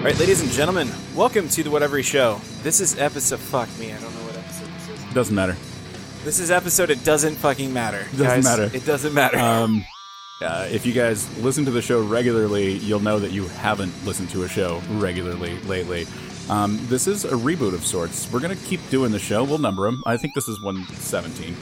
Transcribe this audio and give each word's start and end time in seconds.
All 0.00 0.06
right, 0.06 0.18
ladies 0.18 0.40
and 0.40 0.50
gentlemen, 0.50 0.88
welcome 1.14 1.46
to 1.50 1.62
the 1.62 1.70
Whatever 1.70 2.02
Show. 2.02 2.40
This 2.62 2.80
is 2.80 2.98
episode. 2.98 3.38
Fuck 3.38 3.68
me, 3.78 3.92
I 3.92 4.00
don't 4.00 4.14
know 4.14 4.24
what 4.24 4.34
episode 4.38 4.68
this 4.68 4.88
is. 4.88 5.14
Doesn't 5.14 5.34
matter. 5.34 5.54
This 6.24 6.40
is 6.40 6.50
episode. 6.50 6.88
It 6.88 7.04
doesn't 7.04 7.34
fucking 7.34 7.70
matter. 7.70 8.04
Doesn't 8.12 8.26
guys. 8.26 8.44
matter. 8.44 8.70
It 8.72 8.86
doesn't 8.86 9.12
matter. 9.12 9.38
Um, 9.38 9.84
uh, 10.40 10.66
if 10.70 10.86
you 10.86 10.94
guys 10.94 11.28
listen 11.40 11.66
to 11.66 11.70
the 11.70 11.82
show 11.82 12.02
regularly, 12.02 12.78
you'll 12.78 13.00
know 13.00 13.18
that 13.18 13.30
you 13.30 13.46
haven't 13.48 13.92
listened 14.06 14.30
to 14.30 14.44
a 14.44 14.48
show 14.48 14.80
regularly 14.92 15.60
lately. 15.64 16.06
Um, 16.48 16.78
this 16.84 17.06
is 17.06 17.26
a 17.26 17.36
reboot 17.36 17.74
of 17.74 17.84
sorts. 17.84 18.32
We're 18.32 18.40
gonna 18.40 18.56
keep 18.56 18.80
doing 18.88 19.12
the 19.12 19.18
show. 19.18 19.44
We'll 19.44 19.58
number 19.58 19.84
them. 19.84 20.02
I 20.06 20.16
think 20.16 20.32
this 20.34 20.48
is 20.48 20.62
117. 20.62 21.54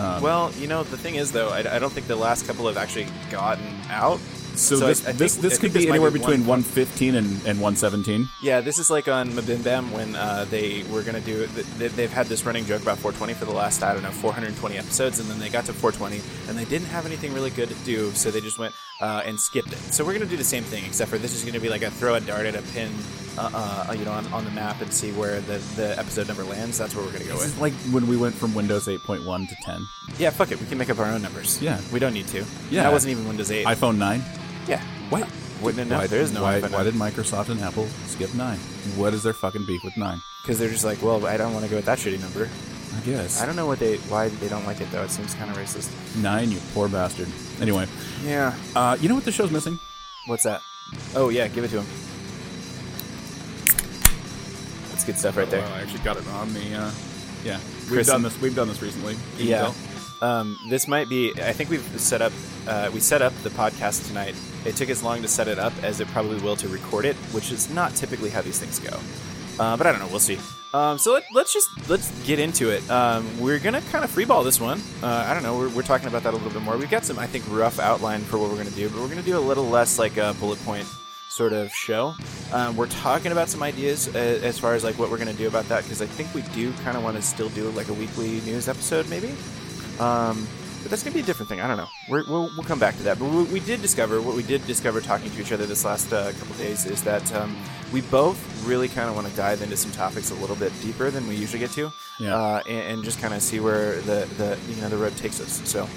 Um, 0.00 0.20
well, 0.20 0.50
you 0.58 0.66
know, 0.66 0.82
the 0.82 0.98
thing 0.98 1.14
is, 1.14 1.30
though, 1.30 1.50
I, 1.50 1.58
I 1.76 1.78
don't 1.78 1.92
think 1.92 2.08
the 2.08 2.16
last 2.16 2.44
couple 2.44 2.66
have 2.66 2.76
actually 2.76 3.06
gotten 3.30 3.72
out. 3.88 4.18
So, 4.56 4.76
so 4.76 4.84
I- 4.86 4.88
this 4.88 5.00
I 5.00 5.04
think- 5.06 5.18
this, 5.18 5.38
I 5.38 5.40
this 5.42 5.58
could 5.58 5.72
be 5.72 5.88
anywhere 5.88 6.10
be 6.10 6.18
between 6.18 6.46
one- 6.46 6.62
115 6.62 7.14
and, 7.16 7.26
and 7.46 7.60
117. 7.60 8.28
Yeah, 8.42 8.60
this 8.60 8.78
is 8.78 8.90
like 8.90 9.08
on 9.08 9.30
Mabim 9.30 9.62
Bam 9.64 9.90
when 9.92 10.14
uh, 10.16 10.46
they 10.50 10.82
were 10.90 11.02
going 11.02 11.14
to 11.14 11.20
do 11.20 11.46
th- 11.46 11.66
th- 11.78 11.92
They've 11.92 12.12
had 12.12 12.26
this 12.26 12.44
running 12.44 12.64
joke 12.66 12.82
about 12.82 12.98
420 12.98 13.34
for 13.34 13.44
the 13.44 13.52
last, 13.52 13.82
I 13.82 13.92
don't 13.92 14.02
know, 14.02 14.10
420 14.10 14.76
episodes, 14.78 15.18
and 15.20 15.28
then 15.28 15.38
they 15.38 15.48
got 15.48 15.64
to 15.66 15.72
420, 15.72 16.20
and 16.48 16.58
they 16.58 16.64
didn't 16.64 16.88
have 16.88 17.06
anything 17.06 17.32
really 17.34 17.50
good 17.50 17.68
to 17.68 17.74
do, 17.84 18.10
so 18.12 18.30
they 18.30 18.40
just 18.40 18.58
went 18.58 18.74
uh, 19.00 19.22
and 19.24 19.38
skipped 19.38 19.72
it. 19.72 19.78
So 19.92 20.04
we're 20.04 20.12
going 20.12 20.24
to 20.24 20.28
do 20.30 20.36
the 20.36 20.44
same 20.44 20.62
thing, 20.64 20.84
except 20.84 21.10
for 21.10 21.18
this 21.18 21.34
is 21.34 21.42
going 21.42 21.54
to 21.54 21.60
be 21.60 21.68
like 21.68 21.82
a 21.82 21.90
throw 21.90 22.14
a 22.14 22.20
dart 22.20 22.46
at 22.46 22.54
a 22.54 22.62
pin, 22.72 22.90
uh, 23.36 23.86
uh, 23.88 23.92
you 23.92 24.04
know, 24.04 24.12
on, 24.12 24.24
on 24.32 24.44
the 24.44 24.50
map 24.52 24.80
and 24.80 24.92
see 24.92 25.10
where 25.12 25.40
the, 25.42 25.58
the 25.76 25.98
episode 25.98 26.28
number 26.28 26.44
lands. 26.44 26.78
That's 26.78 26.94
where 26.94 27.04
we're 27.04 27.10
going 27.10 27.22
to 27.24 27.28
go 27.28 27.34
This 27.34 27.46
with. 27.46 27.60
like 27.60 27.72
when 27.92 28.06
we 28.06 28.16
went 28.16 28.34
from 28.34 28.54
Windows 28.54 28.86
8.1 28.86 29.48
to 29.48 29.56
10. 29.64 29.86
Yeah, 30.18 30.30
fuck 30.30 30.52
it. 30.52 30.60
We 30.60 30.66
can 30.66 30.78
make 30.78 30.90
up 30.90 30.98
our 31.00 31.06
own 31.06 31.22
numbers. 31.22 31.60
Yeah. 31.60 31.80
We 31.92 31.98
don't 31.98 32.14
need 32.14 32.28
to. 32.28 32.44
Yeah. 32.70 32.84
That 32.84 32.92
wasn't 32.92 33.10
even 33.12 33.26
Windows 33.26 33.50
8. 33.50 33.66
iPhone 33.66 33.96
9. 33.98 34.22
Yeah. 34.66 34.80
What? 35.10 35.28
Wouldn't 35.62 35.86
it 35.86 35.90
know? 35.92 36.06
There 36.06 36.20
is 36.20 36.32
no 36.32 36.42
why, 36.42 36.60
why 36.60 36.82
did 36.82 36.94
Microsoft 36.94 37.48
and 37.48 37.60
Apple 37.60 37.86
skip 38.06 38.34
9? 38.34 38.58
What 38.96 39.14
is 39.14 39.22
their 39.22 39.32
fucking 39.32 39.64
beef 39.66 39.82
with 39.84 39.96
9? 39.96 40.20
Because 40.42 40.58
they're 40.58 40.68
just 40.68 40.84
like, 40.84 41.00
well, 41.02 41.24
I 41.26 41.36
don't 41.36 41.52
want 41.54 41.64
to 41.64 41.70
go 41.70 41.76
with 41.76 41.86
that 41.86 41.98
shitty 41.98 42.20
number. 42.20 42.48
I 42.96 43.00
guess. 43.06 43.40
I 43.40 43.46
don't 43.46 43.56
know 43.56 43.66
what 43.66 43.78
they 43.78 43.96
why 44.08 44.28
they 44.28 44.48
don't 44.48 44.64
like 44.66 44.80
it 44.80 44.90
though. 44.90 45.02
It 45.02 45.10
seems 45.10 45.34
kind 45.34 45.50
of 45.50 45.56
racist. 45.56 45.90
9, 46.20 46.50
you 46.52 46.58
poor 46.74 46.88
bastard. 46.88 47.28
Anyway, 47.60 47.86
Yeah. 48.24 48.54
uh, 48.76 48.96
you 49.00 49.08
know 49.08 49.14
what 49.14 49.24
the 49.24 49.32
show's 49.32 49.50
missing? 49.50 49.78
What's 50.26 50.42
that? 50.44 50.60
Oh 51.16 51.28
yeah, 51.28 51.48
give 51.48 51.64
it 51.64 51.68
to 51.68 51.80
him. 51.82 51.86
That's 54.90 55.04
good 55.04 55.18
stuff 55.18 55.36
right 55.36 55.48
there. 55.50 55.60
Well, 55.62 55.72
I 55.74 55.80
actually 55.80 56.00
got 56.04 56.16
it 56.16 56.26
on 56.28 56.52
the. 56.54 56.74
Uh, 56.74 56.90
yeah, 57.44 57.58
we've 57.80 57.88
Chris- 57.88 58.06
done 58.06 58.22
this. 58.22 58.40
We've 58.40 58.54
done 58.54 58.68
this 58.68 58.80
recently. 58.82 59.16
Yeah. 59.38 59.72
Um, 60.22 60.56
this 60.68 60.86
might 60.88 61.08
be. 61.08 61.32
I 61.32 61.52
think 61.52 61.70
we've 61.70 61.82
set 62.00 62.22
up. 62.22 62.32
Uh, 62.66 62.90
we 62.94 63.00
set 63.00 63.22
up 63.22 63.32
the 63.42 63.50
podcast 63.50 64.06
tonight. 64.08 64.34
It 64.64 64.76
took 64.76 64.88
as 64.88 65.02
long 65.02 65.22
to 65.22 65.28
set 65.28 65.48
it 65.48 65.58
up 65.58 65.72
as 65.82 66.00
it 66.00 66.08
probably 66.08 66.40
will 66.40 66.56
to 66.56 66.68
record 66.68 67.04
it, 67.04 67.16
which 67.32 67.52
is 67.52 67.70
not 67.70 67.94
typically 67.94 68.30
how 68.30 68.42
these 68.42 68.58
things 68.58 68.78
go. 68.78 68.98
Uh, 69.62 69.76
but 69.76 69.86
I 69.86 69.92
don't 69.92 70.00
know. 70.00 70.08
We'll 70.08 70.20
see. 70.20 70.38
Um, 70.72 70.98
so 70.98 71.12
let, 71.12 71.22
let's 71.32 71.52
just 71.52 71.88
let's 71.88 72.10
get 72.26 72.40
into 72.40 72.70
it. 72.70 72.88
Um, 72.90 73.40
we're 73.40 73.60
gonna 73.60 73.80
kind 73.92 74.04
of 74.04 74.10
freeball 74.10 74.42
this 74.42 74.60
one. 74.60 74.80
Uh, 75.02 75.24
I 75.28 75.32
don't 75.32 75.44
know. 75.44 75.56
We're, 75.56 75.68
we're 75.68 75.82
talking 75.82 76.08
about 76.08 76.24
that 76.24 76.34
a 76.34 76.36
little 76.36 76.52
bit 76.52 76.62
more. 76.62 76.76
We've 76.76 76.90
got 76.90 77.04
some, 77.04 77.16
I 77.16 77.28
think, 77.28 77.44
rough 77.48 77.78
outline 77.78 78.22
for 78.22 78.38
what 78.38 78.50
we're 78.50 78.56
gonna 78.56 78.70
do, 78.70 78.88
but 78.88 79.00
we're 79.00 79.08
gonna 79.08 79.22
do 79.22 79.38
a 79.38 79.40
little 79.40 79.68
less 79.68 80.00
like 80.00 80.16
a 80.16 80.34
bullet 80.40 80.58
point 80.64 80.86
sort 81.28 81.52
of 81.52 81.72
show. 81.72 82.14
Um, 82.52 82.76
we're 82.76 82.88
talking 82.88 83.30
about 83.30 83.48
some 83.48 83.62
ideas 83.62 84.08
uh, 84.16 84.18
as 84.18 84.58
far 84.58 84.74
as 84.74 84.82
like 84.82 84.98
what 84.98 85.12
we're 85.12 85.18
gonna 85.18 85.32
do 85.32 85.46
about 85.46 85.68
that 85.68 85.84
because 85.84 86.02
I 86.02 86.06
think 86.06 86.34
we 86.34 86.42
do 86.54 86.72
kind 86.82 86.96
of 86.96 87.04
want 87.04 87.14
to 87.16 87.22
still 87.22 87.50
do 87.50 87.70
like 87.70 87.88
a 87.88 87.94
weekly 87.94 88.40
news 88.40 88.68
episode, 88.68 89.08
maybe. 89.08 89.32
Um, 90.00 90.48
but 90.84 90.90
that's 90.90 91.02
gonna 91.02 91.14
be 91.14 91.20
a 91.20 91.24
different 91.24 91.48
thing. 91.48 91.60
I 91.60 91.66
don't 91.66 91.78
know. 91.78 91.88
We're, 92.10 92.24
we'll 92.28 92.50
we'll 92.54 92.62
come 92.62 92.78
back 92.78 92.94
to 92.98 93.02
that. 93.04 93.18
But 93.18 93.30
we, 93.30 93.42
we 93.44 93.60
did 93.60 93.80
discover 93.82 94.20
what 94.20 94.36
we 94.36 94.42
did 94.44 94.64
discover 94.66 95.00
talking 95.00 95.30
to 95.30 95.40
each 95.40 95.50
other 95.50 95.64
this 95.66 95.84
last 95.84 96.12
uh, 96.12 96.30
couple 96.38 96.54
days 96.56 96.84
is 96.84 97.02
that 97.04 97.34
um, 97.34 97.56
we 97.92 98.02
both 98.02 98.38
really 98.66 98.88
kind 98.88 99.08
of 99.08 99.16
want 99.16 99.26
to 99.26 99.34
dive 99.34 99.62
into 99.62 99.76
some 99.76 99.90
topics 99.92 100.30
a 100.30 100.34
little 100.34 100.56
bit 100.56 100.72
deeper 100.82 101.10
than 101.10 101.26
we 101.26 101.34
usually 101.36 101.58
get 101.58 101.70
to, 101.72 101.90
Yeah. 102.20 102.36
uh, 102.36 102.62
and, 102.68 102.92
and 102.92 103.04
just 103.04 103.18
kind 103.20 103.32
of 103.34 103.40
see 103.42 103.58
where 103.60 103.96
the 104.02 104.28
the 104.36 104.58
you 104.68 104.76
know 104.82 104.88
the 104.90 104.98
road 104.98 105.16
takes 105.16 105.40
us. 105.40 105.60
So. 105.68 105.88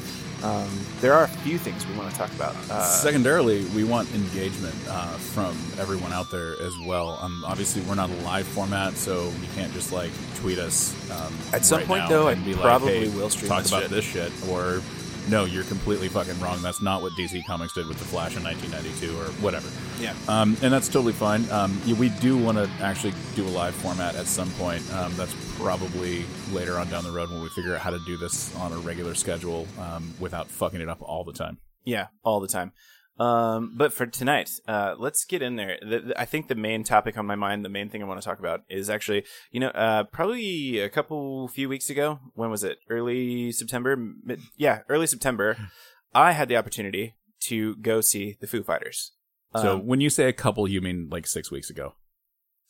Um, 0.44 0.70
there 1.02 1.14
are 1.14 1.24
a 1.24 1.28
few 1.28 1.58
things 1.58 1.86
we 1.88 1.96
want 1.98 2.12
to 2.12 2.18
talk 2.18 2.32
about. 2.34 2.56
Uh, 2.70 2.84
Secondarily, 2.84 3.66
we 3.76 3.84
want 3.84 4.14
engagement 4.14 4.76
uh, 4.88 5.08
from 5.18 5.58
everyone 5.80 6.14
out 6.14 6.30
there 6.30 6.62
as 6.62 6.78
well. 6.86 7.18
Um, 7.22 7.44
obviously, 7.46 7.82
we're 7.84 7.96
not 7.96 8.10
a 8.10 8.16
live 8.22 8.48
format, 8.48 8.94
so 8.96 9.26
you 9.26 9.48
can't 9.56 9.74
just 9.74 9.92
like 9.92 10.12
tweet 10.36 10.60
us. 10.60 10.94
Um, 11.12 11.34
At 11.54 11.66
some 11.66 11.80
right 11.80 11.88
point, 11.88 12.10
though, 12.10 12.28
I 12.28 12.36
be 12.36 12.54
probably 12.54 13.06
like, 13.06 13.14
hey, 13.14 13.18
will 13.20 13.30
stream 13.30 13.50
talk 13.50 13.64
this 13.64 13.72
about 13.72 13.82
shit. 13.84 13.92
this 13.92 14.06
shit, 14.06 14.32
or 14.50 14.82
no, 15.30 15.46
you're 15.46 15.64
completely 15.66 16.08
fucking 16.08 16.40
wrong. 16.40 16.62
That's 16.62 16.82
not 16.82 17.02
what 17.02 17.14
DC 17.14 17.46
Comics 17.46 17.74
did 17.74 17.88
with 17.88 17.98
the 18.00 18.06
Flash 18.06 18.36
in 18.36 18.44
1992, 18.44 19.18
or 19.18 19.26
whatever. 19.44 19.70
yeah. 20.00 20.14
Um, 20.28 20.58
and 20.62 20.72
that's 20.74 20.88
totally 20.88 21.14
fine. 21.14 21.50
Um, 21.52 21.80
yeah, 21.86 21.96
we 21.96 22.10
do 22.10 22.38
want 22.38 22.58
to 22.58 22.70
actually 22.82 23.14
do 23.36 23.46
a 23.46 23.50
live 23.50 23.76
format 23.76 24.16
at 24.16 24.26
some 24.28 24.50
point. 24.52 24.82
Um, 24.94 25.14
that's 25.16 25.36
probably 25.58 26.26
later 26.52 26.78
on 26.78 26.90
down 26.90 27.04
the 27.04 27.12
road 27.12 27.30
when 27.30 27.42
we 27.42 27.50
figure 27.50 27.76
out 27.76 27.82
how 27.82 27.90
to 27.90 28.00
do 28.06 28.18
this 28.18 28.56
on 28.58 28.72
a 28.72 28.78
regular 28.78 29.16
schedule 29.16 29.68
um, 29.80 30.14
without 30.20 30.48
fucking 30.48 30.82
it 30.82 30.90
up 30.90 31.02
all 31.02 31.24
the 31.24 31.34
time. 31.34 31.58
Yeah, 31.84 32.08
all 32.24 32.40
the 32.40 32.48
time. 32.48 32.74
Um, 33.20 33.74
but 33.76 33.94
for 33.94 34.06
tonight, 34.06 34.52
uh, 34.68 34.96
let's 34.98 35.26
get 35.26 35.42
in 35.42 35.56
there. 35.56 35.78
The, 35.82 36.00
the- 36.00 36.20
I 36.22 36.26
think 36.26 36.48
the 36.48 36.56
main 36.56 36.84
topic 36.84 37.18
on 37.18 37.26
my 37.26 37.36
mind, 37.36 37.66
the 37.66 37.70
main 37.70 37.90
thing 37.90 38.02
I 38.04 38.06
want 38.06 38.22
to 38.22 38.26
talk 38.26 38.40
about 38.40 38.62
is 38.70 38.90
actually, 38.90 39.24
you 39.52 39.60
know, 39.60 39.70
uh, 39.70 40.04
probably 40.04 40.80
a 40.80 40.90
couple 40.90 41.48
few 41.48 41.68
weeks 41.68 41.90
ago. 41.90 42.20
When 42.36 42.50
was 42.52 42.64
it? 42.64 42.78
Early 42.90 43.52
September? 43.52 43.96
Mid, 43.98 44.40
yeah, 44.56 44.80
early 44.90 45.08
September. 45.08 45.58
I 46.14 46.32
had 46.34 46.48
the 46.48 46.58
opportunity 46.58 47.16
to 47.46 47.76
go 47.78 48.02
see 48.02 48.38
the 48.40 48.48
Foo 48.48 48.64
Fighters. 48.64 49.14
So 49.56 49.76
Um, 49.76 49.88
when 49.88 50.02
you 50.02 50.10
say 50.10 50.28
a 50.28 50.34
couple, 50.34 50.68
you 50.68 50.82
mean 50.82 51.08
like 51.10 51.26
six 51.28 51.52
weeks 51.52 51.70
ago. 51.70 51.96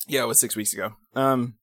Yeah, 0.08 0.24
it 0.24 0.28
was 0.28 0.40
six 0.40 0.56
weeks 0.56 0.74
ago. 0.74 0.94
Um, 1.16 1.56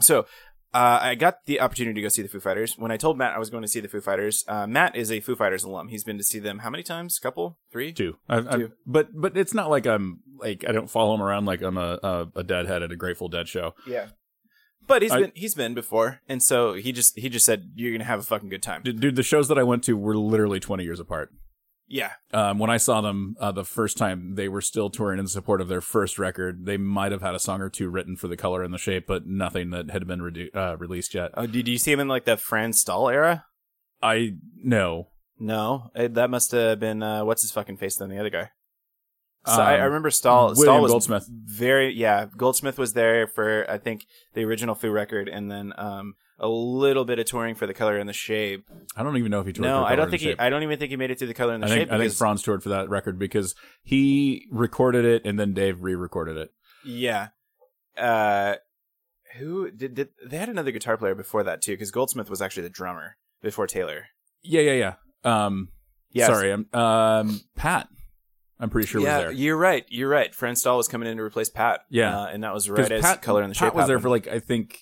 so 0.00 0.26
uh, 0.72 0.98
I 1.02 1.14
got 1.16 1.44
the 1.46 1.60
opportunity 1.60 1.94
to 1.94 2.02
go 2.02 2.08
see 2.08 2.22
the 2.22 2.28
Foo 2.28 2.40
Fighters. 2.40 2.76
When 2.78 2.90
I 2.92 2.96
told 2.96 3.18
Matt 3.18 3.34
I 3.34 3.38
was 3.38 3.50
going 3.50 3.62
to 3.62 3.68
see 3.68 3.80
the 3.80 3.88
Foo 3.88 4.00
Fighters, 4.00 4.44
uh, 4.46 4.66
Matt 4.66 4.94
is 4.94 5.10
a 5.10 5.20
Foo 5.20 5.34
Fighters 5.34 5.64
alum. 5.64 5.88
He's 5.88 6.04
been 6.04 6.18
to 6.18 6.24
see 6.24 6.38
them 6.38 6.60
how 6.60 6.70
many 6.70 6.82
times? 6.82 7.18
Couple, 7.18 7.58
three? 7.72 7.92
Two. 7.92 8.16
I, 8.28 8.38
I, 8.38 8.40
Two. 8.56 8.72
But 8.86 9.08
but 9.12 9.36
it's 9.36 9.54
not 9.54 9.68
like 9.70 9.86
I'm 9.86 10.20
like 10.38 10.64
I 10.68 10.72
don't 10.72 10.90
follow 10.90 11.14
him 11.14 11.22
around 11.22 11.44
like 11.46 11.62
I'm 11.62 11.76
a 11.76 11.98
a, 12.02 12.26
a 12.36 12.42
deadhead 12.44 12.82
at 12.82 12.92
a 12.92 12.96
Grateful 12.96 13.28
Dead 13.28 13.48
show. 13.48 13.74
Yeah. 13.86 14.06
But 14.86 15.02
he's 15.02 15.12
I- 15.12 15.20
been 15.20 15.32
he's 15.34 15.54
been 15.54 15.74
before, 15.74 16.20
and 16.28 16.42
so 16.42 16.74
he 16.74 16.92
just 16.92 17.18
he 17.18 17.28
just 17.28 17.46
said 17.46 17.72
you're 17.74 17.92
gonna 17.92 18.04
have 18.04 18.20
a 18.20 18.24
fucking 18.24 18.48
good 18.48 18.62
time. 18.62 18.82
Dude, 18.82 19.16
the 19.16 19.22
shows 19.22 19.48
that 19.48 19.58
I 19.58 19.62
went 19.62 19.84
to 19.84 19.96
were 19.96 20.16
literally 20.16 20.60
20 20.60 20.84
years 20.84 20.98
apart. 21.00 21.30
Yeah, 21.92 22.12
Um, 22.32 22.60
when 22.60 22.70
I 22.70 22.76
saw 22.76 23.00
them 23.00 23.34
uh, 23.40 23.50
the 23.50 23.64
first 23.64 23.98
time, 23.98 24.36
they 24.36 24.46
were 24.48 24.60
still 24.60 24.90
touring 24.90 25.18
in 25.18 25.26
support 25.26 25.60
of 25.60 25.66
their 25.66 25.80
first 25.80 26.20
record. 26.20 26.64
They 26.64 26.76
might 26.76 27.10
have 27.10 27.20
had 27.20 27.34
a 27.34 27.40
song 27.40 27.60
or 27.60 27.68
two 27.68 27.88
written 27.90 28.14
for 28.16 28.28
the 28.28 28.36
color 28.36 28.62
and 28.62 28.72
the 28.72 28.78
shape, 28.78 29.08
but 29.08 29.26
nothing 29.26 29.70
that 29.70 29.90
had 29.90 30.06
been 30.06 30.20
redu- 30.20 30.54
uh, 30.54 30.76
released 30.76 31.14
yet. 31.14 31.32
Oh, 31.34 31.48
did 31.48 31.66
you 31.66 31.78
see 31.78 31.90
him 31.90 31.98
in 31.98 32.06
like 32.06 32.26
the 32.26 32.36
Franz 32.36 32.78
Stahl 32.80 33.08
era? 33.10 33.44
I 34.00 34.34
know. 34.62 35.08
No, 35.40 35.90
Eh, 35.96 36.06
that 36.12 36.30
must 36.30 36.52
have 36.52 36.78
been 36.78 37.02
uh, 37.02 37.24
what's 37.24 37.42
his 37.42 37.50
fucking 37.50 37.78
face 37.78 37.96
then 37.96 38.08
the 38.08 38.18
other 38.20 38.30
guy. 38.30 38.50
So 39.46 39.54
Um, 39.54 39.60
I, 39.60 39.72
I 39.78 39.84
remember 39.84 40.10
Stahl. 40.10 40.54
Stahl 40.54 40.64
William 40.66 40.82
was 40.82 40.92
Goldsmith. 40.92 41.26
Very 41.28 41.92
yeah. 41.92 42.26
Goldsmith 42.36 42.78
was 42.78 42.92
there 42.92 43.26
for 43.26 43.64
I 43.68 43.78
think 43.78 44.06
the 44.34 44.44
original 44.44 44.74
Foo 44.76 44.90
record, 44.92 45.28
and 45.28 45.50
then 45.50 45.72
um 45.76 46.14
a 46.40 46.48
little 46.48 47.04
bit 47.04 47.18
of 47.18 47.26
touring 47.26 47.54
for 47.54 47.66
the 47.66 47.74
color 47.74 47.98
and 47.98 48.08
the 48.08 48.14
shape. 48.14 48.64
I 48.96 49.02
don't 49.02 49.16
even 49.16 49.30
know 49.30 49.40
if 49.40 49.46
he 49.46 49.52
toured. 49.52 49.68
No, 49.68 49.82
for 49.82 49.92
I 49.92 49.96
don't 49.96 50.10
think 50.10 50.22
he. 50.22 50.28
Shape. 50.30 50.40
I 50.40 50.50
don't 50.50 50.62
even 50.62 50.78
think 50.78 50.90
he 50.90 50.96
made 50.96 51.10
it 51.10 51.18
through 51.18 51.28
the 51.28 51.34
color 51.34 51.54
and 51.54 51.62
the 51.62 51.66
I 51.66 51.70
think 51.70 51.80
shape. 51.82 51.92
I 51.92 51.98
think 51.98 52.12
Franz 52.14 52.42
toured 52.42 52.62
for 52.62 52.70
that 52.70 52.88
record 52.88 53.18
because 53.18 53.54
he 53.82 54.46
recorded 54.50 55.04
it 55.04 55.22
and 55.24 55.38
then 55.38 55.52
Dave 55.54 55.82
re-recorded 55.82 56.36
it. 56.36 56.50
Yeah. 56.84 57.28
Uh, 57.96 58.54
who 59.36 59.70
did, 59.70 59.94
did 59.94 60.08
they 60.26 60.38
had 60.38 60.48
another 60.48 60.72
guitar 60.72 60.96
player 60.96 61.14
before 61.14 61.42
that 61.44 61.62
too? 61.62 61.72
Because 61.72 61.90
Goldsmith 61.90 62.30
was 62.30 62.42
actually 62.42 62.64
the 62.64 62.70
drummer 62.70 63.16
before 63.42 63.66
Taylor. 63.66 64.06
Yeah, 64.42 64.62
yeah, 64.62 64.94
yeah. 65.24 65.42
Um, 65.46 65.68
sorry, 66.16 66.52
I'm 66.52 66.66
um 66.72 67.40
Pat. 67.56 67.88
I'm 68.58 68.68
pretty 68.68 68.86
sure 68.86 69.00
yeah, 69.00 69.16
was 69.16 69.24
there. 69.24 69.32
you're 69.32 69.56
right. 69.56 69.86
You're 69.88 70.08
right. 70.08 70.34
Franz 70.34 70.60
Stahl 70.60 70.76
was 70.76 70.86
coming 70.86 71.08
in 71.08 71.16
to 71.16 71.22
replace 71.22 71.48
Pat. 71.48 71.80
Yeah. 71.88 72.18
uh, 72.18 72.26
and 72.26 72.44
that 72.44 72.52
was 72.52 72.68
right 72.68 72.92
as 72.92 73.02
Pat, 73.02 73.22
color 73.22 73.42
and 73.42 73.50
the 73.50 73.58
Pat 73.58 73.68
shape. 73.68 73.74
was 73.74 73.86
there 73.86 73.98
for 73.98 74.10
like 74.10 74.28
I 74.28 74.38
think, 74.38 74.78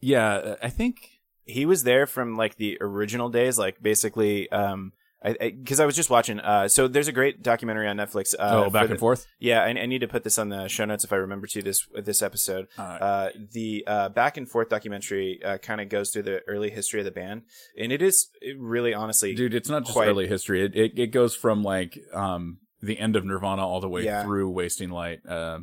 yeah, 0.00 0.56
I 0.62 0.68
think 0.70 1.20
he 1.44 1.66
was 1.66 1.82
there 1.84 2.06
from 2.06 2.36
like 2.36 2.56
the 2.56 2.78
original 2.80 3.28
days, 3.28 3.58
like 3.58 3.82
basically. 3.82 4.50
Um, 4.50 4.92
I 5.20 5.32
because 5.50 5.80
I, 5.80 5.84
was 5.86 5.96
just 5.96 6.10
watching. 6.10 6.38
Uh, 6.38 6.68
so 6.68 6.86
there's 6.86 7.08
a 7.08 7.12
great 7.12 7.42
documentary 7.42 7.88
on 7.88 7.96
Netflix. 7.96 8.36
Uh, 8.38 8.66
oh 8.66 8.70
back 8.70 8.86
the- 8.86 8.92
and 8.92 9.00
forth. 9.00 9.26
Yeah, 9.40 9.64
I, 9.64 9.70
I 9.70 9.86
need 9.86 9.98
to 10.02 10.06
put 10.06 10.22
this 10.22 10.38
on 10.38 10.48
the 10.48 10.68
show 10.68 10.84
notes 10.84 11.02
if 11.02 11.12
I 11.12 11.16
remember 11.16 11.48
to 11.48 11.60
this 11.60 11.88
this 12.04 12.22
episode. 12.22 12.68
Uh, 12.78 13.30
the 13.52 13.82
uh, 13.88 14.08
back 14.10 14.36
and 14.36 14.48
forth 14.48 14.68
documentary 14.68 15.40
uh, 15.44 15.58
kind 15.58 15.80
of 15.80 15.88
goes 15.88 16.10
through 16.10 16.22
the 16.22 16.42
early 16.46 16.70
history 16.70 17.00
of 17.00 17.04
the 17.04 17.10
band, 17.10 17.42
and 17.76 17.90
it 17.90 18.00
is 18.00 18.28
it 18.40 18.56
really 18.60 18.94
honestly, 18.94 19.34
Dude, 19.34 19.54
it's 19.54 19.68
not 19.68 19.82
just 19.82 19.94
quite- 19.94 20.06
early 20.06 20.28
history. 20.28 20.62
It, 20.64 20.76
it 20.76 20.92
it 20.96 21.06
goes 21.08 21.34
from 21.34 21.64
like 21.64 21.98
um 22.12 22.58
the 22.80 22.96
end 23.00 23.16
of 23.16 23.24
Nirvana 23.24 23.66
all 23.66 23.80
the 23.80 23.88
way 23.88 24.04
Yeah. 24.04 24.22
through 24.22 24.50
Wasting 24.50 24.90
Light, 24.90 25.26
uh, 25.26 25.58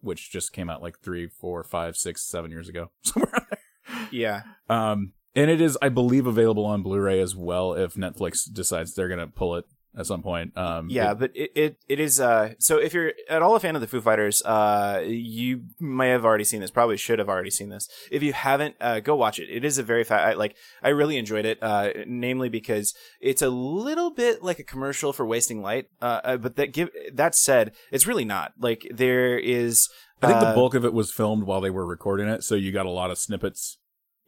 which 0.00 0.32
just 0.32 0.52
came 0.52 0.68
out 0.68 0.82
like 0.82 0.98
three, 0.98 1.28
four, 1.28 1.62
five, 1.62 1.96
six, 1.96 2.28
seven 2.28 2.50
years 2.50 2.68
ago, 2.68 2.90
somewhere. 3.02 3.46
Yeah, 4.10 4.42
Um, 4.68 5.12
and 5.34 5.50
it 5.50 5.60
is, 5.60 5.76
I 5.82 5.88
believe, 5.90 6.26
available 6.26 6.64
on 6.64 6.82
Blu-ray 6.82 7.20
as 7.20 7.36
well 7.36 7.74
if 7.74 7.94
Netflix 7.94 8.50
decides 8.52 8.94
they're 8.94 9.08
gonna 9.08 9.26
pull 9.28 9.56
it. 9.56 9.64
at 9.98 10.04
some 10.04 10.22
point. 10.22 10.54
Um, 10.58 10.88
Yeah, 10.90 11.12
it- 11.12 11.18
but 11.18 11.30
it, 11.34 11.50
it 11.54 11.76
it 11.88 11.98
is 12.00 12.20
uh 12.20 12.52
so 12.58 12.76
if 12.76 12.92
you're 12.92 13.12
at 13.30 13.40
all 13.40 13.56
a 13.56 13.60
fan 13.60 13.74
of 13.76 13.80
the 13.80 13.86
Foo 13.86 14.02
Fighters, 14.02 14.42
uh 14.44 15.02
you 15.06 15.62
may 15.80 16.10
have 16.10 16.22
already 16.22 16.44
seen 16.44 16.60
this, 16.60 16.70
probably 16.70 16.98
should 16.98 17.18
have 17.18 17.30
already 17.30 17.48
seen 17.50 17.70
this. 17.70 17.88
If 18.10 18.22
you 18.22 18.34
haven't, 18.34 18.74
uh 18.78 19.00
go 19.00 19.16
watch 19.16 19.38
it. 19.38 19.48
It 19.48 19.64
is 19.64 19.78
a 19.78 19.82
very 19.82 20.04
fat 20.04 20.20
I, 20.22 20.32
like 20.34 20.54
I 20.82 20.90
really 20.90 21.16
enjoyed 21.16 21.46
it, 21.46 21.56
uh 21.62 21.92
namely 22.06 22.50
because 22.50 22.92
it's 23.22 23.40
a 23.40 23.48
little 23.48 24.10
bit 24.10 24.42
like 24.42 24.58
a 24.58 24.64
commercial 24.64 25.14
for 25.14 25.24
wasting 25.24 25.62
light. 25.62 25.86
Uh, 26.02 26.20
uh 26.24 26.36
but 26.36 26.56
that 26.56 26.74
give 26.74 26.90
that 27.14 27.34
said, 27.34 27.72
it's 27.90 28.06
really 28.06 28.26
not. 28.26 28.52
Like 28.60 28.86
there 28.92 29.38
is 29.38 29.88
I 30.20 30.26
think 30.26 30.40
the 30.40 30.46
uh, 30.48 30.54
bulk 30.54 30.74
of 30.74 30.84
it 30.84 30.92
was 30.92 31.10
filmed 31.10 31.44
while 31.44 31.62
they 31.62 31.70
were 31.70 31.86
recording 31.86 32.28
it, 32.28 32.44
so 32.44 32.54
you 32.54 32.70
got 32.70 32.84
a 32.84 32.90
lot 32.90 33.10
of 33.10 33.16
snippets. 33.16 33.78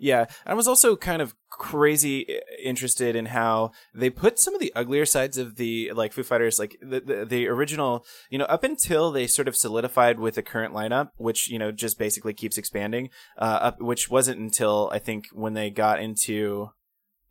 Yeah, 0.01 0.27
I 0.47 0.55
was 0.55 0.69
also 0.69 0.95
kind 0.95 1.21
of 1.21 1.35
crazy 1.51 2.39
interested 2.63 3.17
in 3.17 3.27
how 3.27 3.73
they 3.93 4.11
put 4.11 4.39
some 4.39 4.55
of 4.55 4.61
the 4.61 4.73
uglier 4.77 5.05
sides 5.05 5.37
of 5.39 5.57
the 5.57 5.91
like 5.93 6.13
Foo 6.13 6.23
Fighters, 6.23 6.59
like 6.59 6.77
the, 6.81 7.01
the 7.01 7.25
the 7.25 7.49
original, 7.49 8.05
you 8.31 8.39
know, 8.39 8.45
up 8.45 8.63
until 8.63 9.11
they 9.11 9.27
sort 9.27 9.49
of 9.49 9.57
solidified 9.57 10.21
with 10.21 10.37
the 10.37 10.43
current 10.43 10.73
lineup, 10.73 11.11
which 11.17 11.49
you 11.51 11.59
know 11.59 11.73
just 11.73 11.99
basically 11.99 12.33
keeps 12.33 12.57
expanding. 12.59 13.11
Uh, 13.37 13.59
up, 13.61 13.81
which 13.81 14.09
wasn't 14.09 14.39
until 14.39 14.89
I 14.93 14.99
think 15.01 15.27
when 15.33 15.55
they 15.55 15.69
got 15.71 16.01
into 16.01 16.71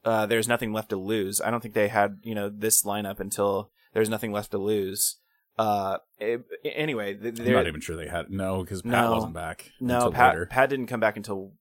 uh, 0.04 0.26
there's 0.26 0.48
nothing 0.48 0.74
left 0.74 0.90
to 0.90 0.98
lose. 0.98 1.40
I 1.40 1.50
don't 1.52 1.62
think 1.62 1.74
they 1.74 1.88
had 1.88 2.18
you 2.22 2.36
know 2.36 2.50
this 2.50 2.84
lineup 2.84 3.20
until 3.22 3.72
there's 3.94 4.10
nothing 4.10 4.32
left 4.34 4.52
to 4.52 4.58
lose. 4.58 5.18
Uh, 5.58 5.98
it- 6.20 6.44
anyway, 6.66 7.14
th- 7.16 7.40
I'm 7.40 7.46
they're- 7.46 7.56
not 7.56 7.68
even 7.68 7.82
sure 7.82 7.96
they 7.96 8.08
had 8.10 8.30
no 8.30 8.62
because 8.64 8.82
Pat 8.82 8.92
No. 8.92 9.12
wasn't 9.14 9.34
back. 9.34 9.72
no, 9.80 10.12
Pat 10.12 10.34
later. 10.34 10.46
Pat 10.48 10.70
didn't 10.70 10.88
come 10.88 11.00
back 11.00 11.16
until. 11.16 11.54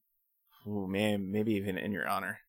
Ooh, 0.66 0.86
man, 0.88 1.30
maybe 1.30 1.54
even 1.54 1.78
in 1.78 1.92
your 1.92 2.08
honor. 2.08 2.40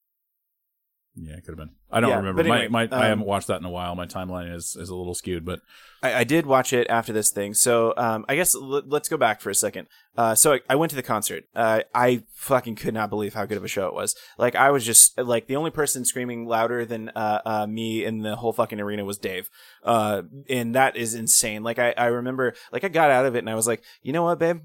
Yeah, 1.20 1.34
it 1.34 1.46
could 1.46 1.58
have 1.58 1.58
been. 1.58 1.72
I 1.90 2.00
don't 2.00 2.12
Yeah, 2.12 2.18
remember. 2.18 2.42
anyway, 2.42 2.68
my, 2.68 2.86
my, 2.88 2.96
I 2.96 3.06
um, 3.06 3.10
haven't 3.10 3.26
watched 3.26 3.48
that 3.48 3.60
in 3.60 3.66
a 3.66 3.72
while. 3.72 3.96
My 3.96 4.06
timeline 4.06 4.54
is, 4.54 4.76
is 4.80 4.90
a 4.90 4.96
little 4.96 5.16
skewed, 5.16 5.46
but 5.46 5.62
I, 6.04 6.14
I 6.14 6.24
did 6.26 6.46
watch 6.46 6.74
it 6.74 6.86
after 6.92 7.12
this 7.12 7.32
thing, 7.32 7.56
so 7.56 7.96
um, 7.98 8.24
I 8.30 8.36
guess 8.36 8.54
l- 8.54 8.84
let's 8.86 9.10
go 9.10 9.18
back 9.18 9.42
for 9.42 9.50
a 9.50 9.56
second. 9.56 9.88
Uh, 10.16 10.36
so 10.36 10.54
I, 10.54 10.60
I 10.70 10.76
went 10.76 10.92
to 10.92 10.96
the 10.96 11.02
concert. 11.02 11.46
Uh, 11.56 11.82
I 11.96 12.24
fucking 12.36 12.76
could 12.76 12.94
not 12.94 13.10
believe 13.10 13.34
how 13.34 13.46
good 13.48 13.58
of 13.58 13.64
a 13.64 13.68
show 13.68 13.88
it 13.88 13.96
was. 13.96 14.16
Like 14.38 14.54
I 14.56 14.70
was 14.70 14.86
just 14.86 15.18
like 15.18 15.48
the 15.48 15.56
only 15.56 15.72
person 15.72 16.06
screaming 16.06 16.46
louder 16.46 16.86
than 16.86 17.10
uh, 17.10 17.42
uh, 17.44 17.68
me 17.68 18.06
in 18.06 18.22
the 18.22 18.36
whole 18.36 18.54
fucking 18.54 18.80
arena 18.80 19.04
was 19.04 19.18
Dave, 19.18 19.50
uh, 19.84 20.22
and 20.48 20.76
that 20.76 20.96
is 20.98 21.16
insane. 21.16 21.64
Like 21.64 21.80
I, 21.80 21.96
I 21.98 22.06
remember, 22.08 22.54
like 22.72 22.84
I 22.84 22.90
got 22.90 23.10
out 23.10 23.26
of 23.26 23.36
it 23.36 23.40
and 23.40 23.50
I 23.50 23.56
was 23.56 23.66
like, 23.66 23.82
you 24.04 24.14
know 24.14 24.24
what, 24.24 24.38
babe, 24.38 24.60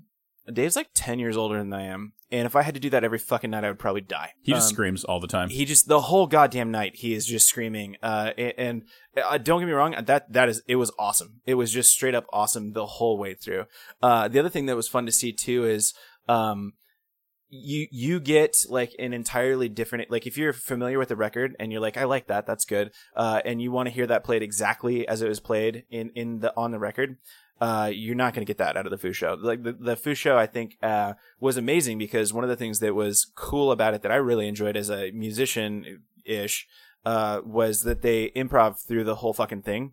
Dave's 0.50 0.77
like 0.77 0.89
ten 0.94 1.19
years 1.19 1.37
older 1.37 1.59
than 1.59 1.73
I 1.73 1.83
am, 1.85 2.12
and 2.31 2.47
if 2.47 2.56
I 2.56 2.62
had 2.62 2.75
to 2.75 2.81
do 2.81 2.91
that 2.91 3.05
every 3.05 3.19
fucking 3.19 3.50
night, 3.50 3.65
I 3.65 3.69
would 3.69 3.79
probably 3.79 4.00
die. 4.00 4.31
he 4.41 4.53
just 4.53 4.69
Um, 4.71 4.75
screams 4.75 5.05
all 5.05 5.21
the 5.21 5.27
time. 5.29 5.49
he 5.50 5.65
just 5.65 5.87
the 5.89 6.00
whole 6.00 6.27
goddamn 6.27 6.71
night 6.71 6.97
he 6.97 7.15
is 7.15 7.27
just 7.27 7.49
screaming 7.49 7.97
uh 8.03 8.33
and, 8.37 8.53
and 8.59 8.83
uh, 9.23 9.39
don't 9.39 9.61
get 9.61 9.67
me 9.67 9.73
wrong 9.73 9.94
that 10.05 10.33
that 10.33 10.49
is 10.49 10.62
it 10.67 10.77
was 10.77 10.91
awesome 10.99 11.41
it 11.47 11.55
was 11.55 11.71
just 11.73 11.91
straight 11.91 12.15
up 12.15 12.25
awesome 12.33 12.73
the 12.73 12.87
whole 12.87 13.19
way 13.19 13.35
through 13.35 13.65
uh 14.03 14.27
the 14.29 14.39
other 14.41 14.49
thing 14.49 14.67
that 14.67 14.75
was 14.77 14.89
fun 14.89 15.06
to 15.06 15.12
see 15.12 15.33
too 15.33 15.65
is 15.65 15.93
um 16.29 16.73
you 17.50 17.87
you 17.93 18.19
get 18.19 18.56
like 18.71 18.93
an 18.99 19.12
entirely 19.12 19.69
different 19.69 20.11
like 20.11 20.27
if 20.27 20.39
you're 20.39 20.55
familiar 20.55 20.99
with 20.99 21.09
the 21.11 21.17
record 21.17 21.55
and 21.61 21.71
you're 21.71 21.83
like 21.83 21.99
I 21.99 22.05
like 22.05 22.29
that 22.29 22.47
that's 22.47 22.65
good 22.65 22.91
uh 23.15 23.43
and 23.44 23.61
you 23.61 23.71
want 23.71 23.89
to 23.89 23.94
hear 23.94 24.06
that 24.06 24.25
played 24.25 24.43
exactly 24.43 25.06
as 25.06 25.21
it 25.21 25.29
was 25.29 25.39
played 25.41 25.85
in 25.91 26.11
in 26.15 26.41
the 26.41 26.53
on 26.56 26.71
the 26.71 26.79
record 26.79 27.17
uh 27.62 27.91
you're 27.94 28.17
not 28.17 28.35
going 28.35 28.44
to 28.44 28.50
get 28.50 28.59
that 28.59 28.76
out 28.76 28.87
of 28.87 28.91
the 28.91 28.99
Foo 28.99 29.12
show. 29.12 29.37
Like 29.41 29.62
the 29.62 29.73
the 29.73 29.97
Foo 29.97 30.14
show 30.14 30.37
I 30.37 30.47
think 30.47 30.76
uh 30.82 31.14
was 31.38 31.56
amazing 31.56 31.97
because 31.97 32.32
one 32.32 32.43
of 32.43 32.50
the 32.50 32.56
things 32.56 32.81
that 32.81 32.94
was 32.94 33.31
cool 33.37 33.70
about 33.70 33.94
it 33.94 34.03
that 34.03 34.11
I 34.11 34.17
really 34.17 34.49
enjoyed 34.49 34.76
as 34.76 34.91
a 34.91 35.12
musician 35.12 36.03
ish 36.25 36.67
uh 37.05 37.41
was 37.44 37.82
that 37.82 38.03
they 38.03 38.31
improv 38.31 38.85
through 38.87 39.05
the 39.05 39.17
whole 39.17 39.32
fucking 39.32 39.62
thing 39.62 39.93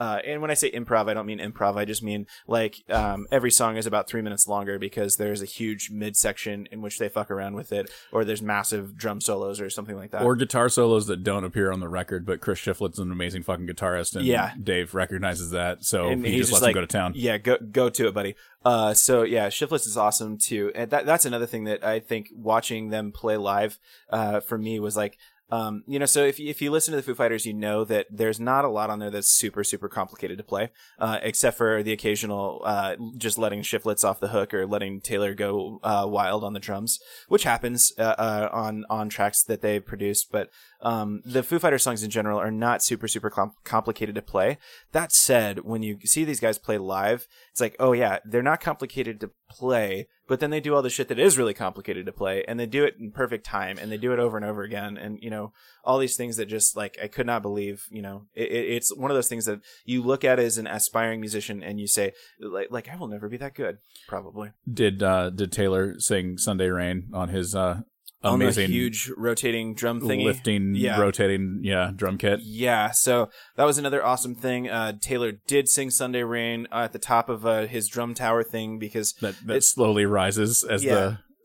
uh, 0.00 0.20
and 0.26 0.40
when 0.40 0.50
I 0.50 0.54
say 0.54 0.70
improv, 0.70 1.08
I 1.08 1.14
don't 1.14 1.26
mean 1.26 1.38
improv. 1.38 1.76
I 1.76 1.84
just 1.84 2.02
mean 2.02 2.26
like 2.46 2.82
um, 2.88 3.26
every 3.30 3.50
song 3.50 3.76
is 3.76 3.86
about 3.86 4.08
three 4.08 4.22
minutes 4.22 4.46
longer 4.46 4.78
because 4.78 5.16
there's 5.16 5.42
a 5.42 5.46
huge 5.46 5.90
midsection 5.90 6.66
in 6.70 6.80
which 6.82 6.98
they 6.98 7.08
fuck 7.08 7.30
around 7.30 7.54
with 7.54 7.72
it, 7.72 7.90
or 8.12 8.24
there's 8.24 8.42
massive 8.42 8.96
drum 8.96 9.20
solos 9.20 9.60
or 9.60 9.70
something 9.70 9.96
like 9.96 10.10
that. 10.12 10.22
or 10.22 10.36
guitar 10.36 10.68
solos 10.68 11.06
that 11.06 11.22
don't 11.22 11.44
appear 11.44 11.72
on 11.72 11.80
the 11.80 11.88
record, 11.88 12.24
but 12.24 12.40
Chris 12.40 12.58
Shiflett's 12.58 12.98
an 12.98 13.10
amazing 13.12 13.42
fucking 13.42 13.66
guitarist, 13.66 14.14
and 14.16 14.24
Yeah. 14.24 14.52
Dave 14.62 14.94
recognizes 14.94 15.50
that, 15.50 15.84
so 15.84 16.08
And 16.08 16.24
he 16.24 16.36
just 16.38 16.50
just 16.50 16.52
lets 16.52 16.62
like, 16.62 16.70
him 16.70 16.74
go 16.74 16.80
to 16.82 16.86
town. 16.86 17.12
Yeah, 17.16 17.38
go 17.38 17.56
go 17.58 17.88
to 17.90 18.08
it, 18.08 18.14
buddy. 18.14 18.34
Uh, 18.64 18.92
so 18.94 19.22
yeah, 19.22 19.48
Shiflett's 19.48 19.86
is 19.86 19.96
awesome 19.96 20.38
too, 20.38 20.72
and 20.74 20.90
that 20.90 21.06
that's 21.06 21.24
another 21.26 21.46
thing 21.46 21.64
that 21.64 21.84
I 21.84 22.00
think 22.00 22.28
watching 22.34 22.90
them 22.90 23.12
play 23.12 23.36
live, 23.36 23.78
uh, 24.10 24.40
for 24.40 24.58
me 24.58 24.80
was 24.80 24.96
like, 24.96 25.18
um, 25.50 25.82
you 25.86 25.98
know, 25.98 26.06
so 26.06 26.24
if 26.24 26.38
you, 26.38 26.48
if 26.48 26.60
you 26.60 26.70
listen 26.70 26.92
to 26.92 26.96
the 26.96 27.02
Foo 27.02 27.14
Fighters, 27.14 27.46
you 27.46 27.54
know 27.54 27.84
that 27.84 28.06
there's 28.10 28.38
not 28.38 28.64
a 28.64 28.68
lot 28.68 28.90
on 28.90 28.98
there 28.98 29.10
that's 29.10 29.28
super 29.28 29.64
super 29.64 29.88
complicated 29.88 30.38
to 30.38 30.44
play, 30.44 30.70
uh, 30.98 31.18
except 31.22 31.56
for 31.56 31.82
the 31.82 31.92
occasional, 31.92 32.60
uh, 32.64 32.96
just 33.16 33.38
letting 33.38 33.62
Shiflett 33.62 34.04
off 34.04 34.20
the 34.20 34.28
hook 34.28 34.52
or 34.52 34.66
letting 34.66 35.00
Taylor 35.00 35.34
go 35.34 35.80
uh, 35.82 36.04
wild 36.06 36.44
on 36.44 36.52
the 36.52 36.60
drums, 36.60 36.98
which 37.28 37.44
happens 37.44 37.92
uh, 37.98 38.02
uh, 38.02 38.48
on 38.52 38.84
on 38.90 39.08
tracks 39.08 39.42
that 39.44 39.62
they 39.62 39.80
produced, 39.80 40.30
but. 40.30 40.50
Um, 40.80 41.22
the 41.24 41.42
Foo 41.42 41.58
Fighters 41.58 41.82
songs 41.82 42.02
in 42.02 42.10
general 42.10 42.38
are 42.38 42.50
not 42.50 42.82
super, 42.82 43.08
super 43.08 43.30
com- 43.30 43.54
complicated 43.64 44.14
to 44.14 44.22
play. 44.22 44.58
That 44.92 45.12
said, 45.12 45.60
when 45.64 45.82
you 45.82 45.98
see 46.04 46.24
these 46.24 46.40
guys 46.40 46.58
play 46.58 46.78
live, 46.78 47.26
it's 47.50 47.60
like, 47.60 47.74
oh 47.80 47.92
yeah, 47.92 48.18
they're 48.24 48.42
not 48.42 48.60
complicated 48.60 49.20
to 49.20 49.30
play, 49.50 50.06
but 50.28 50.40
then 50.40 50.50
they 50.50 50.60
do 50.60 50.74
all 50.74 50.82
the 50.82 50.90
shit 50.90 51.08
that 51.08 51.18
is 51.18 51.36
really 51.36 51.54
complicated 51.54 52.06
to 52.06 52.12
play, 52.12 52.44
and 52.46 52.60
they 52.60 52.66
do 52.66 52.84
it 52.84 52.94
in 52.98 53.10
perfect 53.10 53.44
time, 53.44 53.78
and 53.78 53.90
they 53.90 53.96
do 53.96 54.12
it 54.12 54.20
over 54.20 54.36
and 54.36 54.46
over 54.46 54.62
again, 54.62 54.96
and 54.96 55.18
you 55.20 55.30
know, 55.30 55.52
all 55.84 55.98
these 55.98 56.16
things 56.16 56.36
that 56.36 56.46
just 56.46 56.76
like 56.76 56.96
I 57.02 57.08
could 57.08 57.26
not 57.26 57.42
believe. 57.42 57.86
You 57.90 58.02
know, 58.02 58.26
it, 58.34 58.50
it, 58.50 58.68
it's 58.76 58.94
one 58.94 59.10
of 59.10 59.16
those 59.16 59.28
things 59.28 59.46
that 59.46 59.60
you 59.84 60.02
look 60.02 60.24
at 60.24 60.38
as 60.38 60.58
an 60.58 60.66
aspiring 60.66 61.20
musician, 61.20 61.62
and 61.62 61.80
you 61.80 61.88
say, 61.88 62.12
like, 62.40 62.68
like 62.70 62.88
I 62.88 62.96
will 62.96 63.08
never 63.08 63.28
be 63.28 63.38
that 63.38 63.54
good, 63.54 63.78
probably. 64.06 64.52
Did 64.70 65.02
uh, 65.02 65.30
did 65.30 65.50
Taylor 65.50 65.98
sing 65.98 66.38
"Sunday 66.38 66.68
Rain" 66.68 67.08
on 67.12 67.30
his 67.30 67.54
uh, 67.54 67.80
On 68.24 68.38
the 68.38 68.46
amazing 68.46 68.70
huge 68.70 69.10
rotating 69.16 69.74
drum 69.74 70.00
thingy, 70.00 70.24
lifting, 70.24 70.74
Yeah. 70.74 71.00
rotating, 71.00 71.60
yeah, 71.62 71.92
drum 71.94 72.18
kit? 72.18 72.40
Yeah, 72.42 72.90
so 72.90 73.30
that 73.56 73.64
was 73.64 73.78
another 73.78 74.04
awesome 74.04 74.34
thing. 74.34 74.68
Uh, 74.68 74.94
Taylor 75.00 75.32
did 75.46 75.68
sing 75.68 75.90
Sunday 75.90 76.24
Rain 76.24 76.66
uh, 76.72 76.78
at 76.84 76.92
the 76.92 76.98
top 76.98 77.28
of 77.28 77.46
uh, 77.46 77.66
his 77.66 77.86
drum 77.86 78.14
tower 78.14 78.42
thing 78.42 78.78
because 78.80 79.12
That 79.20 79.36
that 79.46 79.62
slowly 79.62 80.04
rises 80.04 80.64
as 80.64 80.82
Yeah. 80.82 80.94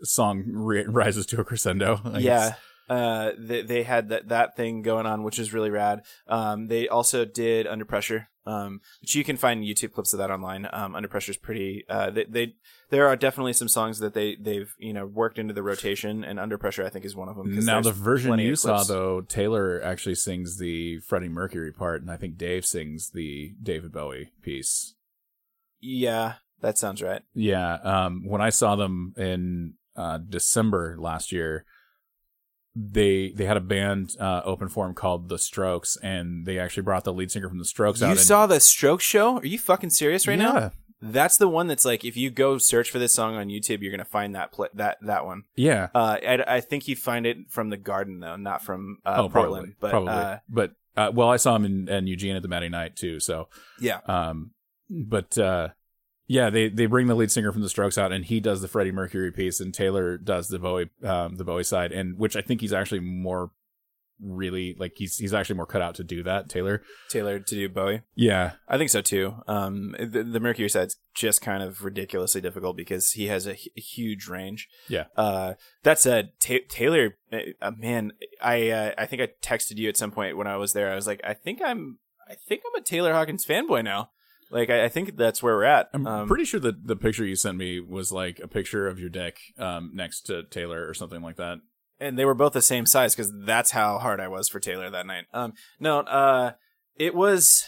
the 0.01 0.07
song 0.07 0.43
ri 0.47 0.83
rises 0.87 1.25
to 1.27 1.39
a 1.39 1.43
crescendo. 1.43 2.01
I 2.05 2.17
yeah, 2.17 2.49
guess. 2.49 2.57
uh, 2.89 3.31
they, 3.37 3.61
they 3.61 3.83
had 3.83 4.09
that, 4.09 4.29
that 4.29 4.55
thing 4.55 4.81
going 4.81 5.05
on, 5.05 5.23
which 5.23 5.37
is 5.37 5.53
really 5.53 5.69
rad. 5.69 6.01
Um, 6.27 6.67
they 6.69 6.87
also 6.87 7.23
did 7.23 7.67
Under 7.67 7.85
Pressure, 7.85 8.29
um, 8.45 8.81
which 9.01 9.15
you 9.15 9.23
can 9.23 9.37
find 9.37 9.63
YouTube 9.63 9.93
clips 9.93 10.11
of 10.11 10.17
that 10.19 10.31
online. 10.31 10.67
Um, 10.73 10.95
Under 10.95 11.07
Pressure 11.07 11.31
is 11.31 11.37
pretty. 11.37 11.85
Uh, 11.87 12.09
they, 12.09 12.25
they 12.27 12.53
there 12.93 13.07
are 13.07 13.15
definitely 13.15 13.53
some 13.53 13.67
songs 13.67 13.97
that 13.97 14.13
they 14.13 14.35
they've 14.35 14.71
you 14.77 14.93
know 14.93 15.07
worked 15.07 15.39
into 15.39 15.51
the 15.51 15.63
rotation, 15.63 16.23
and 16.23 16.39
Under 16.39 16.59
Pressure 16.59 16.85
I 16.85 16.89
think 16.89 17.05
is 17.05 17.15
one 17.15 17.27
of 17.27 17.35
them. 17.35 17.65
Now 17.65 17.81
the 17.81 17.91
version 17.91 18.37
you 18.37 18.55
saw 18.55 18.83
though, 18.83 19.21
Taylor 19.21 19.81
actually 19.83 20.13
sings 20.13 20.59
the 20.59 20.99
Freddie 20.99 21.27
Mercury 21.27 21.71
part, 21.73 22.03
and 22.03 22.11
I 22.11 22.17
think 22.17 22.37
Dave 22.37 22.65
sings 22.67 23.09
the 23.09 23.55
David 23.61 23.91
Bowie 23.91 24.31
piece. 24.43 24.93
yeah, 25.81 26.35
that 26.61 26.77
sounds 26.77 27.01
right. 27.01 27.23
Yeah, 27.33 27.73
um, 27.83 28.25
when 28.27 28.41
I 28.41 28.51
saw 28.51 28.75
them 28.75 29.15
in 29.17 29.73
uh, 29.95 30.19
December 30.19 30.95
last 30.99 31.31
year, 31.31 31.65
they 32.75 33.31
they 33.35 33.45
had 33.45 33.57
a 33.57 33.61
band 33.61 34.15
uh, 34.19 34.41
open 34.45 34.69
for 34.69 34.87
'em 34.87 34.93
called 34.93 35.29
The 35.29 35.39
Strokes, 35.39 35.97
and 36.03 36.45
they 36.45 36.59
actually 36.59 36.83
brought 36.83 37.05
the 37.05 37.13
lead 37.13 37.31
singer 37.31 37.49
from 37.49 37.57
The 37.57 37.65
Strokes 37.65 38.03
out. 38.03 38.05
You 38.05 38.11
and- 38.11 38.19
saw 38.19 38.45
the 38.45 38.59
Strokes 38.59 39.03
show? 39.03 39.37
Are 39.39 39.45
you 39.47 39.57
fucking 39.57 39.89
serious 39.89 40.27
right 40.27 40.37
now? 40.37 40.71
That's 41.05 41.35
the 41.35 41.49
one 41.49 41.67
that's 41.67 41.83
like 41.83 42.05
if 42.05 42.15
you 42.15 42.29
go 42.29 42.57
search 42.57 42.89
for 42.89 42.97
this 42.97 43.13
song 43.13 43.35
on 43.35 43.47
YouTube, 43.47 43.81
you're 43.81 43.91
gonna 43.91 44.05
find 44.05 44.35
that 44.35 44.53
pla 44.53 44.67
that 44.75 44.97
that 45.01 45.25
one. 45.25 45.43
yeah. 45.55 45.89
Uh, 45.93 46.17
I, 46.25 46.43
I 46.47 46.61
think 46.61 46.87
you 46.87 46.95
find 46.95 47.25
it 47.25 47.49
from 47.49 47.69
the 47.69 47.77
Garden 47.77 48.21
though, 48.21 48.37
not 48.37 48.63
from 48.63 48.99
uh, 49.05 49.15
oh, 49.17 49.29
Portland. 49.29 49.31
probably, 49.31 49.75
but 49.79 49.91
probably. 49.91 50.13
Uh, 50.13 50.37
but 50.47 50.71
uh, 50.95 51.11
well, 51.13 51.29
I 51.29 51.35
saw 51.35 51.55
him 51.57 51.65
in, 51.65 51.89
in 51.89 52.07
Eugene 52.07 52.37
at 52.37 52.41
the 52.41 52.47
Matthew 52.47 52.69
Knight 52.69 52.95
too. 52.95 53.19
So, 53.19 53.49
yeah, 53.81 53.99
um, 54.05 54.51
but 54.89 55.37
uh, 55.37 55.69
yeah, 56.27 56.49
they 56.49 56.69
they 56.69 56.85
bring 56.85 57.07
the 57.07 57.15
lead 57.15 57.31
singer 57.31 57.51
from 57.51 57.63
the 57.63 57.69
Strokes 57.69 57.97
out, 57.97 58.13
and 58.13 58.23
he 58.23 58.39
does 58.39 58.61
the 58.61 58.69
Freddie 58.69 58.91
Mercury 58.91 59.31
piece, 59.31 59.59
and 59.59 59.73
Taylor 59.73 60.17
does 60.17 60.47
the 60.47 60.59
Bowie 60.59 60.89
um, 61.03 61.35
the 61.35 61.43
Bowie 61.43 61.63
side, 61.63 61.91
and 61.91 62.17
which 62.17 62.37
I 62.37 62.41
think 62.41 62.61
he's 62.61 62.73
actually 62.73 63.01
more 63.01 63.51
really 64.21 64.75
like 64.79 64.93
he's 64.95 65.17
he's 65.17 65.33
actually 65.33 65.55
more 65.55 65.65
cut 65.65 65.81
out 65.81 65.95
to 65.95 66.03
do 66.03 66.23
that. 66.23 66.49
Taylor, 66.49 66.81
Taylor 67.09 67.39
to 67.39 67.55
do 67.55 67.69
Bowie. 67.69 68.01
yeah, 68.15 68.53
I 68.67 68.77
think 68.77 68.89
so 68.89 69.01
too. 69.01 69.35
Um, 69.47 69.95
the, 69.99 70.23
the 70.23 70.39
Mercury 70.39 70.69
side's 70.69 70.97
just 71.15 71.41
kind 71.41 71.61
of 71.63 71.83
ridiculously 71.83 72.41
difficult 72.41 72.75
because 72.77 73.11
he 73.11 73.27
has 73.27 73.45
a, 73.47 73.53
huge 73.53 74.27
range. 74.27 74.67
Yeah. 74.87 75.05
Uh, 75.15 75.53
that 75.83 75.99
said, 75.99 76.31
Ta- 76.39 76.65
Taylor, 76.69 77.17
uh, 77.61 77.71
man, 77.77 78.13
I 78.41 78.69
uh, 78.69 78.91
I 78.97 79.05
think 79.05 79.21
I 79.21 79.29
texted 79.41 79.77
you 79.77 79.89
at 79.89 79.97
some 79.97 80.11
point 80.11 80.37
when 80.37 80.47
I 80.47 80.57
was 80.57 80.73
there. 80.73 80.91
I 80.91 80.95
was 80.95 81.07
like, 81.07 81.21
I 81.23 81.33
think 81.33 81.61
I'm 81.63 81.99
I 82.29 82.35
think 82.35 82.61
I'm 82.65 82.81
a 82.81 82.83
Taylor 82.83 83.13
Hawkins 83.13 83.45
fanboy 83.45 83.83
now. 83.83 84.09
Like 84.51 84.69
I, 84.69 84.85
I 84.85 84.89
think 84.89 85.17
that's 85.17 85.41
where 85.41 85.55
we're 85.55 85.63
at. 85.63 85.89
I'm 85.93 86.05
Um, 86.05 86.27
pretty 86.27 86.45
sure 86.45 86.59
that 86.59 86.85
the 86.87 86.95
picture 86.95 87.25
you 87.25 87.35
sent 87.35 87.57
me 87.57 87.79
was 87.79 88.11
like 88.11 88.39
a 88.39 88.47
picture 88.47 88.87
of 88.87 88.99
your 88.99 89.09
dick 89.09 89.37
um, 89.57 89.91
next 89.95 90.21
to 90.27 90.43
Taylor 90.43 90.87
or 90.87 90.93
something 90.93 91.21
like 91.23 91.37
that. 91.37 91.57
And 91.99 92.17
they 92.17 92.25
were 92.25 92.33
both 92.33 92.53
the 92.53 92.61
same 92.61 92.85
size 92.85 93.15
because 93.15 93.31
that's 93.45 93.71
how 93.71 93.97
hard 93.99 94.19
I 94.19 94.27
was 94.27 94.49
for 94.49 94.59
Taylor 94.59 94.89
that 94.89 95.05
night. 95.05 95.25
Um, 95.33 95.53
no, 95.79 95.99
uh, 95.99 96.53
It 96.95 97.15
was 97.15 97.65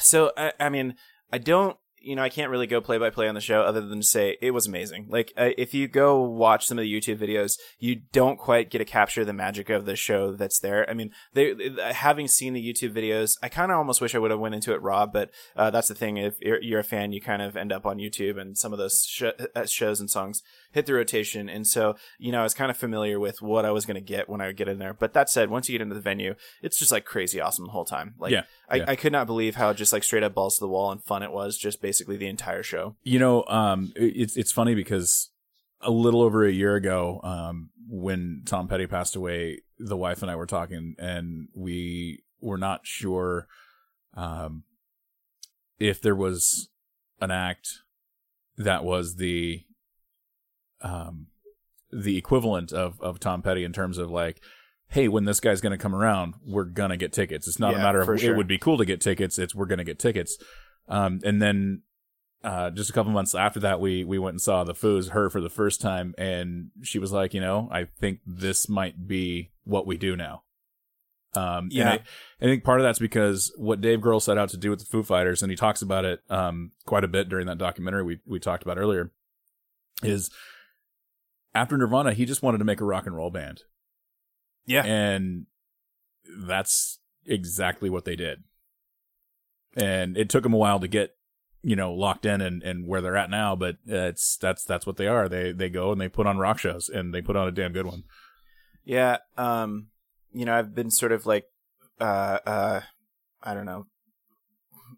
so. 0.00 0.32
I, 0.36 0.52
I 0.58 0.68
mean, 0.68 0.94
I 1.32 1.38
don't. 1.38 1.76
You 1.98 2.14
know, 2.14 2.22
I 2.22 2.28
can't 2.28 2.52
really 2.52 2.68
go 2.68 2.80
play 2.80 2.98
by 2.98 3.10
play 3.10 3.26
on 3.26 3.34
the 3.34 3.40
show 3.40 3.62
other 3.62 3.80
than 3.80 3.98
to 3.98 4.06
say 4.06 4.36
it 4.40 4.52
was 4.52 4.68
amazing. 4.68 5.06
Like, 5.08 5.32
uh, 5.36 5.50
if 5.58 5.74
you 5.74 5.88
go 5.88 6.22
watch 6.22 6.64
some 6.64 6.78
of 6.78 6.84
the 6.84 6.92
YouTube 6.92 7.18
videos, 7.18 7.58
you 7.80 7.96
don't 8.12 8.38
quite 8.38 8.70
get 8.70 8.78
to 8.78 8.84
capture 8.84 9.24
the 9.24 9.32
magic 9.32 9.70
of 9.70 9.86
the 9.86 9.96
show 9.96 10.30
that's 10.30 10.60
there. 10.60 10.88
I 10.88 10.94
mean, 10.94 11.10
they, 11.32 11.56
having 11.92 12.28
seen 12.28 12.52
the 12.52 12.64
YouTube 12.64 12.92
videos, 12.92 13.32
I 13.42 13.48
kind 13.48 13.72
of 13.72 13.78
almost 13.78 14.00
wish 14.00 14.14
I 14.14 14.18
would 14.18 14.30
have 14.30 14.38
went 14.38 14.54
into 14.54 14.72
it 14.72 14.82
raw, 14.82 15.04
but 15.04 15.32
uh, 15.56 15.70
that's 15.70 15.88
the 15.88 15.96
thing. 15.96 16.16
If 16.16 16.40
you're, 16.40 16.62
you're, 16.62 16.78
a 16.78 16.84
fan, 16.84 17.10
you 17.10 17.20
kind 17.20 17.42
of 17.42 17.56
end 17.56 17.72
up 17.72 17.84
on 17.84 17.98
YouTube, 17.98 18.40
and 18.40 18.56
some 18.56 18.72
of 18.72 18.78
those 18.78 19.04
sh- 19.04 19.24
uh, 19.56 19.66
shows 19.66 19.98
and 19.98 20.08
songs 20.08 20.44
hit 20.76 20.84
the 20.84 20.92
rotation. 20.92 21.48
And 21.48 21.66
so, 21.66 21.96
you 22.18 22.30
know, 22.30 22.40
I 22.40 22.42
was 22.42 22.52
kind 22.52 22.70
of 22.70 22.76
familiar 22.76 23.18
with 23.18 23.40
what 23.40 23.64
I 23.64 23.70
was 23.70 23.86
going 23.86 23.94
to 23.94 24.00
get 24.02 24.28
when 24.28 24.42
I 24.42 24.48
would 24.48 24.58
get 24.58 24.68
in 24.68 24.78
there. 24.78 24.92
But 24.92 25.14
that 25.14 25.30
said, 25.30 25.48
once 25.48 25.70
you 25.70 25.72
get 25.72 25.80
into 25.80 25.94
the 25.94 26.02
venue, 26.02 26.34
it's 26.62 26.78
just 26.78 26.92
like 26.92 27.06
crazy 27.06 27.40
awesome 27.40 27.64
the 27.64 27.70
whole 27.70 27.86
time. 27.86 28.14
Like, 28.18 28.32
yeah, 28.32 28.42
I, 28.68 28.76
yeah. 28.76 28.84
I 28.86 28.94
could 28.94 29.10
not 29.10 29.26
believe 29.26 29.54
how 29.54 29.72
just 29.72 29.90
like 29.90 30.04
straight 30.04 30.22
up 30.22 30.34
balls 30.34 30.58
to 30.58 30.60
the 30.60 30.68
wall 30.68 30.92
and 30.92 31.02
fun 31.02 31.22
it 31.22 31.32
was 31.32 31.56
just 31.56 31.80
basically 31.80 32.18
the 32.18 32.26
entire 32.26 32.62
show. 32.62 32.94
You 33.02 33.18
know, 33.18 33.44
um, 33.48 33.90
it's, 33.96 34.36
it's 34.36 34.52
funny 34.52 34.74
because 34.74 35.30
a 35.80 35.90
little 35.90 36.20
over 36.20 36.44
a 36.44 36.52
year 36.52 36.74
ago, 36.74 37.20
um, 37.24 37.70
when 37.88 38.42
Tom 38.44 38.68
Petty 38.68 38.86
passed 38.86 39.16
away, 39.16 39.62
the 39.78 39.96
wife 39.96 40.20
and 40.20 40.30
I 40.30 40.36
were 40.36 40.44
talking 40.44 40.94
and 40.98 41.48
we 41.54 42.22
were 42.42 42.58
not 42.58 42.80
sure, 42.82 43.48
um, 44.12 44.64
if 45.78 46.02
there 46.02 46.14
was 46.14 46.68
an 47.18 47.30
act 47.30 47.68
that 48.58 48.84
was 48.84 49.16
the 49.16 49.65
um, 50.86 51.26
the 51.92 52.16
equivalent 52.16 52.72
of 52.72 53.00
of 53.00 53.18
Tom 53.20 53.42
Petty 53.42 53.64
in 53.64 53.72
terms 53.72 53.98
of 53.98 54.10
like, 54.10 54.40
hey, 54.88 55.08
when 55.08 55.24
this 55.24 55.40
guy's 55.40 55.60
going 55.60 55.72
to 55.76 55.82
come 55.82 55.94
around, 55.94 56.34
we're 56.44 56.64
gonna 56.64 56.96
get 56.96 57.12
tickets. 57.12 57.48
It's 57.48 57.58
not 57.58 57.72
Yeah, 57.72 57.80
a 57.80 57.82
matter 57.82 58.00
of 58.00 58.20
sure. 58.20 58.32
it 58.32 58.36
would 58.36 58.48
be 58.48 58.58
cool 58.58 58.78
to 58.78 58.84
get 58.84 59.00
tickets. 59.00 59.38
It's 59.38 59.54
we're 59.54 59.66
gonna 59.66 59.84
get 59.84 59.98
tickets. 59.98 60.36
Um, 60.88 61.20
and 61.24 61.42
then 61.42 61.82
uh, 62.44 62.70
just 62.70 62.90
a 62.90 62.92
couple 62.92 63.10
months 63.12 63.34
after 63.34 63.58
that, 63.60 63.80
we 63.80 64.04
we 64.04 64.18
went 64.18 64.34
and 64.34 64.40
saw 64.40 64.62
the 64.64 64.74
Foos, 64.74 65.10
her 65.10 65.28
for 65.30 65.40
the 65.40 65.48
first 65.50 65.80
time, 65.80 66.14
and 66.16 66.70
she 66.82 66.98
was 66.98 67.12
like, 67.12 67.34
you 67.34 67.40
know, 67.40 67.68
I 67.72 67.84
think 67.98 68.20
this 68.24 68.68
might 68.68 69.08
be 69.08 69.50
what 69.64 69.86
we 69.86 69.96
do 69.96 70.16
now. 70.16 70.42
Um, 71.34 71.68
Yeah. 71.72 71.82
and 71.82 71.90
I, 71.90 71.94
I 72.40 72.44
think 72.48 72.62
part 72.64 72.80
of 72.80 72.84
that's 72.84 72.98
because 73.00 73.52
what 73.58 73.80
Dave 73.80 74.00
Grohl 74.00 74.22
set 74.22 74.38
out 74.38 74.48
to 74.50 74.56
do 74.56 74.70
with 74.70 74.78
the 74.80 74.86
Foo 74.86 75.02
Fighters, 75.02 75.42
and 75.42 75.50
he 75.50 75.56
talks 75.56 75.82
about 75.82 76.04
it 76.04 76.20
um, 76.30 76.70
quite 76.86 77.04
a 77.04 77.08
bit 77.08 77.28
during 77.28 77.46
that 77.46 77.58
documentary 77.58 78.04
we 78.04 78.20
we 78.26 78.38
talked 78.38 78.62
about 78.62 78.78
earlier, 78.78 79.10
is 80.04 80.30
after 81.54 81.76
Nirvana, 81.76 82.12
he 82.12 82.24
just 82.24 82.42
wanted 82.42 82.58
to 82.58 82.64
make 82.64 82.80
a 82.80 82.84
rock 82.84 83.06
and 83.06 83.16
roll 83.16 83.30
band, 83.30 83.62
Yeah. 84.66 84.84
and 84.84 85.46
that's 86.38 86.98
exactly 87.24 87.88
what 87.90 88.04
they 88.04 88.16
did. 88.16 88.44
And 89.76 90.16
it 90.16 90.28
took 90.30 90.42
them 90.42 90.54
a 90.54 90.58
while 90.58 90.80
to 90.80 90.88
get, 90.88 91.16
you 91.62 91.76
know, 91.76 91.92
locked 91.92 92.24
in 92.24 92.40
and, 92.40 92.62
and 92.62 92.86
where 92.86 93.00
they're 93.00 93.16
at 93.16 93.30
now, 93.30 93.54
but 93.56 93.76
it's 93.86 94.36
that's 94.38 94.64
that's 94.64 94.86
what 94.86 94.96
they 94.96 95.06
are. 95.06 95.28
They 95.28 95.52
they 95.52 95.68
go 95.68 95.92
and 95.92 96.00
they 96.00 96.08
put 96.08 96.26
on 96.26 96.38
rock 96.38 96.58
shows, 96.58 96.88
and 96.88 97.12
they 97.14 97.20
put 97.22 97.36
on 97.36 97.48
a 97.48 97.52
damn 97.52 97.72
good 97.72 97.86
one. 97.86 98.04
Yeah, 98.84 99.18
um, 99.36 99.88
you 100.32 100.44
know, 100.46 100.54
I've 100.54 100.74
been 100.74 100.90
sort 100.90 101.12
of 101.12 101.26
like, 101.26 101.44
uh, 102.00 102.38
uh, 102.46 102.80
I 103.42 103.52
don't 103.54 103.66
know, 103.66 103.86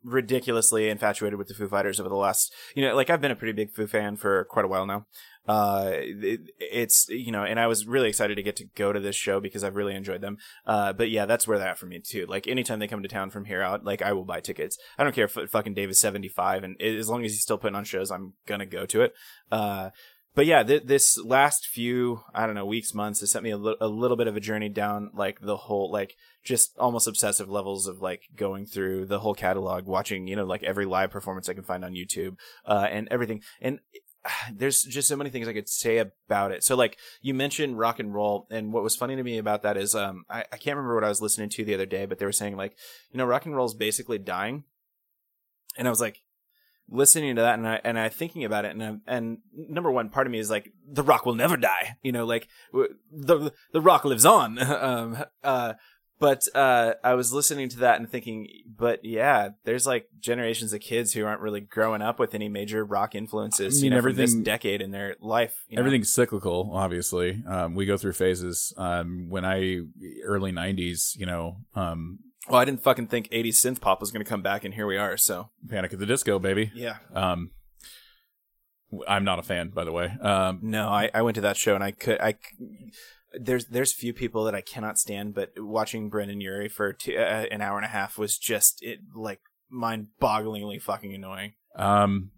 ridiculously 0.05 0.89
infatuated 0.89 1.39
with 1.39 1.49
the 1.49 1.55
Foo 1.55 1.69
Fighters 1.69 2.01
over 2.01 2.09
the 2.09 2.15
last, 2.15 2.53
you 2.75 2.83
know, 2.83 2.95
like 2.95 3.11
I've 3.11 3.21
been 3.21 3.31
a 3.31 3.37
pretty 3.37 3.53
big 3.53 3.73
Foo 3.73 3.87
fan 3.87 4.17
for 4.17 4.45
quite 4.45 4.65
a 4.65 4.69
while 4.69 4.87
now. 4.87 5.07
Uh, 5.47 5.93
it, 5.95 6.41
it's 6.59 7.07
you 7.09 7.33
know, 7.33 7.43
and 7.43 7.59
I 7.59 7.67
was 7.67 7.87
really 7.87 8.09
excited 8.09 8.35
to 8.35 8.43
get 8.43 8.57
to 8.57 8.67
go 8.77 8.93
to 8.93 9.01
this 9.01 9.17
show 9.17 9.41
because 9.41 9.65
I've 9.65 9.77
really 9.77 9.95
enjoyed 9.95 10.21
them. 10.21 10.37
Uh, 10.67 10.93
but 10.93 11.11
yeah, 11.11 11.25
that's 11.25 11.49
where 11.49 11.59
they're 11.59 11.69
at 11.69 11.79
for 11.79 11.87
me 11.87 12.01
too. 12.01 12.27
Like 12.29 12.47
anytime 12.47 12.81
they 12.81 12.89
come 12.89 13.03
to 13.03 13.09
town 13.09 13.31
from 13.31 13.47
here 13.47 13.63
out, 13.63 13.83
like 13.83 14.03
I 14.03 14.13
will 14.13 14.27
buy 14.27 14.41
tickets. 14.41 14.77
I 14.99 15.05
don't 15.05 15.15
care 15.15 15.25
if 15.25 15.51
fucking 15.51 15.73
Dave 15.73 15.89
is 15.89 15.99
seventy 15.99 16.29
five, 16.29 16.65
and 16.65 16.81
as 16.83 17.09
long 17.09 17.25
as 17.25 17.33
he's 17.33 17.41
still 17.41 17.57
putting 17.57 17.77
on 17.77 17.85
shows, 17.85 18.11
I'm 18.11 18.35
gonna 18.47 18.67
go 18.67 18.85
to 18.87 19.01
it. 19.01 19.15
Uh, 19.51 19.91
but 20.39 20.47
yeah, 20.47 20.63
th- 20.63 20.85
this 20.85 21.19
last 21.19 21.67
few, 21.67 22.23
I 22.33 22.47
don't 22.47 22.55
know, 22.55 22.65
weeks, 22.65 22.95
months 22.95 23.19
has 23.19 23.33
sent 23.33 23.43
me 23.43 23.51
a, 23.51 23.57
li- 23.57 23.75
a 23.81 23.89
little 23.89 24.17
bit 24.17 24.29
of 24.29 24.37
a 24.37 24.41
journey 24.41 24.69
down 24.69 25.11
like 25.13 25.41
the 25.41 25.57
whole, 25.57 25.91
like 25.91 26.15
just 26.45 26.79
almost 26.79 27.09
obsessive 27.09 27.49
levels 27.49 27.89
of 27.89 28.01
like 28.01 28.29
going 28.37 28.65
through 28.65 29.07
the 29.07 29.19
whole 29.19 29.35
catalog, 29.35 29.87
watching, 29.87 30.29
you 30.29 30.37
know, 30.37 30.45
like 30.45 30.63
every 30.63 30.87
live 30.87 31.11
performance 31.11 31.49
I 31.49 31.55
can 31.55 31.65
find 31.65 31.85
on 31.85 31.95
YouTube, 31.95 32.37
uh, 32.65 32.87
and 32.89 33.09
everything. 33.11 33.43
And 33.61 33.81
there's 34.55 34.85
just 34.85 35.09
so 35.09 35.17
many 35.17 35.31
things 35.31 35.49
I 35.49 35.53
could 35.53 35.69
say 35.69 35.99
about 35.99 36.53
it. 36.53 36.63
So 36.63 36.77
like 36.77 36.99
you 37.21 37.35
mentioned 37.35 37.77
rock 37.77 37.99
and 37.99 38.15
roll, 38.15 38.47
and 38.49 38.73
what 38.73 38.85
was 38.85 38.95
funny 38.95 39.17
to 39.17 39.25
me 39.25 39.39
about 39.39 39.63
that 39.63 39.77
is, 39.77 39.97
um, 39.97 40.23
I, 40.31 40.45
I 40.53 40.57
can't 40.57 40.77
remember 40.77 40.95
what 40.95 41.03
I 41.03 41.09
was 41.09 41.21
listening 41.21 41.49
to 41.49 41.65
the 41.65 41.75
other 41.75 41.85
day, 41.85 42.07
but 42.07 42.21
they 42.21 42.27
were 42.27 42.31
saying 42.31 42.57
like, 42.57 42.77
you 43.11 43.19
know, 43.19 43.27
rock 43.27 43.45
and 43.45 43.57
roll 43.57 43.67
is 43.67 43.75
basically 43.75 44.19
dying. 44.19 44.63
And 45.77 45.89
I 45.89 45.91
was 45.91 46.01
like, 46.01 46.23
listening 46.91 47.37
to 47.37 47.43
that 47.43 47.55
and 47.59 47.69
I 47.69 47.81
and 47.85 47.99
I 47.99 48.09
thinking 48.09 48.45
about 48.45 48.65
it 48.65 48.73
and 48.75 48.83
I, 48.83 48.95
and 49.07 49.39
number 49.55 49.91
one 49.91 50.09
part 50.09 50.27
of 50.27 50.31
me 50.33 50.39
is 50.39 50.51
like 50.51 50.73
the 50.91 51.03
rock 51.03 51.27
will 51.27 51.35
never 51.35 51.57
die 51.57 51.97
you 52.03 52.13
know 52.13 52.25
like 52.25 52.49
w- 52.73 52.95
the 53.13 53.53
the 53.73 53.81
rock 53.81 54.05
lives 54.05 54.25
on 54.25 54.59
um 54.63 55.23
uh 55.45 55.75
but 56.21 56.43
uh 56.55 56.95
I 57.05 57.15
was 57.15 57.33
listening 57.33 57.69
to 57.69 57.79
that 57.81 58.01
and 58.01 58.11
thinking 58.11 58.49
but 58.67 59.05
yeah 59.05 59.51
there's 59.65 59.87
like 59.87 60.09
generations 60.19 60.73
of 60.73 60.81
kids 60.81 61.13
who 61.13 61.25
aren't 61.27 61.43
really 61.43 61.61
growing 61.61 62.03
up 62.03 62.19
with 62.19 62.35
any 62.35 62.49
major 62.49 62.85
rock 62.85 63.15
influences 63.15 63.77
I 63.77 63.85
you 63.85 63.91
mean, 63.91 63.97
know 63.97 64.03
from 64.03 64.17
this 64.17 64.31
everything- 64.31 64.43
decade 64.45 64.81
in 64.83 64.91
their 64.91 65.15
life 65.21 65.65
you 65.69 65.77
know? 65.77 65.81
Everything's 65.81 66.13
cyclical, 66.13 66.71
obviously. 66.73 67.43
Um, 67.47 67.75
we 67.75 67.85
go 67.87 67.97
through 67.97 68.15
phases. 68.15 68.73
Um, 68.77 69.27
when 69.29 69.45
I 69.45 69.81
early 70.25 70.51
'90s, 70.53 71.17
you 71.17 71.27
know, 71.27 71.59
um, 71.75 72.19
well 72.49 72.61
I 72.61 72.65
didn't 72.65 72.83
fucking 72.83 73.09
think 73.09 73.29
80s 73.31 73.55
synth 73.55 73.81
pop 73.81 74.01
was 74.01 74.11
going 74.11 74.25
to 74.25 74.29
come 74.29 74.43
back 74.43 74.65
and 74.65 74.75
here 74.75 74.87
we 74.87 74.97
are 74.97 75.17
so 75.17 75.51
Panic 75.69 75.93
at 75.93 75.99
the 75.99 76.07
Disco, 76.07 76.39
baby. 76.39 76.71
yeah 76.75 76.99
Um, 77.15 77.51
I'm 79.07 79.25
not 79.25 79.39
a 79.39 79.43
fan, 79.43 79.69
by 79.69 79.85
the 79.85 79.93
way. 79.93 80.07
Um, 80.21 80.61
No, 80.63 80.89
I, 80.89 81.11
I 81.13 81.21
went 81.23 81.35
to 81.35 81.41
that 81.43 81.57
show 81.57 81.75
and 81.75 81.85
I 81.85 81.91
could 81.91 82.21
I 82.21 82.37
there's 83.39 83.67
there's 83.67 83.93
few 83.93 84.15
people 84.15 84.45
that 84.45 84.55
I 84.55 84.63
cannot 84.63 84.99
stand, 84.99 85.35
but 85.35 85.51
watching 85.59 86.09
Brendon 86.09 86.41
Urie 86.41 86.69
for 86.69 86.95
two, 86.95 87.15
uh, 87.17 87.45
an 87.51 87.61
hour 87.61 87.77
and 87.77 87.85
a 87.85 87.89
half 87.89 88.17
was 88.17 88.39
just 88.39 88.83
it 88.83 89.01
like 89.15 89.41
mind-bogglingly 89.69 90.81
fucking 90.81 91.15
annoying. 91.15 91.53
um, 91.77 92.31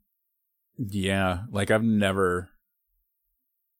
yeah, 0.77 1.43
like 1.51 1.71
I've 1.71 1.85
never. 1.85 2.49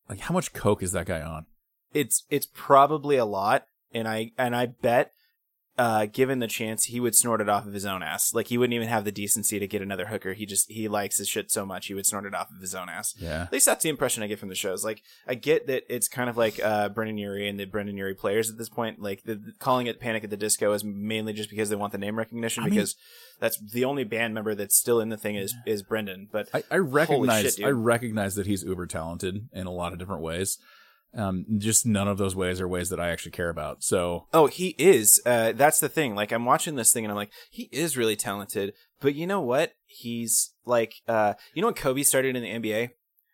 Like, 0.09 0.21
how 0.21 0.35
much 0.35 0.53
coke 0.53 0.83
is 0.83 0.93
that 0.93 1.07
guy 1.07 1.21
on? 1.21 1.47
It's 1.93 2.25
it's 2.31 2.47
probably 2.53 3.17
a 3.17 3.25
lot, 3.25 3.67
and 3.93 4.07
I 4.07 4.33
and 4.39 4.55
I 4.55 4.67
bet. 4.67 5.13
Uh, 5.81 6.05
given 6.05 6.41
the 6.41 6.47
chance, 6.47 6.85
he 6.85 7.01
would 7.01 7.15
snort 7.15 7.41
it 7.41 7.49
off 7.49 7.67
of 7.67 7.73
his 7.73 7.87
own 7.87 8.03
ass. 8.03 8.35
Like 8.35 8.49
he 8.49 8.59
wouldn't 8.59 8.75
even 8.75 8.89
have 8.89 9.07
the 9.07 9.11
decency 9.11 9.59
to 9.59 9.67
get 9.67 9.81
another 9.81 10.05
hooker. 10.09 10.35
He 10.35 10.45
just 10.45 10.71
he 10.71 10.89
likes 10.89 11.17
his 11.17 11.27
shit 11.27 11.51
so 11.51 11.65
much 11.65 11.87
he 11.87 11.95
would 11.95 12.05
snort 12.05 12.27
it 12.27 12.35
off 12.35 12.51
of 12.55 12.61
his 12.61 12.75
own 12.75 12.91
ass. 12.91 13.15
Yeah. 13.19 13.45
At 13.45 13.53
least 13.53 13.65
that's 13.65 13.83
the 13.83 13.89
impression 13.89 14.23
I 14.23 14.27
get 14.27 14.39
from 14.39 14.51
the 14.51 14.55
shows. 14.55 14.85
Like, 14.85 15.01
I 15.27 15.35
get 15.37 15.69
that 15.69 15.85
it's 15.89 16.07
kind 16.07 16.29
of 16.29 16.37
like 16.37 16.61
uh, 16.63 16.91
Brendon 16.91 17.17
Urie 17.17 17.49
and 17.49 17.59
the 17.59 17.65
Brendon 17.65 17.97
Urie 17.97 18.15
players 18.15 18.51
at 18.51 18.59
this 18.59 18.69
point. 18.69 19.01
Like, 19.01 19.23
the, 19.25 19.37
the- 19.37 19.53
calling 19.59 19.87
it 19.87 20.01
Panic 20.01 20.23
at 20.23 20.29
the 20.29 20.37
Disco 20.37 20.71
is 20.75 20.85
mainly 20.85 21.33
just 21.33 21.49
because 21.49 21.71
they 21.71 21.77
want 21.77 21.93
the 21.93 21.99
name 21.99 22.19
recognition. 22.19 22.63
I 22.63 22.67
mean- 22.67 22.75
because 22.75 22.97
that's 23.39 23.59
the 23.73 23.87
only 23.87 24.05
band 24.05 24.35
member 24.35 24.55
that's 24.55 24.77
still 24.77 25.01
in 25.01 25.09
the 25.09 25.17
thing 25.17 25.37
is 25.37 25.55
is 25.65 25.83
Brendon. 25.83 26.29
But 26.31 26.51
I, 26.53 26.63
I 26.71 26.77
recognize 26.77 27.55
shit. 27.55 27.65
I 27.65 27.71
recognize 27.71 28.35
that 28.35 28.47
he's 28.47 28.63
uber 28.65 28.87
talented 28.87 29.49
in 29.55 29.67
a 29.67 29.73
lot 29.73 29.95
of 29.95 29.99
different 29.99 30.21
ways. 30.21 30.59
Um, 31.15 31.45
just 31.59 31.87
none 31.87 32.09
of 32.09 32.19
those 32.19 32.37
ways 32.37 32.61
are 32.61 32.69
ways 32.69 32.89
that 32.91 33.01
I 33.01 33.11
actually 33.11 33.33
care 33.33 33.49
about. 33.49 33.83
So 33.83 34.27
oh, 34.33 34.47
he 34.47 34.75
is. 34.79 35.21
Uh, 35.27 35.53
that's 35.53 35.81
the 35.81 35.89
thing. 35.89 36.15
Like, 36.15 36.33
I'm 36.33 36.45
watching 36.45 36.77
this 36.77 36.93
thing 36.93 37.05
and 37.05 37.11
I'm 37.11 37.17
like, 37.17 37.33
he 37.51 37.69
is 37.73 37.97
really 37.97 38.17
talented. 38.17 38.75
But 39.01 39.15
you 39.15 39.27
know 39.27 39.41
what? 39.41 39.73
He's 39.87 40.55
like, 40.65 40.95
uh, 41.09 41.35
you 41.55 41.63
know 41.63 41.69
when 41.69 41.75
Kobe 41.75 42.03
started 42.03 42.37
in 42.37 42.43
the 42.43 42.71
NBA. 42.71 42.91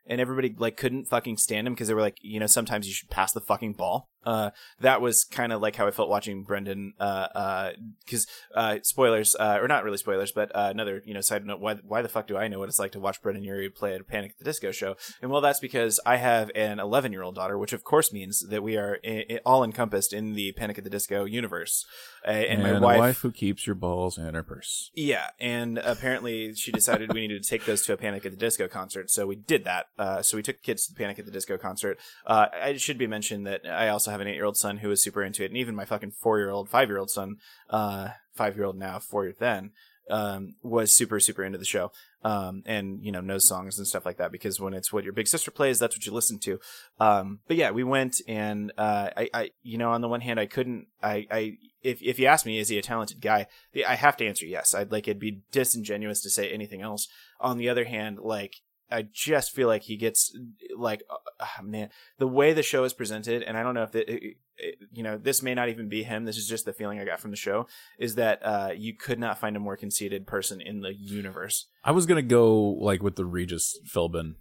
And 0.09 0.21
everybody 0.21 0.55
like 0.57 0.77
couldn't 0.77 1.07
fucking 1.07 1.37
stand 1.37 1.67
him 1.67 1.75
because 1.75 1.89
they 1.89 1.95
were 1.95 2.01
like, 2.01 2.19
you 2.21 2.39
know, 2.39 2.47
sometimes 2.47 2.87
you 2.87 2.95
should 2.95 3.11
pass 3.11 3.33
the 3.33 3.41
fucking 3.41 3.73
ball. 3.73 4.09
Uh, 4.27 4.51
that 4.81 5.01
was 5.01 5.25
kind 5.25 5.53
of 5.53 5.63
like 5.63 5.77
how 5.77 5.87
I 5.87 5.91
felt 5.93 6.09
watching 6.11 6.43
Brendon. 6.43 6.93
Uh, 7.01 7.03
uh, 7.35 7.73
because 8.05 8.27
uh, 8.55 8.77
spoilers, 8.83 9.35
uh, 9.39 9.59
or 9.61 9.69
not 9.69 9.85
really 9.85 9.97
spoilers, 9.97 10.33
but 10.33 10.55
uh, 10.55 10.69
another 10.71 11.03
you 11.07 11.15
know 11.15 11.21
side 11.23 11.47
note. 11.47 11.61
Why 11.61 11.77
why 11.77 12.03
the 12.03 12.09
fuck 12.09 12.27
do 12.27 12.37
I 12.37 12.49
know 12.49 12.59
what 12.59 12.69
it's 12.69 12.79
like 12.79 12.93
to 12.93 13.01
watch 13.01 13.23
Brendon 13.23 13.45
Urie 13.45 13.71
play 13.71 13.95
at 13.95 14.01
a 14.01 14.05
Panic 14.05 14.33
at 14.33 14.39
the 14.39 14.45
Disco 14.45 14.73
show? 14.73 14.97
And 15.23 15.31
well, 15.31 15.41
that's 15.41 15.61
because 15.61 16.01
I 16.05 16.17
have 16.17 16.51
an 16.55 16.79
11 16.81 17.13
year 17.13 17.23
old 17.23 17.37
daughter, 17.37 17.57
which 17.57 17.73
of 17.73 17.85
course 17.85 18.13
means 18.13 18.45
that 18.49 18.63
we 18.63 18.77
are 18.77 18.99
i- 19.05 19.25
i- 19.31 19.41
all 19.47 19.63
encompassed 19.65 20.13
in 20.13 20.35
the 20.35 20.53
Panic 20.53 20.77
at 20.79 20.85
the 20.85 20.91
Disco 20.91 21.25
universe. 21.25 21.87
Uh, 22.27 22.31
and, 22.31 22.63
my 22.63 22.71
a 22.71 22.81
wife, 22.81 22.99
wife 22.99 23.19
who 23.21 23.31
keeps 23.31 23.67
your 23.69 23.77
balls 23.77 24.19
in 24.19 24.35
her 24.35 24.43
purse. 24.43 24.91
yeah, 24.95 25.29
and 25.39 25.79
apparently 25.79 26.53
she 26.55 26.73
decided 26.73 27.13
we 27.15 27.21
needed 27.21 27.43
to 27.45 27.49
take 27.49 27.65
those 27.67 27.83
to 27.87 27.93
a 27.93 27.97
Panic 27.97 28.27
at 28.27 28.33
the 28.33 28.37
Disco 28.39 28.67
concert, 28.67 29.11
so 29.11 29.27
we 29.29 29.37
did 29.37 29.63
that. 29.65 29.87
Uh, 29.97 30.23
so 30.23 30.37
we 30.37 30.43
took 30.43 30.61
kids 30.63 30.87
to 30.87 30.93
the 30.93 30.99
Panic 30.99 31.21
at 31.21 31.25
the 31.25 31.31
Disco 31.31 31.57
concert. 31.57 31.99
Uh, 32.27 32.47
it 32.65 32.81
should 32.81 32.99
be 32.99 33.07
mentioned 33.07 33.47
that 33.47 33.61
I 33.65 33.89
also 33.89 34.11
have 34.17 34.27
an 34.27 34.29
eight-year-old 34.29 34.57
son 34.57 34.79
who 34.79 34.91
is 34.91 35.03
super 35.03 35.23
into 35.23 35.45
it, 35.45 35.51
and 35.51 35.57
even 35.57 35.75
my 35.75 35.85
fucking 35.85 36.13
four-year-old, 36.13 36.69
five-year-old 36.69 37.11
son, 37.11 37.37
uh, 37.71 38.09
five-year-old 38.35 38.77
now, 38.77 38.99
four 38.99 39.25
year 39.25 39.35
then, 39.39 39.73
um, 40.11 40.55
was 40.63 40.95
super, 40.95 41.21
super 41.21 41.45
into 41.45 41.59
the 41.59 41.65
show. 41.65 41.93
Um, 42.23 42.65
and 42.67 43.05
you 43.05 43.13
know 43.13 43.21
knows 43.21 43.47
songs 43.47 43.79
and 43.79 43.87
stuff 43.87 44.05
like 44.05 44.17
that 44.17 44.33
because 44.33 44.59
when 44.59 44.75
it's 44.75 44.93
what 44.93 45.05
your 45.05 45.13
big 45.13 45.29
sister 45.29 45.53
plays, 45.53 45.79
that's 45.79 45.95
what 45.95 46.07
you 46.07 46.13
listen 46.13 46.41
to. 46.41 46.59
Um, 46.99 47.39
but 47.47 47.57
yeah, 47.57 47.71
we 47.71 47.85
went 47.85 48.17
and 48.27 48.73
uh, 48.77 49.11
I, 49.17 49.29
I, 49.33 49.51
you 49.63 49.79
know, 49.79 49.93
on 49.93 50.01
the 50.01 50.09
one 50.09 50.23
hand, 50.23 50.41
I 50.41 50.47
couldn't, 50.47 50.89
I, 51.01 51.27
I, 51.31 51.59
if 51.83 52.03
if 52.03 52.19
you 52.19 52.27
ask 52.27 52.45
me, 52.45 52.59
is 52.59 52.69
he 52.69 52.79
a 52.79 52.83
talented 52.83 53.21
guy? 53.21 53.47
I 53.87 53.95
have 53.95 54.17
to 54.17 54.27
answer 54.27 54.45
yes. 54.45 54.75
I'd 54.75 54.91
like 54.91 55.07
it'd 55.07 55.21
be 55.21 55.43
disingenuous 55.53 56.21
to 56.23 56.31
say 56.31 56.51
anything 56.51 56.83
else. 56.83 57.07
On 57.39 57.59
the 57.59 57.69
other 57.69 57.85
hand, 57.85 58.19
like 58.19 58.57
I 58.91 59.03
just 59.03 59.53
feel 59.53 59.69
like 59.69 59.83
he 59.83 59.97
gets 59.97 60.37
like 60.77 61.03
uh, 61.11 61.63
man 61.63 61.91
the 62.19 62.27
way 62.27 62.53
the 62.53 62.63
show 62.63 62.85
is 62.85 62.93
presented, 62.93 63.43
and 63.43 63.57
I 63.57 63.63
don't 63.63 63.75
know 63.75 63.83
if 63.83 63.95
it, 63.95 64.09
it, 64.09 64.23
it, 64.57 64.79
you 64.93 65.03
know 65.03 65.19
this 65.19 65.43
may 65.43 65.55
not 65.55 65.69
even 65.69 65.89
be 65.89 66.03
him. 66.03 66.25
This 66.25 66.37
is 66.37 66.49
just 66.49 66.65
the 66.65 66.73
feeling 66.73 67.01
I 67.01 67.05
got 67.05 67.21
from 67.21 67.31
the 67.31 67.37
show 67.37 67.67
is 67.99 68.15
that 68.15 68.41
uh, 68.45 68.71
you 68.77 68.95
could 68.95 69.19
not 69.19 69.39
find 69.39 69.57
a 69.57 69.61
more 69.61 69.77
conceited 69.77 70.27
person 70.27 70.61
in 70.61 70.81
the 70.81 70.95
universe. 70.95 71.67
I 71.85 71.93
was 71.93 72.07
gonna 72.07 72.23
go 72.23 72.57
like 72.59 73.03
with 73.03 73.17
the 73.17 73.25
Regis 73.25 73.79
Philbin 73.93 74.35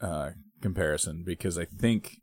uh, 0.00 0.30
comparison 0.60 1.24
because 1.26 1.58
I 1.58 1.64
think 1.64 2.18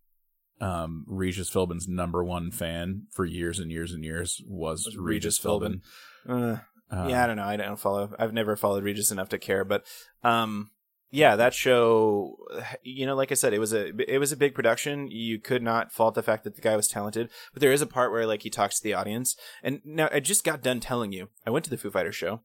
um, 0.62 1.06
Regis 1.08 1.50
Philbin's 1.50 1.88
number 1.88 2.24
one 2.24 2.52
fan 2.52 3.04
for 3.12 3.26
years 3.26 3.60
and 3.60 3.72
years 3.72 3.92
and 3.92 4.04
years 4.04 4.42
was, 4.48 4.86
was 4.86 4.98
Regis, 4.98 5.00
Regis 5.02 5.40
Philbin. 5.40 5.82
Philbin. 6.28 6.62
Uh, 6.92 7.06
yeah, 7.08 7.24
I 7.24 7.28
don't 7.28 7.38
know. 7.38 7.44
I 7.44 7.56
don't 7.56 7.80
follow. 7.80 8.16
I've 8.18 8.34
never 8.34 8.56
followed 8.56 8.84
Regis 8.84 9.12
enough 9.12 9.30
to 9.30 9.38
care, 9.38 9.64
but 9.64 9.86
um, 10.24 10.72
yeah, 11.12 11.36
that 11.36 11.54
show, 11.54 12.38
you 12.84 13.06
know, 13.06 13.16
like 13.16 13.32
I 13.32 13.36
said, 13.36 13.54
it 13.54 13.60
was 13.60 13.74
a 13.74 13.88
it 14.12 14.20
was 14.20 14.32
a 14.32 14.38
big 14.38 14.54
production. 14.54 15.10
You 15.10 15.40
could 15.40 15.64
not 15.64 15.92
fault 15.92 16.14
the 16.14 16.22
fact 16.22 16.44
that 16.44 16.56
the 16.56 16.62
guy 16.62 16.76
was 16.76 16.88
talented, 16.88 17.30
but 17.52 17.62
there 17.62 17.72
is 17.72 17.82
a 17.82 17.88
part 17.88 18.12
where 18.12 18.28
like 18.28 18.44
he 18.44 18.50
talks 18.50 18.78
to 18.78 18.84
the 18.84 18.94
audience. 18.94 19.36
And 19.64 19.82
now 19.84 20.10
I 20.12 20.20
just 20.20 20.44
got 20.44 20.62
done 20.62 20.80
telling 20.80 21.12
you, 21.12 21.30
I 21.48 21.50
went 21.50 21.66
to 21.66 21.72
the 21.72 21.78
Foo 21.78 21.90
Fighters 21.90 22.16
show. 22.16 22.42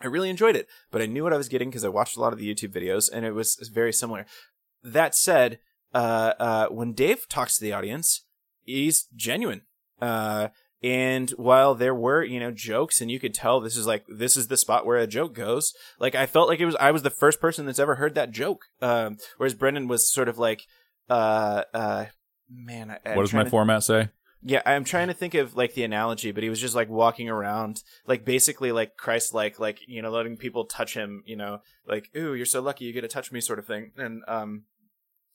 I 0.00 0.08
really 0.08 0.30
enjoyed 0.30 0.56
it, 0.56 0.68
but 0.90 1.00
I 1.00 1.06
knew 1.06 1.22
what 1.22 1.32
I 1.32 1.38
was 1.38 1.48
getting 1.48 1.70
because 1.70 1.84
I 1.84 1.88
watched 1.88 2.16
a 2.16 2.20
lot 2.20 2.32
of 2.32 2.38
the 2.38 2.52
YouTube 2.52 2.74
videos, 2.74 3.08
and 3.10 3.24
it 3.24 3.32
was 3.32 3.56
very 3.72 3.92
similar. 3.92 4.26
That 4.82 5.14
said, 5.14 5.58
uh, 5.94 6.34
uh, 6.38 6.68
when 6.68 6.92
Dave 6.92 7.28
talks 7.28 7.56
to 7.56 7.64
the 7.64 7.72
audience, 7.72 8.26
he's 8.62 9.06
genuine. 9.14 9.62
Uh, 10.00 10.48
and 10.86 11.30
while 11.30 11.74
there 11.74 11.96
were, 11.96 12.22
you 12.22 12.38
know, 12.38 12.52
jokes 12.52 13.00
and 13.00 13.10
you 13.10 13.18
could 13.18 13.34
tell 13.34 13.60
this 13.60 13.76
is 13.76 13.88
like, 13.88 14.04
this 14.08 14.36
is 14.36 14.46
the 14.46 14.56
spot 14.56 14.86
where 14.86 14.98
a 14.98 15.06
joke 15.08 15.34
goes, 15.34 15.74
like 15.98 16.14
I 16.14 16.26
felt 16.26 16.48
like 16.48 16.60
it 16.60 16.64
was, 16.64 16.76
I 16.76 16.92
was 16.92 17.02
the 17.02 17.10
first 17.10 17.40
person 17.40 17.66
that's 17.66 17.80
ever 17.80 17.96
heard 17.96 18.14
that 18.14 18.30
joke. 18.30 18.66
Um, 18.80 19.16
whereas 19.36 19.54
Brendon 19.54 19.88
was 19.88 20.08
sort 20.08 20.28
of 20.28 20.38
like, 20.38 20.62
uh, 21.10 21.64
uh, 21.74 22.04
man, 22.48 22.96
I, 23.04 23.16
what 23.16 23.22
does 23.22 23.34
my 23.34 23.42
to, 23.42 23.50
format 23.50 23.82
say? 23.82 24.10
Yeah, 24.44 24.62
I'm 24.64 24.84
trying 24.84 25.08
to 25.08 25.14
think 25.14 25.34
of 25.34 25.56
like 25.56 25.74
the 25.74 25.82
analogy, 25.82 26.30
but 26.30 26.44
he 26.44 26.50
was 26.50 26.60
just 26.60 26.76
like 26.76 26.88
walking 26.88 27.28
around, 27.28 27.82
like 28.06 28.24
basically 28.24 28.70
like 28.70 28.96
Christ 28.96 29.34
like, 29.34 29.58
like, 29.58 29.80
you 29.88 30.02
know, 30.02 30.10
letting 30.12 30.36
people 30.36 30.66
touch 30.66 30.94
him, 30.94 31.24
you 31.26 31.34
know, 31.34 31.62
like, 31.88 32.10
ooh, 32.16 32.34
you're 32.34 32.46
so 32.46 32.60
lucky 32.60 32.84
you 32.84 32.92
get 32.92 33.00
to 33.00 33.08
touch 33.08 33.32
me 33.32 33.40
sort 33.40 33.58
of 33.58 33.66
thing. 33.66 33.90
And, 33.96 34.22
um, 34.28 34.66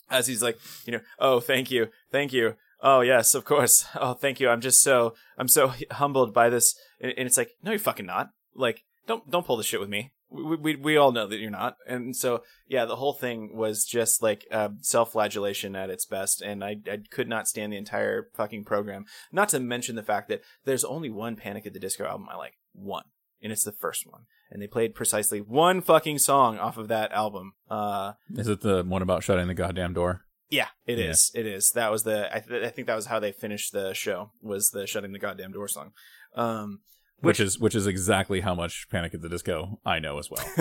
as 0.10 0.28
he's 0.28 0.42
like, 0.42 0.58
you 0.86 0.94
know, 0.94 1.02
oh, 1.20 1.42
thank 1.42 1.72
you, 1.72 1.88
thank 2.10 2.32
you. 2.32 2.56
Oh 2.82 3.02
yes, 3.02 3.36
of 3.36 3.46
course. 3.46 3.86
Oh, 3.96 4.14
thank 4.14 4.40
you. 4.40 4.50
I'm 4.50 4.62
just 4.62 4.82
so 4.82 5.14
I'm 5.38 5.48
so 5.48 5.74
humbled 5.92 6.34
by 6.34 6.50
this. 6.50 6.76
And, 7.00 7.14
it's 7.18 7.38
like, 7.38 7.52
no, 7.64 7.72
you're 7.72 7.80
fucking 7.80 8.06
not. 8.06 8.30
Like, 8.56 8.84
don't 9.08 9.30
don't 9.30 9.46
pull 9.46 9.58
the 9.58 9.64
shit 9.64 9.80
with 9.80 9.90
me. 9.90 10.12
We, 10.30 10.56
we 10.56 10.76
we 10.76 10.98
all 10.98 11.12
know 11.12 11.28
that 11.28 11.40
you're 11.40 11.52
not. 11.52 11.76
And 11.88 12.16
so 12.16 12.44
yeah, 12.68 12.86
the 12.86 12.96
whole 12.96 13.14
thing 13.14 13.56
was 13.56 13.86
just 13.86 14.24
like 14.24 14.48
uh, 14.52 14.70
self-flagellation 14.82 15.76
at 15.76 15.90
its 15.90 16.06
best, 16.06 16.42
and 16.42 16.64
I 16.64 16.78
I 16.90 17.00
could 17.12 17.28
not 17.28 17.48
stand 17.48 17.74
the 17.74 17.78
entire 17.78 18.30
fucking 18.36 18.64
program. 18.64 19.06
Not 19.32 19.50
to 19.50 19.60
mention 19.60 19.96
the 19.96 20.04
fact 20.04 20.30
that 20.30 20.42
there's 20.66 20.86
only 20.86 21.10
one 21.10 21.36
Panic 21.36 21.66
at 21.66 21.74
the 21.74 21.80
Disco 21.80 22.06
album 22.06 22.28
I 22.32 22.38
like, 22.38 22.54
one, 22.74 23.06
and 23.42 23.52
it's 23.52 23.64
the 23.64 23.72
first 23.72 24.08
one. 24.10 24.24
And 24.50 24.62
they 24.62 24.68
played 24.68 24.96
precisely 24.96 25.40
one 25.40 25.82
fucking 25.82 26.18
song 26.18 26.58
off 26.58 26.78
of 26.78 26.88
that 26.90 27.12
album. 27.12 27.54
Uh, 27.70 28.14
is 28.36 28.48
it 28.48 28.62
the 28.62 28.84
one 28.84 29.02
about 29.02 29.24
shutting 29.24 29.48
the 29.48 29.54
goddamn 29.54 29.94
door? 29.94 30.26
Yeah, 30.52 30.68
it 30.86 31.00
yeah. 31.00 31.06
is. 31.06 31.32
It 31.34 31.48
is. 31.48 31.72
That 31.72 31.92
was 31.92 32.04
the. 32.04 32.34
I, 32.36 32.40
th- 32.40 32.64
I, 32.64 32.70
think 32.70 32.88
that 32.88 32.96
was 32.96 33.06
how 33.06 33.20
they 33.20 33.32
finished 33.32 33.72
the 33.72 33.94
show. 33.94 34.32
Was 34.42 34.70
the 34.72 34.86
shutting 34.86 35.14
the 35.14 35.20
goddamn 35.20 35.54
door 35.54 35.70
song. 35.70 35.94
Um, 36.36 36.82
which, 37.22 37.38
which, 37.38 37.40
is 37.40 37.60
which 37.60 37.76
is 37.76 37.88
exactly 37.88 38.42
how 38.42 38.54
much 38.54 38.88
Panic 38.90 39.14
at 39.14 39.22
the 39.22 39.30
Disco 39.30 39.80
I 39.86 40.00
know 40.00 40.18
as 40.18 40.30
well. 40.30 40.44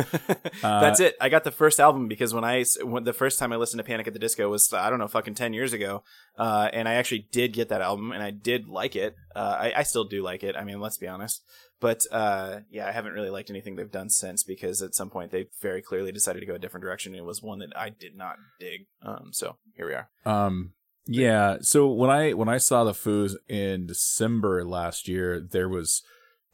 uh, 0.63 0.81
That's 0.81 1.01
it. 1.01 1.17
I 1.21 1.29
got 1.29 1.43
the 1.43 1.51
first 1.51 1.81
album 1.81 2.07
because 2.07 2.33
when 2.33 2.45
I 2.45 2.65
when 2.83 3.05
the 3.05 3.13
first 3.13 3.39
time 3.39 3.53
I 3.53 3.57
listened 3.57 3.79
to 3.79 3.85
Panic 3.85 4.07
at 4.07 4.13
the 4.13 4.19
Disco 4.19 4.49
was 4.49 4.73
I 4.73 4.91
don't 4.91 4.99
know 5.01 5.09
fucking 5.09 5.35
ten 5.35 5.55
years 5.55 5.73
ago, 5.73 6.05
uh, 6.39 6.69
and 6.73 6.89
I 6.89 6.95
actually 6.95 7.27
did 7.33 7.53
get 7.53 7.71
that 7.71 7.81
album 7.81 8.13
and 8.13 8.23
I 8.23 8.31
did 8.31 8.69
like 8.69 8.95
it. 8.95 9.17
Uh, 9.35 9.57
I, 9.59 9.73
I 9.79 9.83
still 9.83 10.05
do 10.05 10.23
like 10.23 10.45
it. 10.45 10.55
I 10.55 10.63
mean, 10.63 10.81
let's 10.81 10.99
be 10.99 11.09
honest. 11.09 11.43
But 11.81 12.05
uh, 12.13 12.61
yeah, 12.71 12.87
I 12.87 12.93
haven't 12.93 13.15
really 13.15 13.31
liked 13.31 13.51
anything 13.51 13.77
they've 13.77 13.91
done 13.91 14.11
since 14.11 14.45
because 14.45 14.83
at 14.83 14.95
some 14.95 15.09
point 15.09 15.31
they 15.31 15.47
very 15.63 15.81
clearly 15.81 16.13
decided 16.13 16.41
to 16.41 16.47
go 16.47 16.55
a 16.55 16.59
different 16.59 16.85
direction. 16.85 17.13
And 17.13 17.21
it 17.21 17.25
was 17.25 17.43
one 17.43 17.59
that 17.61 17.77
I 17.77 17.89
did 17.89 18.17
not 18.17 18.37
dig. 18.59 18.87
Um, 19.03 19.31
so 19.33 19.57
here 19.75 19.87
we 19.87 19.95
are. 19.95 20.11
Um, 20.27 20.75
yeah. 21.07 21.57
So 21.63 21.89
when 21.89 22.11
I 22.11 22.35
when 22.35 22.49
I 22.49 22.59
saw 22.59 22.85
the 22.85 22.93
Foos 22.93 23.35
in 23.49 23.87
December 23.87 24.65
last 24.65 25.09
year, 25.09 25.41
there 25.41 25.69
was 25.69 26.03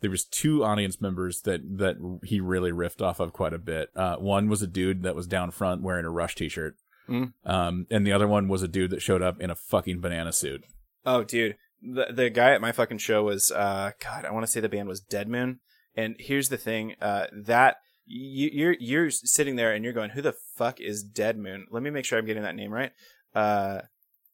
there 0.01 0.11
was 0.11 0.25
two 0.25 0.63
audience 0.63 1.01
members 1.01 1.43
that 1.43 1.61
that 1.79 1.97
he 2.25 2.41
really 2.41 2.71
riffed 2.71 3.03
off 3.03 3.19
of 3.19 3.33
quite 3.33 3.53
a 3.53 3.59
bit. 3.59 3.91
Uh, 3.97 4.17
one 4.17 4.49
was 4.49 4.63
a 4.63 4.67
dude 4.67 5.03
that 5.03 5.17
was 5.17 5.27
down 5.27 5.51
front 5.51 5.83
wearing 5.83 6.05
a 6.05 6.11
Rush 6.11 6.37
T-shirt, 6.37 6.77
mm. 7.09 7.33
um, 7.45 7.87
and 7.91 8.07
the 8.07 8.13
other 8.13 8.29
one 8.29 8.47
was 8.47 8.63
a 8.63 8.69
dude 8.69 8.91
that 8.91 9.03
showed 9.03 9.23
up 9.23 9.41
in 9.41 9.51
a 9.51 9.57
fucking 9.57 10.01
banana 10.01 10.33
suit. 10.33 10.65
Oh, 11.05 11.23
dude, 11.23 11.57
the 11.83 12.07
the 12.13 12.31
guy 12.31 12.53
at 12.53 12.61
my 12.61 12.73
fucking 12.73 12.99
show 12.99 13.25
was 13.25 13.51
uh 13.51 13.93
God, 14.03 14.25
I 14.25 14.33
want 14.33 14.45
to 14.45 14.51
say 14.51 14.61
the 14.61 14.69
band 14.69 14.89
was 14.89 15.01
Dead 15.01 15.29
Moon. 15.29 15.61
And 15.95 16.17
here's 16.19 16.49
the 16.49 16.57
thing, 16.57 16.95
uh 17.01 17.27
that 17.33 17.77
you, 18.07 18.51
you're 18.53 18.77
you're 18.79 19.11
sitting 19.11 19.57
there 19.57 19.73
and 19.73 19.85
you're 19.85 19.93
going, 19.93 20.11
who 20.11 20.23
the 20.23 20.37
fuck 20.57 20.81
is 20.81 21.03
Dead 21.03 21.39
Moon? 21.39 21.67
Let 21.71 21.83
me 21.83 21.91
make 21.91 22.05
sure 22.05 22.19
I'm 22.19 22.27
getting 22.27 22.45
that 22.45 22.55
name 22.55 22.73
right, 22.73 22.93
uh, 23.35 23.81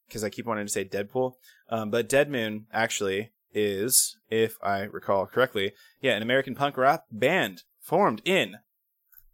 because 0.07 0.22
I 0.22 0.31
keep 0.31 0.46
wanting 0.46 0.66
to 0.66 0.72
say 0.72 0.85
Deadpool. 0.85 1.33
Um, 1.70 1.90
but 1.90 2.09
Dead 2.09 2.31
Moon 2.31 2.66
actually 2.72 3.33
is, 3.55 4.16
if 4.28 4.59
I 4.62 4.81
recall 4.81 5.26
correctly, 5.26 5.72
yeah, 6.00 6.12
an 6.12 6.22
American 6.22 6.55
punk 6.55 6.76
rock 6.76 7.05
band 7.11 7.62
formed 7.81 8.20
in 8.24 8.57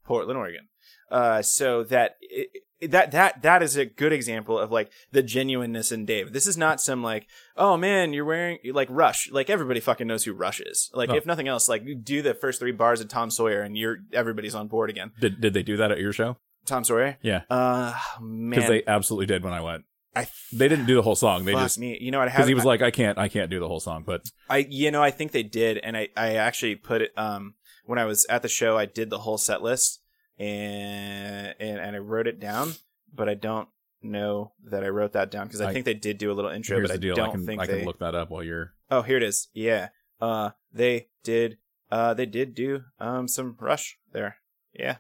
Portland, 0.05 0.39
Oregon. 0.39 0.69
Uh, 1.11 1.43
so 1.43 1.83
that 1.85 2.17
it, 2.21 2.49
that 2.81 3.11
that 3.11 3.43
that 3.43 3.63
is 3.63 3.77
a 3.77 3.85
good 3.85 4.13
example 4.13 4.59
of 4.59 4.71
like 4.71 4.91
the 5.11 5.23
genuineness 5.23 5.91
in 5.91 6.05
Dave. 6.05 6.33
This 6.33 6.47
is 6.47 6.57
not 6.57 6.81
some 6.81 7.03
like, 7.03 7.27
oh 7.57 7.77
man, 7.77 8.13
you're 8.13 8.25
wearing 8.25 8.59
like 8.73 8.89
Rush. 8.91 9.31
Like 9.31 9.51
everybody 9.51 9.81
fucking 9.81 10.07
knows 10.07 10.25
who 10.25 10.33
Rush 10.33 10.61
is. 10.61 10.91
Like 10.95 11.11
oh. 11.11 11.15
if 11.15 11.27
nothing 11.27 11.49
else, 11.49 11.69
like 11.69 11.85
you 11.85 11.95
do 11.95 12.23
the 12.23 12.35
first 12.35 12.61
three 12.61 12.73
bars 12.73 13.01
of 13.01 13.09
Tom 13.09 13.31
Sawyer 13.31 13.63
and 13.63 13.77
you're 13.77 13.99
everybody's 14.13 14.55
on 14.55 14.69
board 14.69 14.91
again. 14.91 15.13
Did 15.21 15.41
did 15.41 15.55
they 15.55 15.63
do 15.63 15.77
that 15.77 15.91
at 15.91 15.99
your 15.99 16.13
show? 16.13 16.37
Tom 16.67 16.85
Sawyer? 16.85 17.19
Yeah. 17.23 17.43
Uh 17.51 17.95
man. 18.21 18.51
Because 18.51 18.69
they 18.69 18.83
absolutely 18.87 19.27
did 19.27 19.43
when 19.43 19.53
I 19.53 19.61
went. 19.61 19.85
I 20.15 20.27
they 20.53 20.69
didn't 20.69 20.87
do 20.87 20.95
the 20.95 21.03
whole 21.03 21.15
song. 21.15 21.45
They 21.45 21.53
just 21.53 21.79
me. 21.79 21.97
You 22.01 22.11
know 22.11 22.19
what? 22.19 22.27
Because 22.27 22.49
he 22.49 22.55
was 22.55 22.65
I, 22.65 22.69
like, 22.69 22.83
I 22.83 22.91
can't, 22.91 23.19
I 23.19 23.29
can't 23.29 23.51
do 23.51 23.61
the 23.61 23.69
whole 23.69 23.79
song. 23.79 24.03
But 24.05 24.29
I, 24.49 24.59
you 24.69 24.91
know, 24.91 25.03
I 25.03 25.11
think 25.11 25.33
they 25.33 25.43
did, 25.43 25.79
and 25.79 25.97
I, 25.97 26.09
I 26.17 26.35
actually 26.35 26.77
put 26.77 27.03
it. 27.03 27.13
Um, 27.17 27.55
when 27.85 27.99
I 27.99 28.05
was 28.05 28.27
at 28.27 28.43
the 28.43 28.49
show, 28.49 28.77
I 28.77 28.87
did 28.87 29.11
the 29.11 29.19
whole 29.19 29.39
set 29.39 29.63
list, 29.63 30.01
and 30.39 31.55
and, 31.59 31.79
and 31.79 31.97
I 31.97 31.99
wrote 31.99 32.27
it 32.27 32.41
down 32.41 32.75
but 33.15 33.29
I 33.29 33.35
don't 33.35 33.69
know 34.03 34.53
that 34.65 34.85
I 34.85 34.89
wrote 34.89 35.13
that 35.13 35.31
down 35.31 35.47
because 35.47 35.61
I, 35.61 35.71
I, 35.71 35.73
think 35.73 35.85
they 35.85 35.95
did 35.95 36.19
do 36.19 36.31
a 36.31 36.35
little 36.35 36.51
intro, 36.51 36.81
but 36.81 36.91
I 36.91 36.97
deal. 36.97 37.15
don't 37.15 37.29
I 37.29 37.33
can, 37.33 37.47
think 37.47 37.61
I 37.61 37.67
they... 37.67 37.79
can 37.79 37.87
look 37.87 37.99
that 37.99 38.15
up 38.15 38.31
while 38.31 38.43
you're. 38.43 38.75
Oh, 38.91 39.03
here 39.03 39.17
it 39.17 39.23
is. 39.23 39.49
Yeah. 39.53 39.89
Uh, 40.21 40.51
they 40.73 41.09
did. 41.25 41.59
Uh, 41.91 42.15
they 42.15 42.27
did 42.27 42.55
do 42.55 42.83
um 43.01 43.29
some 43.29 43.57
Rush 43.59 43.99
there. 44.13 44.37
Yeah. 44.73 44.97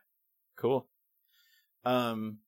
Cool. 0.56 0.88
Um. 1.84 2.38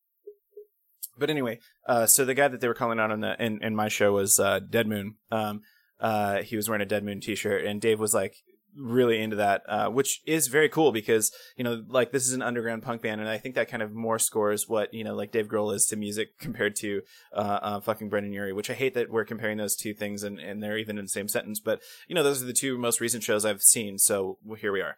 But 1.18 1.30
anyway, 1.30 1.60
uh, 1.86 2.06
so 2.06 2.24
the 2.24 2.34
guy 2.34 2.48
that 2.48 2.60
they 2.60 2.68
were 2.68 2.74
calling 2.74 2.98
out 2.98 3.10
on 3.10 3.20
the 3.20 3.42
in, 3.42 3.62
in 3.62 3.76
my 3.76 3.88
show 3.88 4.12
was 4.12 4.40
uh, 4.40 4.58
Dead 4.58 4.86
Moon. 4.86 5.16
Um, 5.30 5.60
uh, 6.00 6.38
he 6.42 6.56
was 6.56 6.66
wearing 6.66 6.80
a 6.80 6.86
Dead 6.86 7.04
Moon 7.04 7.20
T-shirt, 7.20 7.66
and 7.66 7.78
Dave 7.78 8.00
was 8.00 8.14
like, 8.14 8.36
really 8.76 9.20
into 9.20 9.36
that, 9.36 9.62
uh, 9.68 9.88
which 9.88 10.20
is 10.26 10.48
very 10.48 10.68
cool 10.68 10.92
because 10.92 11.32
you 11.56 11.64
know, 11.64 11.82
like 11.88 12.12
this 12.12 12.26
is 12.26 12.32
an 12.32 12.42
underground 12.42 12.82
punk 12.82 13.02
band, 13.02 13.20
and 13.20 13.28
I 13.28 13.38
think 13.38 13.54
that 13.54 13.68
kind 13.68 13.82
of 13.82 13.92
more 13.92 14.18
scores 14.18 14.68
what 14.68 14.92
you 14.92 15.04
know, 15.04 15.14
like 15.14 15.32
Dave 15.32 15.48
Grohl 15.48 15.74
is 15.74 15.86
to 15.86 15.96
music 15.96 16.38
compared 16.38 16.76
to 16.76 17.02
uh, 17.34 17.58
uh, 17.62 17.80
fucking 17.80 18.08
Brendon 18.08 18.32
Urie. 18.32 18.52
Which 18.52 18.70
I 18.70 18.74
hate 18.74 18.94
that 18.94 19.10
we're 19.10 19.24
comparing 19.24 19.58
those 19.58 19.76
two 19.76 19.94
things, 19.94 20.22
and, 20.22 20.38
and 20.38 20.62
they're 20.62 20.78
even 20.78 20.98
in 20.98 21.04
the 21.04 21.10
same 21.10 21.28
sentence. 21.28 21.60
But 21.60 21.80
you 22.08 22.14
know, 22.14 22.22
those 22.22 22.42
are 22.42 22.46
the 22.46 22.52
two 22.52 22.78
most 22.78 23.00
recent 23.00 23.22
shows 23.22 23.44
I've 23.44 23.62
seen, 23.62 23.98
so 23.98 24.38
here 24.58 24.72
we 24.72 24.80
are. 24.80 24.96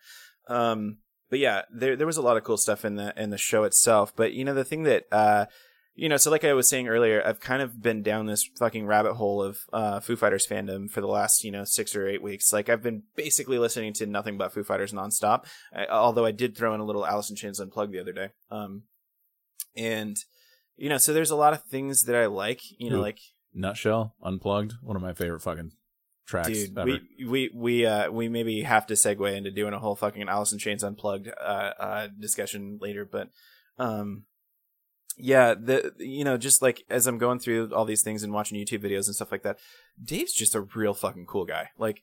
Um, 0.49 0.99
but 1.31 1.39
yeah, 1.39 1.63
there 1.73 1.97
there 1.97 2.07
was 2.07 2.19
a 2.19 2.23
lot 2.23 2.37
of 2.37 2.45
cool 2.45 2.59
stuff 2.59 2.85
in 2.85 2.97
the 2.97 3.15
in 3.21 3.31
the 3.31 3.39
show 3.39 3.65
itself. 3.65 4.15
But 4.15 4.35
you 4.35 4.45
know, 4.45 4.55
the 4.55 4.65
thing 4.65 4.83
that 4.83 5.05
uh, 5.11 5.47
you 5.95 6.09
know, 6.09 6.17
so 6.17 6.31
like 6.31 6.45
I 6.45 6.55
was 6.55 6.69
saying 6.69 6.89
earlier, 6.89 7.23
I've 7.25 7.41
kind 7.41 7.61
of 7.61 7.83
been 7.83 8.03
down 8.03 8.27
this 8.27 8.49
fucking 8.59 8.87
rabbit 8.87 9.15
hole 9.15 9.43
of 9.43 9.59
uh, 9.73 10.01
Foo 10.01 10.17
Fighters 10.17 10.47
fandom 10.47 10.91
for 10.91 11.01
the 11.01 11.07
last, 11.07 11.45
you 11.45 11.51
know, 11.51 11.65
six 11.65 11.95
or 11.95 12.09
eight 12.09 12.23
weeks. 12.23 12.53
Like 12.53 12.69
I've 12.69 12.83
been 12.83 13.03
basically 13.15 13.59
listening 13.59 13.93
to 13.95 14.07
nothing 14.07 14.39
but 14.39 14.53
Foo 14.53 14.65
Fighters 14.65 14.93
nonstop. 14.93 15.45
I, 15.75 15.87
although 15.87 16.25
I 16.25 16.33
did 16.33 16.57
throw 16.57 16.75
in 16.75 16.81
a 16.81 16.85
little 16.85 17.07
Alice 17.07 17.29
in 17.29 17.37
Chains 17.37 17.61
unplugged 17.61 17.93
the 17.93 18.01
other 18.01 18.13
day. 18.13 18.31
Um, 18.51 18.85
and 19.77 20.17
you 20.77 20.89
know, 20.89 20.99
so 20.99 21.13
there's 21.13 21.31
a 21.31 21.37
lot 21.37 21.53
of 21.53 21.63
things 21.65 22.05
that 22.05 22.17
I 22.17 22.27
like. 22.27 22.63
You 22.79 22.91
know, 22.91 22.97
Ooh, 22.97 23.03
like 23.03 23.19
Nutshell 23.53 24.15
Unplugged, 24.23 24.75
one 24.83 24.97
of 24.97 25.03
my 25.03 25.13
favorite 25.13 25.41
fucking 25.41 25.73
tracks. 26.27 26.49
Dude, 26.49 26.79
ever. 26.79 26.87
we 26.87 27.27
we 27.27 27.51
we 27.55 27.87
uh 27.87 28.11
we 28.11 28.29
maybe 28.29 28.63
have 28.63 28.87
to 28.87 28.95
segue 28.95 29.37
into 29.37 29.51
doing 29.51 29.75
a 29.75 29.79
whole 29.79 29.97
fucking 29.97 30.29
Alice 30.29 30.53
in 30.53 30.59
Chains 30.59 30.83
unplugged 30.83 31.29
uh 31.29 31.73
uh 31.79 32.09
discussion 32.19 32.79
later, 32.81 33.05
but 33.05 33.29
um 33.79 34.25
yeah, 35.17 35.55
the 35.55 35.93
you 35.99 36.25
know, 36.25 36.37
just 36.37 36.63
like 36.63 36.85
as 36.89 37.07
I'm 37.07 37.19
going 37.19 37.39
through 37.39 37.73
all 37.75 37.85
these 37.85 38.03
things 38.03 38.23
and 38.23 38.33
watching 38.33 38.59
YouTube 38.59 38.83
videos 38.83 39.07
and 39.07 39.15
stuff 39.15 39.33
like 39.33 39.43
that, 39.43 39.59
Dave's 40.03 40.33
just 40.33 40.55
a 40.55 40.63
real 40.75 40.95
fucking 40.95 41.27
cool 41.27 41.45
guy. 41.45 41.71
Like 41.79 42.03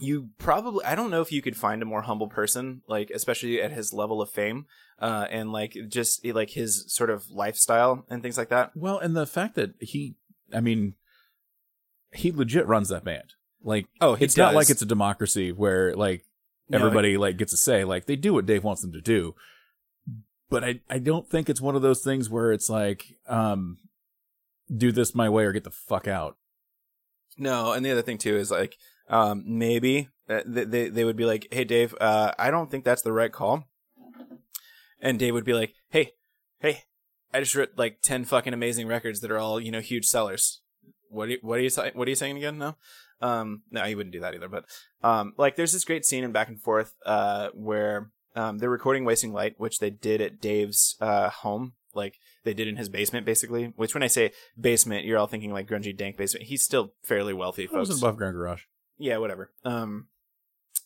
you 0.00 0.30
probably 0.38 0.84
I 0.84 0.94
don't 0.94 1.10
know 1.10 1.20
if 1.20 1.32
you 1.32 1.42
could 1.42 1.56
find 1.56 1.82
a 1.82 1.86
more 1.86 2.02
humble 2.02 2.28
person, 2.28 2.82
like 2.88 3.10
especially 3.10 3.60
at 3.60 3.72
his 3.72 3.92
level 3.92 4.22
of 4.22 4.30
fame, 4.30 4.66
uh, 4.98 5.26
and 5.30 5.52
like 5.52 5.76
just 5.88 6.24
like 6.26 6.50
his 6.50 6.84
sort 6.92 7.10
of 7.10 7.30
lifestyle 7.30 8.04
and 8.08 8.22
things 8.22 8.38
like 8.38 8.48
that. 8.48 8.72
Well, 8.74 8.98
and 8.98 9.16
the 9.16 9.26
fact 9.26 9.54
that 9.56 9.74
he, 9.80 10.16
I 10.54 10.60
mean, 10.60 10.94
he 12.12 12.32
legit 12.32 12.66
runs 12.66 12.88
that 12.88 13.04
band. 13.04 13.34
Like, 13.62 13.86
Oh, 14.00 14.16
it's 14.18 14.36
not 14.36 14.54
like 14.54 14.70
it's 14.70 14.82
a 14.82 14.86
democracy 14.86 15.52
where 15.52 15.94
like 15.94 16.24
No, 16.68 16.78
everybody 16.78 17.16
like 17.16 17.36
gets 17.36 17.52
a 17.52 17.58
say. 17.58 17.84
Like 17.84 18.06
they 18.06 18.16
do 18.16 18.32
what 18.32 18.46
Dave 18.46 18.64
wants 18.64 18.82
them 18.82 18.92
to 18.92 19.00
do. 19.00 19.34
But 20.50 20.64
I, 20.64 20.80
I 20.90 20.98
don't 20.98 21.28
think 21.28 21.48
it's 21.48 21.60
one 21.60 21.76
of 21.76 21.82
those 21.82 22.02
things 22.02 22.28
where 22.28 22.52
it's 22.52 22.68
like, 22.68 23.16
um, 23.28 23.78
do 24.74 24.92
this 24.92 25.14
my 25.14 25.28
way 25.28 25.44
or 25.44 25.52
get 25.52 25.64
the 25.64 25.70
fuck 25.70 26.06
out. 26.06 26.36
No, 27.38 27.72
and 27.72 27.84
the 27.84 27.90
other 27.90 28.02
thing 28.02 28.18
too 28.18 28.36
is 28.36 28.50
like 28.50 28.76
um, 29.08 29.44
maybe 29.46 30.08
uh, 30.28 30.42
they, 30.44 30.64
they 30.64 30.88
they 30.88 31.04
would 31.04 31.16
be 31.16 31.24
like, 31.24 31.48
"Hey, 31.50 31.64
Dave, 31.64 31.94
uh, 32.00 32.32
I 32.38 32.50
don't 32.50 32.70
think 32.70 32.84
that's 32.84 33.02
the 33.02 33.12
right 33.12 33.32
call," 33.32 33.64
and 35.00 35.18
Dave 35.18 35.34
would 35.34 35.44
be 35.44 35.54
like, 35.54 35.74
"Hey, 35.88 36.12
hey, 36.58 36.84
I 37.32 37.40
just 37.40 37.54
wrote 37.54 37.70
like 37.76 38.02
ten 38.02 38.24
fucking 38.24 38.52
amazing 38.52 38.86
records 38.86 39.20
that 39.20 39.30
are 39.30 39.38
all 39.38 39.60
you 39.60 39.70
know 39.70 39.80
huge 39.80 40.04
sellers. 40.04 40.60
What 41.08 41.28
are 41.28 41.32
you, 41.32 41.38
what 41.42 41.58
are 41.58 41.62
you 41.62 41.70
what 41.94 42.06
are 42.06 42.10
you 42.10 42.16
saying 42.16 42.36
again? 42.36 42.58
No, 42.58 42.76
um, 43.20 43.62
no, 43.70 43.84
he 43.84 43.94
wouldn't 43.94 44.12
do 44.12 44.20
that 44.20 44.34
either. 44.34 44.48
But 44.48 44.66
um, 45.02 45.32
like 45.36 45.56
there's 45.56 45.72
this 45.72 45.84
great 45.84 46.04
scene 46.04 46.24
in 46.24 46.32
Back 46.32 46.48
and 46.48 46.60
Forth 46.60 46.94
uh, 47.06 47.48
where 47.54 48.10
um, 48.34 48.58
they're 48.58 48.70
recording 48.70 49.04
Wasting 49.04 49.32
Light, 49.32 49.54
which 49.58 49.78
they 49.78 49.90
did 49.90 50.20
at 50.20 50.40
Dave's 50.40 50.96
uh, 51.00 51.30
home. 51.30 51.72
Like 51.92 52.18
they 52.44 52.54
did 52.54 52.68
in 52.68 52.76
his 52.76 52.88
basement, 52.88 53.26
basically. 53.26 53.72
Which, 53.76 53.94
when 53.94 54.02
I 54.02 54.06
say 54.06 54.30
basement, 54.58 55.04
you're 55.04 55.18
all 55.18 55.26
thinking 55.26 55.52
like 55.52 55.68
grungy, 55.68 55.96
dank 55.96 56.16
basement. 56.16 56.46
He's 56.46 56.62
still 56.64 56.92
fairly 57.02 57.34
wealthy, 57.34 57.64
It 57.64 57.72
was 57.72 57.88
folks 57.88 58.00
above 58.00 58.16
ground 58.16 58.34
garage. 58.36 58.62
yeah, 58.98 59.16
whatever. 59.18 59.50
Um, 59.64 60.06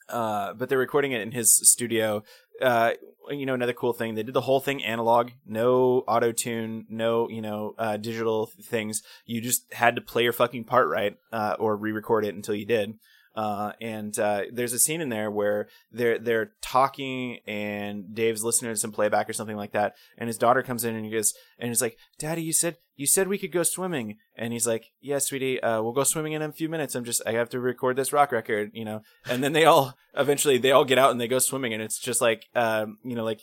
uh, 0.09 0.53
but 0.55 0.69
they're 0.69 0.79
recording 0.79 1.13
it 1.13 1.21
in 1.21 1.33
his 1.33 1.55
studio. 1.69 2.23
Uh, 2.61 2.93
you 3.31 3.47
know, 3.47 3.55
another 3.55 3.73
cool 3.73 3.93
thing, 3.95 4.15
they 4.15 4.23
did 4.23 4.35
the 4.35 4.43
whole 4.43 4.61
thing 4.61 4.85
analog, 4.85 5.31
no 5.47 6.05
auto 6.07 6.31
tune, 6.31 6.85
no, 6.91 7.29
you 7.31 7.41
know, 7.41 7.75
uh, 7.79 7.97
digital 7.97 8.51
things. 8.63 9.03
You 9.25 9.41
just 9.41 9.73
had 9.73 9.97
to 9.97 10.03
play 10.03 10.23
your 10.25 10.33
fucking 10.35 10.65
part 10.65 10.89
right, 10.89 11.17
uh, 11.33 11.57
or 11.59 11.75
re-record 11.77 12.25
it 12.27 12.35
until 12.35 12.55
you 12.55 12.67
did. 12.67 12.95
Uh, 13.35 13.73
and, 13.81 14.19
uh, 14.19 14.43
there's 14.53 14.73
a 14.73 14.79
scene 14.79 15.01
in 15.01 15.09
there 15.09 15.31
where 15.31 15.69
they're, 15.91 16.19
they're 16.19 16.53
talking 16.63 17.39
and 17.47 18.15
Dave's 18.15 18.45
listening 18.45 18.73
to 18.73 18.77
some 18.77 18.93
playback 18.93 19.29
or 19.29 19.33
something 19.33 19.57
like 19.57 19.73
that. 19.73 19.95
And 20.17 20.29
his 20.29 20.39
daughter 20.39 20.63
comes 20.63 20.85
in 20.85 20.95
and 20.95 21.05
he 21.05 21.11
goes, 21.11 21.35
and 21.59 21.69
he's 21.69 21.83
like, 21.83 21.97
daddy, 22.19 22.43
you 22.43 22.53
said, 22.53 22.77
you 22.97 23.07
said 23.07 23.29
we 23.29 23.39
could 23.39 23.53
go 23.53 23.63
swimming. 23.63 24.19
And 24.37 24.53
he's 24.53 24.67
like, 24.67 24.93
yeah, 25.01 25.19
sweetie, 25.19 25.61
uh, 25.63 25.83
we'll 25.83 25.93
go 25.93 26.05
swimming 26.05 26.33
in 26.33 26.43
a 26.43 26.53
few 26.53 26.69
minutes. 26.69 26.95
I'm 26.95 27.05
just, 27.05 27.23
I 27.27 27.33
have 27.33 27.49
to 27.51 27.61
record 27.61 27.97
this 27.97 28.13
rock 28.13 28.33
record, 28.33 28.71
you 28.73 28.85
know? 28.85 29.03
And 29.27 29.43
then 29.43 29.53
they 29.53 29.65
all, 29.65 29.95
eventually 30.17 30.59
they 30.59 30.71
all 30.71 30.85
get 30.85 30.99
out 30.99 31.11
and 31.11 31.21
they 31.21 31.29
go 31.29 31.39
swimming 31.39 31.73
and 31.75 31.83
it's 31.83 31.99
just 31.99 32.21
like, 32.21 32.47
um, 32.55 32.99
you 33.05 33.15
know, 33.17 33.25
like, 33.25 33.41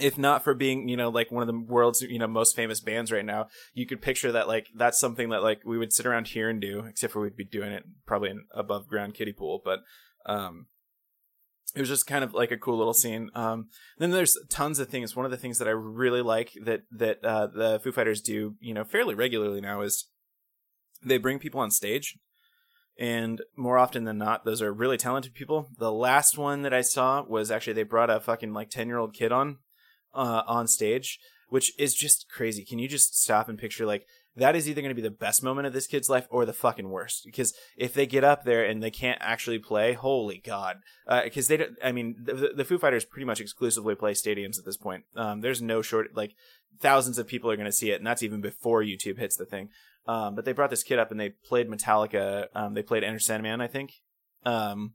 if 0.00 0.18
not 0.18 0.42
for 0.42 0.54
being, 0.54 0.88
you 0.88 0.96
know, 0.96 1.08
like 1.08 1.30
one 1.30 1.42
of 1.42 1.46
the 1.46 1.58
world's, 1.58 2.02
you 2.02 2.18
know, 2.18 2.26
most 2.26 2.56
famous 2.56 2.80
bands 2.80 3.12
right 3.12 3.24
now, 3.24 3.46
you 3.74 3.86
could 3.86 4.02
picture 4.02 4.32
that 4.32 4.48
like 4.48 4.68
that's 4.74 4.98
something 4.98 5.28
that 5.30 5.42
like 5.42 5.60
we 5.64 5.78
would 5.78 5.92
sit 5.92 6.06
around 6.06 6.28
here 6.28 6.48
and 6.48 6.60
do, 6.60 6.80
except 6.80 7.12
for 7.12 7.20
we'd 7.20 7.36
be 7.36 7.44
doing 7.44 7.70
it 7.70 7.84
probably 8.06 8.30
in 8.30 8.44
above 8.52 8.88
ground 8.88 9.14
kiddie 9.14 9.32
pool. 9.32 9.60
But 9.64 9.80
um 10.26 10.66
it 11.76 11.80
was 11.80 11.88
just 11.88 12.06
kind 12.06 12.22
of 12.22 12.34
like 12.34 12.50
a 12.50 12.56
cool 12.56 12.76
little 12.76 12.94
scene. 12.94 13.30
Um 13.34 13.68
then 13.98 14.10
there's 14.10 14.36
tons 14.48 14.80
of 14.80 14.88
things. 14.88 15.14
One 15.14 15.26
of 15.26 15.30
the 15.30 15.36
things 15.36 15.58
that 15.58 15.68
I 15.68 15.72
really 15.72 16.22
like 16.22 16.52
that 16.64 16.82
that 16.90 17.24
uh 17.24 17.46
the 17.46 17.80
Foo 17.82 17.92
Fighters 17.92 18.20
do, 18.20 18.56
you 18.60 18.74
know, 18.74 18.84
fairly 18.84 19.14
regularly 19.14 19.60
now 19.60 19.80
is 19.82 20.08
they 21.04 21.18
bring 21.18 21.38
people 21.38 21.60
on 21.60 21.70
stage 21.70 22.18
and 22.98 23.42
more 23.56 23.76
often 23.76 24.04
than 24.04 24.18
not 24.18 24.44
those 24.44 24.62
are 24.62 24.72
really 24.72 24.96
talented 24.96 25.34
people 25.34 25.68
the 25.78 25.90
last 25.90 26.38
one 26.38 26.62
that 26.62 26.72
i 26.72 26.80
saw 26.80 27.24
was 27.24 27.50
actually 27.50 27.72
they 27.72 27.82
brought 27.82 28.08
a 28.08 28.20
fucking 28.20 28.52
like 28.52 28.70
10 28.70 28.86
year 28.86 28.98
old 28.98 29.12
kid 29.12 29.32
on 29.32 29.58
uh, 30.14 30.42
on 30.46 30.66
stage 30.66 31.18
which 31.48 31.78
is 31.78 31.94
just 31.94 32.28
crazy 32.28 32.64
can 32.64 32.78
you 32.78 32.88
just 32.88 33.20
stop 33.20 33.48
and 33.48 33.58
picture 33.58 33.86
like 33.86 34.06
that 34.36 34.56
is 34.56 34.68
either 34.68 34.80
going 34.80 34.90
to 34.90 35.00
be 35.00 35.02
the 35.02 35.10
best 35.10 35.44
moment 35.44 35.66
of 35.66 35.72
this 35.72 35.86
kid's 35.86 36.08
life 36.08 36.26
or 36.28 36.44
the 36.44 36.52
fucking 36.52 36.90
worst 36.90 37.22
because 37.24 37.54
if 37.76 37.94
they 37.94 38.06
get 38.06 38.24
up 38.24 38.44
there 38.44 38.64
and 38.64 38.82
they 38.82 38.90
can't 38.90 39.18
actually 39.20 39.58
play 39.58 39.92
holy 39.92 40.42
god 40.44 40.78
because 41.22 41.48
they 41.48 41.56
don't 41.56 41.76
i 41.82 41.92
mean 41.92 42.16
the, 42.22 42.52
the 42.56 42.64
foo 42.64 42.78
fighters 42.78 43.04
pretty 43.04 43.26
much 43.26 43.40
exclusively 43.40 43.94
play 43.94 44.12
stadiums 44.12 44.58
at 44.58 44.64
this 44.64 44.76
point 44.76 45.04
um, 45.16 45.40
there's 45.40 45.62
no 45.62 45.82
short 45.82 46.16
like 46.16 46.34
thousands 46.80 47.18
of 47.18 47.26
people 47.26 47.50
are 47.50 47.56
going 47.56 47.66
to 47.66 47.72
see 47.72 47.90
it 47.90 47.98
and 47.98 48.06
that's 48.06 48.22
even 48.22 48.40
before 48.40 48.82
youtube 48.82 49.18
hits 49.18 49.36
the 49.36 49.46
thing 49.46 49.68
um, 50.06 50.34
but 50.34 50.44
they 50.44 50.52
brought 50.52 50.70
this 50.70 50.82
kid 50.82 50.98
up 50.98 51.10
and 51.10 51.18
they 51.18 51.30
played 51.30 51.68
Metallica. 51.68 52.48
Um, 52.54 52.74
they 52.74 52.82
played 52.82 53.04
Enter 53.04 53.18
Sandman, 53.18 53.60
I 53.60 53.66
think. 53.66 53.94
Um, 54.44 54.94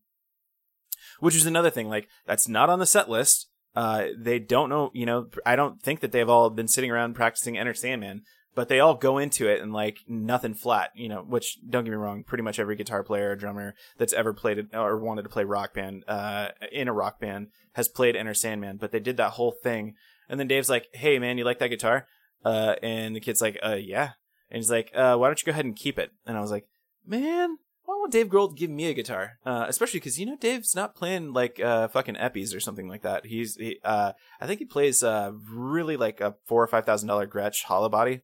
which 1.20 1.36
is 1.36 1.46
another 1.46 1.70
thing. 1.70 1.90
Like 1.90 2.08
that's 2.26 2.48
not 2.48 2.70
on 2.70 2.80
the 2.80 2.86
set 2.86 3.10
list. 3.10 3.48
Uh, 3.76 4.08
they 4.18 4.40
don't 4.40 4.70
know. 4.70 4.92
You 4.94 5.06
know, 5.06 5.28
I 5.46 5.56
don't 5.56 5.82
think 5.82 6.00
that 6.02 6.12
they've 6.12 6.30
all 6.30 6.50
been 6.50 6.68
sitting 6.68 6.92
around 6.92 7.16
practicing 7.16 7.58
Enter 7.58 7.74
Sandman. 7.74 8.24
But 8.56 8.68
they 8.68 8.80
all 8.80 8.96
go 8.96 9.20
into 9.20 9.48
it 9.48 9.62
and 9.62 9.72
like 9.72 10.00
nothing 10.08 10.56
flat. 10.56 10.90
You 10.96 11.08
know, 11.08 11.22
which 11.22 11.60
don't 11.70 11.84
get 11.84 11.92
me 11.92 11.98
wrong. 11.98 12.24
Pretty 12.24 12.44
much 12.44 12.60
every 12.60 12.76
guitar 12.76 13.04
player 13.04 13.32
or 13.32 13.36
drummer 13.36 13.76
that's 13.98 14.12
ever 14.12 14.34
played 14.34 14.58
it 14.58 14.68
or 14.74 14.98
wanted 14.98 15.22
to 15.22 15.30
play 15.30 15.44
rock 15.44 15.74
band, 15.76 16.04
uh, 16.08 16.50
in 16.72 16.88
a 16.88 16.94
rock 16.94 17.20
band 17.20 17.48
has 17.74 17.88
played 17.88 18.16
Enter 18.16 18.34
Sandman. 18.34 18.78
But 18.78 18.92
they 18.92 19.00
did 19.00 19.18
that 19.18 19.32
whole 19.32 19.54
thing. 19.64 19.94
And 20.28 20.40
then 20.40 20.48
Dave's 20.48 20.70
like, 20.70 20.88
"Hey 20.94 21.20
man, 21.20 21.38
you 21.38 21.44
like 21.44 21.60
that 21.60 21.70
guitar?" 21.70 22.08
Uh, 22.44 22.76
and 22.82 23.16
the 23.16 23.20
kid's 23.20 23.42
like, 23.42 23.58
"Uh, 23.64 23.76
yeah." 23.76 24.14
And 24.52 24.58
he's 24.58 24.72
like, 24.72 24.92
uh, 24.96 25.16
why 25.16 25.28
don't 25.28 25.40
you 25.40 25.46
go 25.46 25.52
ahead 25.52 25.66
and 25.66 25.76
keep 25.76 26.00
it? 26.00 26.12
And 26.26 26.38
I 26.38 26.42
was 26.42 26.52
like, 26.52 26.66
man, 27.06 27.58
why 27.90 27.96
won't 27.98 28.12
Dave 28.12 28.28
Grohl 28.28 28.56
give 28.56 28.70
me 28.70 28.86
a 28.86 28.94
guitar? 28.94 29.40
Uh, 29.44 29.66
especially 29.68 30.00
because, 30.00 30.20
you 30.20 30.26
know, 30.28 30.38
Dave's 30.38 30.76
not 30.76 30.96
playing 30.96 31.34
like, 31.34 31.60
uh, 31.60 31.88
fucking 31.88 32.18
Eppies 32.18 32.56
or 32.56 32.60
something 32.60 32.88
like 32.88 33.02
that. 33.02 33.26
He's, 33.26 33.56
he, 33.56 33.80
uh, 33.84 34.12
I 34.40 34.46
think 34.46 34.60
he 34.60 34.66
plays, 34.66 35.02
uh, 35.02 35.32
really 35.52 35.98
like 35.98 36.22
a 36.22 36.36
four 36.46 36.62
or 36.62 36.68
five 36.68 36.86
thousand 36.86 37.08
dollar 37.08 37.26
Gretsch 37.26 37.64
hollow 37.64 37.90
body. 37.90 38.22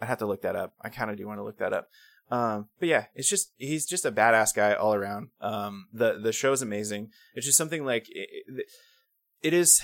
I'd 0.00 0.08
have 0.08 0.20
to 0.20 0.26
look 0.26 0.40
that 0.42 0.56
up. 0.56 0.72
I 0.80 0.88
kind 0.88 1.10
of 1.10 1.18
do 1.18 1.26
want 1.26 1.38
to 1.40 1.44
look 1.44 1.58
that 1.58 1.74
up. 1.74 1.88
Um, 2.30 2.68
but 2.78 2.88
yeah, 2.88 3.06
it's 3.14 3.28
just, 3.28 3.52
he's 3.58 3.84
just 3.84 4.06
a 4.06 4.12
badass 4.12 4.54
guy 4.54 4.72
all 4.72 4.94
around. 4.94 5.28
Um, 5.42 5.88
the, 5.92 6.18
the 6.18 6.32
show's 6.32 6.62
amazing. 6.62 7.10
It's 7.34 7.44
just 7.44 7.58
something 7.58 7.84
like, 7.84 8.06
it, 8.08 8.64
it 9.42 9.52
is, 9.52 9.82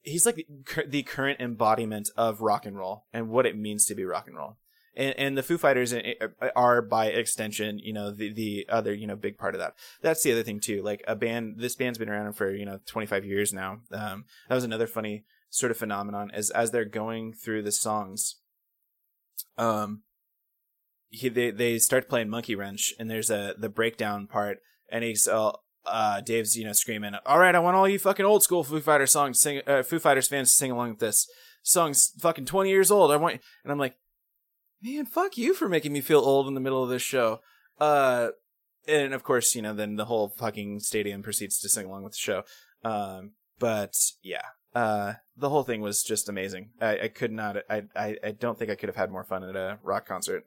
he's 0.00 0.26
like 0.26 0.48
the 0.88 1.04
current 1.04 1.40
embodiment 1.40 2.10
of 2.16 2.40
rock 2.40 2.66
and 2.66 2.76
roll 2.76 3.04
and 3.12 3.28
what 3.28 3.46
it 3.46 3.56
means 3.56 3.84
to 3.86 3.94
be 3.94 4.04
rock 4.04 4.26
and 4.26 4.36
roll 4.36 4.56
and, 4.94 5.14
and 5.18 5.38
the 5.38 5.42
Foo 5.42 5.58
Fighters 5.58 5.94
are 6.54 6.82
by 6.82 7.06
extension, 7.06 7.78
you 7.78 7.92
know, 7.92 8.10
the 8.10 8.32
the 8.32 8.66
other 8.68 8.92
you 8.92 9.06
know 9.06 9.16
big 9.16 9.38
part 9.38 9.54
of 9.54 9.60
that. 9.60 9.74
That's 10.00 10.22
the 10.22 10.32
other 10.32 10.42
thing 10.42 10.60
too. 10.60 10.82
Like 10.82 11.02
a 11.06 11.16
band, 11.16 11.56
this 11.58 11.76
band's 11.76 11.98
been 11.98 12.08
around 12.08 12.34
for 12.34 12.54
you 12.54 12.66
know 12.66 12.80
25 12.86 13.24
years 13.24 13.52
now. 13.52 13.80
Um, 13.90 14.24
that 14.48 14.54
was 14.54 14.64
another 14.64 14.86
funny 14.86 15.24
sort 15.50 15.70
of 15.70 15.76
phenomenon 15.76 16.30
as 16.32 16.50
as 16.50 16.70
they're 16.70 16.84
going 16.84 17.32
through 17.32 17.62
the 17.62 17.72
songs. 17.72 18.36
Um, 19.56 20.02
he, 21.08 21.28
they 21.28 21.50
they 21.50 21.78
start 21.78 22.08
playing 22.08 22.30
Monkey 22.30 22.54
Wrench, 22.54 22.94
and 22.98 23.10
there's 23.10 23.30
a 23.30 23.54
the 23.56 23.68
breakdown 23.68 24.26
part, 24.26 24.58
and 24.90 25.04
he's 25.04 25.28
uh, 25.28 25.52
uh 25.86 26.20
Dave's 26.20 26.56
you 26.56 26.64
know 26.64 26.72
screaming, 26.72 27.14
"All 27.26 27.38
right, 27.38 27.54
I 27.54 27.60
want 27.60 27.76
all 27.76 27.88
you 27.88 27.98
fucking 27.98 28.26
old 28.26 28.42
school 28.42 28.64
Foo 28.64 28.80
Fighters 28.80 29.12
songs, 29.12 29.40
sing 29.40 29.62
uh, 29.66 29.82
Foo 29.82 29.98
Fighters 29.98 30.28
fans 30.28 30.50
to 30.50 30.56
sing 30.56 30.70
along 30.70 30.90
with 30.90 31.00
this." 31.00 31.26
Song's 31.64 32.12
fucking 32.18 32.46
20 32.46 32.70
years 32.70 32.90
old. 32.90 33.12
I 33.12 33.16
want, 33.16 33.40
and 33.62 33.70
I'm 33.70 33.78
like, 33.78 33.94
man, 34.82 35.06
fuck 35.06 35.36
you 35.36 35.54
for 35.54 35.68
making 35.68 35.92
me 35.92 36.00
feel 36.00 36.20
old 36.20 36.48
in 36.48 36.54
the 36.54 36.60
middle 36.60 36.82
of 36.82 36.90
this 36.90 37.02
show. 37.02 37.40
Uh, 37.78 38.28
and 38.86 39.14
of 39.14 39.22
course, 39.22 39.54
you 39.54 39.62
know, 39.62 39.74
then 39.74 39.96
the 39.96 40.06
whole 40.06 40.28
fucking 40.28 40.80
stadium 40.80 41.22
proceeds 41.22 41.58
to 41.60 41.68
sing 41.68 41.86
along 41.86 42.02
with 42.02 42.12
the 42.12 42.18
show. 42.18 42.42
Um, 42.84 43.32
but 43.58 43.94
yeah, 44.22 44.42
uh, 44.74 45.14
the 45.36 45.48
whole 45.48 45.62
thing 45.62 45.80
was 45.80 46.02
just 46.02 46.28
amazing. 46.28 46.70
I, 46.80 46.98
I 47.00 47.08
could 47.08 47.32
not, 47.32 47.58
I, 47.70 47.84
I, 47.94 48.16
I 48.24 48.30
don't 48.32 48.58
think 48.58 48.70
I 48.70 48.74
could 48.74 48.88
have 48.88 48.96
had 48.96 49.10
more 49.10 49.24
fun 49.24 49.44
at 49.44 49.56
a 49.56 49.78
rock 49.82 50.06
concert. 50.06 50.46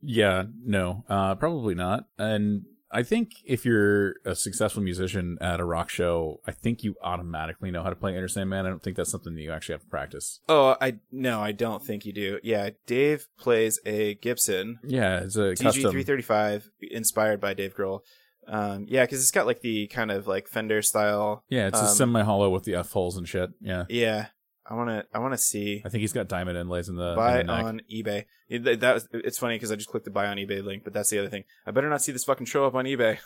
Yeah, 0.00 0.44
no, 0.64 1.04
uh, 1.08 1.34
probably 1.36 1.74
not. 1.74 2.06
And 2.18 2.64
I 2.92 3.02
think 3.02 3.36
if 3.44 3.64
you're 3.64 4.16
a 4.24 4.34
successful 4.34 4.82
musician 4.82 5.38
at 5.40 5.60
a 5.60 5.64
rock 5.64 5.88
show, 5.88 6.40
I 6.46 6.52
think 6.52 6.84
you 6.84 6.94
automatically 7.02 7.70
know 7.70 7.82
how 7.82 7.88
to 7.88 7.96
play 7.96 8.14
Enter 8.14 8.28
Sandman. 8.28 8.66
I 8.66 8.68
don't 8.68 8.82
think 8.82 8.96
that's 8.96 9.10
something 9.10 9.34
that 9.34 9.40
you 9.40 9.50
actually 9.50 9.74
have 9.74 9.82
to 9.82 9.88
practice. 9.88 10.40
Oh, 10.48 10.76
I 10.80 10.98
no, 11.10 11.40
I 11.40 11.52
don't 11.52 11.82
think 11.82 12.04
you 12.04 12.12
do. 12.12 12.38
Yeah, 12.42 12.70
Dave 12.86 13.28
plays 13.38 13.80
a 13.86 14.14
Gibson 14.16 14.78
Yeah, 14.84 15.20
it's 15.20 15.36
a 15.36 15.52
TG 15.52 15.62
custom. 15.62 15.90
three 15.90 16.02
thirty 16.02 16.22
five, 16.22 16.70
inspired 16.80 17.40
by 17.40 17.54
Dave 17.54 17.74
Grohl. 17.74 18.00
Um, 18.46 18.86
yeah, 18.88 19.04
because 19.04 19.20
it's 19.20 19.30
got 19.30 19.46
like 19.46 19.60
the 19.60 19.86
kind 19.86 20.10
of 20.10 20.26
like 20.26 20.48
Fender 20.48 20.82
style. 20.82 21.44
Yeah, 21.48 21.68
it's 21.68 21.80
a 21.80 21.84
um, 21.84 21.94
semi 21.94 22.22
hollow 22.22 22.50
with 22.50 22.64
the 22.64 22.74
F 22.74 22.92
holes 22.92 23.16
and 23.16 23.28
shit. 23.28 23.50
Yeah, 23.60 23.84
Yeah, 23.88 24.26
I 24.72 24.74
want 24.74 24.88
to, 24.88 25.04
I 25.12 25.18
want 25.18 25.34
to 25.34 25.38
see. 25.38 25.82
I 25.84 25.90
think 25.90 26.00
he's 26.00 26.14
got 26.14 26.28
diamond 26.28 26.56
inlays 26.56 26.88
in 26.88 26.96
the, 26.96 27.12
buy 27.14 27.40
in 27.40 27.46
the 27.48 27.52
on 27.52 27.82
eBay. 27.92 28.24
It, 28.48 28.64
that 28.64 28.80
that 28.80 28.94
was, 28.94 29.08
it's 29.12 29.36
funny 29.36 29.56
because 29.56 29.70
I 29.70 29.76
just 29.76 29.90
clicked 29.90 30.06
the 30.06 30.10
buy 30.10 30.26
on 30.26 30.38
eBay 30.38 30.64
link, 30.64 30.82
but 30.82 30.94
that's 30.94 31.10
the 31.10 31.18
other 31.18 31.28
thing. 31.28 31.44
I 31.66 31.72
better 31.72 31.90
not 31.90 32.00
see 32.00 32.10
this 32.10 32.24
fucking 32.24 32.46
show 32.46 32.64
up 32.64 32.74
on 32.74 32.86
eBay. 32.86 33.18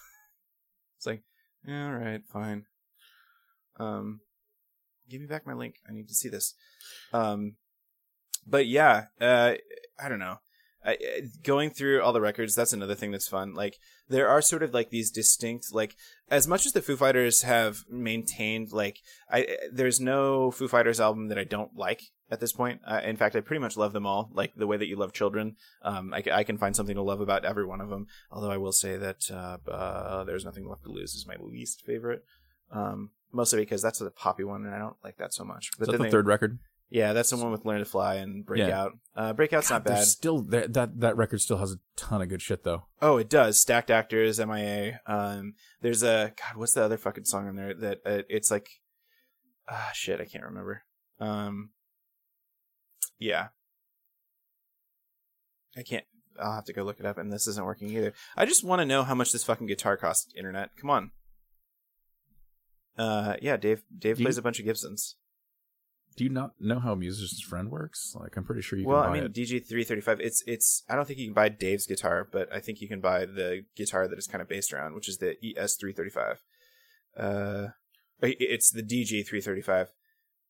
it's 0.97 1.07
like, 1.07 1.23
yeah, 1.65 1.87
all 1.87 1.95
right, 1.95 2.21
fine. 2.33 2.65
Um, 3.79 4.23
give 5.09 5.21
me 5.21 5.29
back 5.29 5.47
my 5.47 5.53
link. 5.53 5.77
I 5.89 5.93
need 5.93 6.09
to 6.09 6.15
see 6.15 6.29
this. 6.29 6.53
Um, 7.13 7.55
but 8.45 8.67
yeah, 8.67 9.05
uh, 9.21 9.55
I 10.03 10.09
don't 10.09 10.19
know. 10.19 10.41
I, 10.85 10.97
going 11.43 11.71
through 11.71 12.03
all 12.03 12.13
the 12.13 12.21
records, 12.21 12.55
that's 12.55 12.73
another 12.73 12.95
thing 12.95 13.11
that's 13.11 13.29
fun. 13.29 13.55
Like 13.55 13.79
there 14.09 14.29
are 14.29 14.41
sort 14.41 14.63
of 14.63 14.73
like 14.73 14.91
these 14.91 15.11
distinct, 15.11 15.75
like 15.75 15.97
as 16.31 16.47
much 16.47 16.65
as 16.67 16.73
the 16.73 16.83
Foo 16.83 16.97
Fighters 16.97 17.43
have 17.43 17.85
maintained, 17.91 18.73
like 18.73 18.99
I 19.31 19.57
there's 19.73 20.01
no 20.01 20.51
Foo 20.51 20.69
Fighters 20.69 21.01
album 21.01 21.29
that 21.29 21.39
I 21.39 21.45
don't 21.45 21.77
like 21.77 22.03
at 22.31 22.41
this 22.41 22.53
point. 22.53 22.81
Uh, 22.87 23.01
in 23.05 23.17
fact, 23.17 23.35
I 23.35 23.41
pretty 23.41 23.61
much 23.61 23.77
love 23.77 23.93
them 23.93 24.07
all, 24.07 24.31
like 24.33 24.55
the 24.55 24.67
way 24.67 24.77
that 24.77 24.87
you 24.87 24.97
love 24.97 25.13
children. 25.13 25.57
Um, 25.83 26.15
I, 26.15 26.23
I 26.33 26.45
can 26.45 26.59
find 26.59 26.75
something 26.77 26.95
to 26.97 27.03
love 27.03 27.21
about 27.21 27.45
every 27.45 27.65
one 27.65 27.81
of 27.81 27.89
them. 27.89 28.07
Although 28.31 28.51
I 28.51 28.57
will 28.57 28.73
say 28.73 28.97
that 28.97 29.31
uh, 29.31 29.59
uh, 29.71 30.25
there's 30.25 30.45
nothing 30.45 30.69
left 30.69 30.85
to 30.85 30.91
lose 30.91 31.15
is 31.15 31.27
my 31.27 31.37
least 31.41 31.83
favorite. 31.85 32.25
Um, 32.71 33.11
mostly 33.33 33.61
because 33.61 33.83
that's 33.83 33.99
the 33.99 34.11
poppy 34.11 34.45
one, 34.45 34.65
and 34.65 34.75
I 34.75 34.79
don't 34.79 34.97
like 35.05 35.17
that 35.19 35.35
so 35.35 35.45
much. 35.45 35.71
But 35.79 35.83
Is 35.83 35.87
that 35.87 35.93
then 35.93 35.99
the 35.99 36.05
they- 36.05 36.11
third 36.11 36.27
record? 36.27 36.59
Yeah, 36.89 37.13
that's 37.13 37.31
the 37.31 37.37
one 37.37 37.51
with 37.53 37.65
Learn 37.65 37.81
to 37.81 37.85
Fly 37.85 38.17
and 38.17 38.45
Breakout. 38.47 38.93
Uh, 39.15 39.33
Breakout's 39.33 39.71
not 39.71 39.85
bad. 39.85 40.05
Still, 40.05 40.41
that 40.43 40.73
that 41.01 41.17
record 41.17 41.41
still 41.41 41.57
has 41.59 41.73
a 41.73 41.79
ton 41.97 42.23
of 42.23 42.29
good 42.29 42.43
shit 42.43 42.63
though. 42.65 42.87
Oh, 43.03 43.17
it 43.17 43.29
does. 43.29 43.59
Stacked 43.61 43.91
Actors, 43.91 44.39
MIA. 44.39 45.01
Um, 45.07 45.55
there's 45.81 46.03
a 46.03 46.33
God. 46.37 46.57
What's 46.57 46.75
the 46.75 46.83
other 46.85 46.97
fucking 46.97 47.25
song 47.25 47.49
on 47.49 47.57
there 47.57 47.75
that 47.75 47.99
uh, 48.07 48.23
it's 48.29 48.51
like? 48.51 48.69
Ah, 49.69 49.91
shit, 49.95 50.21
I 50.21 50.25
can't 50.27 50.45
remember. 50.45 50.83
Um, 51.19 51.71
yeah, 53.19 53.49
I 55.77 55.83
can't. 55.83 56.05
I'll 56.39 56.53
have 56.55 56.67
to 56.67 56.73
go 56.73 56.83
look 56.83 57.01
it 57.01 57.07
up, 57.07 57.19
and 57.19 57.33
this 57.33 57.47
isn't 57.49 57.65
working 57.65 57.91
either. 57.91 58.13
I 58.37 58.45
just 58.47 58.63
want 58.63 58.81
to 58.81 58.87
know 58.87 59.03
how 59.03 59.15
much 59.15 59.33
this 59.33 59.43
fucking 59.45 59.67
guitar 59.67 59.97
costs. 59.97 60.33
Internet, 60.37 60.71
come 60.81 60.91
on. 60.91 61.11
Uh, 62.99 63.35
yeah, 63.43 63.57
Dave. 63.57 63.83
Dave 63.99 64.17
Do 64.17 64.23
you- 64.23 64.27
plays 64.27 64.39
a 64.39 64.43
bunch 64.43 64.59
of 64.59 64.65
Gibsons. 64.67 65.17
Do 66.17 66.25
you 66.25 66.31
not 66.31 66.53
know 66.59 66.79
how 66.79 66.93
a 66.93 66.97
musician's 66.97 67.43
friend 67.43 67.71
works? 67.71 68.15
Like, 68.19 68.37
I'm 68.37 68.45
pretty 68.45 68.63
sure 68.63 68.79
you 68.79 68.85
can 68.87 68.91
do 68.93 68.97
it. 68.97 69.01
well, 69.01 69.09
I 69.09 69.13
mean, 69.13 69.25
it. 69.25 69.35
DG 69.35 69.69
three 69.69 69.85
thirty 69.85 70.01
five. 70.01 70.19
It's 70.21 70.43
it's. 70.47 70.83
I 70.89 70.97
don't 70.97 71.07
think 71.07 71.19
you 71.19 71.27
can 71.27 71.35
buy 71.35 71.49
Dave's 71.51 71.87
guitar, 71.87 72.27
but 72.31 72.53
I 72.53 72.61
think 72.61 72.81
you 72.81 72.89
can 72.89 73.01
buy 73.01 73.27
the 73.27 73.65
guitar 73.77 74.09
that 74.09 74.19
is 74.19 74.27
kind 74.27 74.41
of 74.41 74.49
based 74.49 74.73
around, 74.73 74.95
which 74.95 75.09
is 75.09 75.19
the 75.19 75.37
ES 75.45 75.77
three 75.77 75.93
thirty 75.93 76.11
five. 76.11 76.43
Uh, 77.17 77.69
it's 78.23 78.71
the 78.71 78.83
DG 78.83 79.27
three 79.27 79.41
thirty 79.41 79.61
five. 79.63 79.89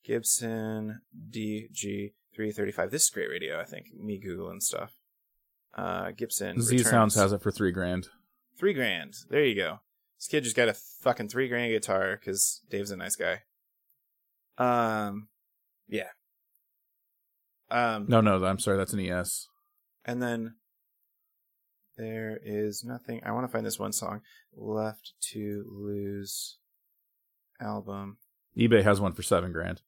Gibson 0.05 1.01
DG 1.31 2.13
three 2.35 2.53
thirty 2.53 2.73
five. 2.73 2.93
This 2.93 3.03
is 3.05 3.11
great 3.11 3.29
radio. 3.29 3.61
I 3.61 3.65
think 3.65 3.87
me 3.93 4.21
googling 4.25 4.63
stuff. 4.63 4.93
Uh, 5.75 6.13
Gibson. 6.13 6.63
Z 6.63 6.77
returns. 6.77 6.91
Sounds 6.91 7.15
has 7.17 7.33
it 7.33 7.43
for 7.43 7.51
three 7.51 7.73
grand. 7.73 8.09
three 8.57 8.73
grand. 8.73 9.15
There 9.31 9.45
you 9.45 9.57
go. 9.57 9.81
This 10.19 10.29
kid 10.29 10.45
just 10.45 10.57
got 10.57 10.69
a 10.69 10.75
fucking 10.75 11.29
three 11.29 11.49
grand 11.49 11.73
guitar 11.73 12.17
because 12.19 12.63
Dave's 12.71 12.91
a 12.93 12.97
nice 12.97 13.17
guy. 13.17 13.43
Um, 14.59 15.29
yeah. 15.89 16.09
Um, 17.71 18.07
No, 18.09 18.21
no, 18.21 18.45
I'm 18.45 18.59
sorry, 18.59 18.77
that's 18.77 18.93
an 18.93 19.01
ES. 19.01 19.49
and 20.05 20.23
then 20.23 20.55
there 21.97 22.39
is 22.45 22.85
nothing. 22.85 23.23
I 23.25 23.33
want 23.33 23.47
to 23.47 23.53
find 23.53 23.65
this 23.67 23.79
one 23.79 23.93
song. 23.93 24.21
Left 24.55 25.15
to 25.33 25.65
Lose 25.69 26.59
album. 27.61 28.19
eBay 28.57 28.83
has 28.83 29.01
one 29.01 29.13
for 29.13 29.23
seven 29.23 29.51
grand. 29.53 29.81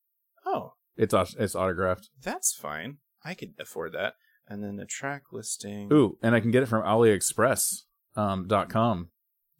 Oh, 0.46 0.72
It's 0.96 1.14
it's 1.38 1.54
autographed. 1.54 2.08
that's 2.22 2.54
fine. 2.54 2.98
I 3.24 3.34
could 3.34 3.54
afford 3.61 3.92
that. 3.92 4.14
And 4.48 4.62
then 4.64 4.76
the 4.76 4.87
track 4.87 5.24
listing. 5.32 5.92
Ooh, 5.92 6.16
and 6.22 6.34
I 6.34 6.40
can 6.40 6.50
get 6.50 6.62
it 6.62 6.66
from 6.68 6.82
AliExpress 6.82 7.82
um, 8.16 8.46
dot 8.48 8.70
com, 8.70 9.11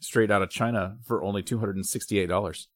straight 0.01 0.31
out 0.31 0.41
of 0.43 0.49
China 0.51 0.97
for 1.05 1.23
only 1.23 1.43
two 1.43 1.59
hundred 1.59 1.77
and 1.77 1.85
sixty 1.87 2.19
eight 2.19 2.29
dollars. 2.31 2.69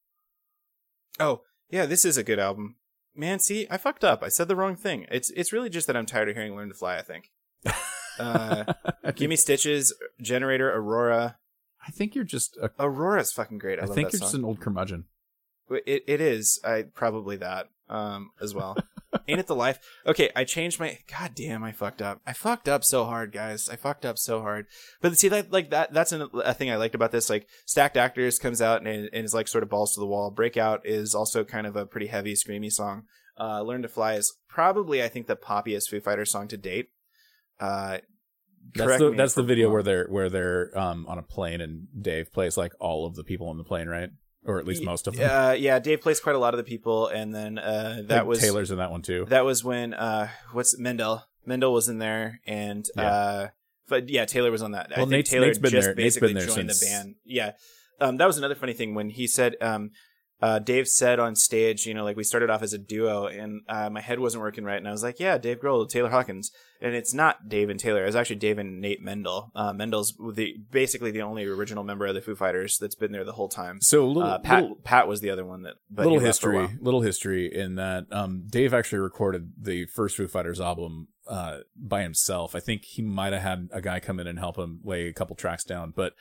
Oh, 1.18 1.40
yeah, 1.70 1.86
this 1.86 2.04
is 2.04 2.18
a 2.18 2.22
good 2.22 2.38
album. 2.38 2.76
Man, 3.14 3.38
see, 3.38 3.66
I 3.70 3.76
fucked 3.76 4.04
up. 4.04 4.22
I 4.22 4.28
said 4.28 4.48
the 4.48 4.56
wrong 4.56 4.76
thing. 4.76 5.06
It's 5.10 5.30
it's 5.30 5.52
really 5.52 5.68
just 5.68 5.86
that 5.86 5.96
I'm 5.96 6.06
tired 6.06 6.28
of 6.28 6.36
hearing 6.36 6.56
"Learn 6.56 6.68
to 6.68 6.74
Fly." 6.74 6.96
I 6.98 7.02
think. 7.02 7.30
Uh, 8.18 8.64
Give 9.14 9.30
me 9.30 9.36
stitches. 9.36 9.94
Generator. 10.20 10.70
Aurora. 10.70 11.38
I 11.86 11.90
think 11.90 12.14
you're 12.14 12.24
just 12.24 12.58
a, 12.58 12.70
Aurora's 12.78 13.32
fucking 13.32 13.56
great. 13.56 13.80
I, 13.80 13.84
I 13.84 13.86
think 13.86 14.12
you're 14.12 14.20
just 14.20 14.34
an 14.34 14.44
old 14.44 14.60
curmudgeon. 14.60 15.06
It 15.70 16.04
it 16.06 16.20
is. 16.20 16.60
I 16.62 16.82
probably 16.82 17.36
that 17.36 17.68
um 17.88 18.32
as 18.38 18.54
well. 18.54 18.76
Ain't 19.28 19.40
it 19.40 19.46
the 19.46 19.54
life? 19.54 19.78
Okay, 20.06 20.30
I 20.34 20.44
changed 20.44 20.80
my. 20.80 20.98
God 21.10 21.32
damn, 21.34 21.62
I 21.62 21.72
fucked 21.72 22.00
up. 22.00 22.20
I 22.26 22.32
fucked 22.32 22.68
up 22.68 22.82
so 22.82 23.04
hard, 23.04 23.30
guys. 23.32 23.68
I 23.68 23.76
fucked 23.76 24.06
up 24.06 24.18
so 24.18 24.40
hard. 24.40 24.66
But 25.00 25.18
see 25.18 25.28
that 25.28 25.52
like 25.52 25.70
that 25.70 25.92
that's 25.92 26.12
an, 26.12 26.28
a 26.44 26.54
thing 26.54 26.70
I 26.70 26.76
liked 26.76 26.94
about 26.94 27.12
this. 27.12 27.28
Like 27.28 27.46
stacked 27.66 27.96
actors 27.96 28.38
comes 28.38 28.62
out 28.62 28.86
and, 28.86 29.10
and 29.12 29.24
is 29.24 29.34
like 29.34 29.48
sort 29.48 29.62
of 29.64 29.70
balls 29.70 29.94
to 29.94 30.00
the 30.00 30.06
wall. 30.06 30.30
Breakout 30.30 30.86
is 30.86 31.14
also 31.14 31.44
kind 31.44 31.66
of 31.66 31.76
a 31.76 31.86
pretty 31.86 32.06
heavy 32.06 32.32
screamy 32.34 32.72
song. 32.72 33.04
Uh, 33.38 33.62
Learn 33.62 33.82
to 33.82 33.88
Fly 33.88 34.14
is 34.14 34.34
probably 34.48 35.02
I 35.02 35.08
think 35.08 35.26
the 35.26 35.36
poppiest 35.36 35.88
Foo 35.88 36.00
Fighters 36.00 36.30
song 36.30 36.48
to 36.48 36.56
date. 36.56 36.88
Uh, 37.60 37.98
That's 38.74 38.98
the 38.98 39.10
that's 39.16 39.34
the 39.34 39.42
video 39.42 39.70
where 39.70 39.82
they're 39.82 40.06
where 40.06 40.30
they're 40.30 40.70
um 40.78 41.06
on 41.06 41.18
a 41.18 41.22
plane 41.22 41.60
and 41.60 41.86
Dave 42.00 42.32
plays 42.32 42.56
like 42.56 42.72
all 42.80 43.06
of 43.06 43.14
the 43.14 43.24
people 43.24 43.48
on 43.48 43.58
the 43.58 43.64
plane, 43.64 43.88
right? 43.88 44.10
Or 44.44 44.58
at 44.58 44.66
least 44.66 44.82
most 44.84 45.06
of 45.06 45.14
them. 45.16 45.30
Uh, 45.30 45.52
yeah, 45.52 45.78
Dave 45.78 46.00
plays 46.00 46.18
quite 46.18 46.34
a 46.34 46.38
lot 46.38 46.52
of 46.52 46.58
the 46.58 46.64
people, 46.64 47.06
and 47.06 47.32
then 47.34 47.58
uh, 47.58 48.02
that 48.06 48.26
was 48.26 48.40
Taylor's 48.40 48.70
in 48.72 48.78
that 48.78 48.90
one 48.90 49.00
too. 49.02 49.24
that 49.28 49.44
was 49.44 49.62
when 49.62 49.94
uh, 49.94 50.28
what's 50.52 50.76
Mendel? 50.78 51.22
Mendel 51.46 51.72
was 51.72 51.88
in 51.88 51.98
there, 51.98 52.40
and 52.46 52.88
Yeah. 52.96 53.02
uh, 53.06 53.48
but 53.88 54.08
yeah, 54.08 54.24
Taylor 54.24 54.50
was 54.50 54.62
on 54.62 54.72
that. 54.72 54.86
I 54.90 54.98
Well, 55.00 55.06
think 55.06 55.10
Nate's- 55.10 55.30
Taylor 55.30 55.46
Nate's 55.46 55.58
been 55.58 55.70
just 55.70 55.86
there- 55.86 55.94
basically 55.94 56.28
been 56.34 56.38
there 56.44 56.54
joined 56.54 56.70
the 56.70 56.84
band. 56.86 57.14
Yeah, 57.24 57.52
um, 58.00 58.16
that 58.16 58.26
was 58.26 58.36
another 58.38 58.54
funny 58.56 58.72
thing 58.72 58.94
when 58.94 59.10
he 59.10 59.26
said. 59.28 59.56
Um, 59.60 59.90
uh, 60.42 60.58
Dave 60.58 60.88
said 60.88 61.20
on 61.20 61.36
stage, 61.36 61.86
you 61.86 61.94
know, 61.94 62.02
like 62.02 62.16
we 62.16 62.24
started 62.24 62.50
off 62.50 62.62
as 62.62 62.72
a 62.72 62.78
duo, 62.78 63.26
and 63.26 63.60
uh, 63.68 63.88
my 63.88 64.00
head 64.00 64.18
wasn't 64.18 64.42
working 64.42 64.64
right, 64.64 64.76
and 64.76 64.88
I 64.88 64.90
was 64.90 65.02
like, 65.02 65.20
"Yeah, 65.20 65.38
Dave 65.38 65.60
Grohl, 65.60 65.88
Taylor 65.88 66.10
Hawkins," 66.10 66.50
and 66.80 66.96
it's 66.96 67.14
not 67.14 67.48
Dave 67.48 67.70
and 67.70 67.78
Taylor. 67.78 68.04
It's 68.04 68.16
actually 68.16 68.36
Dave 68.36 68.58
and 68.58 68.80
Nate 68.80 69.00
Mendel. 69.00 69.52
Uh, 69.54 69.72
Mendel's 69.72 70.14
the 70.34 70.56
basically 70.72 71.12
the 71.12 71.22
only 71.22 71.44
original 71.44 71.84
member 71.84 72.06
of 72.06 72.14
the 72.16 72.20
Foo 72.20 72.34
Fighters 72.34 72.76
that's 72.76 72.96
been 72.96 73.12
there 73.12 73.22
the 73.24 73.32
whole 73.34 73.48
time. 73.48 73.80
so 73.80 74.06
little 74.08 74.24
Uh, 74.24 74.38
Pat 74.40 74.62
little, 74.62 74.76
Pat 74.82 75.06
was 75.06 75.20
the 75.20 75.30
other 75.30 75.44
one 75.44 75.62
that 75.62 75.74
but 75.88 76.06
little 76.06 76.18
he 76.18 76.26
left 76.26 76.40
for 76.40 76.52
a 76.54 76.62
history, 76.62 76.78
little 76.82 77.02
history 77.02 77.54
in 77.54 77.76
that 77.76 78.06
um, 78.10 78.42
Dave 78.50 78.74
actually 78.74 78.98
recorded 78.98 79.52
the 79.56 79.86
first 79.86 80.16
Foo 80.16 80.26
Fighters 80.26 80.60
album 80.60 81.06
uh, 81.28 81.58
by 81.76 82.02
himself. 82.02 82.56
I 82.56 82.60
think 82.60 82.84
he 82.84 83.00
might 83.00 83.32
have 83.32 83.42
had 83.42 83.68
a 83.72 83.80
guy 83.80 84.00
come 84.00 84.18
in 84.18 84.26
and 84.26 84.40
help 84.40 84.56
him 84.58 84.80
lay 84.82 85.06
a 85.06 85.12
couple 85.12 85.36
tracks 85.36 85.62
down, 85.62 85.92
but 85.94 86.14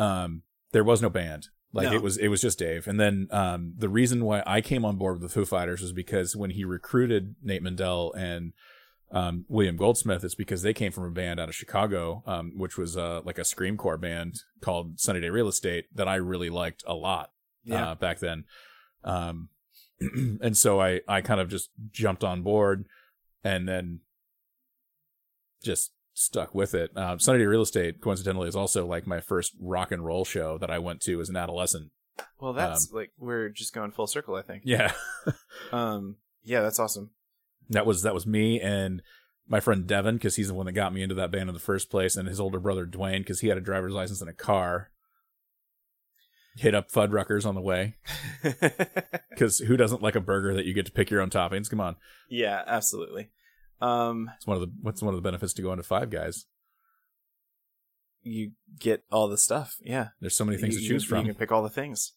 um, 0.00 0.42
there 0.72 0.82
was 0.82 1.00
no 1.00 1.08
band. 1.10 1.46
Like 1.72 1.88
No. 1.90 1.94
it 1.94 2.02
was, 2.02 2.16
it 2.18 2.28
was 2.28 2.40
just 2.42 2.58
Dave. 2.58 2.86
And 2.86 3.00
then 3.00 3.28
um, 3.30 3.72
the 3.78 3.88
reason 3.88 4.24
why 4.24 4.42
I 4.46 4.60
came 4.60 4.84
on 4.84 4.96
board 4.96 5.14
with 5.20 5.22
the 5.22 5.34
Foo 5.34 5.44
Fighters 5.46 5.80
was 5.80 5.92
because 5.92 6.36
when 6.36 6.50
he 6.50 6.64
recruited 6.64 7.34
Nate 7.42 7.62
Mendel 7.62 8.12
and 8.12 8.52
um, 9.10 9.44
William 9.48 9.76
Goldsmith, 9.76 10.22
it's 10.24 10.34
because 10.34 10.62
they 10.62 10.74
came 10.74 10.92
from 10.92 11.04
a 11.04 11.10
band 11.10 11.40
out 11.40 11.48
of 11.48 11.54
Chicago, 11.54 12.22
um, 12.26 12.52
which 12.56 12.76
was 12.76 12.96
uh, 12.96 13.20
like 13.24 13.38
a 13.38 13.42
screamcore 13.42 14.00
band 14.00 14.40
called 14.60 15.00
Sunny 15.00 15.20
Day 15.20 15.30
Real 15.30 15.48
Estate 15.48 15.86
that 15.94 16.08
I 16.08 16.16
really 16.16 16.50
liked 16.50 16.82
a 16.86 16.94
lot 16.94 17.30
Yeah. 17.64 17.90
uh, 17.90 17.94
back 17.94 18.18
then. 18.20 18.44
Um, 19.04 19.48
and 20.00 20.56
so 20.56 20.80
I, 20.80 21.00
I 21.08 21.20
kind 21.22 21.40
of 21.40 21.48
just 21.48 21.70
jumped 21.90 22.22
on 22.24 22.42
board 22.42 22.84
and 23.44 23.68
then 23.68 24.00
just 25.62 25.92
stuck 26.14 26.54
with 26.54 26.74
it. 26.74 26.96
Um, 26.96 27.18
Sunny 27.18 27.38
Day 27.38 27.46
Real 27.46 27.62
Estate, 27.62 28.00
coincidentally, 28.00 28.48
is 28.48 28.56
also 28.56 28.86
like 28.86 29.06
my 29.06 29.20
first 29.20 29.52
rock 29.60 29.92
and 29.92 30.04
roll 30.04 30.24
show 30.24 30.58
that 30.58 30.70
I 30.70 30.78
went 30.78 31.00
to 31.02 31.20
as 31.20 31.28
an 31.28 31.36
adolescent. 31.36 31.90
Well, 32.40 32.52
that's 32.52 32.90
like 32.92 33.12
we're 33.18 33.48
just 33.48 33.72
going 33.72 33.90
full 33.92 34.06
circle, 34.06 34.34
I 34.34 34.42
think. 34.42 34.62
Yeah. 34.64 34.92
Um, 35.70 36.16
yeah, 36.42 36.60
that's 36.60 36.78
awesome. 36.78 37.10
that 37.70 37.86
was, 37.86 38.02
that 38.02 38.12
was 38.12 38.26
me 38.26 38.60
and 38.60 39.00
my 39.48 39.60
friend 39.60 39.86
Devin, 39.86 40.18
cause 40.18 40.36
he's 40.36 40.48
the 40.48 40.54
one 40.54 40.66
that 40.66 40.72
got 40.72 40.92
me 40.92 41.02
into 41.02 41.14
that 41.14 41.30
band 41.30 41.48
in 41.48 41.54
the 41.54 41.60
first 41.60 41.88
place. 41.90 42.16
And 42.16 42.28
his 42.28 42.40
older 42.40 42.58
brother 42.60 42.84
Dwayne, 42.84 43.26
cause 43.26 43.40
he 43.40 43.48
had 43.48 43.56
a 43.56 43.62
driver's 43.62 43.94
license 43.94 44.20
and 44.20 44.28
a 44.28 44.34
car. 44.34 44.90
Hit 46.56 46.74
up 46.74 46.90
Fuddruckers 46.90 47.46
on 47.46 47.54
the 47.54 47.62
way. 47.62 47.94
Cause 49.38 49.58
who 49.60 49.76
doesn't 49.78 50.02
like 50.02 50.16
a 50.16 50.20
burger 50.20 50.52
that 50.54 50.66
you 50.66 50.74
get 50.74 50.84
to 50.84 50.92
pick 50.92 51.10
your 51.10 51.22
own 51.22 51.30
toppings? 51.30 51.70
Come 51.70 51.80
on. 51.80 51.96
yeah, 52.28 52.62
absolutely. 52.66 53.30
Um, 53.82 54.30
It's 54.36 54.46
one 54.46 54.56
of 54.56 54.60
the 54.60 54.72
what's 54.80 55.02
one 55.02 55.12
of 55.14 55.18
the 55.18 55.22
benefits 55.28 55.52
to 55.54 55.62
going 55.62 55.78
to 55.78 55.82
Five 55.82 56.10
Guys. 56.10 56.46
you 58.22 58.52
get 58.78 59.02
all 59.10 59.28
the 59.28 59.36
stuff. 59.38 59.76
Yeah, 59.82 60.08
There's 60.20 60.36
so 60.36 60.44
many 60.44 60.56
things 60.58 60.74
You- 60.74 60.80
to 60.80 60.84
you- 60.84 60.90
choose 60.92 61.04
from. 61.04 61.18
You 61.26 61.32
can 61.32 61.38
pick 61.38 61.50
all 61.50 61.62
the 61.62 61.68
things. 61.70 62.12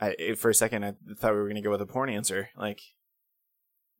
I 0.00 0.34
for 0.34 0.50
a 0.50 0.54
second 0.54 0.84
I 0.84 0.94
thought 1.16 1.32
we 1.32 1.38
were 1.38 1.48
gonna 1.48 1.62
go 1.62 1.70
with 1.70 1.80
a 1.82 1.86
porn 1.86 2.10
answer. 2.10 2.50
Like, 2.56 2.80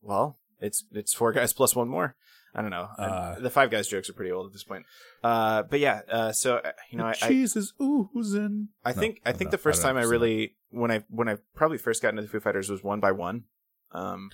well, 0.03 0.39
it's 0.61 0.85
it's 0.93 1.13
four 1.15 1.33
guys 1.33 1.53
plus 1.53 1.75
one 1.77 1.89
more. 1.89 2.17
I 2.55 2.63
don't 2.63 2.71
know. 2.71 2.89
I- 2.99 3.05
Uh, 3.05 3.39
the 3.39 3.51
five 3.51 3.71
guys 3.71 3.87
jokes 3.89 4.11
are 4.11 4.13
pretty 4.15 4.33
old 4.33 4.47
at 4.47 4.53
this 4.53 4.65
point. 4.65 4.85
Uh, 5.23 5.63
but 5.63 5.79
yeah. 5.79 6.01
Uh, 6.11 6.33
so 6.33 6.57
uh, 6.57 6.73
you 6.91 6.99
know, 6.99 7.05
I, 7.07 7.11
I 7.11 7.29
cheese 7.29 7.55
is 7.57 7.73
oozing. 7.81 8.69
I 8.85 8.93
No, 8.93 9.01
think 9.01 9.21
I 9.25 9.33
think 9.33 9.49
know. 9.49 9.53
the 9.53 9.59
first 9.59 9.83
don't 9.83 9.93
time 9.95 9.97
I 10.03 10.07
really 10.07 10.57
when 10.71 10.91
I 10.91 11.05
when 11.09 11.29
I 11.29 11.37
probably 11.55 11.79
first 11.79 12.03
got 12.03 12.11
into 12.11 12.23
the 12.23 12.29
Foo 12.29 12.41
Fighters 12.41 12.69
was 12.69 12.83
one 12.83 13.01
by 13.01 13.13
one. 13.13 13.45
Um, 13.93 14.31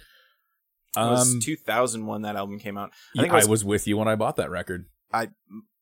it 0.96 1.00
was 1.00 1.34
Um, 1.34 1.40
2001 1.40 2.22
that 2.22 2.36
album 2.36 2.58
came 2.58 2.76
out. 2.78 2.90
I 3.16 3.20
I, 3.20 3.22
think 3.22 3.32
it 3.32 3.36
was- 3.36 3.48
was 3.48 3.64
with 3.64 3.86
you 3.86 3.96
when 3.96 4.08
I 4.08 4.14
bought 4.16 4.36
that 4.36 4.50
record. 4.50 4.86
I 5.12 5.28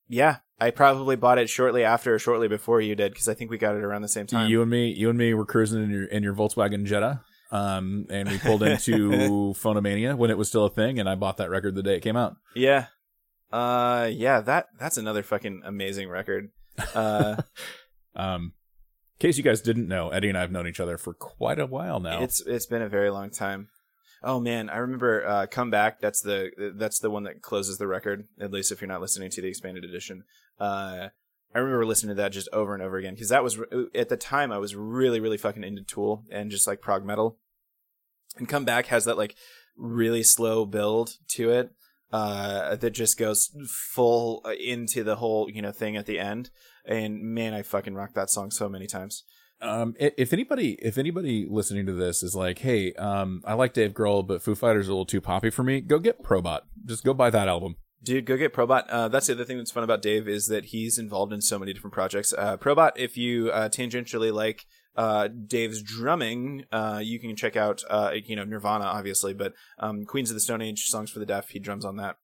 Yeah, 0.09 0.39
I 0.61 0.71
probably 0.71 1.17
bought 1.17 1.39
it 1.39 1.49
shortly 1.49 1.83
after 1.85 2.15
or 2.15 2.19
shortly 2.19 2.49
before 2.49 2.81
you 2.81 2.95
did 2.95 3.13
because 3.13 3.29
I 3.29 3.35
think 3.35 3.51
we 3.51 3.59
got 3.59 3.75
it 3.77 3.83
around 3.85 4.03
the 4.03 4.09
same 4.09 4.27
time. 4.27 4.49
You 4.51 4.61
and 4.63 4.71
me, 4.71 4.91
you 4.93 5.09
and 5.09 5.19
me 5.19 5.33
were 5.35 5.47
cruising 5.47 5.83
in 5.83 5.91
your 5.91 6.05
in 6.05 6.23
your 6.23 6.35
Volkswagen 6.35 6.85
Jetta, 6.85 7.21
um, 7.51 8.07
and 8.11 8.29
we 8.29 8.39
pulled 8.39 8.63
into 8.63 9.55
Phonomania 9.57 10.15
when 10.17 10.31
it 10.31 10.37
was 10.39 10.49
still 10.49 10.67
a 10.67 10.71
thing, 10.71 10.99
and 11.01 11.09
I 11.09 11.15
bought 11.15 11.39
that 11.39 11.49
record 11.51 11.75
the 11.75 11.83
day 11.83 11.97
it 11.97 12.01
came 12.01 12.17
out. 12.17 12.37
yeah. 12.55 12.87
Uh, 13.53 14.09
yeah, 14.13 14.41
that 14.41 14.67
that's 14.81 14.97
another 14.99 15.23
fucking 15.23 15.63
amazing 15.65 16.09
record. 16.09 16.51
Uh, 16.95 17.37
Um, 18.17 18.53
in 19.17 19.19
case 19.29 19.37
you 19.39 19.43
guys 19.45 19.61
didn't 19.61 19.89
know, 19.89 20.11
Eddie 20.11 20.29
and 20.29 20.39
I 20.39 20.43
have 20.43 20.51
known 20.53 20.69
each 20.69 20.79
other 20.81 20.97
for 20.99 21.15
quite 21.15 21.59
a 21.59 21.67
while 21.67 21.99
now. 21.99 22.23
it's 22.23 22.41
it's 22.47 22.67
been 22.67 22.83
a 22.83 22.89
very 22.89 23.11
long 23.11 23.31
time. 23.31 23.69
Oh 24.25 24.41
man, 24.41 24.71
I 24.71 24.79
remember 24.79 25.27
uh, 25.27 25.47
"Come 25.47 25.71
Back." 25.71 26.01
That's 26.01 26.23
the 26.23 26.73
that's 26.77 26.99
the 26.99 27.11
one 27.11 27.25
that 27.25 27.43
closes 27.43 27.77
the 27.77 27.87
record. 27.87 28.27
At 28.41 28.51
least 28.51 28.73
if 28.73 28.81
you're 28.81 28.89
not 28.89 29.03
listening 29.03 29.31
to 29.31 29.43
the 29.43 29.49
expanded 29.49 29.85
edition. 29.85 30.25
Uh, 30.59 31.09
I 31.55 31.59
remember 31.59 31.85
listening 31.85 32.17
to 32.17 32.23
that 32.23 32.33
just 32.33 32.49
over 32.53 32.75
and 32.75 32.83
over 32.83 32.97
again 32.97 33.15
because 33.15 33.29
that 33.29 33.45
was 33.45 33.61
at 33.95 34.09
the 34.09 34.17
time 34.17 34.51
I 34.51 34.59
was 34.59 34.75
really 34.75 35.21
really 35.21 35.37
fucking 35.37 35.63
into 35.63 35.83
Tool 35.83 36.25
and 36.31 36.51
just 36.51 36.67
like 36.67 36.81
prog 36.81 37.05
metal. 37.05 37.39
And 38.37 38.49
"Come 38.49 38.65
Back" 38.65 38.87
has 38.87 39.05
that 39.05 39.19
like 39.19 39.37
really 39.77 40.23
slow 40.23 40.65
build 40.65 41.19
to 41.29 41.51
it 41.51 41.71
uh, 42.13 42.77
that 42.77 42.91
just 42.91 43.19
goes 43.19 43.51
full 43.69 44.45
into 44.59 45.05
the 45.05 45.17
whole 45.17 45.51
you 45.51 45.61
know 45.61 45.73
thing 45.73 45.97
at 45.97 46.07
the 46.07 46.19
end. 46.19 46.51
And 46.87 47.21
man, 47.21 47.53
I 47.53 47.63
fucking 47.63 47.95
rocked 47.95 48.15
that 48.15 48.31
song 48.31 48.51
so 48.51 48.69
many 48.69 48.87
times. 48.87 49.25
Um, 49.61 49.95
if 49.99 50.33
anybody, 50.33 50.73
if 50.83 50.99
anybody 50.99 51.47
listening 51.49 51.87
to 51.87 51.93
this 51.93 52.23
is 52.23 52.35
like, 52.35 52.59
hey, 52.59 52.93
um, 52.95 53.41
I 53.47 53.55
like 53.55 53.73
Dave 53.73 53.93
Grohl, 53.95 54.27
but 54.27 54.43
Foo 54.43 54.55
Fighters 54.55 54.89
are 54.89 54.91
a 54.91 54.95
little 54.95 55.07
too 55.07 55.21
poppy 55.23 55.51
for 55.51 55.63
me, 55.63 55.81
go 55.81 55.99
get 55.99 56.23
Probot. 56.23 56.61
Just 56.85 57.03
go 57.05 57.15
buy 57.15 57.31
that 57.31 57.49
album. 57.49 57.77
Dude, 58.03 58.27
go 58.27 58.37
get 58.37 58.53
Probot. 58.53 58.85
Uh, 58.91 59.09
that's 59.09 59.29
the 59.29 59.33
other 59.33 59.45
thing 59.47 59.57
that's 59.57 59.71
fun 59.71 59.83
about 59.85 60.03
Dave 60.03 60.29
is 60.29 60.49
that 60.49 60.67
he's 60.67 60.99
involved 60.99 61.33
in 61.33 61.41
so 61.41 61.59
many 61.59 61.73
different 61.73 61.95
projects. 61.95 62.35
Uh, 62.37 62.59
Probot, 62.59 62.93
if 62.97 63.17
you 63.17 63.51
uh, 63.51 63.71
tangentially 63.71 64.31
like 64.31 64.67
uh, 64.97 65.29
Dave's 65.29 65.83
drumming, 65.83 66.65
uh, 66.71 67.01
you 67.03 67.19
can 67.19 67.35
check 67.35 67.57
out, 67.57 67.83
uh, 67.89 68.11
you 68.27 68.37
know, 68.37 68.45
Nirvana, 68.45 68.85
obviously, 68.85 69.33
but 69.33 69.55
um, 69.79 70.05
Queens 70.05 70.31
of 70.31 70.35
the 70.35 70.41
Stone 70.41 70.61
Age, 70.61 70.85
Songs 70.89 71.11
for 71.11 71.21
the 71.21 71.27
Deaf, 71.27 71.49
he 71.49 71.59
drums 71.59 71.87
on 71.87 71.97
that. 71.97 72.17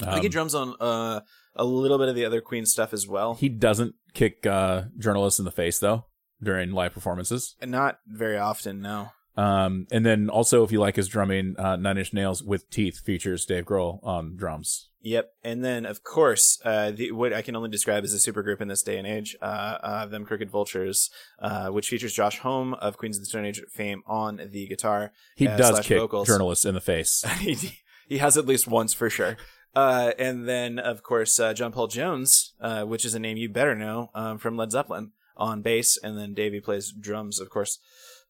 I 0.00 0.12
think 0.12 0.22
he 0.22 0.28
Um, 0.28 0.32
drums 0.32 0.54
on 0.54 0.74
uh, 0.80 1.20
a 1.54 1.64
little 1.66 1.98
bit 1.98 2.08
of 2.08 2.14
the 2.14 2.24
other 2.24 2.40
Queen 2.40 2.64
stuff 2.64 2.94
as 2.94 3.06
well. 3.06 3.34
he 3.34 3.50
doesn't 3.50 3.94
kick 4.14 4.46
uh, 4.46 4.84
journalists 4.96 5.38
in 5.38 5.44
the 5.44 5.50
face 5.52 5.78
though 5.78 6.06
during 6.42 6.72
live 6.72 6.92
performances. 6.92 7.56
Not 7.62 7.98
very 8.06 8.38
often, 8.38 8.80
no. 8.80 9.10
Um, 9.36 9.86
and 9.90 10.04
then 10.04 10.28
also, 10.28 10.62
if 10.62 10.72
you 10.72 10.80
like 10.80 10.96
his 10.96 11.08
drumming, 11.08 11.54
uh, 11.58 11.76
Nine 11.76 11.98
Inch 11.98 12.12
Nails 12.12 12.42
with 12.42 12.68
Teeth 12.70 13.00
features 13.00 13.46
Dave 13.46 13.64
Grohl 13.64 13.98
on 14.02 14.36
drums. 14.36 14.90
Yep, 15.00 15.32
and 15.42 15.64
then 15.64 15.84
of 15.84 16.04
course, 16.04 16.60
uh, 16.64 16.92
the, 16.92 17.12
what 17.12 17.32
I 17.32 17.42
can 17.42 17.56
only 17.56 17.70
describe 17.70 18.04
as 18.04 18.12
a 18.12 18.32
supergroup 18.32 18.60
in 18.60 18.68
this 18.68 18.82
day 18.82 18.98
and 18.98 19.06
age, 19.06 19.34
uh, 19.42 19.78
uh, 19.82 20.06
them 20.06 20.24
Crooked 20.24 20.50
Vultures, 20.50 21.10
uh, 21.40 21.68
which 21.68 21.88
features 21.88 22.12
Josh 22.12 22.38
Homme 22.38 22.74
of 22.74 22.98
Queens 22.98 23.16
of 23.16 23.22
the 23.22 23.26
Stone 23.26 23.46
Age 23.46 23.62
fame 23.68 24.02
on 24.06 24.40
the 24.52 24.66
guitar. 24.68 25.12
He 25.34 25.48
uh, 25.48 25.56
does 25.56 25.80
kick 25.80 25.98
vocals. 25.98 26.28
journalists 26.28 26.64
in 26.64 26.74
the 26.74 26.80
face. 26.80 27.24
he, 27.40 27.78
he 28.06 28.18
has 28.18 28.36
at 28.36 28.46
least 28.46 28.68
once 28.68 28.92
for 28.94 29.10
sure. 29.10 29.36
Uh, 29.74 30.12
and 30.18 30.46
then 30.46 30.78
of 30.78 31.02
course 31.02 31.40
uh, 31.40 31.54
John 31.54 31.72
Paul 31.72 31.86
Jones, 31.86 32.52
uh, 32.60 32.84
which 32.84 33.04
is 33.04 33.14
a 33.14 33.18
name 33.18 33.38
you 33.38 33.48
better 33.48 33.74
know 33.74 34.10
um, 34.14 34.36
from 34.38 34.56
Led 34.56 34.70
Zeppelin 34.70 35.12
on 35.36 35.62
bass, 35.62 35.98
and 36.02 36.18
then 36.18 36.34
Davey 36.34 36.60
plays 36.60 36.92
drums, 36.92 37.40
of 37.40 37.50
course. 37.50 37.78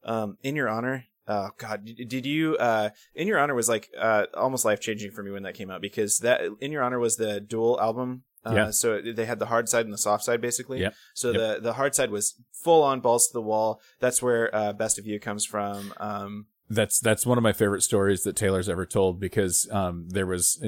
Um, 0.04 0.38
in 0.42 0.56
your 0.56 0.68
honor. 0.68 1.04
Oh 1.28 1.50
God! 1.56 1.84
Did 1.84 2.26
you? 2.26 2.56
Uh, 2.56 2.90
in 3.14 3.28
Your 3.28 3.38
Honor 3.38 3.54
was 3.54 3.68
like 3.68 3.88
uh, 3.96 4.26
almost 4.34 4.64
life 4.64 4.80
changing 4.80 5.12
for 5.12 5.22
me 5.22 5.30
when 5.30 5.44
that 5.44 5.54
came 5.54 5.70
out 5.70 5.80
because 5.80 6.18
that 6.18 6.40
In 6.60 6.72
Your 6.72 6.82
Honor 6.82 6.98
was 6.98 7.16
the 7.16 7.40
dual 7.40 7.80
album. 7.80 8.24
Uh, 8.44 8.54
Yeah. 8.56 8.70
So 8.70 9.00
they 9.00 9.24
had 9.24 9.38
the 9.38 9.46
hard 9.46 9.68
side 9.68 9.84
and 9.84 9.94
the 9.94 9.98
soft 9.98 10.24
side 10.24 10.40
basically. 10.40 10.80
Yep. 10.80 10.94
So 11.14 11.30
Yep. 11.30 11.36
the 11.40 11.60
the 11.62 11.72
hard 11.74 11.94
side 11.94 12.10
was 12.10 12.34
full 12.52 12.82
on 12.82 12.98
balls 12.98 13.28
to 13.28 13.32
the 13.34 13.40
wall. 13.40 13.80
That's 14.00 14.20
where 14.20 14.52
uh, 14.52 14.72
Best 14.72 14.98
of 14.98 15.06
You 15.06 15.20
comes 15.20 15.46
from. 15.46 15.94
Um, 15.98 16.46
that's 16.70 17.00
that's 17.00 17.26
one 17.26 17.38
of 17.38 17.42
my 17.42 17.52
favorite 17.52 17.82
stories 17.82 18.22
that 18.22 18.36
Taylor's 18.36 18.68
ever 18.68 18.86
told 18.86 19.20
because 19.20 19.68
um, 19.70 20.08
there 20.08 20.26
was 20.26 20.62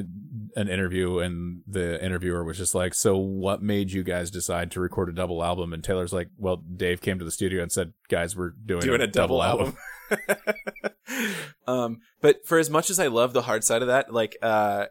an 0.57 0.69
interview 0.69 1.19
and 1.19 1.63
the 1.67 2.03
interviewer 2.05 2.45
was 2.45 2.59
just 2.59 2.75
like, 2.75 2.95
"So 2.95 3.17
what 3.17 3.63
made 3.63 3.93
you 3.93 4.03
guys 4.03 4.31
decide 4.31 4.71
to 4.73 4.81
record 4.81 5.09
a 5.09 5.13
double 5.13 5.43
album?" 5.43 5.73
And 5.73 5.83
Taylor's 5.83 6.13
like, 6.13 6.29
"Well, 6.37 6.57
Dave 6.57 7.01
came 7.01 7.19
to 7.19 7.25
the 7.25 7.31
studio 7.31 7.63
and 7.63 7.73
said, 7.73 7.93
guys, 8.09 8.37
we're 8.37 8.51
doing, 8.51 8.83
doing 8.83 9.01
a 9.01 9.07
double 9.07 9.43
album. 9.43 9.77
um, 11.67 12.01
but 12.21 12.47
for 12.47 12.59
as 12.59 12.71
much 12.71 12.91
as 12.91 13.01
I 13.01 13.09
love 13.09 13.33
the 13.33 13.43
hard 13.43 13.65
side 13.65 13.83
of 13.83 13.89
that, 13.89 14.13
like 14.13 14.37
uh, 14.43 14.87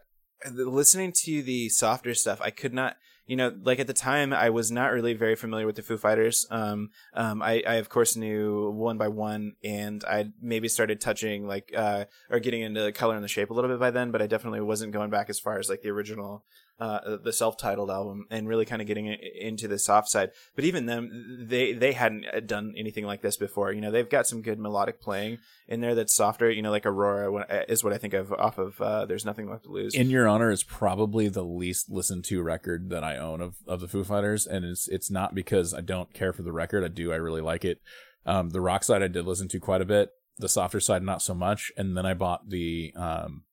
listening 0.50 1.12
to 1.24 1.42
the 1.42 1.68
softer 1.68 2.14
stuff, 2.14 2.40
I 2.40 2.50
could 2.50 2.74
not. 2.74 2.96
You 3.26 3.36
know, 3.36 3.52
like 3.62 3.78
at 3.78 3.86
the 3.86 3.94
time, 3.94 4.32
I 4.32 4.50
was 4.50 4.70
not 4.70 4.92
really 4.92 5.14
very 5.14 5.34
familiar 5.34 5.66
with 5.66 5.76
the 5.76 5.82
Foo 5.82 5.96
Fighters. 5.96 6.46
Um, 6.50 6.90
um, 7.14 7.42
I, 7.42 7.62
I 7.66 7.74
of 7.76 7.88
course 7.88 8.16
knew 8.16 8.70
one 8.70 8.98
by 8.98 9.08
one, 9.08 9.54
and 9.64 10.04
I 10.04 10.30
maybe 10.42 10.68
started 10.68 11.00
touching 11.00 11.46
like 11.46 11.72
uh, 11.74 12.04
or 12.30 12.38
getting 12.38 12.62
into 12.62 12.82
the 12.82 12.92
color 12.92 13.14
and 13.14 13.24
the 13.24 13.28
shape 13.28 13.50
a 13.50 13.54
little 13.54 13.70
bit 13.70 13.80
by 13.80 13.90
then. 13.90 14.10
But 14.10 14.20
I 14.20 14.26
definitely 14.26 14.60
wasn't 14.60 14.92
going 14.92 15.10
back 15.10 15.30
as 15.30 15.40
far 15.40 15.58
as 15.58 15.70
like 15.70 15.82
the 15.82 15.90
original, 15.90 16.44
uh, 16.80 17.16
the 17.22 17.32
self-titled 17.32 17.90
album, 17.90 18.26
and 18.30 18.48
really 18.48 18.64
kind 18.64 18.82
of 18.82 18.88
getting 18.88 19.06
into 19.06 19.68
the 19.68 19.78
soft 19.78 20.08
side. 20.08 20.30
But 20.56 20.64
even 20.64 20.86
them, 20.86 21.46
they 21.48 21.72
they 21.72 21.92
hadn't 21.92 22.26
uh, 22.26 22.40
done 22.40 22.74
anything 22.76 23.06
like 23.06 23.22
this 23.22 23.36
before. 23.36 23.72
You 23.72 23.80
know, 23.80 23.90
they've 23.90 24.08
got 24.08 24.26
some 24.26 24.42
good 24.42 24.58
melodic 24.58 25.00
playing 25.00 25.38
in 25.68 25.80
there 25.80 25.94
that's 25.94 26.14
softer. 26.14 26.50
You 26.50 26.62
know, 26.62 26.70
like 26.70 26.86
Aurora 26.86 27.32
uh, 27.34 27.62
is 27.68 27.84
what 27.84 27.92
I 27.92 27.98
think 27.98 28.14
of 28.14 28.32
off 28.32 28.58
of 28.58 28.80
uh, 28.80 29.06
"There's 29.06 29.24
Nothing 29.24 29.48
Left 29.48 29.64
to 29.64 29.70
Lose." 29.70 29.94
In 29.94 30.10
Your 30.10 30.28
Honor 30.28 30.50
is 30.50 30.64
probably 30.64 31.28
the 31.28 31.44
least 31.44 31.90
listened 31.90 32.24
to 32.24 32.42
record 32.42 32.90
that 32.90 33.04
I 33.04 33.16
own 33.16 33.40
of, 33.40 33.56
of 33.66 33.80
the 33.80 33.88
Foo 33.88 34.04
Fighters, 34.04 34.46
and 34.46 34.64
it's 34.64 34.88
it's 34.88 35.10
not 35.10 35.34
because 35.34 35.72
I 35.72 35.80
don't 35.80 36.12
care 36.12 36.32
for 36.32 36.42
the 36.42 36.52
record. 36.52 36.84
I 36.84 36.88
do. 36.88 37.12
I 37.12 37.16
really 37.16 37.42
like 37.42 37.64
it. 37.64 37.80
Um, 38.26 38.50
the 38.50 38.60
rock 38.60 38.84
side 38.84 39.02
I 39.02 39.08
did 39.08 39.26
listen 39.26 39.48
to 39.48 39.60
quite 39.60 39.80
a 39.80 39.86
bit. 39.86 40.10
The 40.38 40.48
softer 40.48 40.80
side 40.80 41.02
not 41.02 41.22
so 41.22 41.34
much. 41.34 41.70
And 41.76 41.96
then 41.96 42.06
I 42.06 42.14
bought 42.14 42.48
the 42.48 42.92
um, 42.96 43.44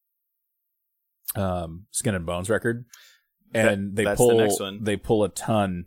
um, 1.35 1.85
Skin 1.91 2.15
and 2.15 2.25
Bones 2.25 2.49
record, 2.49 2.85
and 3.53 3.91
That- 3.91 3.95
they 3.95 4.03
the 4.05 4.15
pull 4.15 4.57
one. 4.59 4.83
they 4.83 4.97
pull 4.97 5.23
a 5.23 5.29
ton 5.29 5.85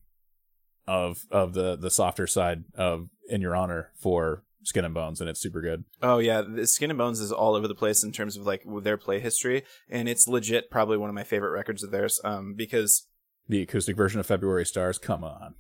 of 0.87 1.25
of 1.31 1.55
the 1.55 1.77
the 1.77 1.91
softer 1.91 2.27
side 2.27 2.65
of 2.75 3.09
In 3.29 3.41
Your 3.41 3.57
Honor 3.57 3.91
for 3.97 4.45
Skin 4.63 4.85
and 4.85 4.95
Bones, 4.95 5.21
and 5.21 5.29
it's 5.31 5.41
super 5.41 5.61
good. 5.61 5.85
Oh 6.03 6.19
yeah, 6.19 6.43
the 6.43 6.67
Skin 6.67 6.91
and 6.91 6.99
Bones 6.99 7.21
is 7.21 7.33
all 7.33 7.55
over 7.55 7.67
the 7.69 7.75
place 7.75 8.03
in 8.05 8.13
terms 8.13 8.37
of 8.37 8.47
like 8.47 8.63
their 8.83 8.97
play 8.97 9.21
history, 9.21 9.63
and 9.89 10.09
it's 10.09 10.27
legit 10.29 10.71
probably 10.71 10.97
one 10.99 11.09
of 11.11 11.15
my 11.15 11.25
favorite 11.25 11.51
records 11.51 11.83
of 11.83 11.91
theirs. 11.91 12.21
Um, 12.25 12.55
because 12.55 13.07
The 13.49 13.63
acoustic 13.63 13.97
version 13.97 14.21
of 14.21 14.27
February 14.27 14.65
Stars, 14.67 14.99
come 14.99 15.23
on. 15.25 15.55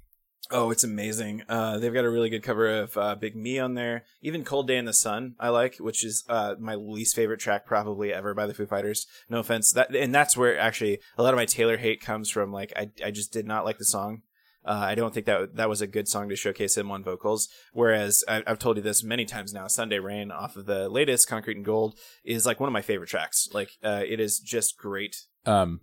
Oh, 0.51 0.71
it's 0.71 0.85
amazing. 0.85 1.43
Uh, 1.49 1.79
they've 1.79 1.93
got 1.93 2.05
a 2.05 2.11
really 2.11 2.31
good 2.31 2.43
cover 2.43 2.69
of 2.69 2.97
uh, 2.97 3.15
Big 3.15 3.37
Me 3.37 3.59
on 3.59 3.75
there. 3.75 4.05
Even 4.23 4.45
Cold 4.45 4.67
Day 4.67 4.77
in 4.77 4.85
the 4.85 4.93
Sun, 4.93 5.35
I 5.39 5.49
like, 5.49 5.77
which 5.77 6.05
is 6.05 6.25
uh 6.29 6.55
my 6.59 6.75
least 6.75 7.15
favorite 7.17 7.41
track 7.41 7.67
probably 7.67 8.13
ever 8.13 8.35
by 8.35 8.47
the 8.47 8.55
Foo 8.55 8.67
Fighters. 8.67 9.07
No 9.29 9.39
offense, 9.39 9.73
that 9.73 9.95
and 9.95 10.15
that's 10.15 10.37
where 10.37 10.59
actually 10.59 11.01
a 11.17 11.23
lot 11.23 11.35
of 11.35 11.39
my 11.39 11.47
Taylor 11.47 11.77
hate 11.77 12.01
comes 12.01 12.31
from. 12.31 12.53
Like 12.53 12.73
I 12.77 12.91
I 13.05 13.11
just 13.11 13.33
did 13.33 13.47
not 13.47 13.65
like 13.65 13.79
the 13.79 13.85
song. 13.85 14.23
Uh, 14.67 14.81
I 14.83 14.95
don't 14.95 15.13
think 15.13 15.27
that 15.27 15.57
that 15.57 15.69
was 15.69 15.83
a 15.83 15.87
good 15.87 16.09
song 16.09 16.31
to 16.31 16.37
showcase 16.37 16.77
him 16.77 16.91
on 16.91 17.05
vocals. 17.05 17.49
Whereas 17.75 18.25
I, 18.27 18.43
I've 18.47 18.59
told 18.59 18.79
you 18.79 18.83
this 18.83 19.05
many 19.05 19.27
times 19.27 19.53
now, 19.53 19.67
"Sunday 19.67 19.99
Rain" 19.99 20.31
off 20.31 20.57
of 20.57 20.65
the 20.65 20.89
latest 20.89 21.29
"Concrete 21.29 21.57
and 21.57 21.67
Gold" 21.67 21.99
is 22.25 22.47
like 22.47 22.61
one 22.61 22.69
of 22.69 22.73
my 22.73 22.81
favorite 22.81 23.11
tracks. 23.11 23.49
Like 23.53 23.73
uh, 23.83 24.03
it 24.07 24.21
is 24.21 24.39
just 24.39 24.79
great. 24.79 25.17
Um, 25.45 25.81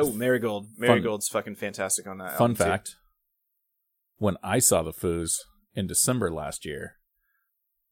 Oh, 0.00 0.12
Marigold, 0.12 0.68
Marigold's 0.78 1.28
fucking 1.28 1.56
fantastic 1.56 2.06
on 2.06 2.18
that. 2.18 2.38
Fun 2.38 2.50
album, 2.50 2.56
too. 2.56 2.62
When 4.18 4.36
I 4.42 4.58
saw 4.58 4.82
the 4.82 4.92
Foos 4.92 5.38
in 5.74 5.86
December 5.86 6.30
last 6.30 6.64
year, 6.64 6.96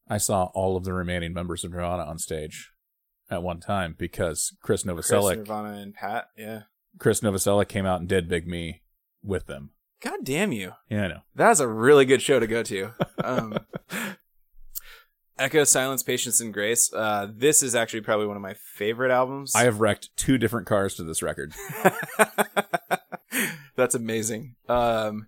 I 0.09 0.17
saw 0.17 0.45
all 0.53 0.77
of 0.77 0.83
the 0.83 0.93
remaining 0.93 1.33
members 1.33 1.63
of 1.63 1.71
Nirvana 1.71 2.03
on 2.03 2.19
stage 2.19 2.71
at 3.29 3.43
one 3.43 3.59
time 3.59 3.95
because 3.97 4.55
Chris 4.61 4.83
Novoselic, 4.83 5.35
Chris, 5.35 5.37
Nirvana, 5.37 5.77
and 5.79 5.93
Pat. 5.93 6.27
Yeah. 6.37 6.63
Chris 6.99 7.21
Novoselic 7.21 7.67
came 7.67 7.85
out 7.85 7.99
and 7.99 8.09
did 8.09 8.27
Big 8.27 8.47
Me 8.47 8.81
with 9.23 9.47
them. 9.47 9.71
God 10.01 10.19
damn 10.23 10.51
you! 10.51 10.73
Yeah, 10.89 11.05
I 11.05 11.07
know. 11.07 11.21
That's 11.33 11.59
a 11.59 11.67
really 11.67 12.05
good 12.05 12.21
show 12.21 12.39
to 12.39 12.45
go 12.45 12.61
to. 12.63 12.93
Um, 13.23 13.57
Echo, 15.39 15.63
Silence, 15.63 16.03
Patience, 16.03 16.39
and 16.39 16.53
Grace. 16.53 16.91
Uh, 16.93 17.27
this 17.31 17.61
is 17.63 17.75
actually 17.75 18.01
probably 18.01 18.27
one 18.27 18.35
of 18.35 18.41
my 18.41 18.55
favorite 18.75 19.11
albums. 19.11 19.55
I 19.55 19.63
have 19.63 19.79
wrecked 19.79 20.09
two 20.15 20.37
different 20.37 20.67
cars 20.67 20.95
to 20.95 21.03
this 21.03 21.21
record. 21.21 21.53
That's 23.75 23.95
amazing. 23.95 24.55
Um, 24.67 25.27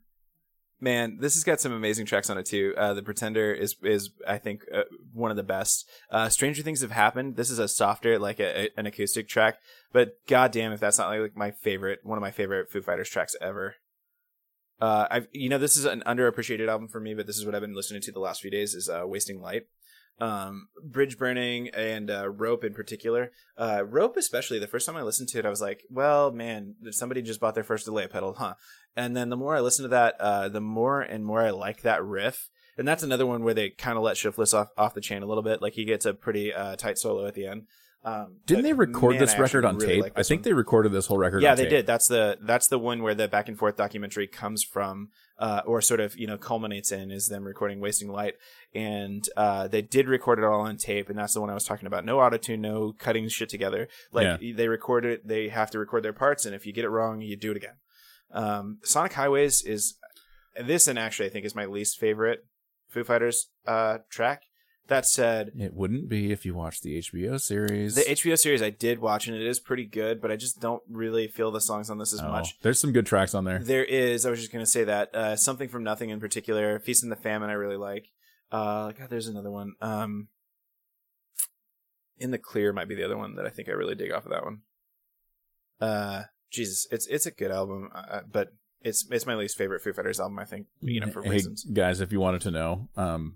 man, 0.79 1.17
this 1.19 1.33
has 1.35 1.43
got 1.43 1.59
some 1.59 1.71
amazing 1.71 2.05
tracks 2.05 2.29
on 2.29 2.37
it 2.37 2.45
too. 2.45 2.73
Uh, 2.77 2.93
the 2.93 3.01
Pretender 3.03 3.53
is 3.53 3.75
is 3.83 4.11
I 4.27 4.37
think 4.37 4.63
uh, 4.73 4.83
one 5.13 5.31
of 5.31 5.37
the 5.37 5.43
best. 5.43 5.87
Uh, 6.09 6.29
Stranger 6.29 6.61
Things 6.61 6.81
have 6.81 6.91
happened. 6.91 7.35
This 7.35 7.49
is 7.49 7.59
a 7.59 7.67
softer, 7.67 8.17
like 8.19 8.39
a, 8.39 8.65
a- 8.65 8.69
an 8.77 8.85
acoustic 8.85 9.27
track, 9.27 9.57
but 9.91 10.13
goddamn 10.27 10.71
if 10.71 10.79
that's 10.79 10.97
not 10.97 11.09
like, 11.09 11.35
my 11.35 11.51
favorite, 11.51 11.99
one 12.03 12.17
of 12.17 12.21
my 12.21 12.31
favorite 12.31 12.69
Foo 12.71 12.81
Fighters 12.81 13.09
tracks 13.09 13.35
ever. 13.41 13.75
Uh, 14.81 15.07
I've 15.11 15.27
you 15.31 15.49
know 15.49 15.57
this 15.57 15.75
is 15.75 15.85
an 15.85 16.03
underappreciated 16.05 16.69
album 16.69 16.87
for 16.87 16.99
me, 16.99 17.13
but 17.13 17.27
this 17.27 17.37
is 17.37 17.45
what 17.45 17.53
I've 17.53 17.61
been 17.61 17.75
listening 17.75 18.01
to 18.03 18.11
the 18.11 18.19
last 18.19 18.41
few 18.41 18.51
days 18.51 18.73
is 18.73 18.87
uh, 18.89 19.03
Wasting 19.05 19.41
Light. 19.41 19.63
Um, 20.19 20.67
Bridge 20.83 21.17
Burning 21.17 21.69
and 21.69 22.11
uh, 22.11 22.29
Rope 22.29 22.63
in 22.63 22.73
particular. 22.73 23.31
Uh, 23.57 23.83
Rope 23.87 24.17
especially. 24.17 24.59
The 24.59 24.67
first 24.67 24.85
time 24.85 24.97
I 24.97 25.01
listened 25.01 25.29
to 25.29 25.39
it, 25.39 25.45
I 25.45 25.49
was 25.49 25.61
like, 25.61 25.83
"Well, 25.89 26.31
man, 26.31 26.75
somebody 26.91 27.21
just 27.21 27.39
bought 27.39 27.55
their 27.55 27.63
first 27.63 27.85
delay 27.85 28.07
pedal, 28.07 28.33
huh?" 28.33 28.55
And 28.95 29.15
then 29.15 29.29
the 29.29 29.37
more 29.37 29.55
I 29.55 29.61
listen 29.61 29.83
to 29.83 29.89
that, 29.89 30.15
uh, 30.19 30.49
the 30.49 30.61
more 30.61 31.01
and 31.01 31.25
more 31.25 31.41
I 31.41 31.51
like 31.51 31.81
that 31.83 32.03
riff. 32.03 32.49
And 32.77 32.87
that's 32.87 33.03
another 33.03 33.25
one 33.25 33.43
where 33.43 33.53
they 33.53 33.69
kind 33.69 33.97
of 33.97 34.03
let 34.03 34.15
Shiflett 34.15 34.53
off 34.53 34.69
off 34.77 34.93
the 34.93 35.01
chain 35.01 35.21
a 35.23 35.25
little 35.25 35.43
bit. 35.43 35.61
Like 35.61 35.73
he 35.73 35.85
gets 35.85 36.05
a 36.05 36.13
pretty 36.13 36.53
uh, 36.53 36.75
tight 36.75 36.97
solo 36.97 37.25
at 37.25 37.33
the 37.33 37.45
end. 37.45 37.67
Um, 38.03 38.37
Didn't 38.45 38.63
they 38.63 38.71
record 38.71 39.15
man, 39.15 39.19
this 39.19 39.33
I 39.33 39.39
record 39.39 39.65
on 39.65 39.75
really 39.75 39.95
tape? 39.95 40.03
like 40.03 40.13
I 40.15 40.23
think 40.23 40.39
one. 40.39 40.43
they 40.43 40.53
recorded 40.53 40.93
this 40.93 41.07
whole 41.07 41.17
record. 41.17 41.41
Yeah, 41.43 41.51
on 41.51 41.57
they 41.57 41.63
tape. 41.63 41.71
did. 41.71 41.87
That's 41.87 42.07
the 42.07 42.37
that's 42.41 42.67
the 42.67 42.79
one 42.79 43.03
where 43.03 43.13
the 43.13 43.27
back 43.27 43.49
and 43.49 43.57
forth 43.57 43.75
documentary 43.75 44.27
comes 44.27 44.63
from, 44.63 45.09
uh, 45.39 45.61
or 45.65 45.81
sort 45.81 46.01
of 46.01 46.17
you 46.17 46.27
know 46.27 46.37
culminates 46.37 46.91
in 46.91 47.11
is 47.11 47.27
them 47.27 47.45
recording 47.45 47.79
"Wasting 47.79 48.11
Light," 48.11 48.35
and 48.75 49.27
uh, 49.37 49.67
they 49.67 49.81
did 49.81 50.07
record 50.07 50.37
it 50.37 50.45
all 50.45 50.61
on 50.61 50.77
tape, 50.77 51.09
and 51.09 51.17
that's 51.17 51.33
the 51.33 51.41
one 51.41 51.49
I 51.49 51.53
was 51.53 51.63
talking 51.63 51.87
about. 51.87 52.05
No 52.05 52.19
auto 52.19 52.37
tune, 52.37 52.61
no 52.61 52.93
cutting 52.97 53.27
shit 53.29 53.49
together. 53.49 53.87
Like 54.11 54.25
they 54.53 54.67
record 54.67 55.05
it, 55.05 55.27
they 55.27 55.47
have 55.47 55.71
to 55.71 55.79
record 55.79 56.03
their 56.03 56.13
parts, 56.13 56.45
and 56.45 56.53
if 56.53 56.65
you 56.65 56.73
get 56.73 56.85
it 56.85 56.89
wrong, 56.89 57.21
you 57.21 57.37
do 57.37 57.51
it 57.51 57.57
again. 57.57 57.75
Um, 58.31 58.79
Sonic 58.83 59.13
Highways 59.13 59.63
is 59.63 59.95
this, 60.61 60.87
and 60.87 60.99
actually 60.99 61.27
I 61.27 61.31
think 61.31 61.45
is 61.45 61.55
my 61.55 61.65
least 61.65 61.97
favorite 61.97 62.41
Foo 62.89 63.03
Fighters 63.03 63.49
uh, 63.65 63.99
track. 64.09 64.43
That 64.89 65.05
said, 65.05 65.51
It 65.57 65.73
wouldn't 65.73 66.09
be 66.09 66.31
if 66.31 66.45
you 66.45 66.53
watched 66.55 66.83
the 66.83 66.97
HBO 66.99 67.39
series. 67.39 67.95
the 67.95 68.01
HBO 68.01 68.37
series 68.37 68.61
I 68.61 68.71
did 68.71 68.99
watch, 68.99 69.27
and 69.27 69.35
it 69.37 69.45
is 69.45 69.59
pretty 69.59 69.85
good, 69.85 70.19
but 70.21 70.31
I 70.31 70.35
just 70.35 70.59
don't 70.59 70.81
really 70.89 71.27
feel 71.27 71.51
the 71.51 71.61
songs 71.61 71.89
on 71.89 71.97
this 71.99 72.11
as 72.11 72.21
Oh, 72.21 72.27
much. 72.29 72.59
There's 72.61 72.79
some 72.79 72.91
good 72.91 73.05
tracks 73.05 73.33
on 73.33 73.45
there. 73.45 73.59
There 73.59 73.85
is. 73.85 74.25
I 74.25 74.31
was 74.31 74.39
just 74.39 74.51
gonna 74.51 74.65
say 74.65 74.83
that 74.85 75.13
uh, 75.15 75.35
something 75.35 75.69
from 75.69 75.83
Nothing 75.83 76.09
in 76.09 76.19
particular. 76.19 76.79
Feast 76.79 77.03
and 77.03 77.11
the 77.11 77.15
Famine. 77.15 77.49
I 77.49 77.53
really 77.53 77.77
like. 77.77 78.07
Uh, 78.51 78.91
God, 78.91 79.09
there's 79.09 79.27
another 79.27 79.51
one. 79.51 79.73
Um, 79.79 80.27
in 82.17 82.31
the 82.31 82.37
Clear 82.39 82.73
might 82.73 82.89
be 82.89 82.95
the 82.95 83.05
other 83.05 83.17
one 83.17 83.35
that 83.35 83.45
I 83.45 83.49
think 83.49 83.69
I 83.69 83.73
really 83.73 83.95
dig 83.95 84.11
off 84.11 84.25
of 84.25 84.31
that 84.31 84.43
one. 84.43 84.61
Uh, 85.79 86.23
Jesus, 86.51 86.87
it's 86.91 87.05
it's 87.07 87.25
a 87.25 87.31
good 87.31 87.51
album, 87.51 87.89
uh, 87.93 88.21
but 88.29 88.53
it's 88.81 89.05
it's 89.11 89.25
my 89.25 89.35
least 89.35 89.57
favorite 89.57 89.81
Foo 89.83 89.93
Fighters 89.93 90.19
album. 90.19 90.39
I 90.39 90.45
think 90.45 90.65
you 90.81 90.99
know 90.99 91.07
for 91.11 91.21
hey, 91.21 91.29
reasons. 91.29 91.63
guys, 91.63 92.01
if 92.01 92.11
you 92.11 92.19
wanted 92.19 92.41
to 92.41 92.51
know, 92.51 92.89
um, 92.97 93.35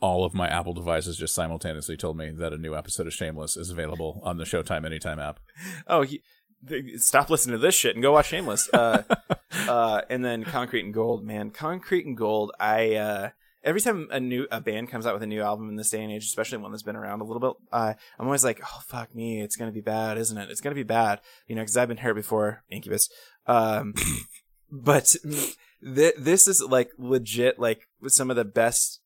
all 0.00 0.24
of 0.24 0.34
my 0.34 0.48
Apple 0.48 0.74
devices 0.74 1.16
just 1.16 1.34
simultaneously 1.34 1.96
told 1.96 2.16
me 2.16 2.30
that 2.30 2.52
a 2.52 2.58
new 2.58 2.74
episode 2.74 3.06
of 3.06 3.12
Shameless 3.12 3.56
is 3.56 3.70
available 3.70 4.20
on 4.24 4.38
the 4.38 4.44
Showtime 4.44 4.84
Anytime 4.84 5.18
app. 5.18 5.40
Oh, 5.86 6.02
he, 6.02 6.22
th- 6.66 6.98
stop 6.98 7.30
listening 7.30 7.52
to 7.52 7.58
this 7.58 7.74
shit 7.74 7.94
and 7.94 8.02
go 8.02 8.12
watch 8.12 8.28
Shameless. 8.28 8.68
Uh, 8.72 9.02
uh, 9.68 10.02
and 10.08 10.24
then 10.24 10.44
Concrete 10.44 10.84
and 10.84 10.94
Gold, 10.94 11.24
man, 11.24 11.50
Concrete 11.50 12.06
and 12.06 12.16
Gold. 12.16 12.52
I 12.58 12.94
uh, 12.94 13.30
every 13.62 13.80
time 13.80 14.08
a 14.10 14.20
new 14.20 14.46
a 14.50 14.60
band 14.60 14.90
comes 14.90 15.06
out 15.06 15.14
with 15.14 15.22
a 15.22 15.26
new 15.26 15.42
album 15.42 15.68
in 15.68 15.76
this 15.76 15.90
day 15.90 16.02
and 16.02 16.12
age, 16.12 16.24
especially 16.24 16.58
one 16.58 16.70
that's 16.70 16.82
been 16.82 16.96
around 16.96 17.20
a 17.20 17.24
little 17.24 17.40
bit, 17.40 17.52
uh, 17.72 17.94
I'm 18.18 18.26
always 18.26 18.44
like, 18.44 18.60
oh 18.64 18.80
fuck 18.86 19.14
me, 19.14 19.42
it's 19.42 19.56
gonna 19.56 19.72
be 19.72 19.80
bad, 19.80 20.18
isn't 20.18 20.36
it? 20.36 20.50
It's 20.50 20.60
gonna 20.60 20.74
be 20.74 20.82
bad, 20.82 21.20
you 21.46 21.54
know, 21.54 21.62
because 21.62 21.76
I've 21.76 21.88
been 21.88 21.98
here 21.98 22.14
before, 22.14 22.64
Incubus. 22.70 23.08
Um, 23.46 23.94
but 24.70 25.14
th- 25.24 26.14
this 26.18 26.48
is 26.48 26.62
like 26.62 26.90
legit, 26.98 27.58
like 27.58 27.88
some 28.06 28.30
of 28.30 28.36
the 28.36 28.44
best. 28.44 28.99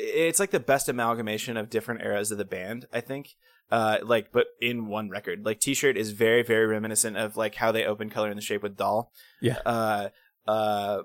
It's 0.00 0.38
like 0.38 0.50
the 0.50 0.60
best 0.60 0.88
amalgamation 0.88 1.56
of 1.56 1.70
different 1.70 2.02
eras 2.02 2.30
of 2.30 2.38
the 2.38 2.44
band, 2.44 2.86
I 2.92 3.00
think. 3.00 3.34
Uh 3.70 3.98
like 4.02 4.32
but 4.32 4.46
in 4.60 4.86
one 4.86 5.10
record. 5.10 5.44
Like 5.44 5.60
t-shirt 5.60 5.96
is 5.96 6.12
very 6.12 6.42
very 6.42 6.66
reminiscent 6.66 7.16
of 7.16 7.36
like 7.36 7.56
how 7.56 7.72
they 7.72 7.84
opened 7.84 8.12
color 8.12 8.30
in 8.30 8.36
the 8.36 8.42
shape 8.42 8.62
with 8.62 8.76
doll. 8.76 9.12
Yeah. 9.42 9.58
uh 9.66 10.08
uh 10.46 11.02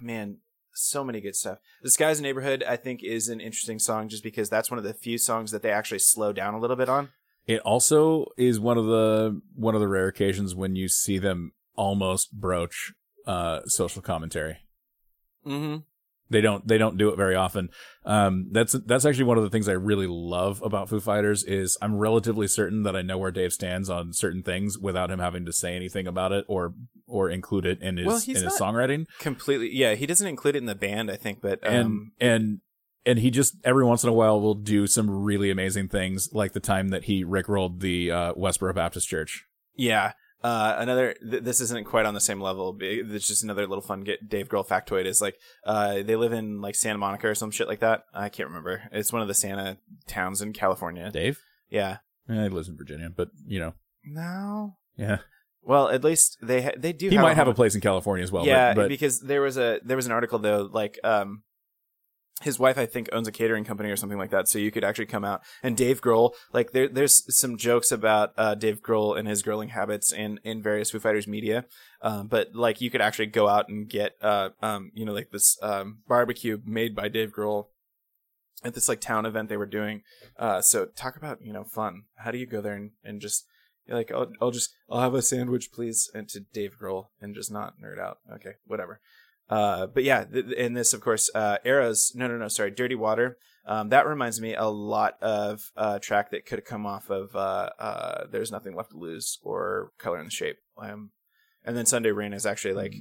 man 0.00 0.38
so 0.72 1.02
many 1.02 1.20
good 1.20 1.34
stuff. 1.34 1.58
This 1.82 1.96
guy's 1.96 2.20
neighborhood 2.20 2.62
i 2.66 2.76
think 2.76 3.02
is 3.02 3.28
an 3.28 3.40
interesting 3.40 3.78
song 3.78 4.08
just 4.08 4.22
because 4.22 4.48
that's 4.48 4.70
one 4.70 4.78
of 4.78 4.84
the 4.84 4.94
few 4.94 5.18
songs 5.18 5.50
that 5.50 5.62
they 5.62 5.72
actually 5.72 5.98
slow 5.98 6.32
down 6.32 6.54
a 6.54 6.60
little 6.60 6.76
bit 6.76 6.88
on. 6.88 7.08
It 7.46 7.60
also 7.60 8.26
is 8.36 8.60
one 8.60 8.78
of 8.78 8.86
the 8.86 9.40
one 9.54 9.74
of 9.74 9.80
the 9.80 9.88
rare 9.88 10.06
occasions 10.06 10.54
when 10.54 10.76
you 10.76 10.88
see 10.88 11.18
them 11.18 11.52
almost 11.74 12.32
broach 12.32 12.92
uh, 13.26 13.60
social 13.66 14.02
commentary. 14.02 14.58
mm-hmm 15.44 15.78
They 16.30 16.40
don't 16.40 16.66
they 16.66 16.78
don't 16.78 16.96
do 16.96 17.08
it 17.10 17.16
very 17.16 17.34
often. 17.34 17.68
Um, 18.04 18.48
that's 18.52 18.72
that's 18.86 19.04
actually 19.04 19.24
one 19.24 19.36
of 19.36 19.42
the 19.44 19.50
things 19.50 19.68
I 19.68 19.72
really 19.72 20.06
love 20.08 20.62
about 20.62 20.88
Foo 20.88 21.00
Fighters 21.00 21.42
is 21.44 21.76
I'm 21.82 21.96
relatively 21.96 22.46
certain 22.46 22.84
that 22.84 22.94
I 22.96 23.02
know 23.02 23.18
where 23.18 23.30
Dave 23.32 23.52
stands 23.52 23.90
on 23.90 24.12
certain 24.12 24.42
things 24.42 24.78
without 24.78 25.10
him 25.10 25.18
having 25.18 25.44
to 25.46 25.52
say 25.52 25.74
anything 25.74 26.06
about 26.06 26.32
it 26.32 26.44
or 26.48 26.74
or 27.06 27.28
include 27.28 27.66
it 27.66 27.82
in 27.82 27.96
his 27.96 28.06
Well, 28.06 28.22
in 28.26 28.34
his 28.44 28.58
songwriting. 28.58 29.06
completely 29.18 29.70
yeah 29.74 29.94
he 29.94 30.06
doesn't 30.06 30.26
include 30.28 30.54
it 30.54 30.58
in 30.58 30.66
the 30.66 30.76
band 30.76 31.10
i 31.10 31.16
think 31.16 31.40
but 31.40 31.58
and 31.64 31.84
um 31.86 32.12
and 32.20 32.60
and 33.04 33.18
he 33.18 33.30
just 33.30 33.56
every 33.64 33.84
once 33.84 34.04
in 34.04 34.08
a 34.08 34.12
while 34.12 34.40
will 34.40 34.54
do 34.54 34.86
some 34.86 35.10
really 35.10 35.50
amazing 35.50 35.88
things, 35.88 36.28
like 36.32 36.52
the 36.52 36.60
time 36.60 36.88
that 36.88 37.04
he 37.04 37.24
rickrolled 37.24 37.80
the 37.80 38.10
uh, 38.10 38.34
Westboro 38.34 38.74
Baptist 38.74 39.08
Church. 39.08 39.46
Yeah. 39.74 40.12
Uh, 40.42 40.74
another, 40.78 41.14
th- 41.28 41.42
this 41.42 41.60
isn't 41.60 41.86
quite 41.86 42.06
on 42.06 42.14
the 42.14 42.20
same 42.20 42.40
level. 42.40 42.72
but 42.72 42.86
It's 42.88 43.26
just 43.28 43.42
another 43.44 43.66
little 43.66 43.82
fun 43.82 44.00
get 44.02 44.28
Dave 44.28 44.48
Grohl 44.48 44.66
factoid 44.66 45.04
is 45.04 45.20
like, 45.20 45.36
uh, 45.64 46.02
they 46.02 46.16
live 46.16 46.32
in 46.32 46.60
like 46.62 46.74
Santa 46.74 46.98
Monica 46.98 47.28
or 47.28 47.34
some 47.34 47.50
shit 47.50 47.68
like 47.68 47.80
that. 47.80 48.04
I 48.14 48.28
can't 48.30 48.48
remember. 48.48 48.82
It's 48.92 49.12
one 49.12 49.20
of 49.22 49.28
the 49.28 49.34
Santa 49.34 49.76
towns 50.06 50.40
in 50.40 50.52
California. 50.52 51.10
Dave, 51.10 51.40
Yeah. 51.68 51.98
eh, 52.28 52.44
he 52.44 52.48
lives 52.48 52.68
in 52.68 52.76
Virginia, 52.76 53.10
but 53.14 53.28
you 53.46 53.58
know, 53.60 53.74
No. 54.04 54.76
yeah, 54.96 55.18
Well, 55.62 55.90
at 55.90 56.02
least 56.02 56.38
they 56.40 56.62
ha- 56.62 56.70
they 56.76 56.94
do. 56.94 57.10
he 57.10 57.16
have 57.16 57.22
might 57.22 57.36
have 57.36 57.48
a 57.48 57.52
place 57.54 57.74
in 57.74 57.82
California 57.82 58.22
as 58.24 58.32
well. 58.32 58.46
yeah, 58.46 58.72
but, 58.72 58.82
but 58.84 58.88
because 58.88 59.20
there 59.20 59.42
was 59.42 59.58
a 59.58 59.78
there 59.84 59.96
was 59.96 60.06
an 60.06 60.12
article 60.12 60.38
though, 60.38 60.68
like 60.72 60.98
um, 61.04 61.42
his 62.40 62.58
wife 62.58 62.78
I 62.78 62.86
think 62.86 63.08
owns 63.12 63.28
a 63.28 63.32
catering 63.32 63.64
company 63.64 63.90
or 63.90 63.96
something 63.96 64.18
like 64.18 64.30
that. 64.30 64.48
So 64.48 64.58
you 64.58 64.70
could 64.70 64.84
actually 64.84 65.06
come 65.06 65.24
out 65.24 65.42
and 65.62 65.76
Dave 65.76 66.00
Grohl, 66.00 66.34
like 66.52 66.72
there 66.72 66.88
there's 66.88 67.34
some 67.34 67.56
jokes 67.56 67.92
about 67.92 68.32
uh, 68.36 68.54
Dave 68.54 68.82
Grohl 68.82 69.18
and 69.18 69.28
his 69.28 69.42
grilling 69.42 69.70
habits 69.70 70.12
in 70.12 70.40
in 70.42 70.62
various 70.62 70.90
Foo 70.90 71.00
Fighters 71.00 71.26
media, 71.26 71.66
um, 72.02 72.26
but 72.28 72.54
like 72.54 72.80
you 72.80 72.90
could 72.90 73.00
actually 73.00 73.26
go 73.26 73.48
out 73.48 73.68
and 73.68 73.88
get 73.88 74.16
uh 74.22 74.50
um 74.62 74.90
you 74.94 75.04
know 75.04 75.12
like 75.12 75.30
this 75.30 75.58
um 75.62 75.98
barbecue 76.08 76.58
made 76.64 76.94
by 76.94 77.08
Dave 77.08 77.32
Grohl 77.32 77.66
at 78.64 78.74
this 78.74 78.88
like 78.88 79.00
town 79.00 79.26
event 79.26 79.48
they 79.48 79.56
were 79.56 79.66
doing. 79.66 80.02
Uh, 80.38 80.60
so 80.60 80.86
talk 80.86 81.16
about 81.16 81.42
you 81.42 81.52
know 81.52 81.64
fun. 81.64 82.04
How 82.16 82.30
do 82.30 82.38
you 82.38 82.46
go 82.46 82.60
there 82.60 82.74
and, 82.74 82.90
and 83.04 83.20
just 83.20 83.46
like 83.88 84.12
I'll, 84.12 84.30
I'll 84.40 84.50
just 84.50 84.74
I'll 84.88 85.00
have 85.00 85.14
a 85.14 85.22
sandwich 85.22 85.72
please 85.72 86.10
and 86.14 86.28
to 86.30 86.40
Dave 86.40 86.76
Grohl 86.80 87.08
and 87.20 87.34
just 87.34 87.50
not 87.50 87.74
nerd 87.80 87.98
out. 87.98 88.18
Okay, 88.32 88.54
whatever. 88.66 89.00
Uh, 89.50 89.86
but 89.86 90.04
yeah, 90.04 90.24
th- 90.24 90.46
in 90.46 90.74
this 90.74 90.94
of 90.94 91.00
course 91.00 91.30
uh, 91.34 91.58
eras. 91.64 92.12
No, 92.14 92.28
no, 92.28 92.38
no. 92.38 92.48
Sorry, 92.48 92.70
Dirty 92.70 92.94
Water. 92.94 93.36
Um, 93.66 93.90
that 93.90 94.06
reminds 94.06 94.40
me 94.40 94.54
a 94.54 94.64
lot 94.66 95.20
of 95.20 95.70
a 95.76 96.00
track 96.00 96.30
that 96.30 96.46
could 96.46 96.60
have 96.60 96.64
come 96.64 96.86
off 96.86 97.10
of 97.10 97.36
uh, 97.36 97.70
uh, 97.78 98.24
There's 98.30 98.50
Nothing 98.50 98.74
Left 98.74 98.92
to 98.92 98.96
Lose 98.96 99.38
or 99.42 99.92
Color 99.98 100.18
and 100.18 100.26
the 100.26 100.32
Shape. 100.32 100.56
Um, 100.78 101.10
and 101.64 101.76
then 101.76 101.86
Sunday 101.86 102.10
Rain 102.10 102.32
is 102.32 102.46
actually 102.46 102.74
like 102.74 102.94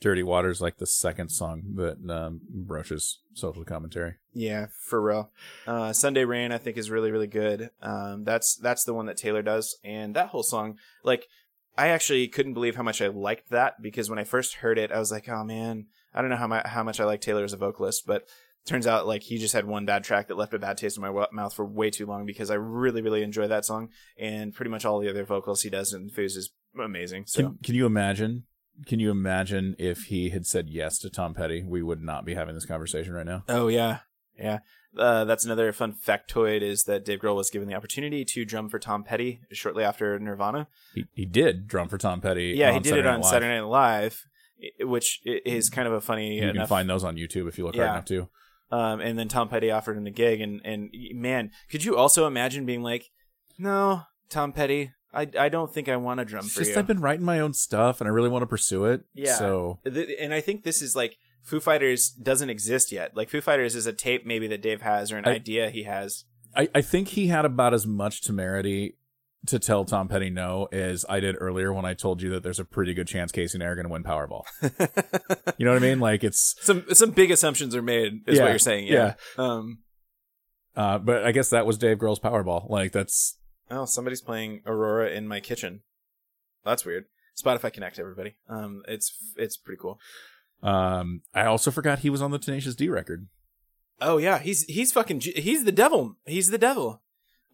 Dirty 0.00 0.22
Water" 0.22 0.50
is 0.50 0.60
like 0.60 0.78
the 0.78 0.86
second 0.86 1.30
song 1.30 1.62
that 1.76 1.96
um, 2.10 2.40
broaches 2.50 3.20
social 3.34 3.64
commentary. 3.64 4.14
Yeah, 4.34 4.66
for 4.88 5.00
real. 5.00 5.30
Uh, 5.66 5.92
Sunday 5.92 6.24
Rain, 6.24 6.50
I 6.52 6.58
think, 6.58 6.76
is 6.76 6.90
really, 6.90 7.12
really 7.12 7.28
good. 7.28 7.70
Um, 7.80 8.24
that's 8.24 8.56
that's 8.56 8.84
the 8.84 8.94
one 8.94 9.06
that 9.06 9.16
Taylor 9.16 9.42
does, 9.42 9.78
and 9.84 10.14
that 10.16 10.28
whole 10.28 10.42
song, 10.42 10.76
like, 11.04 11.26
I 11.76 11.88
actually 11.88 12.28
couldn't 12.28 12.54
believe 12.54 12.76
how 12.76 12.82
much 12.82 13.00
I 13.00 13.08
liked 13.08 13.50
that 13.50 13.80
because 13.80 14.10
when 14.10 14.18
I 14.18 14.24
first 14.24 14.56
heard 14.56 14.78
it, 14.78 14.92
I 14.92 14.98
was 14.98 15.10
like, 15.10 15.28
oh 15.28 15.44
man, 15.44 15.86
I 16.14 16.20
don't 16.20 16.30
know 16.30 16.36
how 16.36 16.46
much 16.46 16.66
how 16.66 16.82
much 16.82 17.00
I 17.00 17.04
like 17.04 17.20
Taylor 17.20 17.44
as 17.44 17.52
a 17.52 17.56
vocalist, 17.56 18.06
but 18.06 18.28
turns 18.66 18.86
out 18.86 19.06
like 19.06 19.22
he 19.22 19.38
just 19.38 19.54
had 19.54 19.66
one 19.66 19.86
bad 19.86 20.04
track 20.04 20.28
that 20.28 20.36
left 20.36 20.54
a 20.54 20.58
bad 20.58 20.76
taste 20.76 20.96
in 20.96 21.02
my 21.02 21.10
wa- 21.10 21.28
mouth 21.32 21.54
for 21.54 21.64
way 21.64 21.90
too 21.90 22.06
long 22.06 22.26
because 22.26 22.50
I 22.50 22.54
really, 22.54 23.02
really 23.02 23.22
enjoy 23.22 23.48
that 23.48 23.64
song, 23.64 23.88
and 24.18 24.54
pretty 24.54 24.70
much 24.70 24.84
all 24.84 25.00
the 25.00 25.10
other 25.10 25.24
vocals 25.24 25.62
he 25.62 25.70
does 25.70 25.92
in 25.92 26.10
Foos 26.10 26.36
is 26.36 26.52
amazing. 26.78 27.24
So 27.26 27.42
Can, 27.42 27.58
can 27.62 27.74
you 27.74 27.86
imagine? 27.86 28.44
Can 28.86 29.00
you 29.00 29.10
imagine 29.10 29.76
if 29.78 30.04
he 30.04 30.30
had 30.30 30.46
said 30.46 30.68
yes 30.68 30.98
to 31.00 31.10
Tom 31.10 31.34
Petty? 31.34 31.62
We 31.62 31.82
would 31.82 32.02
not 32.02 32.24
be 32.24 32.34
having 32.34 32.54
this 32.54 32.66
conversation 32.66 33.12
right 33.12 33.26
now. 33.26 33.44
Oh 33.48 33.68
yeah, 33.68 34.00
yeah. 34.38 34.60
Uh, 34.96 35.24
that's 35.24 35.44
another 35.44 35.72
fun 35.72 35.94
factoid 35.94 36.60
is 36.60 36.84
that 36.84 37.04
Dave 37.04 37.20
Grohl 37.20 37.34
was 37.36 37.48
given 37.50 37.66
the 37.68 37.74
opportunity 37.74 38.24
to 38.26 38.44
drum 38.44 38.68
for 38.68 38.78
Tom 38.78 39.04
Petty 39.04 39.40
shortly 39.50 39.84
after 39.84 40.18
Nirvana. 40.18 40.68
He 40.94 41.06
he 41.14 41.24
did 41.24 41.66
drum 41.66 41.88
for 41.88 41.96
Tom 41.98 42.20
Petty. 42.20 42.54
Yeah, 42.56 42.72
he 42.72 42.78
did 42.80 42.90
Saturday 42.90 43.08
it 43.08 43.12
on 43.12 43.20
Night 43.20 43.30
Saturday 43.30 43.54
Night 43.60 43.66
Live, 43.68 44.24
which 44.80 45.20
is 45.24 45.70
kind 45.70 45.88
of 45.88 45.94
a 45.94 46.00
funny 46.00 46.36
You 46.40 46.52
can 46.52 46.66
find 46.66 46.88
those 46.90 47.04
on 47.04 47.16
YouTube 47.16 47.48
if 47.48 47.56
you 47.58 47.64
look 47.64 47.74
Yeah. 47.74 47.86
hard 47.86 47.96
enough 47.96 48.04
too. 48.06 48.28
um, 48.76 49.00
and 49.00 49.18
then 49.18 49.28
Tom 49.28 49.48
Petty 49.48 49.70
offered 49.70 49.96
him 49.96 50.04
the 50.04 50.10
gig, 50.10 50.40
and 50.40 50.60
and 50.64 50.90
man, 51.14 51.50
could 51.70 51.84
you 51.84 51.96
also 51.96 52.26
imagine 52.26 52.66
being 52.66 52.82
like, 52.82 53.10
no, 53.58 54.02
Tom 54.28 54.52
Petty, 54.52 54.92
I 55.12 55.26
I 55.38 55.48
don't 55.48 55.72
think 55.72 55.88
I 55.88 55.96
want 55.96 56.18
to 56.20 56.24
drum 56.24 56.44
It's 56.44 56.54
for 56.54 56.60
just 56.60 56.72
you. 56.72 56.78
I've 56.78 56.86
been 56.86 57.00
writing 57.00 57.24
my 57.24 57.40
own 57.40 57.54
stuff 57.54 58.00
and 58.00 58.08
I 58.08 58.10
really 58.10 58.28
want 58.30 58.42
to 58.42 58.46
pursue 58.46 58.84
it. 58.86 59.04
Yeah. 59.14 59.36
So 59.36 59.78
and 59.84 60.32
I 60.34 60.40
think 60.40 60.64
this 60.64 60.80
is 60.82 60.94
like 60.96 61.16
Foo 61.42 61.60
Fighters 61.60 62.10
doesn't 62.10 62.50
exist 62.50 62.92
yet. 62.92 63.16
Like 63.16 63.28
Foo 63.30 63.40
Fighters 63.40 63.74
is 63.74 63.86
a 63.86 63.92
tape 63.92 64.24
maybe 64.26 64.46
that 64.48 64.62
Dave 64.62 64.82
has 64.82 65.10
or 65.12 65.18
an 65.18 65.24
I- 65.26 65.32
idea 65.34 65.70
he 65.70 65.82
has. 65.84 66.24
I, 66.54 66.68
I 66.74 66.82
think 66.82 67.08
he 67.08 67.28
had 67.28 67.44
about 67.46 67.72
as 67.72 67.86
much 67.86 68.20
temerity 68.20 68.96
to 69.46 69.58
tell 69.58 69.84
Tom 69.84 70.06
Petty 70.06 70.30
no 70.30 70.68
as 70.70 71.04
I 71.08 71.18
did 71.18 71.34
earlier 71.40 71.72
when 71.72 71.84
I 71.84 71.94
told 71.94 72.22
you 72.22 72.30
that 72.30 72.42
there's 72.42 72.60
a 72.60 72.64
pretty 72.64 72.94
good 72.94 73.08
chance 73.08 73.32
Casey 73.32 73.56
and 73.56 73.62
I 73.64 73.66
are 73.66 73.74
going 73.74 73.86
to 73.86 73.92
win 73.92 74.04
Powerball. 74.04 74.42
You 75.58 75.66
know 75.66 75.72
what 75.74 75.82
I 75.82 75.86
mean? 75.86 76.00
Like 76.00 76.24
it's, 76.24 76.54
some 76.60 76.84
some 76.92 77.10
big 77.10 77.30
assumptions 77.30 77.74
are 77.76 77.82
made 77.82 78.20
is 78.26 78.36
Yeah, 78.38 78.44
what 78.44 78.50
you're 78.50 78.58
saying 78.58 78.86
yeah, 78.86 79.14
um 79.38 79.78
uh, 80.76 80.98
but 80.98 81.24
I 81.24 81.32
guess 81.32 81.50
that 81.50 81.66
was 81.66 81.76
Dave 81.78 81.98
Grohl's 81.98 82.18
Powerball. 82.20 82.68
Like 82.70 82.92
that's 82.92 83.38
oh 83.70 83.84
somebody's 83.84 84.20
playing 84.22 84.62
aurora 84.66 85.10
in 85.10 85.26
my 85.28 85.40
kitchen 85.40 85.80
that's 86.64 86.84
weird 86.84 87.04
spotify 87.42 87.72
connect 87.72 87.98
everybody 87.98 88.36
um 88.48 88.82
it's 88.86 89.16
it's 89.36 89.56
pretty 89.56 89.78
cool 89.80 89.98
Um, 90.62 91.22
I 91.34 91.44
also 91.44 91.70
forgot 91.70 92.00
he 92.00 92.10
was 92.10 92.22
on 92.22 92.30
the 92.30 92.38
Tenacious 92.38 92.74
D 92.74 92.88
record. 92.88 93.26
oh 94.00 94.16
yeah 94.18 94.38
he's 94.38 94.64
he's 94.64 94.92
fucking 94.92 95.20
he's 95.20 95.64
the 95.64 95.72
devil 95.72 96.16
he's 96.26 96.50
the 96.50 96.58
devil 96.58 97.00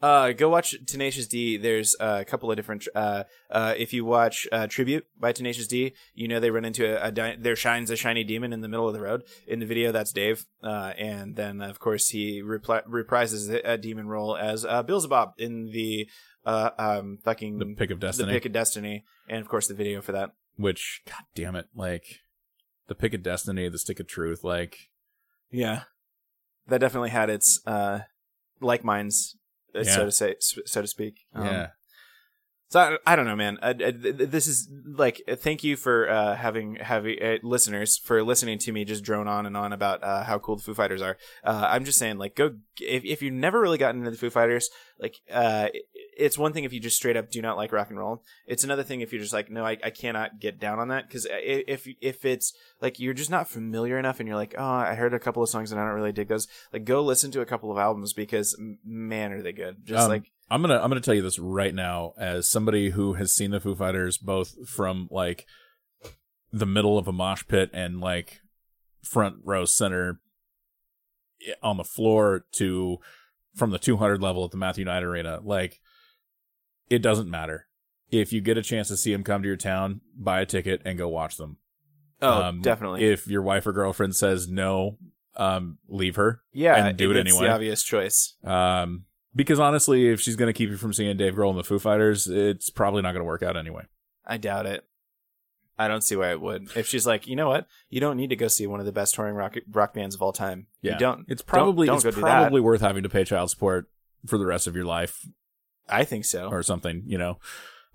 Uh, 0.01 0.31
go 0.31 0.49
watch 0.49 0.77
Tenacious 0.87 1.27
D. 1.27 1.57
There's 1.57 1.97
uh, 1.99 2.19
a 2.21 2.25
couple 2.25 2.49
of 2.51 2.57
different. 2.57 2.87
Uh, 2.95 3.25
uh, 3.51 3.75
if 3.77 3.93
you 3.93 4.05
watch 4.05 4.47
uh, 4.53 4.69
Tribute 4.69 5.05
by 5.19 5.33
Tenacious 5.33 5.67
D, 5.67 5.93
you 6.15 6.29
know 6.29 6.39
they 6.39 6.53
run 6.53 6.65
into 6.65 6.85
a, 6.87 7.09
a 7.09 7.11
di- 7.11 7.37
there 7.37 7.57
shines 7.57 7.91
a 7.91 7.97
shiny 7.97 8.23
demon 8.23 8.53
in 8.53 8.61
the 8.61 8.69
middle 8.69 8.87
of 8.87 8.95
the 8.95 9.01
road. 9.01 9.25
In 9.49 9.59
the 9.59 9.67
video, 9.67 9.91
that's 9.91 10.13
Dave. 10.13 10.47
Uh, 10.63 10.93
and 10.97 11.35
then 11.35 11.61
of 11.61 11.81
course 11.81 12.11
he 12.11 12.41
repli- 12.41 12.87
reprises 12.87 13.51
a 13.65 13.77
demon 13.77 14.07
role 14.07 14.37
as 14.37 14.65
uh, 14.65 14.85
Beelzebub 14.85 15.33
in 15.37 15.73
the 15.73 16.09
uh, 16.47 16.71
um, 16.79 17.19
fucking 17.25 17.59
The 17.59 17.75
Pick 17.77 17.91
of 17.91 17.99
Destiny. 17.99 18.29
the 18.29 18.35
Pick 18.39 18.47
of 18.47 18.53
Destiny, 18.53 19.05
and 19.29 19.41
of 19.41 19.49
course 19.49 19.67
the 19.67 19.75
video 19.75 20.01
for 20.01 20.13
that. 20.13 20.31
Which, 20.57 21.03
god 21.07 21.25
damn 21.35 21.57
it, 21.57 21.67
like 21.75 22.21
the 22.89 22.95
pick 22.95 23.15
of 23.15 23.23
destiny, 23.23 23.69
the 23.69 23.79
stick 23.79 24.01
of 24.01 24.07
truth, 24.09 24.43
like 24.43 24.91
Yeah, 25.51 25.83
that 26.67 26.79
definitely 26.79 27.11
had 27.11 27.31
its 27.31 27.61
uh, 27.67 28.01
like 28.61 28.83
minds, 28.85 29.37
uh, 29.75 29.81
Yeah. 29.81 29.95
so 29.95 30.05
to 30.07 30.11
say, 30.13 30.35
so 30.41 30.83
to 30.83 30.89
speak. 30.89 31.21
Um, 31.35 31.45
yeah. 31.47 31.67
So 32.71 32.81
I, 32.81 33.13
I 33.13 33.17
don't 33.17 33.25
know, 33.25 33.35
man. 33.37 33.59
I, 33.63 33.71
I- 33.71 33.73
th- 33.75 34.03
th- 34.03 34.31
this 34.31 34.47
is 34.47 34.69
like, 34.85 35.23
uh, 35.27 35.37
thank 35.37 35.65
you 35.65 35.75
for 35.77 36.09
uh, 36.09 36.37
having 36.37 36.75
having 36.77 37.17
uh, 37.23 37.39
listeners 37.43 37.97
for 37.97 38.23
listening 38.23 38.59
to 38.59 38.73
me 38.73 38.85
just 38.85 39.03
drone 39.03 39.27
on 39.27 39.47
and 39.47 39.57
on 39.57 39.73
about 39.73 40.05
uh, 40.05 40.23
how 40.25 40.39
cool 40.39 40.57
the 40.57 40.63
Foo 40.63 40.75
Fighters 40.75 41.01
are. 41.01 41.17
Uh, 41.43 41.67
I'm 41.71 41.85
just 41.87 41.99
saying, 41.99 42.19
like, 42.19 42.37
go 42.37 42.57
if 42.81 43.05
if 43.07 43.23
you've 43.23 43.33
never 43.33 43.59
really 43.61 43.79
gotten 43.79 44.01
into 44.01 44.11
the 44.11 44.19
Foo 44.19 44.29
Fighters, 44.29 44.69
like, 45.01 45.17
uh, 45.33 45.69
it's 46.19 46.37
one 46.37 46.53
thing 46.53 46.65
if 46.65 46.73
you 46.75 46.81
just 46.81 46.97
straight 46.97 47.17
up 47.17 47.31
do 47.31 47.41
not 47.41 47.57
like 47.57 47.73
rock 47.73 47.89
and 47.89 47.99
roll. 47.99 48.23
It's 48.47 48.65
another 48.65 48.83
thing 48.83 49.01
if 49.01 49.13
you're 49.13 49.23
just 49.23 49.33
like, 49.33 49.51
no, 49.51 49.65
I, 49.65 49.79
I 49.83 49.91
cannot 49.91 50.39
get 50.39 50.61
down 50.61 50.79
on 50.79 50.89
that 50.89 51.09
because 51.09 51.27
if 51.31 51.89
if 52.03 52.25
it's 52.27 52.53
like 52.83 52.99
you're 53.01 53.15
just 53.15 53.31
not 53.31 53.49
familiar 53.49 53.99
enough 53.99 54.21
and 54.21 54.29
you're 54.29 54.37
like, 54.37 54.55
oh, 54.59 54.65
I 54.65 54.95
heard 54.95 55.15
a 55.15 55.19
couple 55.19 55.43
of 55.43 55.49
songs 55.49 55.73
and 55.73 55.81
I 55.81 55.85
don't 55.85 55.95
really 55.95 56.13
dig 56.13 56.29
those. 56.29 56.49
Like, 56.73 56.85
go 56.85 57.03
listen 57.03 57.31
to 57.31 57.41
a 57.41 57.47
couple 57.47 57.73
of 57.73 57.79
albums 57.79 58.13
because 58.13 58.55
man, 58.85 59.33
are 59.33 59.41
they 59.41 59.53
good? 59.53 59.77
Just 59.87 60.05
Um, 60.05 60.11
like. 60.11 60.31
I'm 60.51 60.61
gonna 60.63 60.79
I'm 60.81 60.89
gonna 60.89 61.01
tell 61.01 61.15
you 61.15 61.23
this 61.23 61.39
right 61.39 61.75
now 61.75 62.15
as 62.19 62.49
somebody 62.49 62.91
who 62.91 63.15
has 63.15 63.33
seen 63.35 63.51
the 63.51 63.61
Foo 63.61 63.75
Fighters 63.75 64.17
both 64.19 64.69
from 64.69 65.09
like 65.11 65.47
the 66.53 66.67
middle 66.67 66.97
of 66.99 67.07
a 67.07 67.13
mosh 67.13 67.45
pit 67.47 67.71
and 67.73 68.01
like 68.01 68.41
front 69.03 69.37
row 69.45 69.65
center 69.65 70.21
on 71.63 71.77
the 71.77 71.85
floor 71.85 72.45
to 72.53 72.99
from 73.55 73.71
the 73.71 73.79
200 73.79 74.23
level 74.23 74.45
at 74.45 74.51
the 74.51 74.57
Matthew 74.57 74.85
Knight 74.85 75.03
Arena. 75.03 75.41
Like 75.43 75.81
it 76.89 77.01
doesn't 77.01 77.31
matter 77.31 77.67
if 78.11 78.33
you 78.33 78.41
get 78.41 78.57
a 78.57 78.63
chance 78.63 78.89
to 78.89 78.97
see 78.97 79.13
them 79.13 79.25
come 79.25 79.43
to 79.43 79.49
your 79.49 79.57
town, 79.57 80.01
buy 80.17 80.41
a 80.41 80.47
ticket 80.47 80.81
and 80.85 80.97
go 80.97 81.09
watch 81.09 81.37
them. 81.37 81.59
Oh, 82.23 82.43
Um, 82.43 82.63
definitely. 82.63 83.05
If 83.05 83.27
your 83.29 83.43
wife 83.43 83.67
or 83.67 83.73
girlfriend 83.73 84.17
says 84.17 84.49
no, 84.49 84.97
um, 85.37 85.79
leave 85.89 86.17
her. 86.17 86.41
yeah, 86.53 86.87
and 86.87 86.97
do 86.97 87.11
it 87.11 87.17
it's 87.17 87.31
anyway. 87.31 87.47
The 87.47 87.53
obvious 87.55 87.83
choice. 87.83 88.35
Um, 88.43 89.05
because 89.39 89.61
honestly, 89.61 90.09
if 90.09 90.21
she's 90.21 90.35
going 90.35 90.49
to 90.49 90.53
keep 90.53 90.69
you 90.69 90.77
from 90.77 90.93
seeing 90.93 91.17
Dave 91.17 91.37
Grohl 91.37 91.51
and 91.51 91.59
the 91.59 91.63
Foo 91.63 91.79
Fighters, 91.79 92.27
it's 92.27 92.71
probably 92.71 93.03
not 93.03 93.13
going 93.13 93.21
to 93.21 93.25
work 93.25 93.45
out 93.45 93.57
anyway. 93.57 93.85
I 94.27 94.37
doubt 94.37 94.67
it. 94.67 94.85
I 95.79 95.87
don't 95.87 96.03
see 96.03 96.17
why 96.17 96.33
it 96.33 96.41
would. 96.41 96.77
If 96.77 96.89
she's 96.89 97.07
like, 97.07 97.29
you 97.29 97.37
know 97.37 97.49
what, 97.49 97.69
you 97.89 98.01
don't 98.01 98.17
need 98.17 98.31
to 98.31 98.37
go 98.37 98.49
see 98.49 98.67
one 98.67 98.81
of 98.81 98.87
the 98.87 98.91
best 98.91 99.15
touring 99.15 99.37
rock 99.37 99.55
rock 99.71 99.95
bands 99.95 100.17
of 100.17 100.23
all 100.23 100.33
time. 100.33 100.67
Yeah, 100.83 100.95
You 100.95 100.99
don't. 100.99 101.25
It's 101.29 101.41
probably 101.41 101.87
don't 101.87 101.97
it's 101.97 102.05
go 102.05 102.11
do 102.11 102.21
probably 102.21 102.61
worth 102.61 102.81
having 102.81 103.05
to 103.05 103.09
pay 103.09 103.23
child 103.23 103.51
support 103.51 103.89
for 104.27 104.39
the 104.39 104.47
rest 104.47 104.67
of 104.67 104.75
your 104.75 104.85
life 104.85 105.25
I 105.89 106.03
think 106.03 106.25
so. 106.25 106.49
or 106.49 106.65
something. 106.65 107.05
You 107.07 107.19
know, 107.19 107.39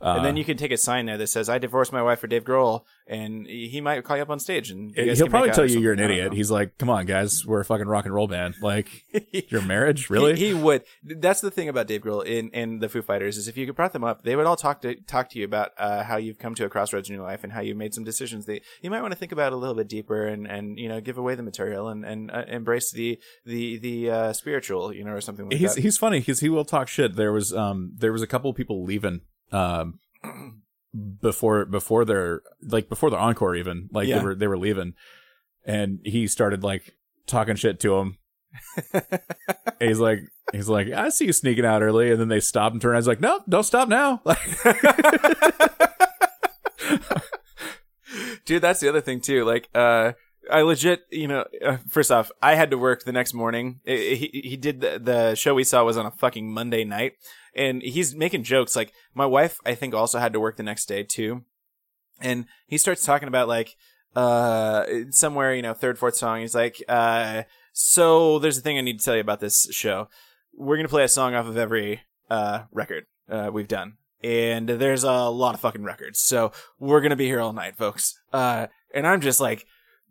uh, 0.03 0.15
and 0.17 0.25
then 0.25 0.35
you 0.35 0.43
can 0.43 0.57
take 0.57 0.71
a 0.71 0.77
sign 0.77 1.05
there 1.05 1.17
that 1.17 1.27
says, 1.27 1.47
"I 1.47 1.57
divorced 1.57 1.93
my 1.93 2.01
wife 2.01 2.19
for 2.19 2.27
Dave 2.27 2.43
Grohl," 2.43 2.83
and 3.07 3.47
he 3.47 3.79
might 3.79 4.03
call 4.03 4.17
you 4.17 4.23
up 4.23 4.29
on 4.29 4.39
stage, 4.39 4.69
and 4.69 4.93
you 4.95 5.05
guys 5.05 5.17
he'll 5.17 5.29
probably 5.29 5.51
tell 5.51 5.65
you 5.65 5.79
you're 5.79 5.93
an 5.93 5.99
something. 5.99 6.11
I 6.11 6.17
don't 6.17 6.27
idiot. 6.27 6.33
He's 6.33 6.51
like, 6.51 6.77
"Come 6.77 6.89
on, 6.89 7.05
guys, 7.05 7.45
we're 7.45 7.61
a 7.61 7.65
fucking 7.65 7.87
rock 7.87 8.03
and 8.03 8.13
roll 8.13 8.27
band. 8.27 8.55
Like 8.61 9.05
your 9.49 9.61
marriage, 9.61 10.09
really?" 10.09 10.35
He, 10.35 10.47
he 10.47 10.53
would. 10.53 10.83
That's 11.03 11.39
the 11.39 11.51
thing 11.51 11.69
about 11.69 11.87
Dave 11.87 12.01
Grohl 12.01 12.27
and, 12.27 12.49
and 12.53 12.81
the 12.81 12.89
Foo 12.89 13.01
Fighters 13.01 13.37
is 13.37 13.47
if 13.47 13.55
you 13.55 13.65
could 13.65 13.75
brought 13.75 13.93
them 13.93 14.03
up, 14.03 14.23
they 14.23 14.35
would 14.35 14.45
all 14.45 14.57
talk 14.57 14.81
to 14.81 14.95
talk 14.95 15.29
to 15.29 15.39
you 15.39 15.45
about 15.45 15.71
uh, 15.77 16.03
how 16.03 16.17
you've 16.17 16.37
come 16.37 16.53
to 16.55 16.65
a 16.65 16.69
crossroads 16.69 17.09
in 17.09 17.15
your 17.15 17.23
life 17.23 17.45
and 17.45 17.53
how 17.53 17.61
you 17.61 17.73
made 17.73 17.93
some 17.93 18.03
decisions 18.03 18.45
that 18.47 18.61
you 18.81 18.89
might 18.89 19.01
want 19.01 19.13
to 19.13 19.17
think 19.17 19.31
about 19.31 19.53
a 19.53 19.55
little 19.55 19.75
bit 19.75 19.87
deeper 19.87 20.25
and, 20.25 20.47
and 20.47 20.77
you 20.77 20.89
know 20.89 20.99
give 20.99 21.17
away 21.17 21.35
the 21.35 21.43
material 21.43 21.87
and 21.87 22.03
and 22.03 22.29
uh, 22.29 22.43
embrace 22.47 22.91
the 22.91 23.19
the 23.45 23.77
the 23.77 24.09
uh, 24.09 24.33
spiritual 24.33 24.93
you 24.93 25.05
know 25.05 25.11
or 25.11 25.21
something 25.21 25.47
like 25.47 25.57
he's 25.57 25.75
that. 25.75 25.81
he's 25.81 25.97
funny 25.97 26.19
because 26.19 26.41
he 26.41 26.49
will 26.49 26.65
talk 26.65 26.89
shit. 26.89 27.15
There 27.15 27.31
was 27.31 27.53
um 27.53 27.93
there 27.95 28.11
was 28.11 28.21
a 28.21 28.27
couple 28.27 28.49
of 28.49 28.57
people 28.57 28.83
leaving 28.83 29.21
um 29.53 29.99
before 31.21 31.65
before 31.65 32.05
their 32.05 32.41
like 32.61 32.89
before 32.89 33.09
their 33.09 33.19
encore 33.19 33.55
even 33.55 33.89
like 33.93 34.07
Yeah. 34.07 34.19
they 34.19 34.23
were 34.25 34.35
they 34.35 34.47
were 34.47 34.57
leaving, 34.57 34.93
and 35.65 35.99
he 36.03 36.27
started 36.27 36.63
like 36.63 36.93
talking 37.27 37.55
shit 37.55 37.79
to 37.81 37.95
him. 37.97 38.17
He's 39.79 39.99
like 39.99 40.19
he's 40.51 40.69
like 40.69 40.91
I 40.91 41.09
see 41.09 41.25
you 41.25 41.33
sneaking 41.33 41.65
out 41.65 41.81
early, 41.81 42.11
and 42.11 42.19
then 42.21 42.27
they 42.27 42.39
stop 42.39 42.71
and 42.73 42.79
turn. 42.81 42.91
around. 42.91 43.01
He's 43.01 43.07
like, 43.07 43.21
no, 43.21 43.41
don't 43.49 43.63
stop 43.63 43.89
now. 43.89 44.21
Like 44.27 44.37
Dude, 48.45 48.61
that's 48.61 48.79
the 48.81 48.89
other 48.89 48.99
thing 49.01 49.21
too. 49.21 49.45
Like, 49.45 49.69
uh, 49.73 50.11
I 50.51 50.61
legit, 50.61 51.01
you 51.09 51.27
know, 51.27 51.45
uh, 51.63 51.77
first 51.87 52.11
off, 52.11 52.31
I 52.41 52.55
had 52.55 52.71
to 52.71 52.77
work 52.77 53.03
the 53.03 53.11
next 53.11 53.33
morning. 53.33 53.79
He 53.85 54.41
he 54.43 54.57
did 54.57 54.81
the, 54.81 54.99
the 54.99 55.35
show 55.35 55.53
we 55.53 55.63
saw 55.63 55.83
was 55.83 55.97
on 55.97 56.05
a 56.05 56.11
fucking 56.11 56.51
Monday 56.51 56.83
night, 56.83 57.13
and 57.55 57.81
he's 57.81 58.15
making 58.15 58.43
jokes. 58.43 58.75
Like, 58.75 58.93
my 59.13 59.25
wife, 59.25 59.59
I 59.65 59.75
think, 59.75 59.93
also 59.93 60.19
had 60.19 60.33
to 60.33 60.39
work 60.39 60.57
the 60.57 60.63
next 60.63 60.85
day 60.85 61.03
too, 61.03 61.43
and 62.19 62.45
he 62.67 62.77
starts 62.77 63.05
talking 63.05 63.27
about 63.27 63.47
like, 63.47 63.75
uh, 64.15 64.85
somewhere, 65.11 65.55
you 65.55 65.61
know, 65.61 65.73
third, 65.73 65.97
fourth 65.97 66.15
song. 66.15 66.41
He's 66.41 66.55
like, 66.55 66.83
uh, 66.89 67.43
so 67.71 68.37
there's 68.39 68.57
a 68.57 68.61
thing 68.61 68.77
I 68.77 68.81
need 68.81 68.99
to 68.99 69.05
tell 69.05 69.15
you 69.15 69.21
about 69.21 69.39
this 69.39 69.67
show. 69.71 70.09
We're 70.55 70.77
gonna 70.77 70.89
play 70.89 71.03
a 71.03 71.07
song 71.07 71.33
off 71.33 71.47
of 71.47 71.57
every 71.57 72.01
uh 72.29 72.63
record 72.71 73.05
uh 73.29 73.49
we've 73.51 73.67
done. 73.67 73.93
And 74.23 74.69
there's 74.69 75.03
a 75.03 75.29
lot 75.29 75.55
of 75.55 75.59
fucking 75.59 75.83
records. 75.83 76.19
So 76.19 76.51
we're 76.79 77.01
gonna 77.01 77.15
be 77.15 77.25
here 77.25 77.41
all 77.41 77.53
night, 77.53 77.75
folks. 77.75 78.17
Uh, 78.31 78.67
and 78.93 79.07
I'm 79.07 79.19
just 79.19 79.41
like 79.41 79.65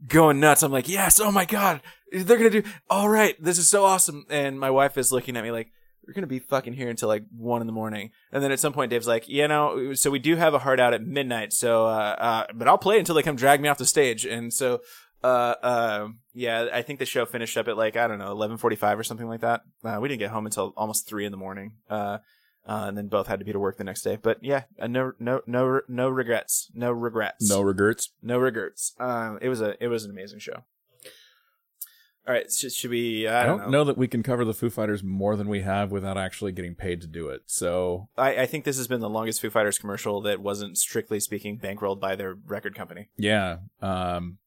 going 0.06 0.40
nuts. 0.40 0.62
I'm 0.62 0.72
like, 0.72 0.88
yes, 0.88 1.20
oh 1.20 1.32
my 1.32 1.44
god, 1.44 1.80
they're 2.10 2.36
gonna 2.36 2.50
do 2.50 2.62
all 2.90 3.08
right. 3.08 3.36
This 3.42 3.58
is 3.58 3.68
so 3.68 3.84
awesome. 3.84 4.26
And 4.30 4.58
my 4.58 4.70
wife 4.70 4.98
is 4.98 5.12
looking 5.12 5.36
at 5.36 5.44
me 5.44 5.50
like, 5.50 5.72
we're 6.06 6.14
gonna 6.14 6.26
be 6.26 6.40
fucking 6.40 6.72
here 6.72 6.90
until 6.90 7.08
like 7.08 7.24
one 7.36 7.60
in 7.60 7.66
the 7.66 7.72
morning. 7.72 8.10
And 8.32 8.42
then 8.42 8.52
at 8.52 8.60
some 8.60 8.72
point, 8.72 8.90
Dave's 8.90 9.06
like, 9.06 9.28
you 9.28 9.46
know, 9.46 9.94
so 9.94 10.10
we 10.10 10.18
do 10.18 10.36
have 10.36 10.54
a 10.54 10.58
hard 10.58 10.80
out 10.80 10.94
at 10.94 11.02
midnight. 11.02 11.52
So, 11.52 11.86
uh, 11.86 12.16
uh, 12.18 12.46
but 12.54 12.68
I'll 12.68 12.78
play 12.78 12.98
until 12.98 13.14
they 13.14 13.22
come 13.22 13.36
drag 13.36 13.60
me 13.60 13.68
off 13.68 13.78
the 13.78 13.86
stage. 13.86 14.24
And 14.24 14.52
so, 14.52 14.80
uh, 15.22 15.54
uh, 15.62 16.08
yeah, 16.34 16.66
I 16.72 16.82
think 16.82 16.98
the 16.98 17.06
show 17.06 17.24
finished 17.24 17.56
up 17.56 17.68
at 17.68 17.76
like 17.76 17.96
I 17.96 18.08
don't 18.08 18.18
know, 18.18 18.34
11:45 18.34 18.98
or 18.98 19.04
something 19.04 19.28
like 19.28 19.40
that. 19.40 19.62
Uh, 19.84 19.98
we 20.00 20.08
didn't 20.08 20.20
get 20.20 20.30
home 20.30 20.46
until 20.46 20.72
almost 20.76 21.08
three 21.08 21.24
in 21.24 21.30
the 21.32 21.38
morning. 21.38 21.74
Uh, 22.66 22.84
and 22.86 22.96
then 22.96 23.08
both 23.08 23.26
had 23.26 23.40
to 23.40 23.44
be 23.44 23.52
to 23.52 23.58
work 23.58 23.76
the 23.76 23.84
next 23.84 24.02
day. 24.02 24.16
But 24.16 24.38
yeah, 24.40 24.64
uh, 24.78 24.86
no, 24.86 25.12
no, 25.18 25.40
no, 25.46 25.80
no 25.88 26.08
regrets. 26.08 26.70
No 26.74 26.92
regrets. 26.92 27.48
no 27.48 27.60
regrets. 27.60 28.10
no 28.22 28.38
regrets. 28.38 28.94
Um, 29.00 29.38
it 29.42 29.48
was 29.48 29.60
a, 29.60 29.82
it 29.82 29.88
was 29.88 30.04
an 30.04 30.12
amazing 30.12 30.38
show. 30.38 30.62
All 32.24 32.32
right, 32.32 32.48
should, 32.52 32.70
should 32.72 32.90
we? 32.90 33.26
I 33.26 33.42
I 33.42 33.46
don't, 33.46 33.58
don't 33.58 33.70
know 33.72 33.82
that 33.82 33.98
we 33.98 34.06
can 34.06 34.22
cover 34.22 34.44
the 34.44 34.54
Foo 34.54 34.70
Fighters 34.70 35.02
more 35.02 35.34
than 35.34 35.48
we 35.48 35.62
have 35.62 35.90
without 35.90 36.16
actually 36.16 36.52
getting 36.52 36.76
paid 36.76 37.00
to 37.00 37.08
do 37.08 37.28
it. 37.30 37.42
So 37.46 38.08
I, 38.16 38.42
I 38.42 38.46
think 38.46 38.64
this 38.64 38.76
has 38.76 38.86
been 38.86 39.00
the 39.00 39.10
longest 39.10 39.40
Foo 39.40 39.50
Fighters 39.50 39.76
commercial 39.76 40.20
that 40.20 40.40
wasn't 40.40 40.78
strictly 40.78 41.18
speaking 41.18 41.58
bankrolled 41.58 41.98
by 41.98 42.14
their 42.14 42.36
record 42.46 42.76
company. 42.76 43.08
yeah, 43.16 43.56
um, 43.80 44.38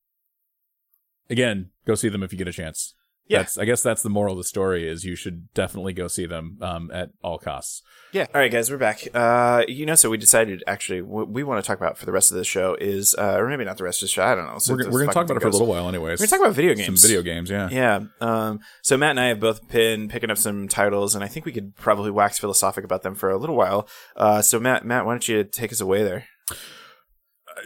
again, 1.30 1.72
go 1.86 1.96
see 1.96 2.08
them 2.08 2.24
if 2.24 2.32
you 2.32 2.38
get 2.38 2.48
a 2.48 2.54
chance. 2.54 2.94
Yeah. 3.28 3.40
That's, 3.40 3.58
I 3.58 3.66
guess 3.66 3.82
that's 3.82 4.04
the 4.04 4.10
moral 4.10 4.34
of 4.34 4.38
the 4.38 4.44
story 4.44 4.88
is 4.88 5.04
you 5.04 5.16
should 5.16 5.52
definitely 5.54 5.94
go 5.94 6.08
see 6.08 6.26
them 6.28 6.60
um, 6.62 6.92
at 6.94 7.10
all 7.24 7.40
costs. 7.40 7.82
Yeah. 8.12 8.28
All 8.34 8.40
right, 8.40 8.52
guys, 8.52 8.70
we're 8.70 8.78
back. 8.78 9.08
Uh, 9.14 9.64
you 9.68 9.86
know, 9.86 9.96
so 9.96 10.10
we 10.10 10.18
decided 10.18 10.64
actually 10.68 11.02
what 11.02 11.28
we 11.28 11.44
want 11.44 11.64
to 11.64 11.68
talk 11.68 11.78
about 11.78 11.98
for 11.98 12.06
the 12.06 12.12
rest 12.12 12.32
of 12.32 12.38
the 12.38 12.44
show 12.44 12.78
is, 12.80 13.16
uh, 13.18 13.36
or 13.38 13.50
maybe 13.50 13.66
not 13.66 13.78
the 13.78 13.84
rest 13.84 14.02
of 14.02 14.08
the 14.08 14.12
show. 14.12 14.24
I 14.24 14.36
don't 14.36 14.46
know. 14.46 14.60
So 14.60 14.74
we're 14.74 14.86
we're 14.86 15.00
going 15.00 15.08
to 15.08 15.14
talk 15.14 15.26
about 15.26 15.38
it 15.38 15.42
for 15.42 15.48
a 15.48 15.52
little 15.52 15.68
while 15.68 15.90
anyways. 15.90 16.20
We're 16.20 16.28
gonna 16.28 16.38
talk 16.38 16.46
about 16.48 16.56
video 16.56 16.76
games. 16.76 17.02
Some 17.02 17.10
video 17.10 17.24
games, 17.24 17.50
yeah. 17.50 17.70
Yeah. 17.72 18.02
Um, 18.22 18.60
so 18.84 18.96
Matt 18.96 19.12
and 19.12 19.20
I 19.20 19.28
have 19.28 19.40
both 19.40 19.68
been 19.70 20.08
picking 20.08 20.30
up 20.30 20.38
some 20.38 20.68
titles, 20.68 21.16
and 21.16 21.24
I 21.24 21.28
think 21.28 21.46
we 21.46 21.52
could 21.52 21.76
probably 21.76 22.12
wax 22.12 22.38
philosophic 22.38 22.84
about 22.86 23.02
them 23.02 23.16
for 23.16 23.30
a 23.30 23.38
little 23.38 23.56
while. 23.56 23.88
Uh, 24.16 24.42
so 24.42 24.60
Matt, 24.60 24.86
Matt, 24.86 25.06
why 25.06 25.14
don't 25.14 25.28
you 25.28 25.44
take 25.44 25.72
us 25.72 25.82
away 25.82 26.04
there? 26.04 26.26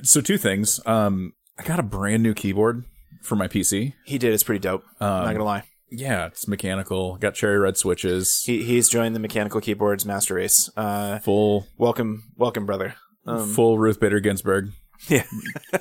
So 0.03 0.21
two 0.21 0.37
things. 0.37 0.79
Um, 0.85 1.33
I 1.59 1.63
got 1.63 1.79
a 1.79 1.83
brand 1.83 2.23
new 2.23 2.33
keyboard 2.33 2.85
for 3.21 3.35
my 3.35 3.47
PC. 3.47 3.93
He 4.05 4.17
did. 4.17 4.33
It's 4.33 4.43
pretty 4.43 4.59
dope. 4.59 4.83
Um, 4.99 5.25
not 5.25 5.31
gonna 5.33 5.43
lie. 5.43 5.63
Yeah, 5.91 6.27
it's 6.27 6.47
mechanical. 6.47 7.17
Got 7.17 7.33
cherry 7.33 7.57
red 7.57 7.75
switches. 7.77 8.43
He 8.45 8.63
he's 8.63 8.89
joined 8.89 9.15
the 9.15 9.19
Mechanical 9.19 9.59
Keyboards 9.61 10.05
Master 10.05 10.35
Race. 10.35 10.69
Uh, 10.77 11.19
full 11.19 11.67
welcome, 11.77 12.31
welcome, 12.37 12.65
brother. 12.65 12.95
Um, 13.25 13.53
full 13.53 13.77
Ruth 13.79 13.99
Bader 13.99 14.19
Ginsburg. 14.19 14.69
Yeah, 15.07 15.23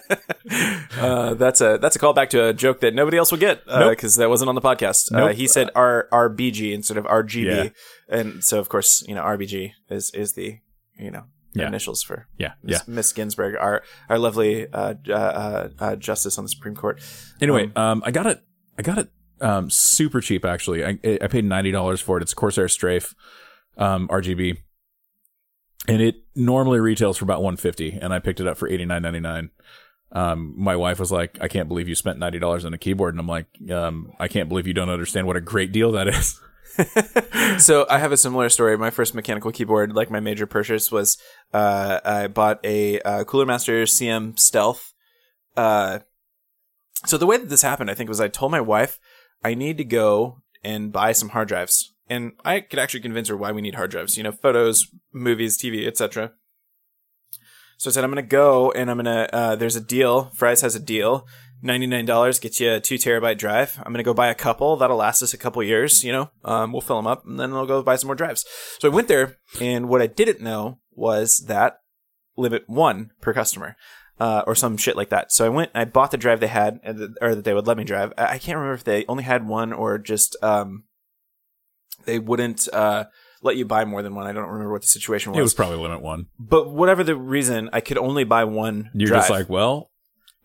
uh, 0.99 1.35
that's 1.35 1.61
a 1.61 1.79
that's 1.81 1.97
a 1.97 1.99
callback 1.99 2.31
to 2.31 2.49
a 2.49 2.53
joke 2.55 2.81
that 2.81 2.95
nobody 2.95 3.17
else 3.19 3.31
will 3.31 3.39
get 3.39 3.65
because 3.67 4.17
Nope. 4.17 4.23
that 4.25 4.29
wasn't 4.29 4.49
on 4.49 4.55
the 4.55 4.61
podcast. 4.61 5.13
Uh, 5.15 5.29
he 5.35 5.47
said 5.49 5.71
R 5.75 6.09
RBG 6.13 6.73
instead 6.73 6.97
of 6.97 7.05
RGB, 7.05 7.45
Yeah. 7.65 7.69
and 8.09 8.43
so 8.45 8.59
of 8.61 8.69
course 8.69 9.05
you 9.09 9.15
know 9.15 9.23
RBG 9.23 9.73
is 9.91 10.11
is 10.15 10.35
the 10.35 10.59
you 10.99 11.11
know 11.11 11.25
Yeah. 11.55 11.67
initials 11.67 12.03
for 12.03 12.29
Yeah, 12.37 12.53
Miss, 12.63 12.73
yeah. 12.87 12.95
Miss 12.95 13.13
Ginsburg, 13.13 13.57
our 13.57 13.83
our 14.09 14.19
lovely 14.19 14.71
uh, 14.73 14.95
uh, 15.09 15.13
uh, 15.13 15.69
uh, 15.79 15.97
justice 15.97 16.39
on 16.39 16.45
the 16.45 16.49
Supreme 16.49 16.75
Court. 16.77 17.01
Anyway, 17.41 17.71
um, 17.75 18.03
I 18.05 18.11
got 18.11 18.27
it. 18.27 18.43
I 18.79 18.83
got 18.83 18.99
it 18.99 19.11
um, 19.41 19.71
super 19.71 20.21
cheap 20.21 20.45
actually. 20.45 20.85
I 20.85 20.99
I 21.23 21.27
paid 21.29 21.45
ninety 21.45 21.71
dollars 21.71 22.01
for 22.01 22.19
it. 22.19 22.23
It's 22.23 22.35
Corsair 22.35 22.69
Strafe. 22.69 23.15
um, 23.77 24.09
RGB, 24.09 24.59
and 25.87 26.03
it 26.03 26.17
normally 26.35 26.81
retails 26.81 27.17
for 27.17 27.25
about 27.25 27.43
150, 27.43 27.99
and 28.03 28.13
I 28.13 28.19
picked 28.19 28.41
it 28.41 28.47
up 28.47 28.57
for 28.57 28.69
89.99. 28.69 29.51
Um, 30.11 30.55
my 30.57 30.75
wife 30.77 30.99
was 30.99 31.13
like, 31.13 31.39
"I 31.41 31.49
can't 31.49 31.69
believe 31.69 31.87
you 31.89 31.95
spent 31.95 32.19
ninety 32.19 32.39
dollars 32.39 32.65
on 32.65 32.73
a 32.75 32.79
keyboard," 32.79 33.15
and 33.15 33.21
I'm 33.21 33.27
like, 33.29 33.47
um, 33.71 34.13
"I 34.19 34.27
can't 34.27 34.49
believe 34.49 34.67
you 34.67 34.75
don't 34.75 34.89
understand 34.89 35.27
what 35.27 35.37
a 35.37 35.41
great 35.41 35.71
deal 35.71 35.93
that 35.93 36.09
is." 36.09 36.41
so 37.59 37.87
I 37.89 37.99
have 37.99 38.13
a 38.13 38.17
similar 38.17 38.49
story. 38.49 38.77
My 38.77 38.91
first 38.91 39.15
mechanical 39.15 39.51
keyboard, 39.51 39.93
like 39.95 40.11
my 40.11 40.21
major 40.21 40.47
purchase, 40.47 40.93
was 40.93 41.19
uh, 41.53 42.01
I 42.05 42.29
bought 42.29 42.65
a 42.65 43.01
uh, 43.01 43.25
Cooler 43.25 43.47
Master 43.47 43.83
CM 43.85 44.39
Stealth. 44.39 44.93
Uh, 45.57 46.01
so 47.07 47.17
the 47.17 47.27
way 47.27 47.37
that 47.37 47.49
this 47.49 47.63
happened, 47.63 47.91
I 47.91 47.95
think, 47.95 48.09
was 48.09 48.21
I 48.21 48.29
told 48.29 48.53
my 48.53 48.61
wife 48.61 48.99
I 49.43 49.55
need 49.55 49.79
to 49.79 49.85
go 49.85 50.43
and 50.63 50.93
buy 50.93 51.13
some 51.13 51.31
hard 51.31 51.49
drives, 51.49 51.93
and 52.09 52.33
I 52.45 52.61
could 52.61 52.79
actually 52.79 53.01
convince 53.01 53.29
her 53.29 53.37
why 53.37 53.53
we 53.53 53.63
need 53.63 53.75
hard 53.75 53.91
drives. 53.91 54.17
You 54.17 54.25
know, 54.25 54.33
photos, 54.33 54.89
movies, 55.13 55.59
TV, 55.59 55.87
etc. 55.87 56.33
So 57.77 57.91
I 57.91 57.93
said 57.93 58.05
I'm 58.05 58.11
gonna 58.11 58.23
go 58.23 58.73
and 58.73 58.91
I'm 58.91 58.99
gonna. 58.99 59.29
Uh, 59.33 59.57
there's 59.57 59.77
a 59.77 59.81
deal. 59.81 60.31
Fry's 60.35 60.61
has 60.63 60.75
a 60.75 60.81
deal. 60.81 61.27
$99 61.65 62.41
gets 62.41 62.61
you 62.61 62.75
a 62.75 62.81
two 62.81 62.97
terabyte 62.97 63.39
drive. 63.39 63.77
I'm 63.79 63.93
going 63.93 63.99
to 63.99 64.03
go 64.03 64.15
buy 64.15 64.29
a 64.29 64.35
couple. 64.35 64.77
That'll 64.77 64.97
last 64.97 65.23
us 65.23 65.35
a 65.35 65.39
couple 65.39 65.63
years, 65.63 66.05
you 66.05 66.13
know, 66.13 66.31
um, 66.45 66.73
we'll 66.73 66.81
fill 66.81 66.97
them 66.97 67.07
up 67.07 67.27
and 67.27 67.39
then 67.39 67.53
I'll 67.53 67.67
go 67.67 67.83
buy 67.83 67.97
some 67.97 68.09
more 68.09 68.15
drives. 68.15 68.45
So 68.79 68.89
I 68.91 68.95
went 68.95 69.09
there 69.09 69.39
and 69.61 69.89
what 69.89 70.03
I 70.03 70.07
didn't 70.07 70.41
know 70.41 70.79
was 70.93 71.45
that 71.49 71.81
limit 72.37 72.65
one 72.67 73.11
per 73.21 73.33
customer. 73.33 73.77
Uh, 74.21 74.43
or 74.49 74.57
some 74.57 74.77
shit 74.77 74.97
like 74.97 75.11
that. 75.11 75.31
So 75.31 75.47
I 75.47 75.49
went, 75.49 75.71
I 75.77 75.85
bought 75.85 76.11
the 76.11 76.17
drive 76.17 76.41
they 76.41 76.49
had, 76.49 76.81
or 77.21 77.37
that 77.37 77.45
they 77.45 77.55
would 77.55 77.69
let 77.69 77.77
me 77.77 77.85
drive. 77.85 78.13
I 78.19 78.39
can't 78.39 78.57
remember 78.57 78.75
if 78.75 78.83
they 78.83 79.05
only 79.07 79.23
had 79.23 79.47
one 79.47 79.73
or 79.73 79.97
just, 79.97 80.35
um, 80.43 80.87
they 82.05 82.19
wouldn't, 82.19 82.69
uh, 82.73 83.05
let 83.43 83.57
you 83.57 83.65
buy 83.65 83.85
more 83.85 84.03
than 84.03 84.17
one. 84.17 84.27
I 84.27 84.33
don't 84.33 84.49
remember 84.49 84.73
what 84.73 84.83
the 84.83 84.89
situation 84.89 85.31
was. 85.31 85.39
It 85.39 85.43
was 85.43 85.55
probably 85.55 85.77
limit 85.77 86.03
one. 86.03 86.27
But 86.37 86.71
whatever 86.71 87.05
the 87.05 87.15
reason, 87.15 87.71
I 87.73 87.81
could 87.81 87.97
only 87.97 88.25
buy 88.25 88.43
one. 88.43 88.91
You're 88.93 89.07
drive. 89.07 89.21
just 89.21 89.31
like, 89.31 89.49
well, 89.49 89.91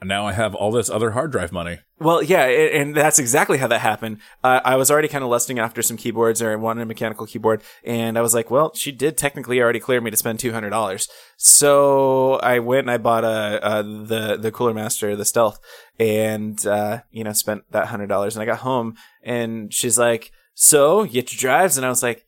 now 0.01 0.25
I 0.25 0.33
have 0.33 0.53
all 0.55 0.71
this 0.71 0.89
other 0.89 1.11
hard 1.11 1.31
drive 1.31 1.51
money. 1.51 1.79
Well, 1.99 2.21
yeah, 2.21 2.45
and 2.45 2.93
that's 2.95 3.19
exactly 3.19 3.57
how 3.57 3.67
that 3.67 3.79
happened. 3.79 4.17
Uh, 4.43 4.59
I 4.65 4.75
was 4.75 4.91
already 4.91 5.07
kind 5.07 5.23
of 5.23 5.29
lusting 5.29 5.59
after 5.59 5.81
some 5.81 5.95
keyboards 5.95 6.41
or 6.41 6.51
I 6.51 6.55
wanted 6.55 6.81
a 6.81 6.85
mechanical 6.85 7.25
keyboard, 7.25 7.63
and 7.83 8.17
I 8.17 8.21
was 8.21 8.33
like, 8.33 8.51
well, 8.51 8.73
she 8.73 8.91
did 8.91 9.17
technically 9.17 9.61
already 9.61 9.79
clear 9.79 10.01
me 10.01 10.11
to 10.11 10.17
spend 10.17 10.39
two 10.39 10.51
hundred 10.51 10.71
dollars. 10.71 11.07
So 11.37 12.35
I 12.35 12.59
went 12.59 12.81
and 12.81 12.91
I 12.91 12.97
bought 12.97 13.23
a, 13.23 13.79
a, 13.79 13.83
the 13.83 14.37
the 14.37 14.51
Cooler 14.51 14.73
Master, 14.73 15.15
the 15.15 15.25
Stealth, 15.25 15.59
and 15.99 16.65
uh, 16.67 17.01
you 17.11 17.23
know 17.23 17.33
spent 17.33 17.63
that 17.71 17.87
hundred 17.87 18.07
dollars. 18.07 18.35
And 18.35 18.43
I 18.43 18.45
got 18.45 18.59
home, 18.59 18.95
and 19.23 19.73
she's 19.73 19.97
like, 19.97 20.31
"So, 20.53 21.03
you 21.03 21.13
get 21.13 21.31
your 21.31 21.39
drives?" 21.39 21.77
And 21.77 21.85
I 21.85 21.89
was 21.89 22.03
like, 22.03 22.25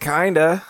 "Kinda." 0.00 0.62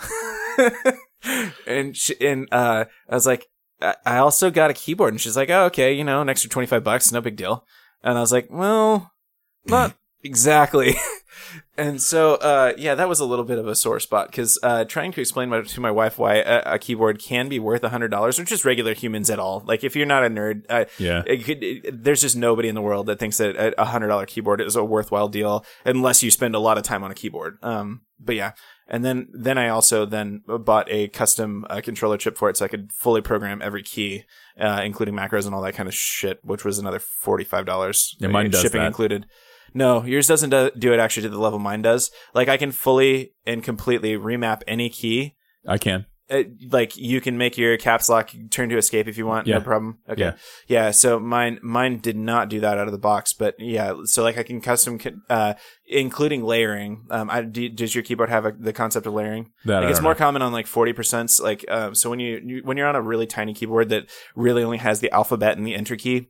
and 1.67 1.97
she, 1.97 2.15
and 2.21 2.49
uh, 2.53 2.85
I 3.09 3.15
was 3.15 3.27
like, 3.27 3.49
I 3.81 4.19
also 4.19 4.51
got 4.51 4.71
a 4.71 4.75
keyboard. 4.75 5.13
And 5.15 5.21
she's 5.21 5.37
like, 5.37 5.51
oh, 5.51 5.65
okay, 5.67 5.93
you 5.93 6.05
know, 6.05 6.21
an 6.21 6.29
extra 6.29 6.51
25 6.51 6.83
bucks, 6.85 7.13
no 7.13 7.21
big 7.21 7.37
deal. 7.37 7.65
And 8.03 8.17
I 8.19 8.21
was 8.21 8.33
like, 8.33 8.49
well, 8.51 9.13
not 9.67 9.95
exactly. 10.23 10.95
and 11.79 12.03
so, 12.03 12.35
uh, 12.37 12.73
yeah, 12.77 12.95
that 12.97 13.09
was 13.09 13.21
a 13.21 13.25
little 13.25 13.45
bit 13.45 13.59
of 13.59 13.69
a 13.69 13.75
sore 13.75 14.01
spot 14.01 14.29
because 14.31 14.59
uh, 14.63 14.85
trying 14.85 15.13
to 15.13 15.21
explain 15.21 15.49
my, 15.49 15.61
to 15.63 15.81
my 15.81 15.91
wife 15.91 16.19
why 16.19 16.37
a, 16.37 16.63
a 16.75 16.79
keyboard 16.79 17.21
can 17.23 17.49
be 17.49 17.59
worth 17.59 17.83
$100 17.83 18.39
or 18.39 18.45
just 18.45 18.65
regular 18.65 18.95
humans 18.95 19.31
at 19.31 19.39
all. 19.39 19.63
Like, 19.65 19.85
if 19.85 19.95
you're 19.95 20.07
not 20.07 20.25
a 20.25 20.29
nerd, 20.29 20.63
uh, 20.69 20.87
Yeah. 20.99 21.23
it 21.27 21.45
could, 21.45 21.63
it, 21.63 22.03
there's 22.05 22.21
just 22.21 22.37
nobody 22.37 22.69
in 22.69 22.75
the 22.75 22.83
world 22.83 23.07
that 23.07 23.19
thinks 23.19 23.39
that 23.39 23.55
a 23.57 23.81
a 23.81 23.87
$100 23.87 24.27
keyboard 24.27 24.61
is 24.61 24.75
a 24.77 24.85
worthwhile 24.85 25.29
deal 25.29 25.65
unless 25.85 26.23
you 26.23 26.31
spend 26.31 26.55
a 26.55 26.59
lot 26.61 26.79
of 26.79 26.83
time 26.85 27.05
on 27.05 27.11
a 27.11 27.15
keyboard. 27.15 27.59
Um, 27.63 28.03
but 28.19 28.35
yeah. 28.35 28.53
And 28.89 29.05
then, 29.05 29.29
then 29.33 29.59
I 29.59 29.69
also 29.69 30.07
then 30.07 30.43
bought 30.47 30.91
a 30.91 31.09
custom 31.09 31.67
uh, 31.69 31.83
controller 31.83 32.17
chip 32.17 32.39
for 32.39 32.49
it 32.49 32.57
so 32.57 32.65
I 32.65 32.69
could 32.69 32.91
fully 32.93 33.21
program 33.21 33.61
every 33.61 33.83
key, 33.83 34.25
uh, 34.59 34.81
including 34.83 35.15
macros 35.15 35.45
and 35.45 35.55
all 35.55 35.61
that 35.63 35.75
kind 35.75 35.89
of 35.89 35.95
shit, 35.95 36.41
which 36.43 36.65
was 36.65 36.79
another 36.79 36.99
$45. 36.99 38.15
Yeah, 38.19 38.29
mine 38.29 38.47
uh, 38.47 38.49
does 38.49 38.63
shipping 38.63 38.81
that. 38.81 38.87
included. 38.87 39.27
No, 39.75 40.05
yours 40.05 40.27
doesn't 40.27 40.51
do, 40.51 40.71
do 40.79 40.95
it 40.95 41.01
actually 41.01 41.25
to 41.25 41.29
the 41.29 41.39
level 41.39 41.59
mine 41.59 41.83
does. 41.83 42.11
Like 42.35 42.49
I 42.49 42.57
can 42.57 42.73
fully 42.73 43.35
and 43.47 43.63
completely 43.63 44.17
remap 44.17 44.63
any 44.67 44.89
key. 44.89 45.37
I 45.67 45.77
can. 45.77 46.07
Uh, 46.31 46.43
like 46.71 46.95
you 46.97 47.23
can 47.23 47.39
make 47.39 47.57
your 47.57 47.77
caps 47.79 48.09
lock 48.11 48.31
turn 48.51 48.69
to 48.69 48.77
escape 48.77 49.09
if 49.09 49.17
you 49.17 49.25
want, 49.27 49.47
Yeah. 49.47 49.57
no 49.59 49.61
problem. 49.65 49.97
Okay. 50.09 50.21
Yeah. 50.21 50.33
Yeah, 50.67 50.91
so 50.91 51.19
mine 51.19 51.59
mine 51.63 52.01
did 52.01 52.17
not 52.19 52.51
do 52.51 52.61
that 52.61 52.77
out 52.77 52.87
of 52.87 52.93
the 52.93 52.99
box, 52.99 53.33
but 53.33 53.55
yeah, 53.59 53.95
so 54.05 54.23
like 54.23 54.37
I 54.37 54.43
can 54.43 54.61
custom 54.61 54.99
uh 55.31 55.55
including 55.87 56.43
layering. 56.45 57.07
Um 57.11 57.31
I 57.31 57.41
do, 57.43 57.69
does 57.71 57.95
your 57.95 58.05
keyboard 58.05 58.29
have 58.29 58.45
a, 58.45 58.53
the 58.53 58.75
concept 58.75 59.07
of 59.07 59.15
layering? 59.15 59.53
That 59.65 59.79
I 59.79 59.87
Like 59.87 59.91
it's 59.93 60.03
more 60.03 60.13
know. 60.13 60.19
common 60.19 60.43
on 60.43 60.53
like 60.53 60.67
40% 60.67 61.41
like 61.41 61.65
um 61.69 61.95
so 61.95 62.11
when 62.11 62.21
you, 62.21 62.41
you 62.45 62.61
when 62.63 62.77
you're 62.77 62.87
on 62.89 62.97
a 62.97 63.01
really 63.03 63.27
tiny 63.27 63.55
keyboard 63.55 63.89
that 63.89 64.11
really 64.37 64.63
only 64.63 64.79
has 64.79 65.01
the 65.01 65.11
alphabet 65.13 65.57
and 65.57 65.67
the 65.67 65.75
enter 65.75 65.97
key 65.97 66.29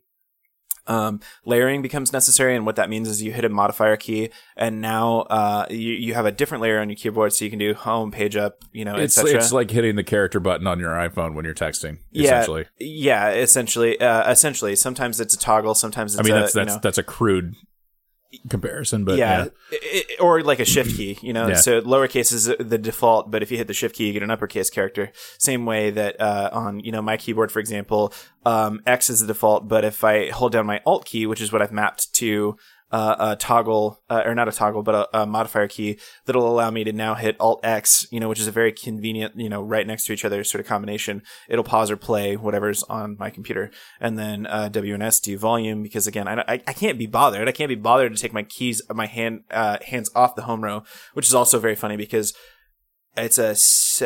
um, 0.88 1.20
layering 1.44 1.82
becomes 1.82 2.12
necessary, 2.12 2.56
and 2.56 2.66
what 2.66 2.76
that 2.76 2.90
means 2.90 3.08
is 3.08 3.22
you 3.22 3.32
hit 3.32 3.44
a 3.44 3.48
modifier 3.48 3.96
key, 3.96 4.30
and 4.56 4.80
now 4.80 5.20
uh, 5.20 5.66
you 5.70 5.92
you 5.92 6.14
have 6.14 6.26
a 6.26 6.32
different 6.32 6.62
layer 6.62 6.80
on 6.80 6.88
your 6.88 6.96
keyboard, 6.96 7.32
so 7.32 7.44
you 7.44 7.50
can 7.50 7.58
do 7.58 7.74
home, 7.74 8.10
page 8.10 8.36
up, 8.36 8.64
you 8.72 8.84
know, 8.84 8.96
It's 8.96 9.16
etc. 9.18 9.38
it's 9.40 9.52
like 9.52 9.70
hitting 9.70 9.96
the 9.96 10.04
character 10.04 10.40
button 10.40 10.66
on 10.66 10.80
your 10.80 10.90
iPhone 10.90 11.34
when 11.34 11.44
you're 11.44 11.54
texting. 11.54 11.98
Yeah, 12.10 12.24
Essentially. 12.40 12.66
yeah, 12.78 13.30
essentially, 13.30 14.00
uh, 14.00 14.30
essentially. 14.30 14.74
Sometimes 14.76 15.20
it's 15.20 15.34
a 15.34 15.38
toggle, 15.38 15.74
sometimes 15.74 16.14
it's 16.14 16.20
I 16.20 16.24
mean, 16.24 16.36
a, 16.36 16.40
that's 16.40 16.54
you 16.54 16.60
that's 16.64 16.74
know, 16.74 16.80
that's 16.82 16.98
a 16.98 17.02
crude 17.02 17.54
comparison, 18.50 19.04
but 19.04 19.16
yeah, 19.18 19.44
yeah. 19.72 19.78
I- 19.82 20.04
I- 20.18 20.22
or 20.22 20.42
like 20.42 20.60
a 20.60 20.64
shift 20.64 20.96
key, 20.96 21.18
you 21.22 21.32
know. 21.32 21.48
Yeah. 21.48 21.54
So 21.56 21.80
lowercase 21.80 22.32
is 22.32 22.44
the 22.58 22.78
default, 22.78 23.30
but 23.30 23.42
if 23.42 23.50
you 23.50 23.56
hit 23.56 23.66
the 23.66 23.74
shift 23.74 23.94
key, 23.96 24.06
you 24.06 24.12
get 24.12 24.22
an 24.22 24.30
uppercase 24.30 24.70
character. 24.70 25.12
Same 25.38 25.64
way 25.66 25.90
that 25.90 26.20
uh, 26.20 26.50
on 26.52 26.80
you 26.80 26.92
know 26.92 27.02
my 27.02 27.16
keyboard, 27.16 27.50
for 27.50 27.60
example, 27.60 28.12
um, 28.44 28.80
X 28.86 29.10
is 29.10 29.20
the 29.20 29.26
default, 29.26 29.68
but 29.68 29.84
if 29.84 30.04
I 30.04 30.30
hold 30.30 30.52
down 30.52 30.66
my 30.66 30.80
Alt 30.84 31.04
key, 31.06 31.26
which 31.26 31.40
is 31.40 31.52
what 31.52 31.62
I've 31.62 31.72
mapped 31.72 32.12
to 32.14 32.56
uh, 32.90 33.16
a 33.18 33.36
toggle, 33.36 34.00
uh, 34.08 34.22
or 34.24 34.34
not 34.34 34.48
a 34.48 34.52
toggle, 34.52 34.82
but 34.82 34.94
a, 34.94 35.20
a 35.22 35.26
modifier 35.26 35.68
key 35.68 35.98
that'll 36.24 36.48
allow 36.50 36.70
me 36.70 36.84
to 36.84 36.92
now 36.92 37.14
hit 37.14 37.36
Alt 37.38 37.60
X, 37.62 38.06
you 38.10 38.18
know, 38.18 38.28
which 38.28 38.40
is 38.40 38.46
a 38.46 38.50
very 38.52 38.72
convenient, 38.72 39.34
you 39.36 39.48
know, 39.48 39.60
right 39.62 39.86
next 39.86 40.06
to 40.06 40.12
each 40.12 40.24
other 40.24 40.42
sort 40.44 40.60
of 40.60 40.66
combination. 40.66 41.22
It'll 41.48 41.64
pause 41.64 41.90
or 41.90 41.96
play 41.96 42.36
whatever's 42.36 42.82
on 42.84 43.16
my 43.18 43.28
computer, 43.30 43.70
and 44.00 44.18
then 44.18 44.46
uh, 44.46 44.68
W 44.70 44.94
and 44.94 45.02
S 45.02 45.20
do 45.20 45.36
volume 45.36 45.82
because 45.82 46.06
again, 46.06 46.26
I, 46.28 46.40
I 46.48 46.62
I 46.66 46.72
can't 46.72 46.98
be 46.98 47.06
bothered. 47.06 47.46
I 47.48 47.52
can't 47.52 47.68
be 47.68 47.74
bothered 47.74 48.14
to 48.14 48.20
take 48.20 48.32
my 48.32 48.42
keys, 48.42 48.80
my 48.88 49.06
hand 49.06 49.44
uh, 49.50 49.78
hands 49.84 50.10
off 50.14 50.34
the 50.34 50.42
home 50.42 50.64
row, 50.64 50.82
which 51.14 51.26
is 51.26 51.34
also 51.34 51.58
very 51.58 51.76
funny 51.76 51.96
because. 51.96 52.34
It's 53.16 53.36
a 53.38 53.56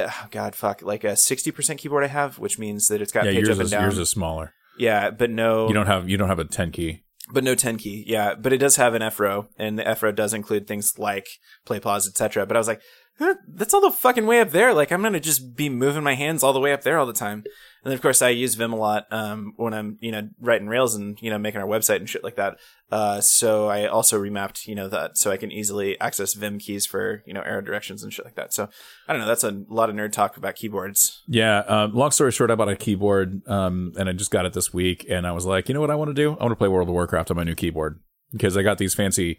oh 0.09 0.27
god 0.31 0.55
fuck 0.55 0.81
like 0.81 1.05
a 1.05 1.17
sixty 1.17 1.51
percent 1.51 1.79
keyboard 1.81 2.03
I 2.03 2.07
have, 2.07 2.39
which 2.39 2.59
means 2.59 2.89
that 2.89 3.03
it's 3.03 3.13
got 3.13 3.27
Yeah, 3.27 3.33
page 3.33 3.43
yours 3.45 3.51
up 3.51 3.61
and 3.61 3.65
is 3.67 3.71
down. 3.71 3.83
yours 3.83 3.99
is 3.99 4.09
smaller. 4.09 4.55
yeah, 4.79 5.11
but 5.11 5.29
no, 5.29 5.69
You 5.69 5.75
don't 5.75 5.87
have 5.87 6.09
you 6.09 6.17
don't 6.17 6.31
have 6.31 6.39
a 6.39 6.47
ten 6.47 6.71
key. 6.71 7.03
But 7.33 7.45
no 7.45 7.55
10 7.55 7.79
key. 7.79 8.05
Yeah, 8.07 8.35
but 8.35 8.53
it 8.53 8.59
does 8.59 8.77
have 8.77 8.95
an 8.95 9.03
F 9.03 9.19
row, 9.19 9.49
and 9.57 9.79
the 9.79 9.87
F 9.87 10.03
row 10.03 10.13
does 10.13 10.35
include 10.35 10.67
things 10.67 10.99
like 10.99 11.27
play 11.65 11.81
pause, 11.81 12.07
etc. 12.07 12.47
But 12.47 12.57
I 12.57 12.61
was 12.61 12.69
like, 12.69 12.83
that's 13.19 13.75
all 13.75 13.81
the 13.81 13.91
fucking 13.91 14.27
way 14.27 14.41
up 14.41 14.51
there. 14.51 14.75
Like 14.75 14.91
I'm 14.91 15.03
gonna 15.03 15.21
just 15.21 15.55
be 15.55 15.69
moving 15.69 16.03
my 16.03 16.15
hands 16.15 16.43
all 16.43 16.53
the 16.53 16.61
way 16.61 16.73
up 16.73 16.83
there 16.83 16.99
all 16.99 17.07
the 17.07 17.13
time. 17.13 17.45
And 17.85 17.91
then 17.91 17.95
of 17.95 18.03
course 18.03 18.23
I 18.23 18.31
use 18.31 18.55
Vim 18.55 18.73
a 18.73 18.77
lot 18.77 19.07
um, 19.11 19.55
when 19.57 19.75
I'm 19.75 19.99
you 20.01 20.11
know 20.13 20.29
writing 20.41 20.69
Rails 20.69 20.95
and 20.95 21.21
you 21.21 21.31
know 21.31 21.39
making 21.39 21.61
our 21.61 21.67
website 21.67 21.97
and 21.97 22.09
shit 22.09 22.25
like 22.25 22.37
that. 22.37 22.59
Uh, 22.91 23.21
so 23.21 23.69
I 23.69 23.87
also 23.87 24.21
remapped 24.21 24.67
you 24.67 24.75
know 24.75 24.89
that 24.89 25.19
so 25.19 25.31
I 25.31 25.37
can 25.37 25.53
easily 25.53 26.01
access 26.01 26.35
Vim 26.35 26.59
keys 26.59 26.87
for 26.87 27.23
you 27.27 27.35
know 27.35 27.43
arrow 27.43 27.61
directions 27.61 28.03
and 28.03 28.13
shit 28.13 28.25
like 28.25 28.37
that. 28.37 28.53
So 28.53 28.69
I 29.07 29.13
don't 29.13 29.21
know. 29.21 29.29
That's 29.29 29.45
a 29.45 29.63
lot 29.69 29.91
of 29.91 29.97
nerd 29.97 30.13
talk 30.13 30.37
about 30.37 30.55
keyboards. 30.55 31.23
Yeah. 31.27 31.59
Um, 31.61 31.95
long 31.95 32.11
story 32.11 32.33
short, 32.33 32.51
I 32.51 32.55
bought 32.55 32.69
a 32.69 32.77
keyboard, 32.77 33.47
um, 33.49 33.93
and 33.97 34.09
I 34.09 34.13
just 34.13 34.31
got 34.31 34.47
it 34.47 34.53
this 34.53 34.73
week, 34.73 35.07
and 35.09 35.27
I 35.27 35.33
was 35.33 35.47
like, 35.47 35.69
you 35.69 35.75
know 35.75 35.81
what 35.81 35.91
I 35.91 35.97
want 35.97 36.09
to 36.09 36.15
do? 36.15 36.33
I 36.33 36.45
want 36.45 36.53
to 36.53 36.57
play 36.57 36.69
World 36.69 36.89
of 36.89 36.95
Warcraft 36.95 37.31
on 37.31 37.37
my 37.37 37.45
new 37.45 37.55
keyboard 37.55 38.01
because 38.33 38.57
I 38.57 38.63
got 38.63 38.79
these 38.79 38.95
fancy 38.95 39.39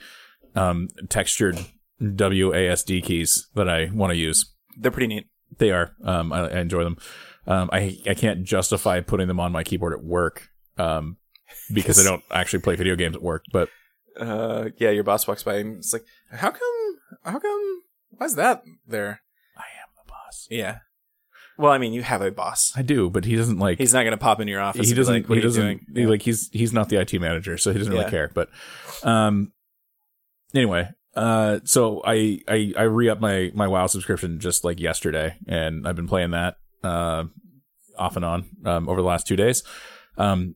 um, 0.55 0.89
textured 1.09 1.57
WASD 2.01 3.03
keys 3.03 3.47
that 3.55 3.69
I 3.69 3.89
want 3.93 4.11
to 4.11 4.17
use. 4.17 4.53
They're 4.77 4.91
pretty 4.91 5.07
neat. 5.07 5.27
They 5.57 5.71
are. 5.71 5.93
Um, 6.03 6.33
I, 6.33 6.49
I 6.49 6.59
enjoy 6.59 6.83
them. 6.83 6.97
Um, 7.45 7.69
I 7.71 7.97
I 8.07 8.13
can't 8.13 8.43
justify 8.43 9.01
putting 9.01 9.27
them 9.27 9.39
on 9.39 9.51
my 9.51 9.63
keyboard 9.63 9.93
at 9.93 10.03
work 10.03 10.49
um, 10.77 11.17
because 11.71 11.99
I 11.99 12.03
don't 12.09 12.23
actually 12.31 12.61
play 12.61 12.75
video 12.75 12.95
games 12.95 13.15
at 13.15 13.21
work. 13.21 13.43
But 13.51 13.69
uh 14.19 14.69
yeah 14.77 14.91
your 14.91 15.03
boss 15.03 15.27
walks 15.27 15.41
by 15.41 15.55
and 15.55 15.77
it's 15.77 15.91
like 15.91 16.03
how 16.31 16.51
come 16.51 16.99
how 17.23 17.39
come 17.39 17.81
why's 18.11 18.35
that 18.35 18.61
there 18.87 19.21
I 19.57 19.61
am 19.81 19.87
the 19.97 20.07
boss. 20.07 20.47
yeah 20.51 20.77
well 21.57 21.71
i 21.71 21.79
mean 21.79 21.93
you 21.93 22.03
have 22.03 22.21
a 22.21 22.29
boss 22.29 22.73
I 22.75 22.83
do, 22.83 23.09
but 23.09 23.25
he 23.25 23.35
doesn't 23.35 23.57
like. 23.57 23.79
he's 23.79 23.91
not 23.91 24.03
gonna 24.03 24.17
pop 24.17 24.39
in 24.39 24.47
your 24.47 24.61
office 24.61 24.87
he 24.87 24.93
doesn't. 24.93 25.27
like, 25.27 25.35
he 25.35 25.41
doesn't. 25.41 25.81
he, 25.95 26.05
like 26.05 26.21
he's 26.21 26.47
he's 26.53 26.71
not 26.71 26.89
the 26.89 26.97
IT 27.01 27.19
manager, 27.19 27.57
so 27.57 27.71
he 27.73 27.79
doesn't 27.79 27.91
Yeah. 27.91 27.99
really 28.01 28.11
care. 28.11 28.29
But 28.31 28.49
um, 29.01 29.51
anyway, 30.53 30.89
uh, 31.15 31.59
so 31.63 32.01
I 32.05 32.41
I 32.47 32.73
I 32.77 32.83
re 32.83 33.09
up 33.09 33.19
my 33.19 33.51
my 33.53 33.67
WoW 33.67 33.87
subscription 33.87 34.39
just 34.39 34.63
like 34.63 34.79
yesterday, 34.79 35.35
and 35.47 35.87
I've 35.87 35.95
been 35.95 36.07
playing 36.07 36.31
that 36.31 36.57
uh 36.83 37.25
off 37.97 38.15
and 38.15 38.25
on 38.25 38.45
um 38.65 38.89
over 38.89 39.01
the 39.01 39.07
last 39.07 39.27
two 39.27 39.35
days. 39.35 39.63
Um, 40.17 40.55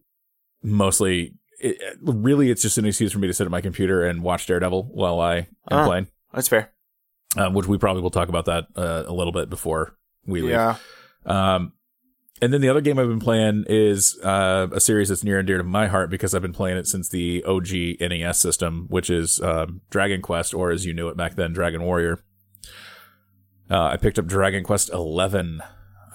mostly, 0.63 1.35
it, 1.59 1.77
really, 2.01 2.49
it's 2.49 2.61
just 2.61 2.77
an 2.77 2.85
excuse 2.85 3.11
for 3.11 3.19
me 3.19 3.27
to 3.27 3.33
sit 3.33 3.45
at 3.45 3.51
my 3.51 3.61
computer 3.61 4.05
and 4.05 4.23
watch 4.23 4.45
Daredevil 4.47 4.89
while 4.93 5.19
I 5.19 5.37
am 5.37 5.45
Ah. 5.71 5.85
playing. 5.85 6.07
that's 6.33 6.47
fair 6.47 6.71
um, 7.37 7.53
which 7.53 7.67
we 7.67 7.77
probably 7.77 8.01
will 8.01 8.09
talk 8.09 8.29
about 8.29 8.45
that 8.45 8.65
uh, 8.75 9.03
a 9.05 9.13
little 9.13 9.33
bit 9.33 9.49
before 9.49 9.95
we 10.25 10.41
leave. 10.41 10.51
Yeah. 10.51 10.75
Um, 11.25 11.73
and 12.41 12.53
then 12.53 12.61
the 12.61 12.69
other 12.69 12.81
game 12.81 12.99
I've 12.99 13.07
been 13.07 13.19
playing 13.19 13.65
is 13.67 14.19
uh, 14.23 14.67
a 14.71 14.79
series 14.79 15.09
that's 15.09 15.23
near 15.23 15.39
and 15.39 15.47
dear 15.47 15.57
to 15.57 15.63
my 15.63 15.88
heart 15.88 16.09
because 16.09 16.35
I've 16.35 16.41
been 16.41 16.53
playing 16.53 16.77
it 16.77 16.88
since 16.88 17.09
the 17.09 17.43
OG 17.43 17.99
NES 17.99 18.39
system, 18.39 18.85
which 18.89 19.09
is 19.09 19.39
um, 19.41 19.81
Dragon 19.89 20.21
Quest, 20.21 20.53
or 20.53 20.71
as 20.71 20.85
you 20.85 20.93
knew 20.93 21.07
it 21.09 21.17
back 21.17 21.35
then, 21.35 21.53
Dragon 21.53 21.83
Warrior. 21.83 22.19
Uh, 23.69 23.83
I 23.85 23.97
picked 23.97 24.17
up 24.19 24.27
Dragon 24.27 24.63
Quest 24.63 24.89
Eleven 24.91 25.61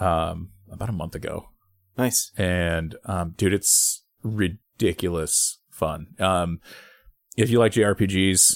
um, 0.01 0.51
about 0.71 0.89
a 0.89 0.93
month 0.93 1.15
ago, 1.15 1.51
Nice. 1.99 2.33
and 2.39 2.95
um, 3.05 3.35
dude, 3.37 3.53
it's 3.53 4.05
ridiculous 4.23 5.59
fun. 5.71 6.09
Um, 6.19 6.61
if 7.37 7.51
you 7.51 7.59
like 7.59 7.73
JRPGs, 7.73 8.55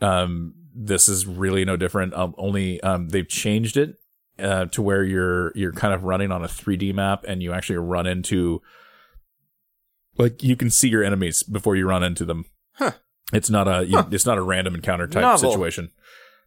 um, 0.00 0.54
this 0.74 1.08
is 1.08 1.26
really 1.26 1.64
no 1.64 1.76
different. 1.76 2.14
Um, 2.14 2.34
only 2.36 2.80
um, 2.80 3.10
they've 3.10 3.28
changed 3.28 3.76
it 3.76 3.96
uh, 4.38 4.66
to 4.66 4.82
where 4.82 5.02
you're 5.04 5.52
you're 5.54 5.72
kind 5.72 5.92
of 5.94 6.04
running 6.04 6.30
on 6.32 6.42
a 6.44 6.48
3D 6.48 6.94
map, 6.94 7.24
and 7.26 7.42
you 7.42 7.52
actually 7.52 7.76
run 7.76 8.06
into 8.06 8.60
like 10.18 10.42
you 10.42 10.56
can 10.56 10.70
see 10.70 10.88
your 10.88 11.02
enemies 11.04 11.42
before 11.42 11.76
you 11.76 11.86
run 11.86 12.02
into 12.02 12.24
them. 12.24 12.44
Huh. 12.74 12.92
It's 13.32 13.48
not 13.50 13.68
a 13.68 13.84
you, 13.86 13.96
Huh. 13.96 14.08
it's 14.10 14.26
not 14.26 14.38
a 14.38 14.42
random 14.42 14.74
encounter 14.74 15.06
type 15.06 15.22
Novel. 15.22 15.50
situation. 15.52 15.90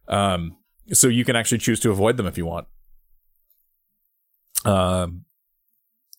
Um, 0.08 0.56
so 0.92 1.08
you 1.08 1.24
can 1.24 1.34
actually 1.36 1.58
choose 1.58 1.80
to 1.80 1.90
avoid 1.90 2.16
them 2.16 2.26
if 2.26 2.38
you 2.38 2.46
want. 2.46 2.68
Um, 4.64 5.24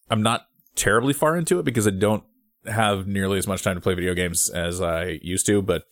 I'm 0.10 0.22
not 0.24 0.48
terribly 0.76 1.14
far 1.14 1.36
into 1.38 1.60
it 1.60 1.64
because 1.64 1.88
I 1.88 1.92
don't 1.92 2.24
have 2.66 3.08
nearly 3.08 3.38
as 3.38 3.48
much 3.48 3.64
time 3.64 3.76
to 3.76 3.82
play 3.82 3.94
video 3.94 4.14
games 4.14 4.50
as 4.50 4.82
I 4.82 5.20
used 5.22 5.46
to, 5.48 5.62
but 5.62 5.84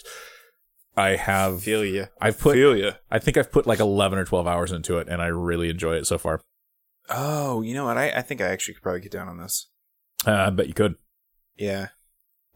I 0.98 1.16
have 1.16 1.64
Feel 1.64 1.84
you. 1.84 2.08
I've 2.22 2.39
put 2.39 2.56
Feel 2.56 2.76
you. 2.76 2.91
I 3.12 3.20
think 3.20 3.38
I've 3.38 3.52
put 3.52 3.68
like 3.68 3.80
11 3.80 4.18
or 4.18 4.26
12 4.26 4.48
hours 4.48 4.72
into 4.72 4.98
it 4.98 5.08
and 5.10 5.22
I 5.22 5.28
really 5.28 5.70
enjoy 5.70 5.96
it 5.96 6.08
so 6.08 6.18
far. 6.18 6.41
Oh, 7.10 7.62
you 7.62 7.74
know 7.74 7.86
what? 7.86 7.98
I, 7.98 8.10
I 8.10 8.22
think 8.22 8.41
I 8.41 8.48
actually 8.48 8.76
could 8.76 8.84
probably 8.84 9.02
get 9.02 9.12
down 9.12 9.28
on 9.28 9.38
this. 9.38 9.70
Uh, 10.26 10.32
I 10.32 10.50
bet 10.50 10.68
you 10.68 10.74
could. 10.74 10.96
Yeah. 11.58 11.89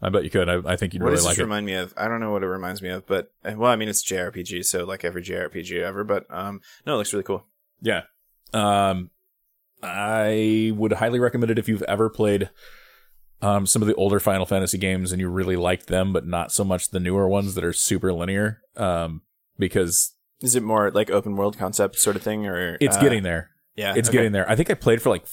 I 0.02 0.10
bet 0.10 0.24
you 0.24 0.30
could. 0.30 0.48
I, 0.48 0.60
I 0.66 0.76
think 0.78 0.94
you'd 0.94 1.04
what 1.04 1.10
really 1.10 1.18
does 1.18 1.26
like 1.26 1.34
this 1.36 1.40
it. 1.40 1.44
remind 1.44 1.66
me 1.66 1.74
of? 1.74 1.94
I 1.98 2.08
don't 2.08 2.22
know 2.22 2.32
what 2.32 2.44
it 2.44 2.48
reminds 2.48 2.82
me 2.82 2.90
of, 2.90 3.06
but 3.06 3.32
uh, 3.44 3.54
well, 3.58 3.72
I 3.72 3.76
mean, 3.76 3.90
it's 3.90 4.04
JRPG, 4.04 4.64
so 4.66 4.86
like 4.86 5.04
every 5.04 5.22
JRPG 5.22 5.82
ever. 5.82 6.04
But 6.04 6.26
um, 6.30 6.62
no, 6.86 6.94
it 6.94 6.98
looks 6.98 7.12
really 7.14 7.24
cool. 7.24 7.46
Yeah. 7.82 8.04
Um, 8.54 9.12
I 9.84 10.72
would 10.76 10.94
highly 10.94 11.20
recommend 11.20 11.52
it 11.52 11.60
if 11.60 11.68
you've 11.68 11.84
ever 11.84 12.10
played 12.10 12.50
um, 13.42 13.66
some 13.66 13.82
of 13.82 13.88
the 13.88 13.96
older 13.96 14.20
Final 14.20 14.46
Fantasy 14.46 14.78
games 14.78 15.12
and 15.12 15.20
you 15.22 15.30
really 15.30 15.56
liked 15.56 15.88
them, 15.88 16.12
but 16.14 16.26
not 16.28 16.52
so 16.52 16.64
much 16.64 16.90
the 16.90 17.00
newer 17.00 17.28
ones 17.28 17.56
that 17.56 17.64
are 17.64 17.74
super 17.74 18.12
linear. 18.14 18.62
Um, 18.76 19.22
because 19.58 20.14
Is 20.42 20.56
it 20.56 20.64
more 20.64 20.92
like 20.92 21.10
open 21.10 21.36
world 21.36 21.58
concept 21.58 21.98
sort 22.00 22.16
of 22.16 22.22
thing, 22.22 22.46
or 22.48 22.78
it's 22.82 22.98
uh, 22.98 23.02
getting 23.02 23.24
there. 23.24 23.52
Yeah, 23.76 23.94
It's 23.96 24.10
okay. 24.10 24.18
getting 24.18 24.32
there. 24.34 24.50
I 24.50 24.56
think 24.56 24.70
I 24.70 24.74
played 24.74 25.02
for 25.02 25.10
like 25.10 25.26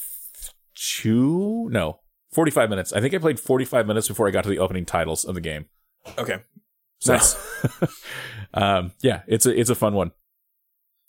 two, 0.75 1.69
no, 1.71 2.01
45 2.33 2.71
minutes. 2.71 2.93
I 2.93 3.01
think 3.01 3.15
I 3.15 3.19
played 3.19 3.41
45 3.41 3.87
minutes 3.87 4.09
before 4.09 4.29
I 4.29 4.31
got 4.31 4.43
to 4.45 4.51
the 4.51 4.59
opening 4.59 4.85
titles 4.85 5.25
of 5.25 5.35
the 5.35 5.41
game. 5.41 5.67
Okay, 6.19 6.39
So, 7.01 7.15
Nice. 7.15 7.37
um, 8.55 8.93
yeah, 9.01 9.23
it's 9.27 9.47
a, 9.47 9.59
it's 9.59 9.71
a 9.71 9.75
fun 9.75 9.95
one. 9.95 10.13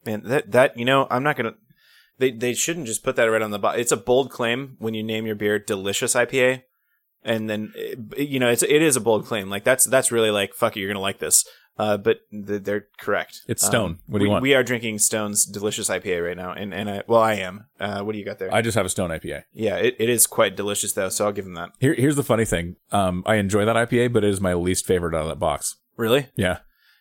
man. 0.05 0.23
That 0.23 0.51
that 0.51 0.77
you 0.77 0.85
know, 0.85 1.05
I'm 1.11 1.23
not 1.23 1.35
gonna. 1.35 1.53
They 2.17 2.31
they 2.31 2.55
shouldn't 2.55 2.87
just 2.87 3.03
put 3.03 3.15
that 3.17 3.25
right 3.25 3.41
on 3.43 3.51
the 3.51 3.59
bottom. 3.59 3.79
It's 3.79 3.91
a 3.91 3.97
bold 3.97 4.31
claim 4.31 4.75
when 4.79 4.95
you 4.95 5.03
name 5.03 5.27
your 5.27 5.35
beer 5.35 5.59
"Delicious 5.59 6.15
IPA," 6.15 6.63
and 7.27 7.49
then 7.49 7.73
uh, 7.77 8.15
you 8.17 8.39
know 8.39 8.49
it's 8.49 8.63
it 8.63 8.81
is 8.81 8.95
a 8.95 9.01
bold 9.01 9.25
claim. 9.25 9.49
Like 9.49 9.63
that's 9.63 9.85
that's 9.85 10.11
really 10.11 10.31
like 10.31 10.53
fuck 10.53 10.75
it, 10.75 10.79
you're 10.79 10.89
gonna 10.89 10.99
like 10.99 11.19
this. 11.19 11.45
Uh, 11.79 11.95
but 11.95 12.21
th- 12.31 12.63
they're 12.63 12.87
correct. 12.97 13.41
It's 13.47 13.63
Stone. 13.63 13.99
What 14.07 14.17
do 14.17 14.23
you 14.25 14.29
we, 14.29 14.31
want? 14.31 14.41
We 14.41 14.55
are 14.55 14.63
drinking 14.63 14.97
Stone's 14.97 15.45
delicious 15.45 15.89
IPA 15.89 16.25
right 16.25 16.35
now, 16.35 16.51
and 16.51 16.73
and 16.73 16.89
I 16.89 17.03
well 17.07 17.21
I 17.21 17.33
am. 17.35 17.67
Uh, 17.79 18.01
what 18.01 18.13
do 18.13 18.17
you 18.17 18.25
got 18.25 18.39
there? 18.39 18.51
I 18.51 18.63
just 18.63 18.75
have 18.75 18.85
a 18.87 18.89
Stone 18.89 19.11
IPA. 19.11 19.43
yeah, 19.53 19.75
it, 19.75 19.95
it 19.99 20.09
is 20.09 20.25
quite 20.25 20.55
delicious 20.55 20.93
though, 20.93 21.09
so 21.09 21.25
I'll 21.25 21.31
give 21.31 21.45
them 21.45 21.53
that. 21.53 21.69
Here, 21.79 21.93
here's 21.93 22.15
the 22.15 22.23
funny 22.23 22.45
thing. 22.45 22.77
Um, 22.91 23.21
I 23.27 23.35
enjoy 23.35 23.63
that 23.65 23.75
IPA, 23.75 24.11
but 24.11 24.23
it 24.23 24.31
is 24.31 24.41
my 24.41 24.55
least 24.55 24.87
favorite 24.87 25.13
out 25.13 25.21
of 25.21 25.27
that 25.27 25.39
box. 25.39 25.75
Really, 25.97 26.29
Yeah. 26.35 26.59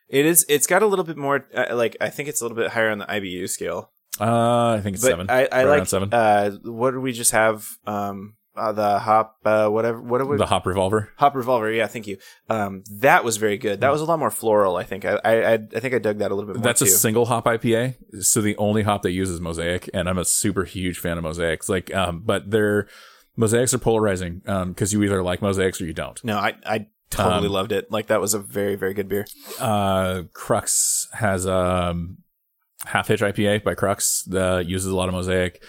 it 0.09 0.27
is. 0.27 0.45
It's 0.49 0.67
got 0.67 0.83
a 0.83 0.87
little 0.87 1.05
bit 1.07 1.17
more. 1.17 1.47
Uh, 1.55 1.75
like 1.75 1.97
I 1.99 2.11
think 2.11 2.29
it's 2.29 2.43
a 2.43 2.45
little 2.45 2.57
bit 2.57 2.73
higher 2.73 2.91
on 2.91 2.99
the 2.99 3.07
IBU 3.07 3.49
scale. 3.49 3.93
Uh, 4.21 4.75
I 4.77 4.81
think 4.83 4.95
it's 4.97 5.05
but 5.05 5.09
seven. 5.11 5.31
I, 5.31 5.47
I 5.51 5.65
like 5.65 5.87
seven. 5.87 6.13
Uh, 6.13 6.51
what 6.65 6.91
did 6.91 7.01
we 7.01 7.13
just 7.13 7.33
have? 7.33 7.67
Um, 7.87 8.35
uh, 8.57 8.73
the 8.73 8.99
hop, 8.99 9.39
uh, 9.45 9.69
whatever. 9.69 10.01
What 10.01 10.19
did 10.19 10.29
we? 10.29 10.37
the 10.37 10.47
Hop 10.47 10.67
Revolver. 10.67 11.11
hop 11.17 11.35
revolver. 11.35 11.71
Yeah, 11.71 11.87
thank 11.87 12.07
you. 12.07 12.19
Um, 12.49 12.83
that 12.91 13.25
was 13.25 13.37
very 13.37 13.59
good. 13.59 13.81
That 13.81 13.93
was 13.93 14.01
a 14.01 14.05
lot 14.05 14.19
more 14.19 14.31
floral. 14.31 14.77
I 14.77 14.85
think. 14.85 15.05
I 15.05 15.17
I, 15.25 15.53
I 15.55 15.59
think 15.59 15.95
I 15.95 15.99
dug 15.99 16.19
that 16.19 16.31
a 16.31 16.35
little 16.35 16.47
bit 16.49 16.57
more 16.57 16.63
That's 16.65 16.81
too. 16.81 16.87
a 16.87 16.89
single 16.89 17.27
hop 17.27 17.45
IPA. 17.45 18.23
So 18.25 18.41
the 18.41 18.57
only 18.57 18.83
hop 18.83 19.03
they 19.03 19.11
use 19.11 19.31
is 19.31 19.41
Mosaic, 19.41 19.89
and 19.95 20.09
I'm 20.09 20.19
a 20.19 20.25
super 20.25 20.65
huge 20.65 20.99
fan 20.99 21.19
of 21.19 21.25
Mosaics. 21.25 21.69
Like, 21.69 21.95
um, 21.95 22.23
but 22.25 22.51
they're 22.51 22.89
Mosaics 23.37 23.75
are 23.75 23.79
polarizing 23.79 24.43
um, 24.47 24.71
because 24.71 24.93
you 24.93 25.03
either 25.03 25.23
like 25.23 25.43
Mosaics 25.43 25.81
or 25.81 25.85
you 25.87 25.93
don't. 25.93 26.23
no, 26.25 26.39
I 26.39 26.55
I 26.65 26.87
totally 27.11 27.47
Um, 27.49 27.53
loved 27.53 27.73
it. 27.73 27.91
Like 27.91 28.07
that 28.07 28.21
was 28.21 28.35
a 28.35 28.39
very 28.39 28.75
very 28.77 28.95
good 28.95 29.09
beer. 29.09 29.27
Uh, 29.61 30.23
Crux 30.33 31.09
has 31.13 31.47
um 31.47 32.19
half 32.85 33.09
hitch 33.09 33.21
IPA 33.21 33.65
by 33.65 33.75
Crux 33.75 34.23
that 34.25 34.67
uses 34.67 34.91
a 34.91 34.97
lot 34.97 35.09
of 35.09 35.15
Mosaic. 35.15 35.63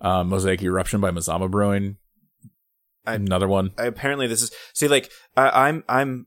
Um, 0.00 0.30
Mosaic 0.30 0.60
Eruption 0.62 1.00
by 1.00 1.10
Mazama 1.12 1.48
Brewing. 1.48 1.96
I- 3.06 3.14
Another 3.14 3.48
one. 3.48 3.72
I, 3.78 3.86
apparently 3.86 4.26
this 4.26 4.42
is 4.42 4.50
see 4.72 4.88
like 4.88 5.10
I, 5.36 5.68
I'm 5.68 5.84
I'm 5.88 6.26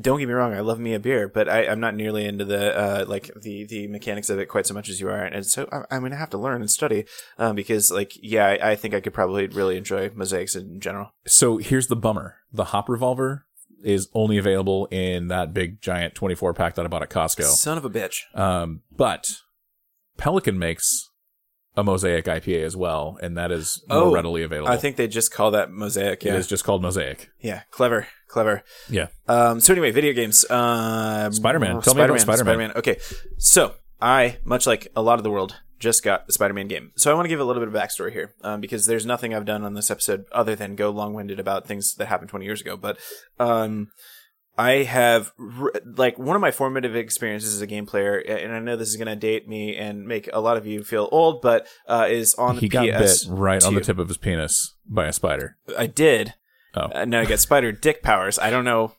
don't 0.00 0.18
get 0.18 0.26
me 0.26 0.32
wrong 0.32 0.54
I 0.54 0.60
love 0.60 0.78
me 0.80 0.94
a 0.94 0.98
beer 0.98 1.28
but 1.28 1.50
I, 1.50 1.66
I'm 1.66 1.80
not 1.80 1.94
nearly 1.94 2.24
into 2.24 2.46
the 2.46 2.74
uh, 2.74 3.04
like 3.06 3.30
the 3.42 3.66
the 3.66 3.86
mechanics 3.88 4.30
of 4.30 4.38
it 4.38 4.46
quite 4.46 4.66
so 4.66 4.72
much 4.72 4.88
as 4.88 5.00
you 5.00 5.08
are 5.08 5.22
and 5.22 5.44
so 5.44 5.68
I, 5.70 5.94
I'm 5.94 6.00
gonna 6.02 6.16
have 6.16 6.30
to 6.30 6.38
learn 6.38 6.62
and 6.62 6.70
study 6.70 7.04
um, 7.38 7.54
because 7.54 7.90
like 7.90 8.12
yeah 8.22 8.46
I, 8.46 8.70
I 8.70 8.76
think 8.76 8.94
I 8.94 9.00
could 9.00 9.12
probably 9.12 9.46
really 9.48 9.76
enjoy 9.76 10.10
mosaics 10.14 10.56
in 10.56 10.80
general 10.80 11.12
So 11.26 11.58
here's 11.58 11.88
the 11.88 11.96
bummer: 11.96 12.36
the 12.52 12.64
Hop 12.66 12.88
Revolver 12.88 13.44
is 13.84 14.08
only 14.14 14.38
available 14.38 14.86
in 14.90 15.28
that 15.28 15.52
big 15.52 15.82
giant 15.82 16.14
24 16.14 16.54
pack 16.54 16.74
that 16.76 16.86
I 16.86 16.88
bought 16.88 17.02
at 17.02 17.10
Costco. 17.10 17.42
son 17.44 17.76
of 17.76 17.84
a 17.84 17.90
bitch 17.90 18.20
Um, 18.34 18.80
but 18.90 19.26
Pelican 20.16 20.58
makes 20.58 21.10
a 21.76 21.84
Mosaic 21.84 22.24
IPA 22.24 22.64
as 22.64 22.76
well, 22.76 23.18
and 23.22 23.36
that 23.36 23.52
is 23.52 23.82
more 23.88 23.98
Oh, 23.98 24.12
readily 24.14 24.42
available. 24.42 24.72
I 24.72 24.76
think 24.78 24.96
they 24.96 25.08
just 25.08 25.30
call 25.32 25.50
that 25.52 25.70
mosaic 25.70 26.24
it 26.24 26.28
yeah 26.28 26.36
is 26.36 26.46
just 26.46 26.64
called 26.64 26.80
Mosaic. 26.82 27.30
yeah 27.40 27.62
clever 27.70 28.06
clever 28.28 28.62
Yeah. 28.88 29.08
Um, 29.28 29.60
so 29.60 29.72
anyway, 29.72 29.90
video 29.90 30.12
games. 30.12 30.48
Um, 30.50 31.32
Spider-Man. 31.32 31.80
Tell 31.82 31.94
me 31.94 32.02
about 32.02 32.20
Spider-Man. 32.20 32.70
Spider-Man. 32.70 32.72
Okay, 32.76 32.98
so 33.38 33.74
I, 34.00 34.38
much 34.44 34.66
like 34.66 34.88
a 34.96 35.02
lot 35.02 35.18
of 35.18 35.22
the 35.22 35.30
world, 35.30 35.56
just 35.78 36.02
got 36.02 36.26
the 36.26 36.32
Spider-Man 36.32 36.68
game. 36.68 36.92
So 36.96 37.10
I 37.10 37.14
want 37.14 37.26
to 37.26 37.28
give 37.28 37.40
a 37.40 37.44
little 37.44 37.60
bit 37.64 37.68
of 37.68 37.74
backstory 37.74 38.12
here, 38.12 38.34
um, 38.42 38.60
because 38.60 38.86
there's 38.86 39.04
nothing 39.06 39.34
I've 39.34 39.44
done 39.44 39.62
on 39.64 39.74
this 39.74 39.90
episode 39.90 40.24
other 40.32 40.54
than 40.56 40.74
go 40.76 40.90
long-winded 40.90 41.38
about 41.38 41.66
things 41.66 41.94
that 41.96 42.06
happened 42.06 42.30
20 42.30 42.44
years 42.46 42.60
ago. 42.62 42.76
But 42.76 42.98
um, 43.38 43.88
I 44.58 44.84
have 44.84 45.32
like 45.84 46.18
one 46.18 46.34
of 46.34 46.40
my 46.40 46.50
formative 46.50 46.96
experiences 46.96 47.54
as 47.54 47.60
a 47.60 47.66
game 47.66 47.84
player, 47.84 48.16
and 48.16 48.54
I 48.54 48.58
know 48.58 48.76
this 48.76 48.88
is 48.88 48.96
going 48.96 49.06
to 49.08 49.16
date 49.16 49.46
me 49.46 49.76
and 49.76 50.06
make 50.06 50.30
a 50.32 50.40
lot 50.40 50.56
of 50.56 50.66
you 50.66 50.82
feel 50.82 51.08
old, 51.12 51.42
but 51.42 51.66
uh, 51.86 52.06
is 52.08 52.34
on 52.34 52.54
the 52.56 52.62
He 52.62 52.68
got 52.68 52.88
PS. 52.88 53.24
bit 53.24 53.36
right 53.38 53.62
on 53.62 53.74
the 53.74 53.82
tip 53.82 53.98
of 53.98 54.08
his 54.08 54.16
penis 54.16 54.74
by 54.86 55.06
a 55.06 55.12
spider. 55.12 55.58
I 55.76 55.86
did. 55.86 56.34
Oh. 56.74 56.88
Uh, 56.94 57.04
now 57.04 57.20
I 57.20 57.26
got 57.26 57.38
spider 57.38 57.70
dick 57.70 58.02
powers. 58.02 58.38
I 58.38 58.50
don't 58.50 58.64
know. 58.64 58.92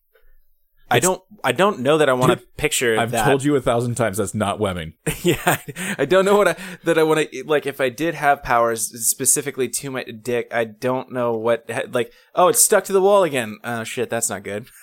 I 0.89 0.99
don't. 0.99 1.21
I 1.43 1.51
don't 1.51 1.79
know 1.79 1.97
that 1.97 2.07
I 2.07 2.13
want 2.13 2.39
to 2.39 2.45
picture 2.55 2.97
I've 2.97 3.11
that. 3.11 3.25
told 3.25 3.43
you 3.43 3.55
a 3.57 3.61
thousand 3.61 3.95
times 3.95 4.17
that's 4.19 4.33
not 4.33 4.57
Wemming. 4.57 4.93
yeah, 5.21 5.41
I, 5.45 5.95
I 5.97 6.05
don't 6.05 6.23
know 6.23 6.37
what 6.37 6.47
I 6.47 6.55
that 6.85 6.97
I 6.97 7.03
want 7.03 7.29
to 7.29 7.43
like. 7.45 7.65
If 7.65 7.81
I 7.81 7.89
did 7.89 8.15
have 8.15 8.41
powers 8.41 8.87
specifically 9.05 9.67
to 9.67 9.91
my 9.91 10.03
dick, 10.03 10.47
I 10.49 10.63
don't 10.63 11.11
know 11.11 11.33
what 11.33 11.69
like. 11.89 12.13
Oh, 12.35 12.47
it's 12.47 12.63
stuck 12.63 12.85
to 12.85 12.93
the 12.93 13.01
wall 13.01 13.23
again. 13.23 13.57
Oh 13.65 13.83
shit, 13.83 14.09
that's 14.09 14.29
not 14.29 14.43
good. 14.43 14.67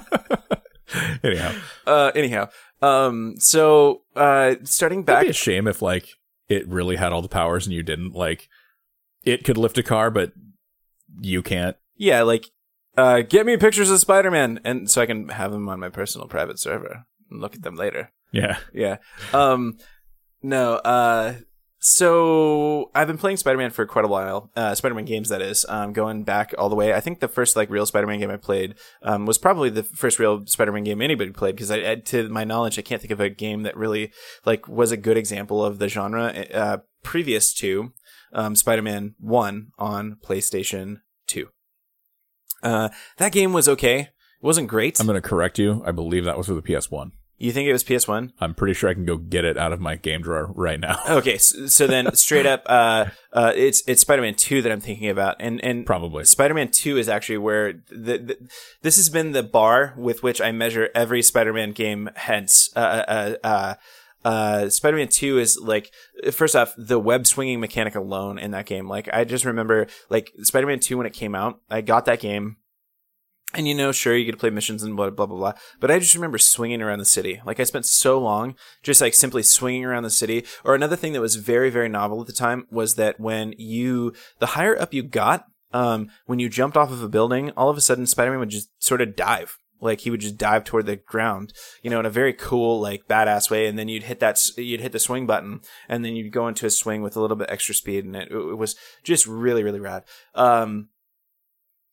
Anyhow, 1.24 1.52
Uh, 1.86 2.12
anyhow, 2.14 2.48
um, 2.80 3.34
so 3.38 4.02
uh, 4.14 4.54
starting 4.62 5.02
back, 5.02 5.24
be 5.24 5.30
a 5.30 5.32
shame 5.32 5.66
if 5.66 5.82
like 5.82 6.08
it 6.48 6.66
really 6.68 6.96
had 6.96 7.12
all 7.12 7.22
the 7.22 7.28
powers 7.28 7.66
and 7.66 7.74
you 7.74 7.82
didn't. 7.82 8.12
Like, 8.12 8.48
it 9.24 9.42
could 9.44 9.56
lift 9.58 9.78
a 9.78 9.82
car, 9.82 10.10
but 10.10 10.32
you 11.20 11.42
can't. 11.42 11.76
yeah, 11.96 12.22
like, 12.22 12.50
uh, 12.96 13.22
get 13.22 13.44
me 13.46 13.56
pictures 13.56 13.90
of 13.90 13.98
Spider-Man, 13.98 14.60
and 14.64 14.88
so 14.90 15.02
I 15.02 15.06
can 15.06 15.28
have 15.30 15.50
them 15.50 15.68
on 15.68 15.80
my 15.80 15.88
personal 15.88 16.28
private 16.28 16.58
server 16.60 17.04
and 17.30 17.40
look 17.40 17.54
at 17.56 17.62
them 17.62 17.74
later. 17.74 18.12
Yeah. 18.32 18.58
yeah. 18.72 18.98
Um, 19.32 19.78
no. 20.42 20.74
Uh, 20.76 21.34
so 21.86 22.90
I've 22.96 23.06
been 23.06 23.16
playing 23.16 23.36
Spider-Man 23.36 23.70
for 23.70 23.86
quite 23.86 24.04
a 24.04 24.08
while. 24.08 24.50
Uh, 24.56 24.74
Spider-Man 24.74 25.04
games, 25.04 25.28
that 25.28 25.40
is. 25.40 25.64
Um, 25.68 25.92
going 25.92 26.24
back 26.24 26.52
all 26.58 26.68
the 26.68 26.74
way. 26.74 26.92
I 26.92 26.98
think 26.98 27.20
the 27.20 27.28
first 27.28 27.54
like 27.54 27.70
real 27.70 27.86
Spider-Man 27.86 28.18
game 28.18 28.30
I 28.30 28.38
played 28.38 28.74
um, 29.02 29.24
was 29.24 29.38
probably 29.38 29.70
the 29.70 29.84
first 29.84 30.18
real 30.18 30.44
Spider-Man 30.46 30.82
game 30.82 31.00
anybody 31.00 31.30
played 31.30 31.54
because 31.54 31.70
I, 31.70 31.92
I, 31.92 31.94
to 31.94 32.28
my 32.28 32.42
knowledge, 32.42 32.76
I 32.76 32.82
can't 32.82 33.00
think 33.00 33.12
of 33.12 33.20
a 33.20 33.30
game 33.30 33.62
that 33.62 33.76
really 33.76 34.10
like 34.44 34.66
was 34.66 34.90
a 34.90 34.96
good 34.96 35.16
example 35.16 35.64
of 35.64 35.78
the 35.78 35.88
genre 35.88 36.24
uh, 36.52 36.78
previous 37.04 37.54
to 37.54 37.92
um, 38.32 38.56
Spider-Man 38.56 39.14
One 39.20 39.68
on 39.78 40.16
PlayStation 40.24 41.02
Two. 41.28 41.50
Uh, 42.64 42.88
that 43.18 43.30
game 43.30 43.52
was 43.52 43.68
okay. 43.68 44.00
It 44.00 44.10
wasn't 44.42 44.66
great. 44.66 44.98
I'm 44.98 45.06
going 45.06 45.22
to 45.22 45.26
correct 45.26 45.56
you. 45.56 45.84
I 45.86 45.92
believe 45.92 46.24
that 46.24 46.36
was 46.36 46.48
for 46.48 46.54
the 46.54 46.62
PS1. 46.62 47.12
You 47.38 47.52
think 47.52 47.68
it 47.68 47.72
was 47.72 47.84
PS1? 47.84 48.32
I'm 48.40 48.54
pretty 48.54 48.72
sure 48.72 48.88
I 48.88 48.94
can 48.94 49.04
go 49.04 49.18
get 49.18 49.44
it 49.44 49.58
out 49.58 49.72
of 49.72 49.80
my 49.80 49.96
game 49.96 50.22
drawer 50.22 50.46
right 50.54 50.80
now. 50.80 50.96
Okay, 51.16 51.38
so, 51.38 51.66
so 51.66 51.86
then 51.86 52.14
straight 52.14 52.46
up, 52.46 52.62
uh, 52.66 53.06
uh, 53.32 53.52
it's 53.54 53.82
it's 53.86 54.02
Spider-Man 54.02 54.34
Two 54.34 54.60
that 54.60 54.70
I'm 54.70 54.80
thinking 54.80 55.08
about, 55.08 55.36
and 55.40 55.62
and 55.64 55.86
Probably. 55.86 56.24
Spider-Man 56.24 56.70
Two 56.70 56.98
is 56.98 57.08
actually 57.08 57.38
where 57.38 57.72
the, 57.90 58.18
the 58.18 58.48
this 58.82 58.96
has 58.96 59.08
been 59.08 59.32
the 59.32 59.42
bar 59.42 59.94
with 59.96 60.22
which 60.22 60.40
I 60.40 60.52
measure 60.52 60.90
every 60.94 61.22
Spider-Man 61.22 61.72
game. 61.72 62.10
Hence, 62.16 62.70
uh, 62.76 62.78
uh, 63.08 63.34
uh, 63.44 63.74
uh, 64.24 64.68
Spider-Man 64.68 65.08
Two 65.08 65.38
is 65.38 65.58
like 65.58 65.90
first 66.32 66.54
off 66.56 66.74
the 66.76 66.98
web 66.98 67.26
swinging 67.26 67.60
mechanic 67.60 67.94
alone 67.94 68.38
in 68.38 68.50
that 68.50 68.66
game. 68.66 68.88
Like 68.88 69.08
I 69.12 69.24
just 69.24 69.44
remember 69.44 69.86
like 70.10 70.32
Spider-Man 70.42 70.80
Two 70.80 70.98
when 70.98 71.06
it 71.06 71.14
came 71.14 71.34
out, 71.34 71.60
I 71.70 71.80
got 71.80 72.04
that 72.06 72.20
game. 72.20 72.56
And 73.54 73.68
you 73.68 73.74
know, 73.74 73.92
sure, 73.92 74.14
you 74.16 74.24
get 74.24 74.32
to 74.32 74.38
play 74.38 74.50
missions 74.50 74.82
and 74.82 74.96
blah, 74.96 75.08
blah, 75.10 75.26
blah, 75.26 75.36
blah. 75.36 75.52
But 75.78 75.90
I 75.90 75.98
just 75.98 76.14
remember 76.14 76.36
swinging 76.36 76.82
around 76.82 76.98
the 76.98 77.04
city. 77.04 77.40
Like, 77.46 77.60
I 77.60 77.64
spent 77.64 77.86
so 77.86 78.18
long 78.18 78.56
just 78.82 79.00
like 79.00 79.14
simply 79.14 79.42
swinging 79.44 79.84
around 79.84 80.02
the 80.02 80.10
city. 80.10 80.44
Or 80.64 80.74
another 80.74 80.96
thing 80.96 81.12
that 81.12 81.20
was 81.20 81.36
very, 81.36 81.70
very 81.70 81.88
novel 81.88 82.20
at 82.20 82.26
the 82.26 82.32
time 82.32 82.66
was 82.70 82.96
that 82.96 83.20
when 83.20 83.54
you, 83.56 84.12
the 84.40 84.46
higher 84.46 84.78
up 84.78 84.92
you 84.92 85.04
got, 85.04 85.46
um, 85.72 86.10
when 86.26 86.38
you 86.38 86.48
jumped 86.48 86.76
off 86.76 86.90
of 86.90 87.02
a 87.02 87.08
building, 87.08 87.50
all 87.56 87.70
of 87.70 87.76
a 87.76 87.80
sudden 87.80 88.06
Spider 88.06 88.30
Man 88.32 88.40
would 88.40 88.50
just 88.50 88.70
sort 88.82 89.00
of 89.00 89.14
dive. 89.14 89.58
Like 89.80 90.00
he 90.00 90.10
would 90.10 90.20
just 90.20 90.38
dive 90.38 90.64
toward 90.64 90.86
the 90.86 90.96
ground, 90.96 91.52
you 91.82 91.90
know, 91.90 92.00
in 92.00 92.06
a 92.06 92.10
very 92.10 92.32
cool, 92.32 92.80
like 92.80 93.06
badass 93.08 93.50
way. 93.50 93.66
And 93.66 93.78
then 93.78 93.88
you'd 93.88 94.04
hit 94.04 94.20
that, 94.20 94.40
you'd 94.56 94.80
hit 94.80 94.92
the 94.92 94.98
swing 94.98 95.26
button 95.26 95.60
and 95.88 96.04
then 96.04 96.16
you'd 96.16 96.32
go 96.32 96.48
into 96.48 96.66
a 96.66 96.70
swing 96.70 97.02
with 97.02 97.14
a 97.14 97.20
little 97.20 97.36
bit 97.36 97.50
extra 97.50 97.74
speed. 97.74 98.04
And 98.04 98.16
it, 98.16 98.32
it 98.32 98.56
was 98.56 98.74
just 99.04 99.26
really, 99.26 99.62
really 99.62 99.80
rad. 99.80 100.04
Um, 100.34 100.88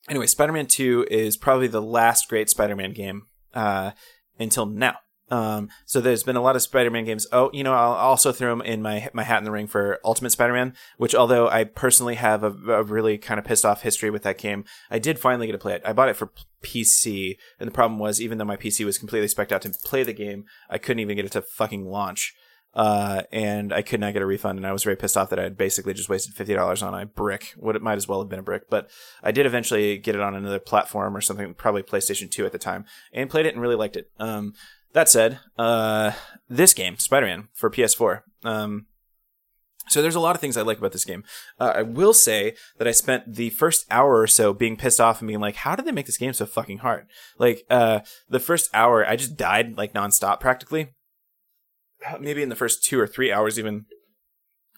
anyway, 0.10 0.28
Spider-Man 0.28 0.68
2 0.68 1.08
is 1.10 1.38
probably 1.38 1.68
the 1.68 1.82
last 1.82 2.30
great 2.30 2.50
Spider-Man 2.50 2.94
game 2.94 3.28
uh, 3.54 3.92
until 4.40 4.66
now. 4.66 4.98
Um, 5.30 5.70
so 5.86 6.00
there's 6.00 6.24
been 6.24 6.36
a 6.36 6.42
lot 6.42 6.56
of 6.56 6.62
Spider-Man 6.62 7.06
games. 7.06 7.26
Oh, 7.32 7.50
you 7.54 7.64
know, 7.64 7.74
I'll 7.74 7.94
also 7.94 8.32
throw 8.32 8.60
in 8.60 8.82
my 8.82 9.10
my 9.14 9.24
hat 9.24 9.40
in 9.40 9.46
the 9.46 9.52
ring 9.52 9.68
for 9.68 10.00
Ultimate 10.04 10.32
Spider-Man, 10.32 10.76
which 10.98 11.16
although 11.16 11.48
I 11.50 11.64
personally 11.64 12.16
have 12.16 12.44
a, 12.44 12.52
a 12.52 12.84
really 12.84 13.18
kind 13.18 13.40
of 13.40 13.46
pissed 13.46 13.66
off 13.66 13.82
history 13.82 14.10
with 14.10 14.24
that 14.24 14.38
game, 14.38 14.66
I 14.92 15.00
did 15.00 15.18
finally 15.18 15.48
get 15.48 15.54
to 15.54 15.58
play 15.58 15.74
it. 15.74 15.82
I 15.86 15.94
bought 15.94 16.10
it 16.10 16.18
for 16.18 16.32
PC, 16.62 17.38
and 17.60 17.68
the 17.68 17.74
problem 17.74 18.00
was 18.00 18.22
even 18.22 18.38
though 18.38 18.46
my 18.46 18.58
PC 18.58 18.86
was 18.86 19.00
completely 19.00 19.28
spec'd 19.28 19.54
out 19.54 19.64
to 19.64 19.70
play 19.84 20.04
the 20.04 20.14
game, 20.14 20.46
I 20.70 20.78
couldn't 20.78 21.00
even 21.00 21.16
get 21.16 21.26
it 21.26 21.32
to 21.32 21.42
fucking 21.42 21.86
launch. 21.86 22.36
Uh, 22.74 23.22
and 23.32 23.72
I 23.72 23.84
could 23.84 24.00
not 24.00 24.14
get 24.14 24.24
a 24.24 24.26
refund, 24.26 24.58
and 24.58 24.66
I 24.66 24.74
was 24.74 24.84
very 24.84 24.96
pissed 24.96 25.16
off 25.16 25.30
that 25.30 25.40
I 25.40 25.44
had 25.44 25.58
basically 25.58 25.94
just 25.94 26.10
wasted 26.10 26.34
fifty 26.34 26.56
dollars 26.56 26.82
on 26.82 27.00
a 27.00 27.06
brick. 27.06 27.54
What 27.58 27.76
it 27.76 27.84
might 27.84 27.98
as 27.98 28.08
well 28.08 28.20
have 28.20 28.30
been 28.30 28.40
a 28.40 28.44
brick, 28.44 28.70
but 28.70 28.90
I 29.22 29.32
did 29.32 29.46
eventually 29.46 29.98
get 29.98 30.16
it 30.16 30.22
on 30.22 30.36
another 30.36 30.60
platform 30.60 31.16
or 31.16 31.22
something, 31.22 31.54
probably 31.54 31.84
PlayStation 31.84 32.32
Two 32.32 32.46
at 32.46 32.52
the 32.52 32.58
time, 32.58 32.86
and 33.14 33.30
played 33.30 33.46
it 33.46 33.54
and 33.54 33.62
really 33.62 33.76
liked 33.76 33.96
it. 33.96 34.10
Um, 34.18 34.54
that 34.94 35.10
said, 35.10 35.40
uh, 35.58 36.12
this 36.50 36.74
game, 36.74 36.98
Spider 36.98 37.28
Man 37.28 37.48
for 37.54 37.70
PS4. 37.70 38.22
Um, 38.44 38.88
so 39.88 40.02
there's 40.02 40.16
a 40.16 40.20
lot 40.20 40.36
of 40.36 40.42
things 40.42 40.56
I 40.56 40.62
like 40.62 40.78
about 40.78 40.94
this 40.94 41.06
game. 41.06 41.24
Uh, 41.60 41.74
I 41.76 41.82
will 41.82 42.14
say 42.14 42.56
that 42.78 42.88
I 42.88 42.92
spent 42.92 43.36
the 43.36 43.50
first 43.50 43.86
hour 43.92 44.20
or 44.20 44.28
so 44.28 44.54
being 44.54 44.78
pissed 44.78 45.02
off 45.02 45.20
and 45.20 45.28
being 45.28 45.42
like, 45.42 45.58
how 45.58 45.76
did 45.76 45.86
they 45.86 45.92
make 45.92 46.06
this 46.06 46.18
game 46.18 46.34
so 46.34 46.46
fucking 46.46 46.80
hard? 46.80 47.08
Like, 47.38 47.66
uh, 47.70 48.00
the 48.30 48.40
first 48.40 48.70
hour, 48.74 49.06
I 49.06 49.16
just 49.16 49.36
died 49.36 49.78
like 49.78 49.94
nonstop 49.94 50.40
practically 50.40 50.94
maybe 52.20 52.44
in 52.44 52.50
the 52.50 52.56
first 52.56 52.84
two 52.84 53.00
or 53.00 53.08
three 53.08 53.32
hours 53.32 53.58
even 53.58 53.86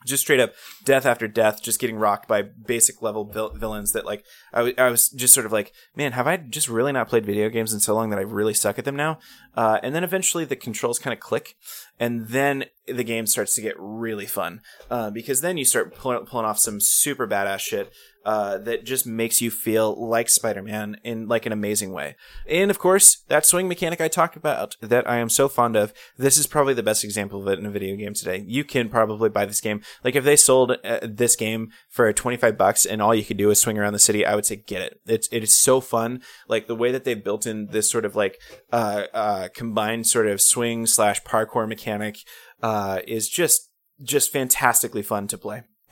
just 0.06 0.22
straight 0.22 0.40
up 0.40 0.54
death 0.84 1.06
after 1.06 1.28
death, 1.28 1.62
just 1.62 1.80
getting 1.80 1.96
rocked 1.96 2.28
by 2.28 2.44
basic 2.44 3.02
level 3.02 3.26
vil- 3.26 3.50
villains 3.50 3.92
that 3.94 4.06
like 4.06 4.24
I, 4.54 4.58
w- 4.60 4.76
I 4.78 4.90
was 4.90 5.10
just 5.10 5.34
sort 5.34 5.46
of 5.46 5.52
like, 5.52 5.74
man, 5.96 6.12
have 6.12 6.28
I 6.28 6.38
just 6.38 6.70
really 6.70 6.92
not 6.92 7.10
played 7.10 7.26
video 7.26 7.50
games 7.50 7.74
in 7.74 7.80
so 7.80 7.96
long 7.96 8.12
that 8.12 8.20
I 8.20 8.24
really 8.24 8.54
suck 8.54 8.78
at 8.78 8.86
them 8.86 8.96
now? 8.96 9.20
Uh, 9.56 9.80
and 9.82 9.96
then 9.96 10.04
eventually 10.04 10.46
the 10.46 10.56
controls 10.56 11.00
kind 11.00 11.14
of 11.14 11.20
click, 11.20 11.56
and 12.00 12.28
then 12.28 12.66
the 12.88 13.04
game 13.04 13.26
starts 13.26 13.56
to 13.56 13.62
get 13.62 13.76
really 13.80 14.28
fun 14.28 14.62
uh, 14.92 15.10
because 15.10 15.42
then 15.42 15.58
you 15.58 15.66
start 15.66 15.96
pull- 15.96 16.26
pulling 16.26 16.46
off 16.46 16.60
some 16.60 16.80
super 16.80 17.28
badass 17.28 17.60
shit. 17.60 17.92
Uh, 18.26 18.58
that 18.58 18.84
just 18.84 19.06
makes 19.06 19.40
you 19.40 19.52
feel 19.52 19.94
like 19.96 20.30
Spider-Man 20.30 20.98
in 21.04 21.28
like 21.28 21.46
an 21.46 21.52
amazing 21.52 21.92
way. 21.92 22.16
And 22.50 22.72
of 22.72 22.80
course, 22.80 23.24
that 23.28 23.46
swing 23.46 23.68
mechanic 23.68 24.02
I 24.02 24.08
talked 24.08 24.36
about 24.36 24.76
that 24.82 25.08
I 25.08 25.18
am 25.18 25.30
so 25.30 25.48
fond 25.48 25.76
of, 25.76 25.94
this 26.18 26.36
is 26.36 26.48
probably 26.48 26.74
the 26.74 26.82
best 26.82 27.04
example 27.04 27.40
of 27.40 27.48
it 27.48 27.60
in 27.60 27.68
a 27.68 27.70
video 27.70 27.96
game 27.96 28.16
today. 28.16 28.44
You 28.48 28.64
can 28.64 28.90
probably 28.90 29.30
buy 29.30 29.46
this 29.46 29.62
game. 29.62 29.82
Like 30.04 30.16
if 30.16 30.24
they 30.24 30.36
sold 30.36 30.72
uh, 30.84 31.02
this 31.04 31.36
game 31.36 31.70
for 31.88 32.12
25 32.12 32.58
bucks 32.58 32.84
and 32.84 33.00
all 33.00 33.14
you 33.14 33.24
could 33.24 33.38
do 33.38 33.52
is 33.52 33.60
swing 33.60 33.78
around 33.78 33.94
the 33.94 34.00
city, 34.00 34.26
I 34.26 34.34
would 34.34 34.48
say 34.48 34.56
get 34.56 34.82
it. 34.82 35.00
It's, 35.06 35.28
it 35.32 35.44
is 35.44 35.54
so 35.54 35.80
fun. 35.80 36.24
Like 36.48 36.66
the 36.66 36.76
way 36.76 36.92
that 36.92 37.04
they've 37.04 37.24
built 37.24 37.46
in 37.46 37.68
this 37.68 37.92
sort 37.92 38.06
of 38.06 38.16
like, 38.16 38.42
uh, 38.74 39.04
uh, 39.14 39.48
combined 39.54 40.08
sort 40.08 40.26
of 40.26 40.42
swing 40.42 40.88
slash 40.88 41.22
parkour 41.22 41.68
mechanic, 41.68 42.18
uh, 42.64 43.02
is 43.08 43.30
just, 43.30 43.70
just 44.02 44.34
fantastically 44.34 45.04
fun 45.04 45.28
to 45.28 45.38
play. 45.38 45.62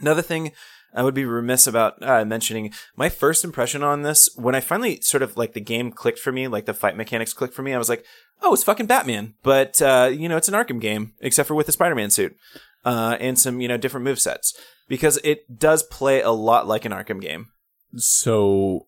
Another 0.00 0.22
thing 0.22 0.52
I 0.94 1.02
would 1.02 1.14
be 1.14 1.24
remiss 1.24 1.66
about 1.66 2.00
uh, 2.02 2.24
mentioning 2.24 2.72
my 2.96 3.08
first 3.08 3.44
impression 3.44 3.82
on 3.82 4.02
this 4.02 4.28
when 4.36 4.54
I 4.54 4.60
finally 4.60 5.00
sort 5.00 5.22
of 5.22 5.36
like 5.36 5.52
the 5.52 5.60
game 5.60 5.90
clicked 5.90 6.18
for 6.18 6.32
me, 6.32 6.48
like 6.48 6.66
the 6.66 6.74
fight 6.74 6.96
mechanics 6.96 7.32
clicked 7.32 7.54
for 7.54 7.62
me. 7.62 7.74
I 7.74 7.78
was 7.78 7.88
like, 7.88 8.04
oh, 8.42 8.54
it's 8.54 8.64
fucking 8.64 8.86
Batman, 8.86 9.34
but 9.42 9.82
uh, 9.82 10.10
you 10.12 10.28
know, 10.28 10.36
it's 10.36 10.48
an 10.48 10.54
Arkham 10.54 10.80
game, 10.80 11.14
except 11.20 11.48
for 11.48 11.54
with 11.54 11.68
a 11.68 11.72
Spider-Man 11.72 12.10
suit 12.10 12.36
uh, 12.84 13.16
and 13.20 13.38
some 13.38 13.60
you 13.60 13.68
know 13.68 13.76
different 13.76 14.04
move 14.04 14.20
sets 14.20 14.54
because 14.88 15.18
it 15.24 15.58
does 15.58 15.82
play 15.82 16.20
a 16.20 16.30
lot 16.30 16.66
like 16.66 16.84
an 16.84 16.92
Arkham 16.92 17.20
game. 17.20 17.48
So 17.96 18.86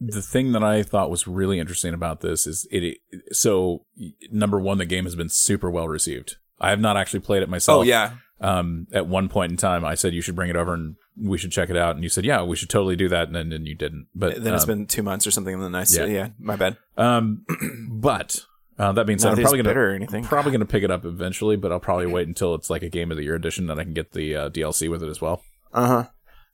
the 0.00 0.22
thing 0.22 0.52
that 0.52 0.62
I 0.62 0.82
thought 0.82 1.10
was 1.10 1.26
really 1.26 1.58
interesting 1.58 1.94
about 1.94 2.20
this 2.20 2.46
is 2.46 2.66
it. 2.70 2.98
So 3.32 3.84
number 4.30 4.60
one, 4.60 4.78
the 4.78 4.84
game 4.84 5.04
has 5.04 5.16
been 5.16 5.28
super 5.28 5.70
well 5.70 5.88
received. 5.88 6.36
I 6.60 6.70
have 6.70 6.80
not 6.80 6.96
actually 6.96 7.20
played 7.20 7.42
it 7.42 7.48
myself. 7.48 7.80
Oh 7.80 7.82
yeah, 7.82 8.14
Um, 8.40 8.88
at 8.92 9.06
one 9.06 9.28
point 9.28 9.52
in 9.52 9.56
time, 9.56 9.84
I 9.84 9.94
said 9.94 10.12
you 10.12 10.20
should 10.20 10.36
bring 10.36 10.50
it 10.50 10.56
over 10.56 10.74
and 10.74 10.96
we 11.16 11.38
should 11.38 11.52
check 11.52 11.70
it 11.70 11.76
out, 11.76 11.94
and 11.94 12.02
you 12.02 12.10
said, 12.10 12.24
yeah, 12.24 12.42
we 12.42 12.56
should 12.56 12.68
totally 12.68 12.96
do 12.96 13.08
that, 13.08 13.28
and 13.28 13.36
then 13.36 13.52
and 13.52 13.66
you 13.66 13.74
didn't. 13.74 14.08
But 14.14 14.42
then 14.42 14.54
it's 14.54 14.64
been 14.64 14.86
two 14.86 15.02
months 15.02 15.26
or 15.26 15.30
something. 15.30 15.54
And 15.54 15.62
then 15.62 15.74
I 15.74 15.84
said, 15.84 16.10
yeah. 16.10 16.14
yeah, 16.16 16.28
my 16.38 16.56
bad. 16.56 16.76
Um, 16.96 17.46
but 17.88 18.44
uh, 18.78 18.92
that 18.92 19.06
being 19.06 19.18
said, 19.18 19.30
Not 19.30 19.38
I'm 19.38 19.42
probably 19.44 19.62
gonna 19.62 19.78
or 19.78 19.90
anything. 19.90 20.24
probably 20.24 20.52
gonna 20.52 20.66
pick 20.66 20.82
it 20.82 20.90
up 20.90 21.04
eventually, 21.04 21.56
but 21.56 21.70
I'll 21.70 21.80
probably 21.80 22.06
wait 22.06 22.26
until 22.26 22.54
it's 22.54 22.70
like 22.70 22.82
a 22.82 22.88
game 22.88 23.10
of 23.10 23.16
the 23.16 23.22
year 23.22 23.36
edition 23.36 23.66
that 23.68 23.78
I 23.78 23.84
can 23.84 23.94
get 23.94 24.12
the 24.12 24.34
uh, 24.36 24.50
DLC 24.50 24.90
with 24.90 25.02
it 25.02 25.08
as 25.08 25.20
well. 25.20 25.42
Uh-huh. 25.72 26.06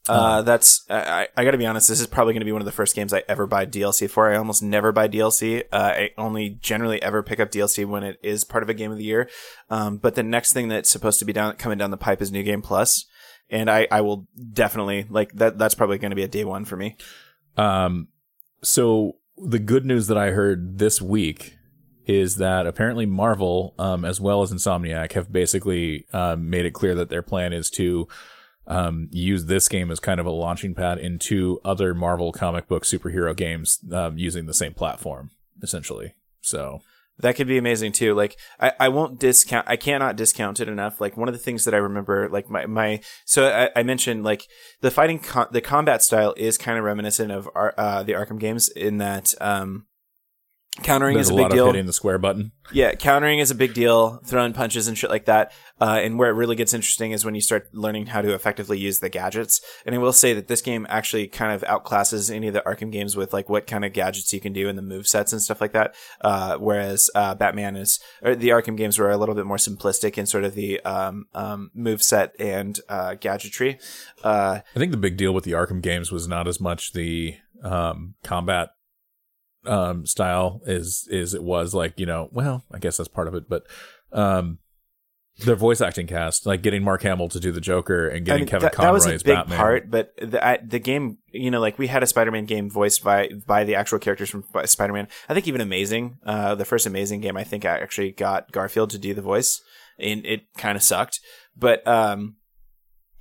Uh 0.08 0.42
That's 0.42 0.84
I. 0.88 1.28
I, 1.36 1.44
got 1.44 1.50
to 1.50 1.58
be 1.58 1.66
honest. 1.66 1.88
This 1.88 2.00
is 2.00 2.06
probably 2.06 2.32
going 2.32 2.40
to 2.40 2.46
be 2.46 2.52
one 2.52 2.62
of 2.62 2.66
the 2.66 2.72
first 2.72 2.96
games 2.96 3.12
I 3.12 3.22
ever 3.28 3.46
buy 3.46 3.66
DLC 3.66 4.08
for. 4.08 4.32
I 4.32 4.36
almost 4.36 4.62
never 4.62 4.92
buy 4.92 5.08
DLC. 5.08 5.64
Uh, 5.70 5.76
I 5.76 6.10
only 6.16 6.58
generally 6.60 7.02
ever 7.02 7.22
pick 7.22 7.38
up 7.38 7.50
DLC 7.50 7.86
when 7.86 8.02
it 8.02 8.18
is 8.22 8.44
part 8.44 8.62
of 8.62 8.68
a 8.68 8.74
game 8.74 8.90
of 8.90 8.98
the 8.98 9.04
year. 9.04 9.28
Um, 9.68 9.98
but 9.98 10.14
the 10.14 10.22
next 10.22 10.52
thing 10.52 10.68
that's 10.68 10.90
supposed 10.90 11.18
to 11.18 11.24
be 11.24 11.32
down 11.32 11.54
coming 11.56 11.78
down 11.78 11.90
the 11.90 11.96
pipe 11.98 12.22
is 12.22 12.32
New 12.32 12.42
Game 12.42 12.62
Plus, 12.62 13.04
and 13.50 13.70
I 13.70 13.86
I 13.90 14.00
will 14.00 14.26
definitely 14.52 15.06
like 15.10 15.32
that. 15.34 15.58
That's 15.58 15.74
probably 15.74 15.98
going 15.98 16.12
to 16.12 16.16
be 16.16 16.24
a 16.24 16.28
day 16.28 16.44
one 16.44 16.64
for 16.64 16.76
me. 16.76 16.96
Um, 17.56 18.08
so 18.62 19.16
the 19.36 19.58
good 19.58 19.84
news 19.84 20.06
that 20.06 20.18
I 20.18 20.30
heard 20.30 20.78
this 20.78 21.00
week 21.00 21.56
is 22.06 22.36
that 22.36 22.66
apparently 22.66 23.06
Marvel, 23.06 23.74
um, 23.78 24.04
as 24.04 24.20
well 24.20 24.42
as 24.42 24.52
Insomniac, 24.52 25.12
have 25.12 25.30
basically 25.32 26.06
um, 26.12 26.50
made 26.50 26.66
it 26.66 26.72
clear 26.72 26.94
that 26.94 27.08
their 27.08 27.22
plan 27.22 27.52
is 27.52 27.70
to 27.70 28.08
um, 28.70 29.08
use 29.10 29.46
this 29.46 29.68
game 29.68 29.90
as 29.90 29.98
kind 29.98 30.20
of 30.20 30.26
a 30.26 30.30
launching 30.30 30.74
pad 30.74 30.98
into 30.98 31.60
other 31.64 31.92
Marvel 31.92 32.30
comic 32.30 32.68
book 32.68 32.84
superhero 32.84 33.36
games 33.36 33.80
um, 33.92 34.16
using 34.16 34.46
the 34.46 34.54
same 34.54 34.72
platform, 34.72 35.30
essentially. 35.60 36.14
So 36.40 36.80
That 37.18 37.36
could 37.36 37.48
be 37.48 37.58
amazing 37.58 37.92
too. 37.92 38.14
Like 38.14 38.36
I, 38.58 38.72
I 38.80 38.88
won't 38.88 39.18
discount. 39.18 39.68
I 39.68 39.76
cannot 39.76 40.16
discount 40.16 40.60
it 40.60 40.68
enough. 40.68 41.00
Like 41.00 41.16
one 41.16 41.28
of 41.28 41.34
the 41.34 41.40
things 41.40 41.64
that 41.64 41.74
I 41.74 41.78
remember, 41.78 42.28
like 42.28 42.48
my 42.48 42.66
my. 42.66 43.00
So 43.24 43.48
I, 43.48 43.80
I 43.80 43.82
mentioned 43.82 44.24
like 44.24 44.46
the 44.80 44.90
fighting, 44.90 45.18
co- 45.18 45.48
the 45.50 45.60
combat 45.60 46.02
style 46.02 46.32
is 46.36 46.56
kind 46.56 46.78
of 46.78 46.84
reminiscent 46.84 47.30
of 47.32 47.48
our, 47.54 47.74
uh, 47.76 48.02
the 48.04 48.12
Arkham 48.12 48.38
games 48.38 48.68
in 48.68 48.98
that 48.98 49.34
um, 49.40 49.86
countering 50.82 51.14
there's 51.14 51.26
is 51.26 51.30
a 51.30 51.34
a 51.34 51.36
big 51.36 51.50
deal. 51.50 51.66
hitting 51.66 51.86
the 51.86 51.92
square 51.92 52.18
button. 52.18 52.52
Yeah, 52.72 52.94
countering 52.94 53.40
is 53.40 53.50
a 53.50 53.54
big 53.54 53.74
deal. 53.74 54.18
Throwing 54.24 54.52
punches 54.52 54.86
and 54.86 54.96
shit 54.96 55.10
like 55.10 55.24
that. 55.24 55.52
Uh, 55.80 56.00
and 56.02 56.18
where 56.18 56.30
it 56.30 56.34
really 56.34 56.56
gets 56.56 56.72
interesting 56.72 57.10
is 57.10 57.24
when 57.24 57.34
you 57.34 57.40
start 57.40 57.68
learning 57.72 58.06
how 58.06 58.22
to 58.22 58.32
effectively 58.34 58.78
use 58.78 59.00
the 59.00 59.08
gadgets. 59.08 59.60
And 59.84 59.94
I 59.94 59.98
will 59.98 60.12
say 60.12 60.32
that 60.34 60.46
this 60.46 60.62
game 60.62 60.86
actually 60.88 61.26
kind 61.26 61.52
of 61.52 61.62
outclasses 61.62 62.32
any 62.32 62.48
of 62.48 62.54
the 62.54 62.62
Arkham 62.62 62.92
games 62.92 63.16
with 63.16 63.32
like 63.32 63.48
what 63.48 63.66
kind 63.66 63.84
of 63.84 63.92
gadgets 63.92 64.32
you 64.32 64.40
can 64.40 64.52
do 64.52 64.68
and 64.68 64.78
the 64.78 64.82
move 64.82 65.06
sets 65.06 65.32
and 65.32 65.42
stuff 65.42 65.60
like 65.60 65.72
that. 65.72 65.94
Uh, 66.20 66.56
whereas 66.58 67.10
uh, 67.14 67.34
Batman 67.34 67.76
is, 67.76 67.98
or 68.22 68.36
the 68.36 68.50
Arkham 68.50 68.76
games 68.76 68.98
were 68.98 69.10
a 69.10 69.16
little 69.16 69.34
bit 69.34 69.46
more 69.46 69.56
simplistic 69.56 70.16
in 70.16 70.26
sort 70.26 70.44
of 70.44 70.54
the 70.54 70.80
um, 70.80 71.26
um, 71.34 71.70
move 71.74 72.02
set 72.02 72.34
and 72.38 72.78
uh, 72.88 73.14
gadgetry. 73.14 73.78
Uh, 74.22 74.60
I 74.74 74.78
think 74.78 74.92
the 74.92 74.98
big 74.98 75.16
deal 75.16 75.32
with 75.32 75.44
the 75.44 75.52
Arkham 75.52 75.82
games 75.82 76.12
was 76.12 76.28
not 76.28 76.46
as 76.46 76.60
much 76.60 76.92
the 76.92 77.36
um, 77.64 78.14
combat 78.22 78.70
um, 79.66 80.06
style 80.06 80.60
as 80.66 81.06
is 81.10 81.34
it 81.34 81.42
was 81.42 81.74
like 81.74 81.98
you 81.98 82.06
know 82.06 82.28
well 82.32 82.64
I 82.72 82.78
guess 82.78 82.96
that's 82.96 83.08
part 83.08 83.28
of 83.28 83.34
it 83.34 83.48
but 83.48 83.66
um, 84.12 84.58
the 85.44 85.54
voice 85.54 85.80
acting 85.80 86.06
cast, 86.06 86.44
like 86.44 86.62
getting 86.62 86.82
Mark 86.82 87.02
Hamill 87.02 87.28
to 87.28 87.40
do 87.40 87.50
the 87.50 87.60
Joker 87.60 88.08
and 88.08 88.16
I 88.16 88.20
getting 88.20 88.40
mean, 88.42 88.48
Kevin 88.48 88.66
that, 88.66 88.72
Conroy 88.74 88.88
that 88.88 88.92
was 88.92 89.06
a 89.06 89.10
big 89.24 89.24
Batman. 89.24 89.58
part, 89.58 89.90
but 89.90 90.12
the 90.20 90.44
I, 90.44 90.58
the 90.58 90.78
game, 90.78 91.18
you 91.28 91.50
know, 91.50 91.60
like 91.60 91.78
we 91.78 91.86
had 91.86 92.02
a 92.02 92.06
Spider-Man 92.06 92.44
game 92.44 92.70
voiced 92.70 93.02
by 93.02 93.30
by 93.46 93.64
the 93.64 93.74
actual 93.74 93.98
characters 93.98 94.30
from 94.30 94.44
Spider-Man. 94.64 95.08
I 95.28 95.34
think 95.34 95.48
even 95.48 95.60
Amazing, 95.60 96.18
uh, 96.26 96.54
the 96.54 96.64
first 96.64 96.86
Amazing 96.86 97.20
game, 97.20 97.36
I 97.36 97.44
think 97.44 97.64
I 97.64 97.78
actually 97.78 98.12
got 98.12 98.52
Garfield 98.52 98.90
to 98.90 98.98
do 98.98 99.14
the 99.14 99.22
voice, 99.22 99.60
and 99.98 100.26
it 100.26 100.42
kind 100.56 100.76
of 100.76 100.82
sucked. 100.82 101.20
But 101.56 101.86
um, 101.86 102.36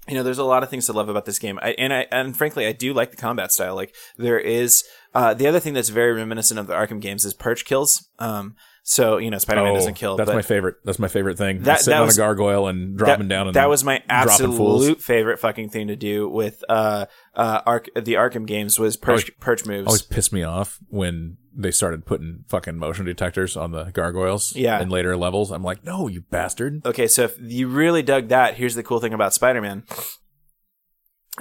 you 0.08 0.16
know, 0.16 0.24
there's 0.24 0.40
a 0.40 0.44
lot 0.44 0.64
of 0.64 0.70
things 0.70 0.88
to 0.88 0.94
love 0.94 1.08
about 1.08 1.26
this 1.26 1.40
game, 1.40 1.60
I, 1.62 1.72
and 1.72 1.94
I 1.94 2.06
and 2.12 2.36
frankly, 2.36 2.66
I 2.66 2.74
do 2.74 2.94
like 2.94 3.12
the 3.12 3.18
combat 3.18 3.52
style. 3.52 3.76
Like 3.76 3.96
there 4.18 4.40
is 4.40 4.84
uh, 5.14 5.34
the 5.34 5.48
other 5.48 5.60
thing 5.60 5.74
that's 5.74 5.90
very 5.90 6.14
reminiscent 6.14 6.60
of 6.60 6.68
the 6.68 6.74
Arkham 6.74 7.00
games 7.02 7.26
is 7.26 7.34
perch 7.34 7.66
kills. 7.66 8.08
Um, 8.20 8.56
so 8.84 9.18
you 9.18 9.30
know, 9.30 9.38
Spider-Man 9.38 9.72
Oh, 9.72 9.76
doesn't 9.76 9.94
kill. 9.96 10.16
That's 10.18 10.32
my 10.32 10.42
favorite. 10.42 10.76
That's 10.84 10.98
my 11.00 11.08
favorite 11.08 11.38
thing. 11.38 11.62
That- 11.64 11.80
Sitting 11.80 11.92
that 11.92 12.00
on 12.02 12.06
was- 12.08 12.18
a 12.18 12.22
gargoyle 12.22 12.68
and 12.68 12.98
dropping 12.98 13.28
that, 13.28 13.36
down. 13.36 13.48
And 13.48 13.56
that 13.56 13.70
was 13.70 13.84
my 13.84 14.02
absolute 14.10 15.02
favorite 15.02 15.40
fucking 15.40 15.70
thing 15.70 15.88
to 15.88 15.96
do 15.96 16.28
with 16.30 16.64
uh 16.70 17.06
uh 17.36 17.62
Ark 17.66 17.90
the 17.96 18.14
Arkham 18.14 18.46
games 18.48 18.80
was 18.80 18.98
perch 18.98 19.30
perch 19.40 19.66
moves. 19.66 19.88
always 19.88 20.02
pissed 20.02 20.34
me 20.34 20.44
off 20.44 20.80
when 20.88 21.38
they 21.56 21.72
started 21.72 22.06
putting 22.06 22.46
fucking 22.48 22.78
motion 22.78 23.06
detectors 23.06 23.58
on 23.58 23.72
the 23.72 23.86
gargoyles. 23.92 24.56
Yeah. 24.56 24.82
In 24.82 24.90
later 24.90 25.18
levels, 25.18 25.52
I'm 25.52 25.64
like, 25.64 25.84
no, 25.84 26.08
you 26.08 26.22
bastard. 26.22 26.86
okay, 26.86 27.08
so 27.08 27.24
if 27.24 27.36
you 27.40 27.68
really 27.68 28.02
dug 28.02 28.30
that, 28.30 28.56
here's 28.56 28.76
the 28.76 28.84
cool 28.84 29.00
thing 29.00 29.14
about 29.14 29.34
Spider-Man. 29.34 29.84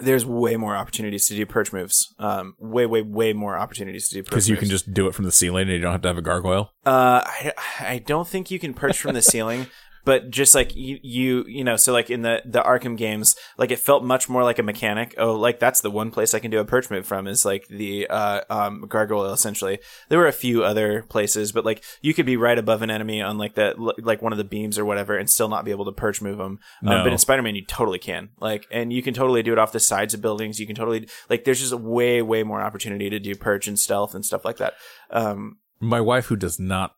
There's 0.03 0.25
way 0.25 0.57
more 0.57 0.77
opportunities 0.77 1.27
to 1.29 1.35
do 1.35 1.47
perch 1.47 1.73
moves. 1.73 2.15
Um, 2.19 2.55
way, 2.59 2.87
way, 2.87 3.03
way 3.03 3.33
more 3.33 3.57
opportunities 3.57 4.09
to 4.09 4.15
do 4.17 4.23
perch 4.23 4.31
Because 4.31 4.49
you 4.49 4.57
can 4.57 4.69
just 4.69 4.93
do 4.93 5.07
it 5.07 5.15
from 5.15 5.25
the 5.25 5.33
ceiling 5.33 5.63
and 5.63 5.73
you 5.73 5.81
don't 5.81 5.93
have 5.93 6.03
to 6.03 6.09
have 6.09 6.19
a 6.19 6.23
gargoyle. 6.23 6.73
Uh, 6.85 7.23
I, 7.25 7.53
I 7.81 7.99
don't 7.99 8.27
think 8.27 8.51
you 8.51 8.59
can 8.59 8.75
perch 8.75 8.99
from 8.99 9.15
the 9.15 9.23
ceiling, 9.23 9.67
but 10.09 10.31
just 10.31 10.55
like 10.55 10.75
you, 10.75 10.99
you, 11.03 11.45
you 11.47 11.63
know, 11.63 11.77
so 11.77 11.93
like 11.93 12.09
in 12.09 12.23
the 12.23 12.41
the 12.47 12.63
Arkham 12.63 12.97
games, 12.97 13.37
like 13.59 13.71
it 13.71 13.79
felt 13.79 14.03
much 14.03 14.27
more 14.27 14.43
like 14.43 14.59
a 14.59 14.63
mechanic. 14.63 15.15
Oh, 15.19 15.35
like 15.35 15.59
that's 15.59 15.83
the 15.83 15.91
one 15.91 16.11
place 16.11 16.33
I 16.33 16.39
can 16.39 16.51
do 16.51 16.61
a 16.61 16.65
perch 16.65 16.91
move 16.91 17.07
from 17.07 17.27
is 17.27 17.45
like 17.45 17.69
the 17.69 18.07
uh 18.09 18.41
um 18.49 18.87
gargoyle. 18.89 19.35
Essentially, 19.35 19.81
there 20.09 20.19
were 20.19 20.27
a 20.27 20.33
few 20.33 20.65
other 20.65 21.03
places, 21.11 21.53
but 21.53 21.67
like 21.67 21.85
you 22.01 22.15
could 22.15 22.25
be 22.25 22.39
right 22.39 22.59
above 22.59 22.81
an 22.81 22.91
enemy 22.91 23.21
on 23.21 23.37
like 23.37 23.55
the 23.55 23.75
like 23.99 24.23
one 24.23 24.33
of 24.33 24.39
the 24.39 24.45
beams 24.45 24.79
or 24.79 24.87
whatever, 24.87 25.15
and 25.15 25.29
still 25.29 25.51
not 25.51 25.67
be 25.67 25.73
able 25.73 25.85
to 25.85 25.93
perch 25.93 26.23
move 26.23 26.39
them. 26.39 26.59
Um, 26.87 27.05
but 27.05 27.13
in 27.13 27.19
Spider 27.19 27.43
Man, 27.43 27.55
you 27.55 27.67
totally 27.67 27.99
can. 27.99 28.31
Like, 28.41 28.67
and 28.71 28.91
you 28.91 29.03
can 29.03 29.13
totally 29.13 29.43
do 29.43 29.53
it 29.53 29.59
off 29.59 29.73
the 29.73 29.79
sides 29.79 30.15
of 30.15 30.23
buildings. 30.23 30.59
You 30.59 30.67
can 30.67 30.75
totally 30.75 31.07
like. 31.29 31.45
There's 31.45 31.61
just 31.61 31.75
way, 31.75 32.23
way 32.23 32.45
more 32.45 32.63
opportunity 32.63 33.11
to 33.11 33.21
do 33.21 33.35
perch 33.35 33.69
and 33.69 33.79
stealth 33.79 34.15
and 34.15 34.25
stuff 34.25 34.43
like 34.43 34.57
that. 34.57 34.73
Um, 35.11 35.59
My 35.81 36.01
wife, 36.01 36.29
who 36.29 36.37
does 36.37 36.59
not 36.59 36.93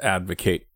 uh, 0.00 0.06
advocate 0.06 0.67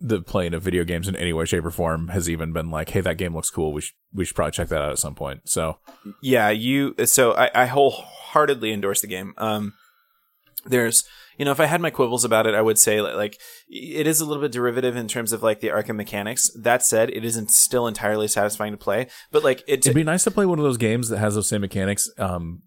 the 0.00 0.22
playing 0.22 0.54
of 0.54 0.62
video 0.62 0.84
games 0.84 1.08
in 1.08 1.16
any 1.16 1.32
way, 1.32 1.44
shape, 1.44 1.64
or 1.64 1.70
form, 1.70 2.08
has 2.08 2.28
even 2.28 2.52
been 2.52 2.70
like, 2.70 2.90
"Hey, 2.90 3.00
that 3.00 3.18
game 3.18 3.34
looks 3.34 3.50
cool. 3.50 3.72
We 3.72 3.82
should 3.82 3.94
we 4.12 4.24
should 4.24 4.36
probably 4.36 4.52
check 4.52 4.68
that 4.68 4.82
out 4.82 4.90
at 4.90 4.98
some 4.98 5.14
point." 5.14 5.48
So 5.48 5.78
yeah 6.22 6.48
you 6.50 6.94
so 7.04 7.32
i, 7.32 7.50
I 7.54 7.66
wholeheartedly 7.66 8.72
endorse 8.72 9.00
the 9.00 9.06
game 9.06 9.34
um 9.38 9.74
there's 10.64 11.04
you 11.36 11.44
know 11.44 11.50
if 11.50 11.60
i 11.60 11.66
had 11.66 11.80
my 11.80 11.90
quibbles 11.90 12.24
about 12.24 12.46
it 12.46 12.54
i 12.54 12.62
would 12.62 12.78
say 12.78 13.00
like 13.00 13.38
it 13.68 14.06
is 14.06 14.20
a 14.20 14.24
little 14.24 14.42
bit 14.42 14.52
derivative 14.52 14.96
in 14.96 15.08
terms 15.08 15.32
of 15.32 15.42
like 15.42 15.60
the 15.60 15.68
arkham 15.68 15.96
mechanics 15.96 16.50
that 16.58 16.82
said 16.82 17.10
it 17.10 17.24
isn't 17.24 17.50
still 17.50 17.86
entirely 17.86 18.28
satisfying 18.28 18.72
to 18.72 18.78
play 18.78 19.06
but 19.30 19.44
like 19.44 19.60
it 19.66 19.80
it'd 19.80 19.94
be 19.94 20.02
nice 20.02 20.24
to 20.24 20.30
play 20.30 20.46
one 20.46 20.58
of 20.58 20.64
those 20.64 20.76
games 20.76 21.08
that 21.08 21.18
has 21.18 21.34
those 21.34 21.48
same 21.48 21.60
mechanics 21.60 22.10
um, 22.18 22.62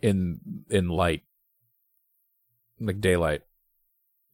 in 0.00 0.40
in 0.70 0.88
light, 0.88 1.22
like 2.80 3.00
daylight, 3.00 3.42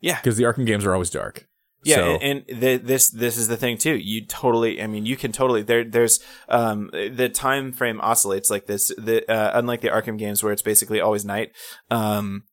yeah 0.01 0.16
because 0.16 0.36
the 0.36 0.45
Arkham 0.45 0.66
games 0.66 0.84
are 0.84 0.93
always 0.93 1.11
dark. 1.11 1.49
Yeah, 1.85 1.97
So- 1.97 2.16
and, 2.16 2.45
and 2.49 2.61
the, 2.62 2.76
this 2.76 3.11
this 3.11 3.37
is 3.37 3.49
the 3.49 3.57
thing 3.57 3.76
too. 3.78 3.95
You 3.97 4.24
totally, 4.26 4.80
I 4.83 4.87
mean, 4.87 5.05
you 5.07 5.16
can 5.16 5.33
totally 5.33 5.62
there. 5.62 5.85
There's 5.85 6.20
um 6.49 6.91
the 6.93 7.28
time 7.28 7.72
frame 7.72 8.01
oscillates 8.01 8.51
like 8.51 8.66
this. 8.66 8.93
The 8.97 9.28
uh, 9.30 9.51
unlike 9.59 9.80
the 9.80 9.89
Arkham 9.89 10.18
games 10.18 10.43
where 10.43 10.53
it's 10.53 10.62
basically 10.62 11.01
always 11.01 11.24
night. 11.24 11.53
Um, 11.91 12.45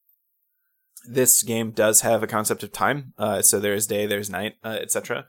this 1.08 1.44
game 1.44 1.72
does 1.72 2.02
have 2.02 2.22
a 2.22 2.28
concept 2.28 2.62
of 2.62 2.72
time. 2.72 3.14
Uh, 3.18 3.42
so 3.42 3.60
there 3.60 3.74
is 3.74 3.88
day, 3.88 4.06
there's 4.06 4.30
night, 4.30 4.56
uh, 4.64 4.78
etc. 4.82 5.26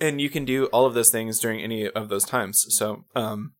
And 0.00 0.20
you 0.20 0.30
can 0.30 0.44
do 0.44 0.66
all 0.66 0.86
of 0.86 0.94
those 0.94 1.10
things 1.10 1.40
during 1.40 1.60
any 1.60 1.88
of 1.90 2.08
those 2.08 2.24
times. 2.24 2.64
So 2.74 3.04
um, 3.14 3.54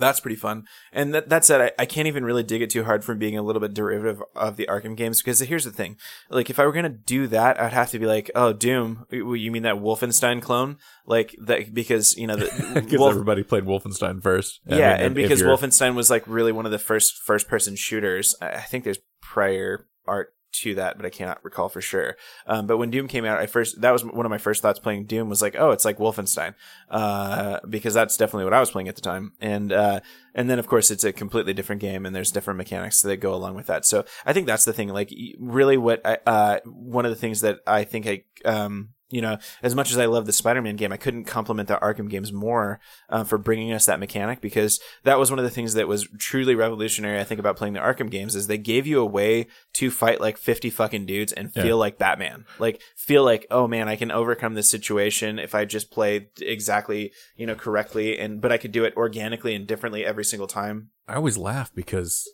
that's 0.00 0.20
pretty 0.20 0.36
fun. 0.36 0.64
And 0.92 1.14
that 1.14 1.28
that 1.28 1.44
said, 1.44 1.60
I, 1.60 1.82
I 1.82 1.86
can't 1.86 2.08
even 2.08 2.24
really 2.24 2.42
dig 2.42 2.62
it 2.62 2.70
too 2.70 2.84
hard 2.84 3.04
from 3.04 3.18
being 3.18 3.36
a 3.36 3.42
little 3.42 3.60
bit 3.60 3.74
derivative 3.74 4.22
of 4.34 4.56
the 4.56 4.66
Arkham 4.66 4.96
games 4.96 5.20
because 5.20 5.40
here's 5.40 5.64
the 5.64 5.70
thing: 5.70 5.96
like 6.28 6.50
if 6.50 6.58
I 6.58 6.66
were 6.66 6.72
gonna 6.72 6.88
do 6.88 7.26
that, 7.28 7.60
I'd 7.60 7.72
have 7.72 7.90
to 7.90 7.98
be 7.98 8.06
like, 8.06 8.30
oh, 8.34 8.52
Doom. 8.52 9.06
You 9.10 9.50
mean 9.50 9.62
that 9.62 9.76
Wolfenstein 9.76 10.42
clone? 10.42 10.78
Like 11.06 11.36
that 11.44 11.72
because 11.72 12.16
you 12.16 12.26
know 12.26 12.36
the 12.36 12.72
Because 12.74 12.92
Wolf- 12.98 13.12
everybody 13.12 13.42
played 13.42 13.64
Wolfenstein 13.64 14.22
first. 14.22 14.60
I 14.68 14.78
yeah, 14.78 14.96
mean, 14.96 15.06
and 15.06 15.14
because 15.14 15.42
Wolfenstein 15.42 15.94
was 15.94 16.10
like 16.10 16.24
really 16.26 16.52
one 16.52 16.66
of 16.66 16.72
the 16.72 16.78
first 16.78 17.18
first 17.24 17.48
person 17.48 17.76
shooters. 17.76 18.34
I 18.40 18.60
think 18.60 18.84
there's 18.84 18.98
prior 19.20 19.86
art 20.06 20.34
to 20.52 20.74
that, 20.74 20.96
but 20.96 21.06
I 21.06 21.10
cannot 21.10 21.44
recall 21.44 21.68
for 21.68 21.80
sure. 21.80 22.16
Um, 22.46 22.66
but 22.66 22.78
when 22.78 22.90
Doom 22.90 23.08
came 23.08 23.24
out, 23.24 23.38
I 23.38 23.46
first 23.46 23.80
that 23.80 23.90
was 23.90 24.04
one 24.04 24.26
of 24.26 24.30
my 24.30 24.38
first 24.38 24.62
thoughts 24.62 24.78
playing 24.78 25.04
Doom 25.04 25.28
was 25.28 25.42
like, 25.42 25.56
oh, 25.58 25.70
it's 25.70 25.84
like 25.84 25.98
Wolfenstein, 25.98 26.54
uh, 26.90 27.60
because 27.68 27.94
that's 27.94 28.16
definitely 28.16 28.44
what 28.44 28.54
I 28.54 28.60
was 28.60 28.70
playing 28.70 28.88
at 28.88 28.96
the 28.96 29.00
time. 29.00 29.32
And 29.40 29.72
uh, 29.72 30.00
and 30.34 30.50
then 30.50 30.58
of 30.58 30.66
course 30.66 30.90
it's 30.90 31.04
a 31.04 31.12
completely 31.12 31.54
different 31.54 31.80
game, 31.80 32.06
and 32.06 32.14
there's 32.14 32.32
different 32.32 32.58
mechanics 32.58 33.02
that 33.02 33.16
go 33.18 33.34
along 33.34 33.54
with 33.54 33.66
that. 33.66 33.84
So 33.86 34.04
I 34.24 34.32
think 34.32 34.46
that's 34.46 34.64
the 34.64 34.72
thing. 34.72 34.88
Like 34.88 35.12
really, 35.38 35.76
what 35.76 36.04
I, 36.04 36.18
uh, 36.26 36.60
one 36.64 37.04
of 37.04 37.10
the 37.10 37.16
things 37.16 37.40
that 37.42 37.60
I 37.66 37.84
think 37.84 38.06
I 38.06 38.24
um, 38.44 38.90
you 39.10 39.20
know, 39.20 39.38
as 39.62 39.74
much 39.74 39.90
as 39.90 39.98
I 39.98 40.06
love 40.06 40.26
the 40.26 40.32
Spider-Man 40.32 40.76
game, 40.76 40.92
I 40.92 40.96
couldn't 40.96 41.24
compliment 41.24 41.68
the 41.68 41.76
Arkham 41.78 42.08
games 42.08 42.32
more 42.32 42.78
uh, 43.08 43.24
for 43.24 43.38
bringing 43.38 43.72
us 43.72 43.86
that 43.86 43.98
mechanic 43.98 44.40
because 44.40 44.78
that 45.02 45.18
was 45.18 45.30
one 45.30 45.38
of 45.40 45.44
the 45.44 45.50
things 45.50 45.74
that 45.74 45.88
was 45.88 46.06
truly 46.18 46.54
revolutionary. 46.54 47.18
I 47.20 47.24
think 47.24 47.40
about 47.40 47.56
playing 47.56 47.74
the 47.74 47.80
Arkham 47.80 48.08
games 48.10 48.36
is 48.36 48.46
they 48.46 48.56
gave 48.58 48.86
you 48.86 49.00
a 49.00 49.04
way 49.06 49.48
to 49.74 49.90
fight 49.90 50.20
like 50.20 50.36
fifty 50.38 50.70
fucking 50.70 51.06
dudes 51.06 51.32
and 51.32 51.52
feel 51.52 51.64
Yeah. 51.66 51.74
like 51.74 51.98
Batman, 51.98 52.44
like 52.58 52.80
feel 52.96 53.24
like 53.24 53.46
oh 53.50 53.66
man, 53.66 53.88
I 53.88 53.96
can 53.96 54.10
overcome 54.12 54.54
this 54.54 54.70
situation 54.70 55.38
if 55.38 55.54
I 55.54 55.64
just 55.64 55.90
play 55.90 56.28
exactly 56.40 57.12
you 57.36 57.46
know 57.46 57.54
correctly 57.56 58.18
and 58.18 58.40
but 58.40 58.52
I 58.52 58.58
could 58.58 58.72
do 58.72 58.84
it 58.84 58.96
organically 58.96 59.54
and 59.54 59.66
differently 59.66 60.04
every 60.06 60.24
single 60.24 60.46
time. 60.46 60.90
I 61.08 61.14
always 61.16 61.36
laugh 61.36 61.74
because 61.74 62.28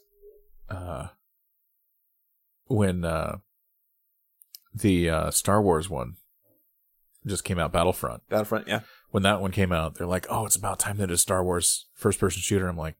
uh, 0.69 1.09
when 2.67 3.05
uh, 3.05 3.39
the 4.75 5.09
uh, 5.09 5.31
Star 5.31 5.63
Wars 5.63 5.89
one 5.89 6.17
just 7.27 7.45
came 7.45 7.59
out, 7.59 7.73
Battlefront. 7.73 8.23
Battlefront, 8.29 8.69
yeah. 8.69 8.81
When 9.11 9.23
that 9.23 9.41
one 9.41 9.51
came 9.53 9.73
out, 9.73 9.95
they're 9.95 10.07
like, 10.07 10.27
"Oh, 10.29 10.47
it's 10.47 10.57
about 10.57 10.79
time 10.79 10.97
that 10.99 11.11
a 11.11 11.17
Star 11.19 11.43
Wars 11.45 11.87
first-person 11.95 12.43
shooter." 12.43 12.69
I'm 12.69 12.77
like, 12.77 12.97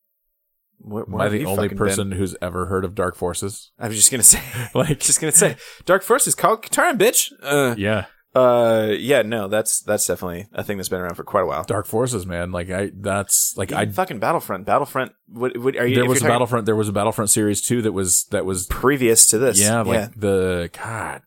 Where, 0.79 1.05
"Am 1.07 1.15
I 1.21 1.29
the 1.29 1.45
only 1.45 1.69
person 1.69 2.13
who's 2.13 2.37
ever 2.41 2.67
heard 2.67 2.85
of 2.85 2.95
Dark 2.95 3.17
Forces?" 3.17 3.73
I 3.79 3.89
was 3.89 3.97
just 3.97 4.11
gonna 4.11 4.23
say, 4.23 4.41
Like, 4.75 5.01
just 5.01 5.21
gonna 5.21 5.33
say, 5.33 5.57
Dark 5.85 6.03
Forces, 6.03 6.29
is 6.29 6.35
called 6.35 6.63
Katarn, 6.63 6.97
bitch. 6.99 7.33
Uh, 7.43 7.75
yeah, 7.77 8.07
Uh, 8.35 8.93
yeah, 8.99 9.23
no, 9.23 9.49
that's 9.49 9.81
that's 9.81 10.07
definitely 10.07 10.47
a 10.53 10.63
thing 10.63 10.77
that's 10.77 10.89
been 10.91 11.01
around 11.01 11.15
for 11.15 11.25
quite 11.25 11.43
a 11.43 11.47
while. 11.47 11.65
Dark 11.65 11.87
Forces, 11.87 12.27
man. 12.27 12.53
Like, 12.53 12.71
I 12.71 12.91
that's 12.95 13.57
like 13.57 13.73
I 13.73 13.83
I. 13.83 13.87
fucking 13.87 14.19
Battlefront, 14.19 14.67
Battlefront. 14.67 15.13
What, 15.27 15.57
what 15.57 15.77
are 15.77 15.87
you? 15.87 15.95
There 15.95 16.05
was 16.05 16.19
a 16.19 16.21
talking 16.21 16.35
Battlefront. 16.35 16.67
There 16.67 16.77
was 16.77 16.89
a 16.89 16.93
Battlefront 16.93 17.31
series 17.31 17.63
too 17.63 17.81
that 17.83 17.93
was 17.93 18.25
that 18.31 18.45
was 18.45 18.67
previous 18.67 19.27
to 19.29 19.39
this. 19.39 19.61
yeah, 19.61 19.81
like 19.81 20.15
the 20.15 20.71
God, 20.73 21.23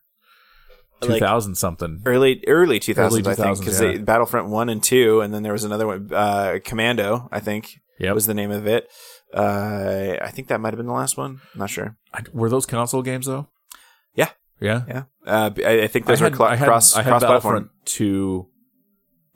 two 1.02 1.18
Like- 1.18 1.56
something. 1.56 2.02
early 2.06 2.44
early 2.48 2.80
two 2.80 2.94
thousands, 2.94 3.28
I 3.28 3.36
think, 3.36 3.60
because 3.60 3.82
yeah. 3.82 3.98
Battlefront 3.98 4.50
one 4.50 4.70
and 4.70 4.82
two, 4.84 5.22
and 5.22 5.34
then 5.34 5.44
there 5.44 5.54
was 5.54 5.64
another 5.64 5.88
one, 5.88 6.10
uh, 6.14 6.60
Commando, 6.64 7.28
I 7.32 7.40
think 7.40 7.80
Yep. 8.00 8.16
was 8.16 8.26
the 8.26 8.34
name 8.34 8.52
of 8.52 8.66
it. 8.68 8.90
Uh, 9.34 10.16
I 10.22 10.30
think 10.32 10.48
that 10.48 10.60
might 10.60 10.74
have 10.74 10.78
been 10.78 10.88
the 10.88 10.94
last 10.94 11.18
one. 11.18 11.40
I'm 11.54 11.60
not 11.60 11.70
sure. 11.70 11.96
I, 12.14 12.22
were 12.34 12.50
those 12.50 12.66
console 12.66 13.02
games 13.02 13.26
though? 13.28 13.48
Yeah. 14.16 14.30
Yeah. 14.60 14.84
Yeah, 14.88 15.04
uh, 15.26 15.52
I, 15.66 15.82
I 15.84 15.88
think 15.88 16.06
those 16.06 16.22
I 16.22 16.26
were 16.26 16.30
had, 16.32 16.36
cla- 16.38 16.46
I 16.48 16.56
had, 16.56 16.68
cross 16.68 16.96
I 16.96 17.02
had 17.04 17.10
cross 17.12 17.22
Battlefront. 17.22 17.70
2, 17.86 18.48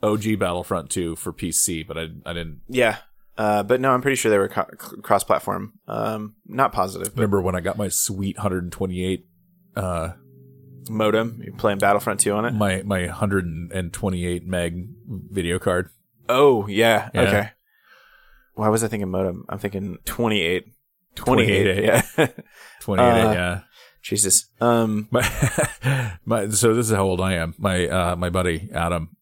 OG 0.02 0.38
Battlefront 0.40 0.90
2 0.90 1.16
for 1.16 1.32
PC, 1.32 1.88
but 1.88 1.98
I, 1.98 2.08
I 2.26 2.34
didn't 2.34 2.62
Yeah, 2.68 2.98
uh, 3.38 3.64
but 3.64 3.80
no, 3.80 3.92
I'm 3.94 4.02
pretty 4.02 4.16
sure 4.16 4.30
they 4.32 4.38
were 4.38 4.50
co- 4.50 4.64
cross 5.02 5.24
platform. 5.24 5.74
Um, 5.88 6.36
not 6.46 6.74
positive, 6.74 7.10
but 7.16 7.22
remember 7.22 7.42
when 7.42 7.56
I 7.56 7.62
got 7.62 7.78
my 7.78 7.88
sweet 7.88 8.36
128, 8.38 9.26
uh, 9.78 10.10
modem. 10.90 11.42
You're 11.44 11.56
playing 11.56 11.80
Battlefront 11.80 12.20
two 12.20 12.32
on 12.34 12.46
it. 12.46 12.52
my, 12.54 12.82
my 12.84 13.06
128 13.08 14.46
meg 14.48 14.88
video 15.08 15.60
card. 15.60 15.90
Oh 16.30 16.68
yeah, 16.68 17.10
Yeah. 17.14 17.22
okay. 17.22 17.50
Why 18.56 18.70
was 18.70 18.84
I 18.84 18.88
thinking 18.88 19.10
modem? 19.10 19.46
I'm 19.50 19.58
thinking 19.60 19.98
28. 20.06 20.68
28, 21.16 21.64
28, 21.64 21.84
yeah. 21.84 22.28
28, 22.82 23.06
Uh, 23.08 23.34
yeah. 23.34 23.60
Jesus. 24.02 24.50
Um, 24.60 25.08
My, 25.12 25.22
my, 26.26 26.50
so 26.50 26.74
this 26.74 26.90
is 26.90 26.96
how 26.96 27.04
old 27.04 27.22
I 27.22 27.34
am. 27.34 27.54
My, 27.58 27.88
uh, 27.88 28.16
my 28.16 28.30
buddy 28.30 28.70
Adam, 28.74 29.16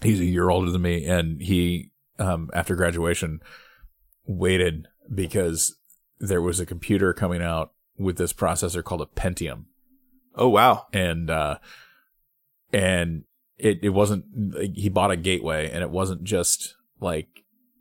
he's 0.00 0.20
a 0.20 0.24
year 0.24 0.48
older 0.48 0.70
than 0.70 0.82
me, 0.82 1.04
and 1.04 1.40
he, 1.42 1.90
um, 2.18 2.50
after 2.54 2.74
graduation, 2.74 3.40
waited 4.26 4.88
because 5.12 5.76
there 6.20 6.40
was 6.40 6.58
a 6.60 6.66
computer 6.66 7.12
coming 7.12 7.42
out 7.42 7.72
with 7.98 8.16
this 8.16 8.32
processor 8.32 8.82
called 8.82 9.02
a 9.02 9.06
Pentium. 9.06 9.64
Oh 10.36 10.48
wow. 10.48 10.86
and 10.92 11.30
uh 11.30 11.56
and 12.72 13.24
it, 13.58 13.80
it 13.82 13.90
wasn't 13.90 14.24
he 14.74 14.88
bought 14.88 15.10
a 15.10 15.16
gateway 15.16 15.70
and 15.70 15.82
it 15.82 15.90
wasn't 15.90 16.24
just 16.24 16.74
like 17.00 17.28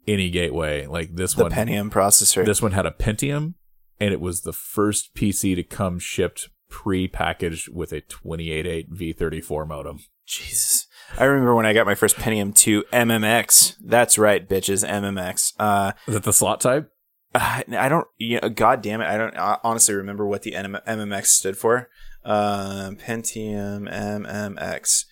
any 0.08 0.30
gateway 0.30 0.86
like 0.86 1.16
this 1.16 1.34
The 1.34 1.44
one 1.44 1.52
Pentium 1.52 1.90
processor. 1.90 2.46
this 2.46 2.62
one 2.62 2.72
had 2.72 2.86
a 2.86 2.92
pentium 2.92 3.54
and 4.00 4.12
it 4.14 4.20
was 4.20 4.42
the 4.42 4.54
first 4.54 5.14
pc 5.16 5.56
to 5.56 5.64
come 5.64 6.00
shipped 6.00 6.50
pre-packaged 6.70 7.70
with 7.70 7.92
a 7.94 8.02
288 8.02 8.92
v34 8.92 9.68
modem 9.68 10.00
Jesus. 10.26 10.88
I 11.18 11.26
remember 11.26 11.54
when 11.56 11.66
I 11.66 11.74
got 11.74 11.86
my 11.86 11.96
first 11.96 12.16
Pentium 12.16 12.56
2 12.56 12.86
MMX. 12.94 13.76
That's 13.84 14.18
right, 14.18 14.48
bitches, 14.48 14.88
MMX. 14.88 15.54
Uh, 15.60 15.92
is 16.08 16.14
that 16.14 16.24
the 16.24 16.32
slot 16.32 16.62
type 16.62 16.90
I 17.34 17.64
I 17.78 17.90
don't, 17.90 18.08
you 18.18 18.40
know, 18.42 18.50
god 18.50 18.82
damn 18.82 19.02
it, 19.02 19.08
I 19.08 19.18
don't 19.18 19.36
uh, 19.38 19.58
honestly 19.64 19.96
remember 19.96 20.26
what 20.26 20.44
the 20.44 20.52
MMX 20.54 21.26
stood 21.28 21.58
for. 21.58 21.90
Um, 22.24 22.98
Pentium 22.98 23.92
MMX. 23.92 25.06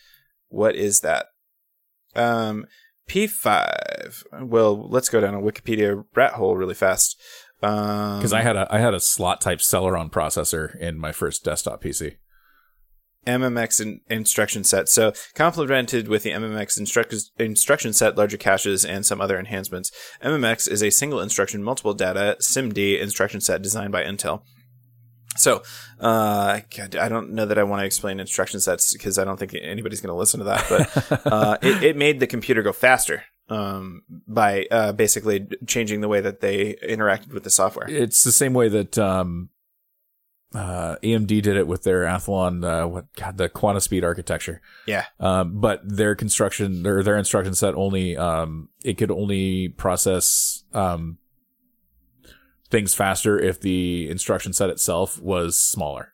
What 0.50 0.76
is 0.76 1.02
that? 1.02 1.28
Um, 2.16 2.66
P5. 3.10 4.24
Well, 4.42 4.90
let's 4.90 5.10
go 5.10 5.20
down 5.20 5.34
a 5.34 5.42
Wikipedia 5.42 6.04
rat 6.16 6.34
hole 6.34 6.56
really 6.56 6.76
fast. 6.76 7.20
Um, 7.62 8.20
because 8.20 8.32
i 8.32 8.42
had 8.42 8.56
a 8.56 8.66
i 8.74 8.80
had 8.80 8.94
a 8.94 9.02
slot 9.02 9.42
type 9.42 9.60
celeron 9.60 10.10
processor 10.10 10.80
in 10.80 10.98
my 10.98 11.12
first 11.12 11.44
desktop 11.44 11.84
pc 11.84 12.16
MMX 13.30 13.82
in- 13.82 14.02
instruction 14.10 14.64
set. 14.64 14.90
So 14.90 15.14
complemented 15.36 16.08
with 16.08 16.24
the 16.24 16.32
MMX 16.32 16.80
instruc- 16.80 17.30
instruction 17.38 17.94
set, 17.94 18.18
larger 18.18 18.38
caches, 18.38 18.84
and 18.84 19.06
some 19.06 19.22
other 19.22 19.40
enhancements. 19.40 19.92
MMX 20.24 20.70
is 20.70 20.82
a 20.82 20.90
single 20.90 21.20
instruction, 21.20 21.64
multiple 21.64 21.94
data 21.94 22.38
SIMD 22.40 23.00
instruction 23.00 23.42
set 23.42 23.62
designed 23.62 23.92
by 23.92 24.04
Intel. 24.04 24.42
So, 25.38 25.62
uh, 26.00 26.62
God, 26.76 26.96
I 26.96 27.08
don't 27.08 27.32
know 27.32 27.46
that 27.46 27.58
I 27.58 27.64
want 27.64 27.82
to 27.82 27.86
explain 27.86 28.20
instruction 28.20 28.60
sets 28.60 28.94
because 28.94 29.18
I 29.18 29.24
don't 29.24 29.38
think 29.38 29.54
anybody's 29.54 30.02
going 30.02 30.14
to 30.14 30.20
listen 30.20 30.40
to 30.40 30.46
that. 30.46 30.66
But 30.70 31.26
uh, 31.32 31.58
it, 31.62 31.84
it 31.84 31.98
made 31.98 32.20
the 32.20 32.28
computer 32.28 32.62
go 32.62 32.74
faster 32.74 33.24
um, 33.48 34.04
by 34.28 34.66
uh, 34.70 34.92
basically 34.92 35.48
changing 35.66 36.02
the 36.02 36.08
way 36.08 36.22
that 36.22 36.42
they 36.42 36.76
interacted 36.84 37.34
with 37.34 37.44
the 37.44 37.50
software. 37.50 37.90
it's 37.90 38.24
the 38.24 38.32
same 38.32 38.54
way 38.54 38.70
that 38.70 38.98
um 38.98 39.50
uh 40.56 40.96
AMD 41.04 41.28
did 41.28 41.48
it 41.58 41.68
with 41.68 41.84
their 41.84 42.04
Athlon 42.04 42.66
uh 42.66 42.88
what 42.88 43.06
god 43.16 43.38
the 43.38 43.50
QuantiSpeed 43.50 44.04
architecture. 44.04 44.62
Yeah. 44.88 45.06
Um 45.20 45.60
but 45.60 45.82
their 45.84 46.16
construction 46.16 46.84
their 46.84 47.04
their 47.04 47.18
instruction 47.18 47.54
set 47.54 47.76
only 47.76 48.18
um 48.18 48.70
it 48.84 48.98
could 48.98 49.12
only 49.12 49.70
process 49.70 50.64
um 50.74 51.20
things 52.70 52.94
faster 52.94 53.40
if 53.40 53.62
the 53.62 54.10
instruction 54.10 54.54
set 54.54 54.70
itself 54.70 55.20
was 55.22 55.58
smaller. 55.58 56.14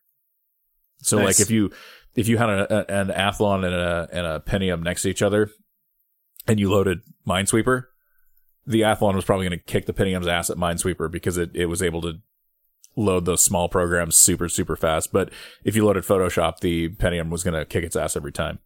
So 1.01 1.17
Nice. 1.17 1.25
like 1.25 1.39
if 1.39 1.51
you 1.51 1.71
if 2.15 2.27
you 2.27 2.38
had 2.38 2.49
a, 2.49 2.73
a, 2.73 3.01
an 3.01 3.07
Athlon 3.09 3.65
and 3.65 3.75
a 3.75 4.07
and 4.11 4.25
a 4.25 4.39
Pentium 4.39 4.83
next 4.83 5.03
to 5.03 5.09
each 5.09 5.21
other 5.21 5.49
and 6.47 6.59
you 6.59 6.69
loaded 6.69 7.01
Minesweeper, 7.27 7.86
the 8.65 8.81
Athlon 8.81 9.15
was 9.15 9.25
probably 9.25 9.47
going 9.47 9.59
to 9.59 9.65
kick 9.65 9.86
the 9.86 9.93
Pentium's 9.93 10.27
ass 10.27 10.49
at 10.49 10.57
Minesweeper 10.57 11.11
because 11.11 11.38
it, 11.38 11.51
it 11.53 11.67
was 11.67 11.83
able 11.83 12.01
to 12.01 12.19
load 12.95 13.25
those 13.25 13.43
small 13.43 13.69
programs 13.69 14.15
super, 14.15 14.49
super 14.49 14.75
fast. 14.75 15.11
But 15.11 15.31
if 15.63 15.75
you 15.75 15.85
loaded 15.85 16.03
Photoshop, 16.03 16.59
the 16.59 16.89
Pentium 16.89 17.29
was 17.29 17.43
going 17.43 17.53
to 17.53 17.65
kick 17.65 17.83
its 17.83 17.95
ass 17.95 18.15
every 18.15 18.31
time. 18.31 18.59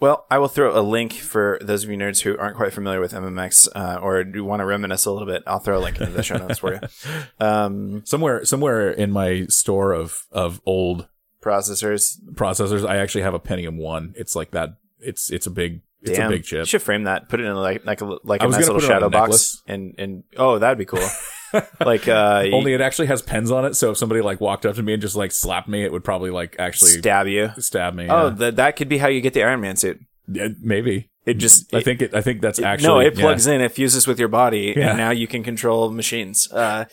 Well, 0.00 0.24
I 0.30 0.38
will 0.38 0.48
throw 0.48 0.78
a 0.78 0.80
link 0.80 1.12
for 1.12 1.58
those 1.60 1.84
of 1.84 1.90
you 1.90 1.96
nerds 1.98 2.22
who 2.22 2.36
aren't 2.38 2.56
quite 2.56 2.72
familiar 2.72 3.00
with 3.00 3.12
MMX 3.12 3.68
uh, 3.74 3.98
or 4.00 4.24
do 4.24 4.42
want 4.42 4.60
to 4.60 4.64
reminisce 4.64 5.04
a 5.04 5.12
little 5.12 5.28
bit. 5.28 5.42
I'll 5.46 5.58
throw 5.58 5.78
a 5.78 5.82
link 5.82 6.00
into 6.00 6.12
the 6.12 6.22
show 6.22 6.38
notes 6.38 6.58
for 6.58 6.74
you. 6.74 6.80
Um, 7.38 8.02
Somewhere, 8.06 8.44
somewhere 8.44 8.90
in 8.90 9.10
my 9.10 9.44
store 9.46 9.92
of, 9.92 10.26
of 10.32 10.60
old 10.64 11.08
processors. 11.42 12.16
processors, 12.32 12.86
I 12.88 12.96
actually 12.96 13.22
have 13.22 13.34
a 13.34 13.40
Pentium 13.40 13.76
one. 13.76 14.14
It's 14.16 14.34
like 14.34 14.52
that. 14.52 14.76
It's, 15.00 15.30
it's 15.30 15.46
a 15.46 15.50
big, 15.50 15.82
it's 16.02 16.16
Damn. 16.16 16.28
a 16.28 16.36
big 16.36 16.44
chip. 16.44 16.60
You 16.60 16.64
should 16.64 16.82
frame 16.82 17.04
that. 17.04 17.28
Put 17.28 17.40
it 17.40 17.44
in 17.44 17.54
like 17.54 17.84
like 17.84 18.00
a 18.00 18.18
like 18.24 18.42
I 18.42 18.46
a 18.46 18.48
nice 18.48 18.60
little 18.60 18.76
put 18.76 18.84
it 18.84 18.86
on 18.86 18.90
shadow 18.90 19.10
box. 19.10 19.62
And 19.66 19.94
and 19.98 20.24
oh, 20.36 20.58
that'd 20.58 20.78
be 20.78 20.86
cool. 20.86 21.06
like 21.84 22.08
uh, 22.08 22.44
Only 22.52 22.72
it 22.74 22.80
actually 22.80 23.08
has 23.08 23.22
pens 23.22 23.50
on 23.50 23.64
it. 23.64 23.74
So 23.74 23.90
if 23.92 23.96
somebody 23.98 24.20
like 24.20 24.40
walked 24.40 24.66
up 24.66 24.76
to 24.76 24.82
me 24.82 24.92
and 24.92 25.02
just 25.02 25.16
like 25.16 25.32
slapped 25.32 25.68
me, 25.68 25.84
it 25.84 25.92
would 25.92 26.04
probably 26.04 26.30
like 26.30 26.56
actually 26.58 26.92
stab 26.92 27.26
you. 27.26 27.50
stab 27.58 27.94
me. 27.94 28.06
Oh, 28.08 28.28
yeah. 28.28 28.34
th- 28.36 28.54
that 28.56 28.76
could 28.76 28.88
be 28.88 28.98
how 28.98 29.08
you 29.08 29.20
get 29.20 29.34
the 29.34 29.42
Iron 29.42 29.60
Man 29.60 29.76
suit. 29.76 30.00
Yeah, 30.28 30.48
maybe. 30.60 31.08
It 31.26 31.34
just 31.34 31.72
I 31.74 31.78
it- 31.78 31.84
think 31.84 32.02
it. 32.02 32.14
I 32.14 32.22
think 32.22 32.40
that's 32.40 32.60
actually 32.60 32.88
no, 32.88 32.98
it 33.00 33.14
yeah. 33.16 33.20
plugs 33.20 33.46
in, 33.46 33.60
it 33.60 33.72
fuses 33.72 34.06
with 34.06 34.18
your 34.18 34.28
body, 34.28 34.72
Yeah. 34.76 34.90
and 34.90 34.98
now 34.98 35.10
you 35.10 35.26
can 35.26 35.42
control 35.42 35.90
machines. 35.90 36.50
Uh, 36.50 36.86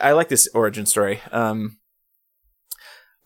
I 0.00 0.12
like 0.12 0.28
this 0.28 0.48
origin 0.54 0.84
story. 0.86 1.20
Um, 1.30 1.78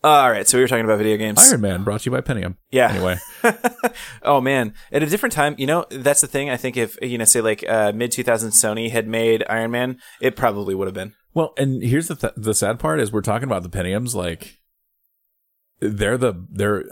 all 0.03 0.29
right, 0.29 0.47
so 0.47 0.57
we 0.57 0.63
were 0.63 0.67
talking 0.67 0.85
about 0.85 0.97
video 0.97 1.17
games. 1.17 1.39
Iron 1.39 1.61
Man 1.61 1.83
brought 1.83 2.01
to 2.01 2.05
you 2.09 2.11
by 2.11 2.21
Pentium. 2.21 2.57
yeah. 2.71 2.91
Anyway, 2.91 3.17
oh 4.23 4.41
man, 4.41 4.73
at 4.91 5.01
a 5.03 5.05
different 5.05 5.33
time, 5.33 5.55
you 5.57 5.65
know, 5.67 5.85
that's 5.89 6.21
the 6.21 6.27
thing. 6.27 6.49
I 6.49 6.57
think 6.57 6.75
if 6.77 6.97
you 7.01 7.17
know, 7.17 7.25
say 7.25 7.41
like 7.41 7.63
uh, 7.67 7.91
mid 7.95 8.11
2000s 8.11 8.51
Sony 8.51 8.91
had 8.91 9.07
made 9.07 9.43
Iron 9.49 9.71
Man, 9.71 9.99
it 10.21 10.35
probably 10.35 10.75
would 10.75 10.87
have 10.87 10.95
been. 10.95 11.13
well, 11.33 11.53
and 11.57 11.81
here's 11.83 12.07
the 12.07 12.15
th- 12.15 12.33
the 12.35 12.53
sad 12.53 12.79
part 12.79 12.99
is 12.99 13.11
we're 13.11 13.21
talking 13.21 13.47
about 13.47 13.63
the 13.63 13.69
Pentiums 13.69 14.13
like 14.13 14.59
they're 15.79 16.17
the 16.17 16.33
they're 16.49 16.85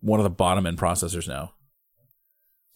one 0.00 0.18
of 0.20 0.24
the 0.24 0.30
bottom 0.30 0.66
end 0.66 0.78
processors 0.78 1.28
now. 1.28 1.52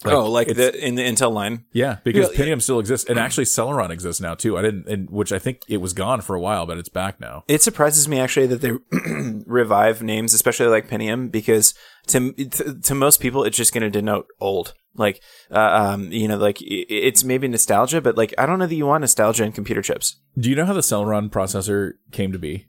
Oh, 0.04 0.30
like 0.30 0.48
the 0.48 0.86
in 0.86 0.94
the 0.94 1.02
Intel 1.02 1.32
line. 1.32 1.64
yeah, 1.72 1.98
because 2.04 2.30
Yeah, 2.32 2.44
Pentium 2.44 2.60
still 2.60 2.78
exists, 2.78 3.08
and 3.08 3.18
actually 3.18 3.44
Celeron 3.44 3.90
exists 3.90 4.20
now 4.20 4.34
too. 4.34 4.58
I 4.58 4.62
didn't, 4.62 4.88
and 4.88 5.10
which 5.10 5.32
I 5.32 5.38
think 5.38 5.60
it 5.68 5.78
was 5.78 5.92
gone 5.92 6.20
for 6.20 6.34
a 6.34 6.40
while, 6.40 6.66
but 6.66 6.78
it's 6.78 6.88
back 6.88 7.20
now. 7.20 7.44
It 7.48 7.62
surprises 7.62 8.08
me 8.08 8.18
actually 8.20 8.46
that 8.48 8.60
they 8.60 8.72
revive 9.46 10.02
names, 10.02 10.34
especially 10.34 10.66
like 10.66 10.88
Pentium, 10.88 11.30
because 11.30 11.74
to 12.08 12.32
to, 12.32 12.80
to 12.80 12.94
most 12.94 13.20
people 13.20 13.44
it's 13.44 13.56
just 13.56 13.72
going 13.72 13.82
to 13.82 13.90
denote 13.90 14.26
old. 14.40 14.74
Like, 14.96 15.20
uh, 15.50 15.58
um, 15.58 16.12
you 16.12 16.28
know, 16.28 16.36
like 16.36 16.58
it's 16.60 17.24
maybe 17.24 17.48
nostalgia, 17.48 18.00
but 18.00 18.16
like 18.16 18.32
I 18.38 18.46
don't 18.46 18.58
know 18.58 18.66
that 18.66 18.74
you 18.74 18.86
want 18.86 19.00
nostalgia 19.00 19.44
in 19.44 19.52
computer 19.52 19.82
chips. 19.82 20.20
Do 20.38 20.48
you 20.48 20.56
know 20.56 20.66
how 20.66 20.72
the 20.72 20.80
Celeron 20.80 21.30
processor 21.30 21.92
came 22.12 22.32
to 22.32 22.38
be? 22.38 22.66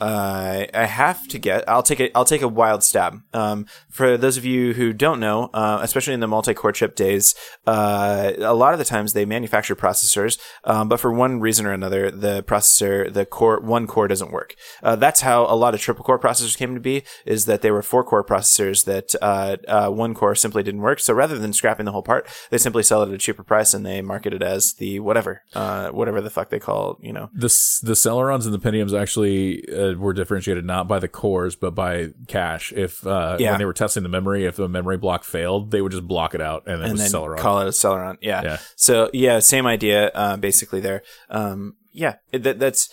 Uh, 0.00 0.66
I 0.74 0.84
have 0.84 1.26
to 1.28 1.38
get. 1.38 1.68
I'll 1.68 1.82
take 1.82 2.00
a. 2.00 2.16
I'll 2.16 2.24
take 2.24 2.42
a 2.42 2.48
wild 2.48 2.82
stab. 2.82 3.22
Um, 3.32 3.66
for 3.90 4.16
those 4.16 4.36
of 4.36 4.44
you 4.44 4.74
who 4.74 4.92
don't 4.92 5.20
know, 5.20 5.50
uh, 5.54 5.78
especially 5.82 6.14
in 6.14 6.20
the 6.20 6.28
multi-core 6.28 6.72
chip 6.72 6.94
days, 6.94 7.34
uh, 7.66 8.32
a 8.38 8.54
lot 8.54 8.72
of 8.72 8.78
the 8.78 8.84
times 8.84 9.12
they 9.12 9.24
manufacture 9.24 9.74
processors, 9.74 10.38
um, 10.64 10.88
but 10.88 11.00
for 11.00 11.12
one 11.12 11.40
reason 11.40 11.66
or 11.66 11.72
another, 11.72 12.10
the 12.10 12.42
processor, 12.42 13.12
the 13.12 13.24
core, 13.24 13.60
one 13.60 13.86
core 13.86 14.08
doesn't 14.08 14.32
work. 14.32 14.54
Uh, 14.82 14.96
that's 14.96 15.22
how 15.22 15.44
a 15.44 15.56
lot 15.56 15.74
of 15.74 15.80
triple 15.80 16.04
core 16.04 16.18
processors 16.18 16.56
came 16.56 16.74
to 16.74 16.80
be. 16.80 17.02
Is 17.24 17.46
that 17.46 17.62
they 17.62 17.70
were 17.70 17.82
four 17.82 18.04
core 18.04 18.24
processors 18.24 18.84
that 18.84 19.14
uh, 19.22 19.56
uh, 19.66 19.90
one 19.90 20.14
core 20.14 20.34
simply 20.34 20.62
didn't 20.62 20.82
work. 20.82 21.00
So 21.00 21.14
rather 21.14 21.38
than 21.38 21.52
scrapping 21.52 21.86
the 21.86 21.92
whole 21.92 22.02
part, 22.02 22.28
they 22.50 22.58
simply 22.58 22.82
sell 22.82 23.02
it 23.02 23.08
at 23.08 23.14
a 23.14 23.18
cheaper 23.18 23.42
price 23.42 23.72
and 23.72 23.86
they 23.86 24.02
market 24.02 24.34
it 24.34 24.42
as 24.42 24.74
the 24.74 25.00
whatever, 25.00 25.42
whatever 25.52 26.20
the 26.20 26.30
fuck 26.30 26.50
they 26.50 26.58
call, 26.58 26.98
you 27.00 27.12
know, 27.12 27.30
The 27.32 27.48
the 27.82 27.92
Celerons 27.92 28.44
and 28.44 28.52
the 28.52 28.58
Pentiums 28.58 28.98
actually 28.98 29.64
uh, 29.92 29.98
were 29.98 30.12
differentiated 30.12 30.64
not 30.64 30.88
by 30.88 30.98
the 30.98 31.08
cores 31.08 31.56
but 31.56 31.74
by 31.74 32.10
cache. 32.28 32.72
If 32.72 33.06
uh, 33.06 33.36
Yeah. 33.38 33.50
when 33.52 33.58
they 33.58 33.64
were 33.64 33.72
testing 33.72 34.02
the 34.02 34.08
memory, 34.08 34.44
if 34.44 34.56
the 34.56 34.68
memory 34.68 34.96
block 34.96 35.24
failed, 35.24 35.70
they 35.70 35.80
would 35.82 35.92
just 35.92 36.06
block 36.06 36.34
it 36.34 36.40
out, 36.40 36.64
and 36.66 36.80
it 36.80 36.84
and 36.84 36.92
was 36.92 37.10
then 37.10 37.20
Celeron. 37.20 37.38
call 37.38 37.60
it 37.60 37.66
a 37.66 37.70
Celeron. 37.70 38.16
Yeah. 38.20 38.42
Yeah. 38.42 38.58
So 38.76 39.10
yeah, 39.12 39.38
same 39.38 39.66
idea, 39.66 40.08
uh, 40.14 40.36
basically 40.36 40.80
there. 40.80 41.02
Um, 41.30 41.74
yeah, 41.92 42.16
that, 42.32 42.58
that's 42.58 42.90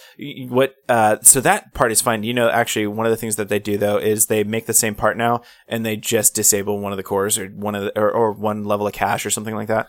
what. 0.47 0.75
Uh, 0.87 1.17
so 1.21 1.41
that 1.41 1.73
part 1.73 1.91
is 1.91 1.99
fine. 2.01 2.23
You 2.23 2.33
know, 2.33 2.49
actually, 2.49 2.87
one 2.87 3.05
of 3.05 3.09
the 3.09 3.17
things 3.17 3.35
that 3.35 3.49
they 3.49 3.59
do 3.59 3.77
though 3.77 3.97
is 3.97 4.27
they 4.27 4.45
make 4.45 4.65
the 4.65 4.73
same 4.73 4.95
part 4.95 5.17
now, 5.17 5.41
and 5.67 5.85
they 5.85 5.97
just 5.97 6.33
disable 6.35 6.79
one 6.79 6.93
of 6.93 6.97
the 6.97 7.03
cores 7.03 7.37
or 7.37 7.47
one 7.49 7.75
of 7.75 7.83
the, 7.83 7.99
or, 7.99 8.09
or 8.09 8.31
one 8.31 8.63
level 8.63 8.87
of 8.87 8.93
cache 8.93 9.25
or 9.25 9.29
something 9.29 9.55
like 9.55 9.67
that. 9.67 9.87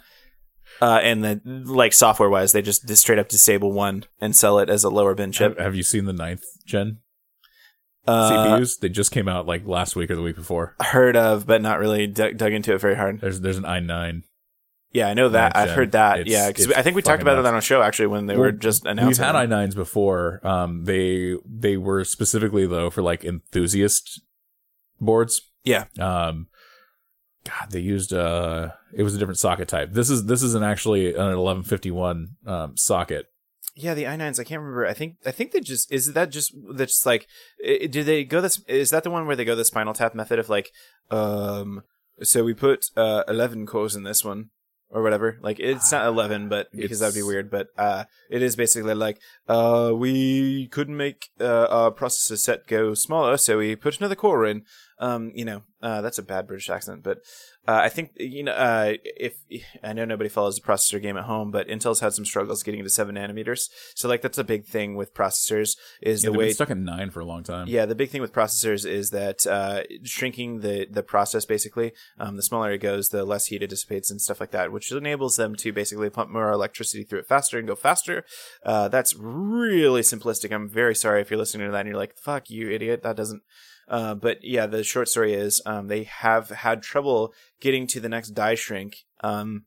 Uh, 0.83 0.99
and 1.01 1.23
then, 1.23 1.41
like 1.67 1.93
software 1.93 2.29
wise, 2.29 2.51
they 2.51 2.61
just 2.63 2.87
dis- 2.87 2.99
straight 2.99 3.21
up 3.21 3.29
disable 3.29 3.71
one 3.71 4.03
and 4.21 4.35
sell 4.35 4.59
it 4.59 4.69
as 4.69 4.83
a 4.83 4.91
lower 4.91 5.15
bin 5.15 5.31
chip. 5.31 5.57
have, 5.57 5.65
have 5.67 5.75
you 5.77 5.85
seen 5.85 6.07
the 6.07 6.13
ninth 6.13 6.43
gen 6.67 6.99
Uh, 8.07 8.31
CPUs? 8.59 8.79
They 8.81 8.89
just 8.89 9.11
came 9.13 9.29
out 9.29 9.47
like 9.47 9.67
last 9.67 9.97
week 9.97 10.11
or 10.11 10.17
the 10.17 10.23
week 10.23 10.37
before. 10.37 10.75
heard 10.81 11.17
of, 11.17 11.47
but 11.47 11.63
not 11.63 11.79
really 11.79 12.07
dug 12.07 12.37
dug 12.37 12.53
into 12.53 12.75
it 12.75 12.81
very 12.81 12.97
hard. 12.97 13.21
There's 13.21 13.41
there's 13.41 13.59
an 13.59 13.65
i9. 13.65 14.23
Yeah, 14.93 15.09
I 15.09 15.15
know 15.15 15.29
that. 15.31 15.57
I've 15.57 15.71
heard 15.71 15.91
that. 15.93 16.21
It's- 16.21 16.33
yeah, 16.33 16.47
because 16.49 16.71
I 16.73 16.83
think 16.83 16.95
we 16.95 17.03
talked 17.03 17.21
about 17.21 17.37
it 17.39 17.45
on 17.45 17.57
a 17.57 17.61
show 17.61 17.83
actually 17.83 18.07
when 18.07 18.27
they 18.27 18.35
Well, 18.35 18.43
were 18.45 18.53
just 18.53 18.85
announcing. 18.87 19.09
We've 19.09 19.17
had 19.17 19.33
them. 19.33 19.51
i9s 19.51 19.75
before. 19.75 20.41
Um, 20.47 20.85
they 20.85 21.37
they 21.45 21.77
were 21.77 22.05
specifically 22.05 22.67
though 22.67 22.91
for 22.91 23.03
like 23.03 23.25
enthusiast 23.25 24.21
boards. 25.01 25.43
Yeah. 25.65 25.87
Um, 25.99 26.47
God, 27.45 27.71
they 27.73 27.81
used 27.81 28.13
uh, 28.13 28.71
it 28.93 29.03
was 29.03 29.15
a 29.15 29.19
different 29.19 29.39
socket 29.39 29.67
type. 29.69 29.93
This 29.93 30.11
is 30.11 30.27
this 30.27 30.43
is 30.43 30.55
an 30.55 30.63
actually 30.63 31.09
an 31.09 31.17
1151 31.39 32.37
um 32.47 32.77
socket. 32.77 33.27
Yeah, 33.77 33.95
the 33.95 34.05
i9s. 34.05 34.39
I 34.39 34.45
can't 34.45 34.61
remember. 34.61 34.87
I 34.87 34.93
think 34.93 35.17
I 35.27 35.33
think 35.33 35.51
they 35.51 35.61
just 35.61 35.91
is 35.93 36.13
that 36.13 36.31
just 36.31 36.55
that's 36.75 37.05
like 37.05 37.27
do 37.91 38.05
they 38.05 38.25
go 38.25 38.41
this 38.41 38.61
is 38.69 38.91
that 38.91 39.03
the 39.03 39.11
one 39.11 39.27
where 39.27 39.35
they 39.35 39.45
go 39.45 39.57
the 39.57 39.65
spinal 39.65 39.95
tap 39.95 40.15
method 40.15 40.39
of 40.39 40.49
like 40.49 40.71
um 41.11 41.83
so 42.23 42.45
we 42.45 42.55
put 42.55 42.87
uh 42.97 43.25
11 43.27 43.67
cores 43.67 43.97
in 43.97 44.05
this 44.05 44.25
one 44.25 44.51
or 44.91 45.03
whatever. 45.03 45.39
Like 45.43 45.59
it's 45.59 45.91
not 45.91 46.07
11 46.07 46.49
but 46.49 46.71
because 46.71 47.01
that'd 47.01 47.17
be 47.17 47.23
weird, 47.25 47.51
but 47.51 47.69
uh 47.77 48.05
it 48.31 48.43
is 48.43 48.55
basically 48.55 48.95
like 48.95 49.19
uh 49.49 49.91
we 49.93 50.69
couldn't 50.69 50.97
make 50.97 51.31
uh 51.41 51.67
our 51.69 51.91
processor 51.91 52.39
set 52.39 52.69
go 52.69 52.95
smaller 52.95 53.37
so 53.37 53.59
we 53.59 53.75
put 53.75 53.99
another 53.99 54.15
core 54.15 54.47
in. 54.47 54.63
Um, 54.99 55.33
you 55.35 55.45
know, 55.45 55.63
uh, 55.83 56.01
that's 56.01 56.19
a 56.19 56.23
bad 56.23 56.47
British 56.47 56.71
accent, 56.71 57.03
but 57.03 57.19
uh, 57.67 57.81
I 57.83 57.89
think 57.89 58.13
you 58.17 58.45
know, 58.45 58.53
uh, 58.53 58.95
if 59.03 59.35
I 59.83 59.93
know 59.93 60.05
nobody 60.05 60.31
follows 60.31 60.57
the 60.57 60.63
processor 60.63 61.01
game 61.03 61.17
at 61.17 61.25
home, 61.25 61.51
but 61.51 61.69
Intel's 61.69 62.01
had 62.01 62.13
some 62.13 62.25
struggles 62.25 62.63
getting 62.63 62.83
to 62.83 62.91
seven 62.91 63.17
nanometers. 63.17 63.69
So 63.95 64.09
like 64.09 64.23
that's 64.23 64.39
a 64.39 64.45
big 64.45 64.67
thing 64.67 64.95
with 64.95 65.15
processors 65.15 65.77
is 66.01 66.23
Yeah, 66.25 66.31
the 66.31 66.39
way 66.39 66.53
stuck 66.53 66.71
at 66.71 66.77
nine 66.79 67.11
for 67.11 67.21
a 67.21 67.25
long 67.25 67.43
time. 67.43 67.67
yeah, 67.69 67.87
the 67.87 67.95
big 67.95 68.11
thing 68.11 68.21
with 68.21 68.33
processors 68.33 68.87
is 68.89 69.11
that 69.11 69.47
uh, 69.47 69.83
shrinking 70.05 70.61
the 70.61 70.87
the 70.91 71.03
process 71.03 71.45
basically, 71.45 71.93
um, 72.19 72.37
the 72.37 72.43
smaller 72.43 72.73
it 72.73 72.79
goes, 72.79 73.09
the 73.09 73.25
less 73.25 73.47
heat 73.47 73.63
it 73.63 73.71
dissipates 73.71 74.11
and 74.11 74.21
stuff 74.23 74.41
like 74.41 74.53
that, 74.53 74.73
which 74.73 74.93
enables 74.93 75.37
them 75.37 75.55
to 75.57 75.73
basically 75.73 76.09
pump 76.09 76.31
more 76.31 76.53
electricity 76.53 77.03
through 77.03 77.19
it 77.19 77.27
faster 77.27 77.59
and 77.59 77.67
go 77.69 77.75
faster. 77.75 78.25
Uh, 78.65 78.89
that's 78.89 79.15
really 79.17 80.03
simplistic. 80.03 80.53
I'm 80.53 80.69
very 80.69 80.95
sorry 80.95 81.21
if 81.21 81.31
you're 81.31 81.39
listening 81.39 81.67
to 81.67 81.73
that 81.73 81.81
and 81.81 81.89
you're 81.89 81.99
like, 81.99 82.17
"Fuck 82.17 82.49
you, 82.49 82.71
idiot!" 82.71 83.03
That 83.03 83.17
doesn't. 83.17 83.43
Uh, 83.89 84.15
but 84.15 84.39
yeah, 84.43 84.67
the 84.67 84.83
short 84.83 85.09
story 85.09 85.35
is 85.35 85.61
um, 85.67 85.89
they 85.89 86.05
have 86.05 86.49
had 86.51 86.83
trouble 86.83 87.33
getting 87.61 87.87
to 87.89 88.01
the 88.01 88.09
next 88.09 88.31
die 88.31 88.55
shrink. 88.55 89.05
Um, 89.23 89.65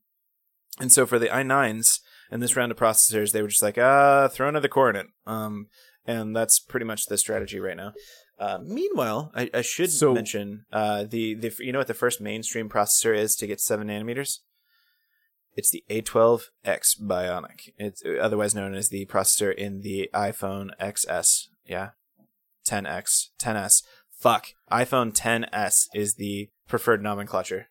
and 0.80 0.91
so 0.91 1.06
for 1.06 1.18
the 1.19 1.27
i9s 1.27 1.99
and 2.31 2.41
this 2.41 2.56
round 2.56 2.72
of 2.72 2.77
processors, 2.77 3.31
they 3.31 3.41
were 3.41 3.48
just 3.48 3.64
like, 3.64 3.77
uh, 3.77 4.27
throw 4.30 4.48
another 4.49 4.68
core 4.68 4.89
in 4.89 4.95
it. 4.95 5.07
Um, 5.26 5.68
and 6.06 6.35
that's 6.35 6.60
pretty 6.60 6.85
much 6.85 7.06
the 7.07 7.18
strategy 7.18 7.60
right 7.60 7.77
now. 7.77 7.94
Uh, 8.39 8.60
meanwhile, 8.64 9.31
I, 9.35 9.49
I 9.53 9.61
should 9.61 9.91
So- 9.91 10.14
mention 10.14 10.65
uh, 10.72 11.06
the 11.10 11.34
the 11.34 11.52
you 11.60 11.72
know 11.72 11.80
what 11.80 11.88
the 11.88 11.94
first 11.95 12.22
mainstream 12.22 12.69
processor 12.69 13.15
is 13.18 13.35
to 13.38 13.48
get 13.48 13.60
seven 13.60 13.88
nanometers. 13.88 14.39
It's 15.56 15.72
the 15.72 15.84
A12X 15.89 17.02
Bionic. 17.02 17.69
It's 17.80 18.03
otherwise 18.22 18.53
known 18.53 18.76
as 18.76 18.89
the 18.89 19.07
processor 19.07 19.52
in 19.53 19.81
the 19.81 20.07
iPhone 20.14 20.69
XS. 20.80 21.48
Yeah, 21.65 21.89
10X, 22.69 23.30
10S. 23.41 23.81
Fuck, 24.18 24.56
iPhone 24.72 25.14
10S 25.14 25.89
is 25.94 26.15
the 26.15 26.49
preferred 26.68 27.03
nomenclature. 27.03 27.68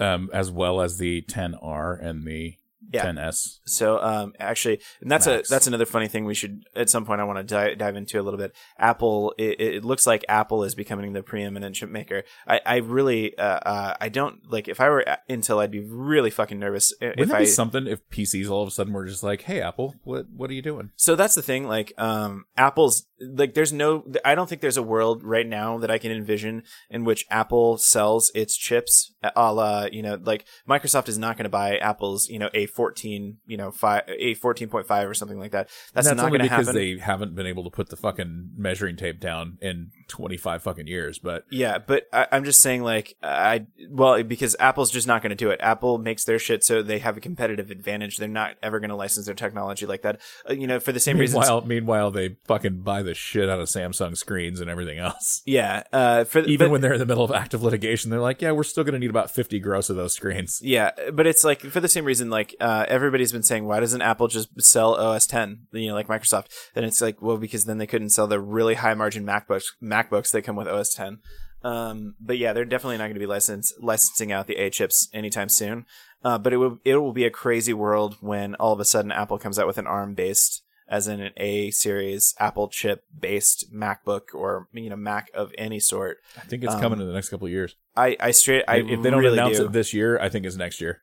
Um, 0.00 0.28
as 0.32 0.50
well 0.50 0.80
as 0.80 0.98
the 0.98 1.22
10R 1.22 2.04
and 2.04 2.26
the 2.26 2.56
Yeah. 2.92 3.06
10S. 3.06 3.58
So 3.66 4.00
um, 4.00 4.32
actually, 4.38 4.80
and 5.00 5.10
that's 5.10 5.26
Max. 5.26 5.48
a 5.48 5.52
that's 5.52 5.66
another 5.66 5.86
funny 5.86 6.08
thing 6.08 6.24
we 6.24 6.34
should 6.34 6.64
at 6.74 6.90
some 6.90 7.04
point 7.04 7.20
I 7.20 7.24
want 7.24 7.38
to 7.38 7.44
dive, 7.44 7.78
dive 7.78 7.96
into 7.96 8.20
a 8.20 8.22
little 8.22 8.38
bit. 8.38 8.54
Apple, 8.78 9.34
it, 9.38 9.60
it 9.60 9.84
looks 9.84 10.06
like 10.06 10.24
Apple 10.28 10.62
is 10.64 10.74
becoming 10.74 11.12
the 11.12 11.22
preeminent 11.22 11.74
chip 11.76 11.90
maker. 11.90 12.24
I 12.46 12.60
I 12.64 12.76
really 12.76 13.36
uh, 13.38 13.42
uh 13.42 13.94
I 14.00 14.08
don't 14.08 14.40
like 14.50 14.68
if 14.68 14.80
I 14.80 14.88
were 14.88 15.06
at 15.08 15.28
Intel, 15.28 15.60
I'd 15.60 15.70
be 15.70 15.80
really 15.80 16.30
fucking 16.30 16.58
nervous 16.58 16.92
Wouldn't 17.00 17.20
if 17.20 17.32
I. 17.32 17.40
be 17.40 17.46
something 17.46 17.86
if 17.86 18.08
PCs 18.10 18.50
all 18.50 18.62
of 18.62 18.68
a 18.68 18.70
sudden 18.70 18.92
were 18.92 19.06
just 19.06 19.22
like, 19.22 19.42
"Hey, 19.42 19.60
Apple, 19.60 19.94
what 20.04 20.26
what 20.30 20.50
are 20.50 20.54
you 20.54 20.62
doing?" 20.62 20.90
So 20.96 21.16
that's 21.16 21.34
the 21.34 21.42
thing. 21.42 21.66
Like, 21.66 21.92
um, 21.98 22.44
Apple's 22.56 23.06
like, 23.20 23.54
there's 23.54 23.72
no. 23.72 24.04
I 24.24 24.34
don't 24.34 24.48
think 24.48 24.60
there's 24.60 24.76
a 24.76 24.82
world 24.82 25.24
right 25.24 25.46
now 25.46 25.78
that 25.78 25.90
I 25.90 25.98
can 25.98 26.12
envision 26.12 26.62
in 26.90 27.04
which 27.04 27.24
Apple 27.30 27.78
sells 27.78 28.30
its 28.34 28.56
chips, 28.56 29.14
a 29.22 29.52
la, 29.52 29.86
you 29.90 30.02
know, 30.02 30.18
like 30.22 30.44
Microsoft 30.68 31.08
is 31.08 31.18
not 31.18 31.36
going 31.36 31.44
to 31.44 31.50
buy 31.50 31.78
Apple's, 31.78 32.28
you 32.28 32.38
know, 32.38 32.50
a 32.52 32.66
14, 32.76 33.38
you 33.46 33.56
know, 33.56 33.70
five, 33.70 34.02
a 34.06 34.34
14.5 34.36 35.08
or 35.08 35.14
something 35.14 35.38
like 35.38 35.52
that. 35.52 35.68
That's, 35.94 36.06
And 36.06 36.16
not 36.18 36.28
going 36.28 36.42
to 36.42 36.48
happen. 36.48 36.64
because 36.66 36.74
they 36.74 36.98
haven't 36.98 37.34
been 37.34 37.46
able 37.46 37.64
to 37.64 37.70
put 37.70 37.88
the 37.88 37.96
fucking 37.96 38.50
measuring 38.56 38.96
tape 38.96 39.18
down 39.18 39.58
in 39.60 39.90
25 40.08 40.62
fucking 40.62 40.86
years. 40.86 41.18
But 41.18 41.44
Yeah, 41.50 41.78
but 41.78 42.04
I, 42.12 42.26
I'm 42.30 42.44
just 42.44 42.60
saying, 42.60 42.82
like, 42.82 43.16
I 43.22 43.66
well, 43.90 44.22
because 44.22 44.54
Apple's 44.60 44.90
just 44.90 45.06
not 45.06 45.22
going 45.22 45.30
to 45.30 45.36
do 45.36 45.50
it. 45.50 45.58
Apple 45.62 45.98
makes 45.98 46.24
their 46.24 46.38
shit 46.38 46.62
so 46.62 46.82
they 46.82 46.98
have 46.98 47.16
a 47.16 47.20
competitive 47.20 47.70
advantage. 47.70 48.18
They're 48.18 48.28
not 48.28 48.56
ever 48.62 48.78
going 48.78 48.90
to 48.90 48.96
license 48.96 49.26
their 49.26 49.34
technology 49.34 49.86
like 49.86 50.02
that. 50.02 50.20
Uh, 50.48 50.52
you 50.52 50.66
know, 50.66 50.78
for 50.78 50.92
the 50.92 51.00
same 51.00 51.18
reason. 51.18 51.40
meanwhile, 51.40 51.62
meanwhile, 51.62 52.10
they 52.10 52.36
fucking 52.44 52.82
buy 52.82 53.02
the 53.02 53.14
shit 53.14 53.48
out 53.48 53.58
of 53.60 53.68
Samsung 53.68 54.16
screens 54.16 54.60
and 54.60 54.70
everything 54.70 54.98
else. 54.98 55.42
Yeah, 55.56 55.84
uh, 55.92 56.24
for 56.24 56.40
Even 56.40 56.66
but- 56.66 56.72
when 56.72 56.80
they're 56.80 56.92
in 56.94 56.98
the 56.98 57.06
middle 57.06 57.24
of 57.24 57.30
active 57.30 57.62
litigation, 57.62 58.10
they're 58.10 58.20
like, 58.20 58.42
"Yeah, 58.42 58.50
we're 58.50 58.64
still 58.64 58.82
going 58.84 58.92
to 58.94 58.98
need 58.98 59.10
about 59.10 59.30
50 59.30 59.58
gross 59.60 59.88
of 59.88 59.96
those 59.96 60.12
screens." 60.12 60.60
Yeah, 60.62 60.90
but 61.12 61.26
it's 61.26 61.44
like 61.44 61.60
for 61.60 61.80
the 61.80 61.88
same 61.88 62.04
reason. 62.04 62.30
Like 62.30 62.54
uh, 62.60 62.84
everybody's 62.88 63.32
been 63.32 63.42
saying, 63.42 63.66
why 63.66 63.80
doesn't 63.80 64.02
Apple 64.02 64.28
just 64.28 64.48
sell 64.60 64.94
OS 64.94 65.26
10? 65.26 65.66
You 65.72 65.88
know, 65.88 65.94
like 65.94 66.08
Microsoft. 66.08 66.46
Then 66.74 66.84
it's 66.84 67.00
like, 67.00 67.20
well, 67.22 67.36
because 67.36 67.64
then 67.64 67.78
they 67.78 67.86
couldn't 67.86 68.10
sell 68.10 68.26
the 68.26 68.40
really 68.40 68.74
high 68.74 68.94
margin 68.94 69.24
MacBooks 69.24 69.66
MacBooks 69.82 70.30
that 70.32 70.42
come 70.42 70.56
with 70.56 70.68
OS 70.68 70.94
10. 70.94 71.18
Um, 71.62 72.14
but 72.20 72.38
yeah, 72.38 72.52
they're 72.52 72.64
definitely 72.64 72.98
not 72.98 73.04
going 73.04 73.14
to 73.14 73.20
be 73.20 73.26
license, 73.26 73.72
licensing 73.80 74.30
out 74.30 74.46
the 74.46 74.56
A 74.56 74.70
chips 74.70 75.08
anytime 75.12 75.48
soon. 75.48 75.84
Uh, 76.24 76.38
but 76.38 76.52
it 76.52 76.56
will 76.56 76.78
it 76.84 76.96
will 76.96 77.12
be 77.12 77.24
a 77.24 77.30
crazy 77.30 77.72
world 77.72 78.16
when 78.20 78.54
all 78.56 78.72
of 78.72 78.80
a 78.80 78.84
sudden 78.84 79.12
Apple 79.12 79.38
comes 79.38 79.58
out 79.58 79.66
with 79.66 79.78
an 79.78 79.86
ARM 79.86 80.14
based, 80.14 80.62
as 80.88 81.06
in 81.08 81.20
an 81.20 81.32
A 81.36 81.70
series 81.70 82.34
Apple 82.38 82.68
chip 82.68 83.04
based 83.18 83.72
MacBook 83.72 84.34
or 84.34 84.68
you 84.72 84.90
know 84.90 84.96
Mac 84.96 85.30
of 85.34 85.52
any 85.58 85.78
sort. 85.80 86.18
I 86.36 86.40
think 86.46 86.64
it's 86.64 86.74
Um, 86.74 86.80
coming 86.80 87.00
in 87.00 87.06
the 87.06 87.12
next 87.12 87.28
couple 87.28 87.46
of 87.46 87.52
years. 87.52 87.76
I 87.96 88.16
I 88.20 88.30
straight 88.32 88.64
I 88.66 88.76
if 88.78 89.02
they 89.02 89.10
don't 89.10 89.22
really 89.22 89.38
announce 89.38 89.58
do. 89.58 89.66
it 89.66 89.72
this 89.72 89.92
year, 89.92 90.18
I 90.18 90.28
think 90.28 90.46
it's 90.46 90.56
next 90.56 90.80
year. 90.80 91.02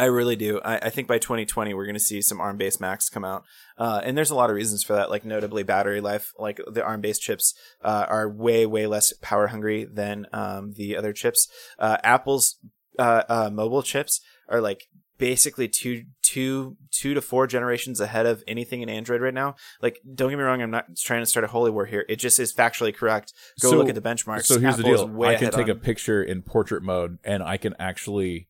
I 0.00 0.06
really 0.06 0.36
do. 0.36 0.60
I, 0.64 0.76
I 0.78 0.90
think 0.90 1.08
by 1.08 1.18
2020 1.18 1.74
we're 1.74 1.84
going 1.84 1.94
to 1.94 2.00
see 2.00 2.22
some 2.22 2.40
ARM-based 2.40 2.80
Macs 2.80 3.10
come 3.10 3.24
out, 3.24 3.44
uh, 3.76 4.00
and 4.02 4.16
there's 4.16 4.30
a 4.30 4.34
lot 4.34 4.48
of 4.48 4.56
reasons 4.56 4.82
for 4.82 4.94
that. 4.94 5.10
Like 5.10 5.26
notably 5.26 5.62
battery 5.62 6.00
life. 6.00 6.32
Like 6.38 6.58
the 6.66 6.82
ARM-based 6.82 7.20
chips 7.20 7.54
uh, 7.84 8.06
are 8.08 8.28
way 8.28 8.64
way 8.64 8.86
less 8.86 9.12
power 9.20 9.48
hungry 9.48 9.84
than 9.84 10.26
um, 10.32 10.72
the 10.72 10.96
other 10.96 11.12
chips. 11.12 11.48
Uh, 11.78 11.98
Apple's 12.02 12.56
uh, 12.98 13.24
uh, 13.28 13.50
mobile 13.52 13.82
chips 13.82 14.22
are 14.48 14.62
like 14.62 14.84
basically 15.18 15.68
two 15.68 16.04
two 16.22 16.78
two 16.90 17.12
to 17.12 17.20
four 17.20 17.46
generations 17.46 18.00
ahead 18.00 18.24
of 18.24 18.42
anything 18.48 18.80
in 18.80 18.88
Android 18.88 19.20
right 19.20 19.34
now. 19.34 19.54
Like 19.82 20.00
don't 20.14 20.30
get 20.30 20.38
me 20.38 20.44
wrong, 20.44 20.62
I'm 20.62 20.70
not 20.70 20.96
trying 20.96 21.20
to 21.20 21.26
start 21.26 21.44
a 21.44 21.48
holy 21.48 21.70
war 21.70 21.84
here. 21.84 22.06
It 22.08 22.16
just 22.16 22.40
is 22.40 22.54
factually 22.54 22.94
correct. 22.94 23.34
Go 23.60 23.70
So- 23.70 23.76
look 23.76 23.90
at 23.90 23.94
the 23.94 24.00
benchmarks. 24.00 24.44
So 24.44 24.58
here's 24.58 24.76
the 24.76 24.82
Apple 24.82 24.94
is 24.94 25.00
deal: 25.02 25.22
I 25.24 25.34
can 25.34 25.50
take 25.52 25.68
a 25.68 25.74
picture 25.74 26.22
in 26.22 26.40
portrait 26.40 26.82
mode, 26.82 27.18
and 27.22 27.42
I 27.42 27.58
can 27.58 27.74
actually 27.78 28.48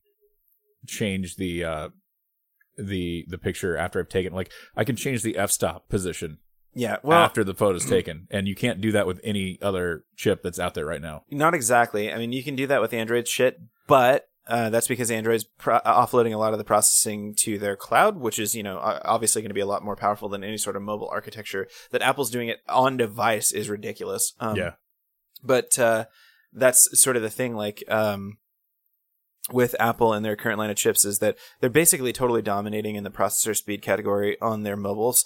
change 0.85 1.35
the 1.35 1.63
uh, 1.63 1.89
the 2.77 3.25
the 3.27 3.37
picture 3.37 3.77
after 3.77 3.99
I've 3.99 4.09
taken. 4.09 4.33
Like 4.33 4.51
I 4.75 4.83
can 4.83 4.95
change 4.95 5.23
the 5.23 5.37
f-stop 5.37 5.89
position 5.89 6.39
yeah. 6.73 6.97
Well, 7.03 7.19
after 7.19 7.43
the 7.43 7.53
photo's 7.53 7.85
taken, 7.89 8.27
and 8.29 8.47
you 8.47 8.55
can't 8.55 8.81
do 8.81 8.91
that 8.93 9.07
with 9.07 9.19
any 9.23 9.59
other 9.61 10.05
chip 10.15 10.41
that's 10.43 10.59
out 10.59 10.73
there 10.73 10.85
right 10.85 11.01
now. 11.01 11.23
Not 11.29 11.53
exactly. 11.53 12.11
I 12.11 12.17
mean, 12.17 12.31
you 12.31 12.43
can 12.43 12.55
do 12.55 12.67
that 12.67 12.81
with 12.81 12.93
Android 12.93 13.27
shit, 13.27 13.59
but 13.87 14.27
uh, 14.47 14.69
that's 14.69 14.87
because 14.87 15.11
Android's 15.11 15.43
pro- 15.43 15.79
offloading 15.81 16.33
a 16.33 16.37
lot 16.37 16.53
of 16.53 16.59
the 16.59 16.65
processing 16.65 17.35
to 17.39 17.57
their 17.59 17.75
cloud, 17.75 18.17
which 18.17 18.39
is, 18.39 18.55
you 18.55 18.63
know, 18.63 18.79
obviously 18.79 19.41
going 19.41 19.49
to 19.49 19.55
be 19.55 19.61
a 19.61 19.65
lot 19.65 19.83
more 19.83 19.95
powerful 19.95 20.29
than 20.29 20.43
any 20.43 20.57
sort 20.57 20.75
of 20.75 20.81
mobile 20.81 21.09
architecture. 21.11 21.67
That 21.91 22.01
Apple's 22.01 22.31
doing 22.31 22.49
it 22.49 22.59
on 22.67 22.97
device 22.97 23.51
is 23.51 23.69
ridiculous. 23.69 24.33
Um, 24.39 24.55
yeah, 24.55 24.71
but 25.43 25.77
uh, 25.77 26.05
that's 26.53 26.99
sort 26.99 27.15
of 27.15 27.21
the 27.21 27.29
thing. 27.29 27.55
Like 27.55 27.83
um, 27.87 28.37
with 29.51 29.75
Apple 29.79 30.13
and 30.13 30.23
their 30.23 30.35
current 30.35 30.59
line 30.59 30.69
of 30.69 30.75
chips, 30.75 31.03
is 31.03 31.19
that 31.19 31.37
they're 31.59 31.69
basically 31.69 32.13
totally 32.13 32.41
dominating 32.41 32.95
in 32.95 33.03
the 33.03 33.09
processor 33.09 33.55
speed 33.55 33.81
category 33.81 34.39
on 34.39 34.63
their 34.63 34.77
mobiles, 34.77 35.25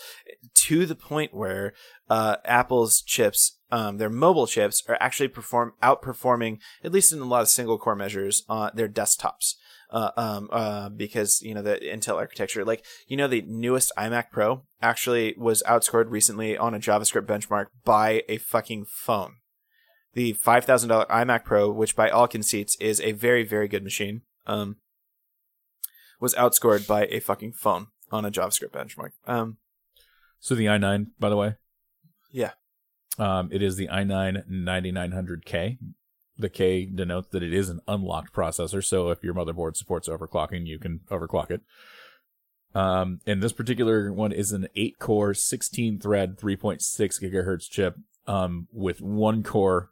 to 0.54 0.86
the 0.86 0.96
point 0.96 1.34
where 1.34 1.74
uh, 2.10 2.38
Apple's 2.46 3.02
chips, 3.02 3.60
um, 3.72 3.98
their 3.98 4.10
mobile 4.10 4.48
chips, 4.48 4.84
are 4.88 4.98
actually 5.02 5.28
perform 5.28 5.74
outperforming 5.84 6.60
at 6.84 6.92
least 6.92 7.12
in 7.12 7.20
a 7.20 7.26
lot 7.26 7.42
of 7.42 7.50
single 7.50 7.78
core 7.78 7.96
measures 7.96 8.44
on 8.48 8.72
their 8.74 8.90
desktops. 8.90 9.56
Uh, 9.92 10.10
um, 10.18 10.50
uh, 10.52 10.90
because 10.90 11.44
you 11.44 11.54
know 11.54 11.62
the 11.62 11.78
Intel 11.78 12.16
architecture, 12.16 12.66
like 12.66 12.84
you 13.08 13.16
know, 13.16 13.28
the 13.28 13.44
newest 13.48 13.92
iMac 13.98 14.32
Pro 14.32 14.64
actually 14.82 15.36
was 15.38 15.62
outscored 15.68 16.10
recently 16.10 16.58
on 16.58 16.74
a 16.74 16.80
JavaScript 16.80 17.28
benchmark 17.28 17.68
by 17.84 18.24
a 18.28 18.38
fucking 18.38 18.86
phone 18.86 19.36
the 20.16 20.34
five 20.34 20.66
thousand 20.66 20.90
dollar 20.90 21.06
iMac 21.06 21.44
Pro, 21.44 21.70
which 21.70 21.96
by 21.96 22.10
all 22.10 22.28
conceits 22.28 22.76
is 22.80 23.00
a 23.02 23.12
very 23.12 23.44
very 23.44 23.68
good 23.68 23.84
machine, 23.84 24.22
um, 24.48 24.78
was 26.20 26.34
outscored 26.34 26.88
by 26.88 27.06
a 27.06 27.20
fucking 27.20 27.54
phone 27.54 27.88
on 28.12 28.26
a 28.26 28.32
JavaScript 28.32 28.72
benchmark. 28.72 29.12
Um, 29.28 29.58
So 30.40 30.56
the 30.56 30.66
i9, 30.66 31.08
by 31.20 31.30
the 31.30 31.38
way, 31.38 31.56
yeah, 32.32 32.52
um, 33.20 33.50
it 33.52 33.62
is 33.62 33.76
the 33.76 33.88
i9 33.88 34.50
9900K. 34.50 35.78
The 36.38 36.50
K 36.50 36.86
denotes 36.86 37.30
that 37.30 37.44
it 37.44 37.54
is 37.54 37.70
an 37.70 37.80
unlocked 37.88 38.34
processor. 38.34 38.84
So 38.84 39.10
if 39.10 39.24
your 39.24 39.34
motherboard 39.34 39.78
supports 39.78 40.10
overclocking, 40.10 40.66
you 40.66 40.80
can 40.80 41.00
overclock 41.10 41.50
it. 41.50 41.62
Um, 42.74 43.22
and 43.26 43.42
this 43.42 43.54
particular 43.54 44.12
one 44.12 44.34
is 44.34 44.52
an 44.52 44.68
8 44.76 45.00
core, 45.00 45.34
16 45.34 45.98
thread, 46.00 46.38
3.6 46.38 46.82
gigahertz 47.24 47.70
chip, 47.70 47.96
um, 48.28 48.68
with 48.74 49.00
one 49.00 49.44
core 49.44 49.92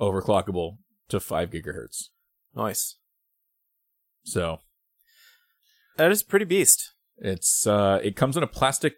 overclockable 0.00 0.78
to 1.08 1.20
5 1.20 1.50
gigahertz. 1.50 2.08
nice. 2.54 2.96
So 4.24 4.60
That 5.96 6.10
is 6.12 6.22
pretty 6.22 6.44
beast. 6.44 6.92
it's, 7.18 7.66
uh, 7.66 8.00
it 8.02 8.16
comes 8.16 8.36
in 8.36 8.42
a 8.42 8.46
plastic 8.46 8.94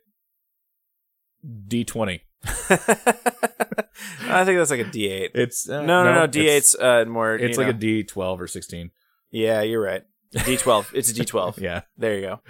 D20. 1.68 2.20
I 2.44 4.44
think 4.44 4.58
that's 4.58 4.70
like 4.70 4.80
a 4.80 4.84
D8. 4.84 5.30
It's, 5.34 5.68
uh, 5.68 5.82
no, 5.82 6.04
no, 6.04 6.14
no. 6.14 6.24
it's- 6.24 6.74
D8's 6.74 6.80
uh, 6.80 7.04
more. 7.08 7.34
It's 7.36 7.58
like 7.58 7.68
know. 7.68 7.72
a 7.72 7.74
D12 8.04 8.40
or 8.40 8.46
16. 8.46 8.90
Yeah, 9.30 9.62
you're 9.62 9.82
right. 9.82 10.02
D12. 10.34 10.94
It's 10.94 11.10
a 11.10 11.14
D12. 11.14 11.58
Yeah. 11.60 11.82
There 11.96 12.14
you 12.18 12.22
go. 12.22 12.40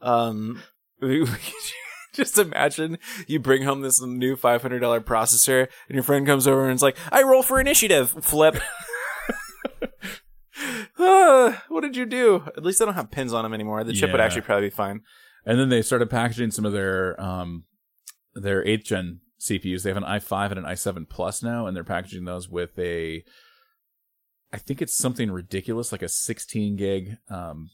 Um, 0.00 0.62
Just 2.16 2.38
imagine 2.38 2.98
you 3.26 3.38
bring 3.38 3.62
home 3.62 3.80
this 3.80 4.02
new 4.02 4.36
five 4.36 4.60
hundred 4.60 4.80
dollar 4.80 5.00
processor, 5.00 5.68
and 5.88 5.94
your 5.94 6.02
friend 6.02 6.26
comes 6.26 6.46
over 6.46 6.64
and 6.64 6.74
is 6.74 6.82
like, 6.82 6.96
"I 7.10 7.22
roll 7.22 7.42
for 7.42 7.58
initiative." 7.58 8.10
Flip. 8.20 8.60
Ah, 10.98 11.64
what 11.68 11.80
did 11.80 11.96
you 11.96 12.04
do? 12.04 12.44
At 12.56 12.64
least 12.64 12.82
I 12.82 12.84
don't 12.84 12.94
have 12.94 13.10
pins 13.10 13.32
on 13.32 13.44
them 13.44 13.54
anymore. 13.54 13.82
The 13.82 13.94
chip 13.94 14.12
would 14.12 14.20
actually 14.20 14.42
probably 14.42 14.66
be 14.66 14.74
fine. 14.74 15.00
And 15.46 15.58
then 15.58 15.70
they 15.70 15.80
started 15.82 16.10
packaging 16.10 16.50
some 16.50 16.66
of 16.66 16.72
their 16.72 17.20
um 17.20 17.64
their 18.34 18.66
eighth 18.66 18.84
gen 18.84 19.20
CPUs. 19.40 19.82
They 19.82 19.90
have 19.90 19.96
an 19.96 20.04
i5 20.04 20.50
and 20.50 20.58
an 20.58 20.64
i7 20.64 21.08
Plus 21.08 21.42
now, 21.42 21.66
and 21.66 21.74
they're 21.74 21.82
packaging 21.82 22.24
those 22.26 22.48
with 22.48 22.78
a 22.78 23.24
I 24.52 24.58
think 24.58 24.82
it's 24.82 24.96
something 24.96 25.30
ridiculous, 25.30 25.92
like 25.92 26.02
a 26.02 26.08
16 26.08 26.76
gig 26.76 27.16
um 27.30 27.70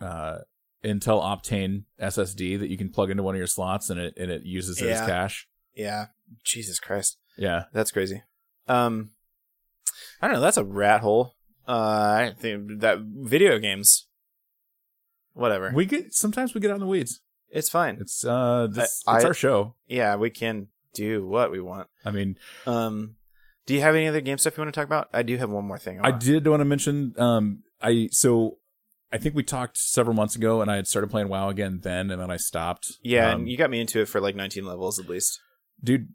uh 0.00 0.38
Intel 0.84 1.22
Optane 1.22 1.84
SSD 2.00 2.58
that 2.58 2.68
you 2.70 2.76
can 2.76 2.88
plug 2.90 3.10
into 3.10 3.22
one 3.22 3.34
of 3.34 3.38
your 3.38 3.46
slots 3.46 3.88
and 3.90 4.00
it 4.00 4.14
and 4.16 4.30
it 4.30 4.42
uses 4.44 4.80
it 4.82 4.88
as 4.90 5.00
cache. 5.00 5.46
Yeah. 5.74 6.06
Jesus 6.44 6.78
Christ. 6.80 7.18
Yeah. 7.38 7.64
That's 7.72 7.90
crazy. 7.90 8.22
Um, 8.68 9.10
I 10.20 10.26
don't 10.26 10.34
know. 10.36 10.40
That's 10.42 10.56
a 10.56 10.64
rat 10.64 11.00
hole. 11.00 11.34
Uh, 11.68 11.72
I 11.72 12.34
think 12.38 12.80
that 12.80 12.98
video 13.00 13.58
games, 13.58 14.06
whatever. 15.34 15.72
We 15.74 15.86
get 15.86 16.12
sometimes 16.14 16.54
we 16.54 16.60
get 16.60 16.70
out 16.70 16.74
in 16.74 16.80
the 16.80 16.86
weeds. 16.86 17.20
it's 17.50 17.68
fine. 17.70 17.98
It's 18.00 18.24
uh 18.24 18.66
this, 18.70 19.02
I- 19.06 19.16
it's 19.16 19.24
I- 19.24 19.28
our 19.28 19.34
show. 19.34 19.74
yeah, 19.86 20.16
we 20.16 20.30
can 20.30 20.68
do 20.94 21.26
what 21.26 21.50
we 21.50 21.60
want. 21.60 21.88
I 22.04 22.10
mean, 22.10 22.36
Um, 22.66 23.16
do 23.66 23.74
you 23.74 23.80
have 23.80 23.94
any 23.94 24.08
other 24.08 24.20
game 24.20 24.38
stuff 24.38 24.56
you 24.56 24.62
want 24.62 24.74
to 24.74 24.78
talk 24.80 24.86
about? 24.86 25.08
I 25.12 25.22
do 25.22 25.36
have 25.38 25.50
one 25.50 25.64
more 25.64 25.78
thing. 25.78 26.00
I 26.02 26.10
did 26.10 26.46
want 26.46 26.60
to 26.60 26.64
mention 26.64 27.14
um 27.18 27.62
I 27.80 28.08
so 28.12 28.58
I 29.12 29.18
think 29.18 29.34
we 29.34 29.42
talked 29.42 29.76
several 29.76 30.14
months 30.14 30.36
ago 30.36 30.62
and 30.62 30.70
I 30.70 30.76
had 30.76 30.86
started 30.86 31.10
playing 31.10 31.28
WoW 31.28 31.48
again 31.48 31.80
then 31.82 32.10
and 32.10 32.20
then 32.20 32.30
I 32.30 32.36
stopped. 32.36 32.92
Yeah, 33.02 33.32
Um, 33.32 33.40
and 33.40 33.48
you 33.48 33.56
got 33.56 33.70
me 33.70 33.80
into 33.80 34.00
it 34.00 34.08
for 34.08 34.20
like 34.20 34.34
19 34.34 34.64
levels 34.64 34.98
at 34.98 35.08
least. 35.08 35.40
dude 35.82 36.08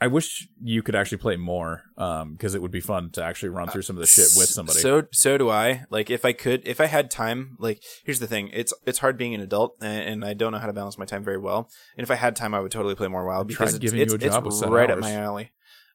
I 0.00 0.06
wish 0.06 0.48
you 0.60 0.82
could 0.82 0.94
actually 0.94 1.18
play 1.18 1.36
more 1.36 1.84
um 1.96 2.32
because 2.32 2.54
it 2.54 2.60
would 2.60 2.70
be 2.70 2.80
fun 2.80 3.10
to 3.12 3.24
actually 3.24 3.48
run 3.50 3.68
through 3.68 3.82
some 3.82 3.96
of 3.96 4.00
the 4.00 4.06
shit 4.06 4.28
with 4.36 4.48
somebody. 4.48 4.80
So 4.80 5.04
so 5.12 5.38
do 5.38 5.48
I. 5.48 5.84
Like 5.88 6.10
if 6.10 6.24
I 6.26 6.32
could, 6.32 6.66
if 6.66 6.80
I 6.80 6.86
had 6.86 7.10
time. 7.10 7.56
Like 7.58 7.80
here's 8.04 8.18
the 8.18 8.26
thing: 8.26 8.50
it's 8.52 8.74
it's 8.84 8.98
hard 8.98 9.16
being 9.16 9.34
an 9.34 9.40
adult, 9.40 9.76
and, 9.80 10.08
and 10.08 10.24
I 10.24 10.34
don't 10.34 10.52
know 10.52 10.58
how 10.58 10.66
to 10.66 10.74
balance 10.74 10.98
my 10.98 11.06
time 11.06 11.24
very 11.24 11.38
well. 11.38 11.70
And 11.96 12.02
if 12.02 12.10
I 12.10 12.16
had 12.16 12.36
time, 12.36 12.54
I 12.54 12.60
would 12.60 12.72
totally 12.72 12.94
play 12.94 13.08
more 13.08 13.24
WoW 13.24 13.44
because 13.44 13.74
it's, 13.74 13.78
giving 13.78 14.00
it's, 14.00 14.12
you 14.12 14.16
a 14.16 14.18
job 14.18 14.46
it's 14.46 14.62
right 14.62 14.90
up 14.90 14.98
my 14.98 15.12
alley. 15.12 15.52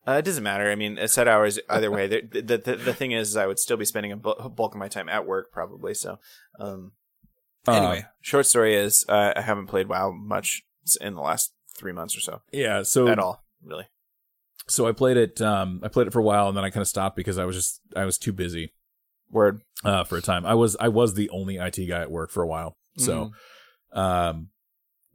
Uh, 0.10 0.18
it 0.18 0.26
doesn't 0.26 0.44
matter. 0.44 0.72
I 0.72 0.76
mean, 0.76 0.98
a 0.98 1.07
set 1.07 1.27
hours 1.27 1.60
either 1.69 1.91
way. 1.91 2.07
The, 2.07 2.22
the, 2.41 2.57
the, 2.57 2.76
the 2.76 2.94
thing 2.94 3.11
is, 3.11 3.38
I 3.38 3.45
would 3.45 3.60
still 3.60 3.77
be 3.77 3.86
spending 3.86 4.11
a 4.11 4.18
bulk 4.18 4.73
of 4.73 4.80
my 4.80 4.88
time 4.88 5.07
at 5.10 5.27
work 5.27 5.52
probably. 5.52 5.94
So, 5.94 6.18
um, 6.60 6.94
Uh, 7.68 7.73
anyway, 7.73 8.06
short 8.22 8.45
story 8.48 8.73
is, 8.76 9.06
uh, 9.07 9.34
I 9.36 9.41
haven't 9.41 9.68
played 9.68 9.88
WoW 9.88 10.11
much 10.11 10.64
in 10.99 11.14
the 11.14 11.22
last 11.22 11.53
three 11.77 11.91
months 11.91 12.18
or 12.18 12.22
so 12.22 12.41
yeah, 12.52 12.81
so 12.84 13.07
at 13.07 13.19
all, 13.19 13.44
really. 13.64 13.86
so 14.68 14.88
I 14.88 14.91
played 14.91 15.18
it 15.18 15.40
um 15.41 15.80
I 15.84 15.88
played 15.88 16.07
it 16.07 16.14
for 16.14 16.19
a 16.19 16.23
while 16.23 16.48
and 16.49 16.57
then 16.57 16.64
I 16.65 16.72
kind 16.72 16.81
of 16.81 16.88
stopped 16.88 17.15
because 17.15 17.38
I 17.38 17.45
was 17.45 17.56
just 17.56 17.80
I 17.95 18.06
was 18.06 18.18
too 18.18 18.34
busy 18.34 18.73
Word. 19.30 19.61
uh 19.86 20.03
for 20.03 20.18
a 20.18 20.22
time. 20.22 20.45
I 20.45 20.56
was 20.56 20.76
I 20.80 20.88
was 20.90 21.14
the 21.14 21.30
only 21.30 21.57
IT 21.57 21.77
guy 21.88 22.02
at 22.02 22.11
work 22.11 22.31
for 22.31 22.41
a 22.44 22.48
while. 22.48 22.77
So 22.98 23.31
Mhm. 23.94 23.98
um 23.98 24.49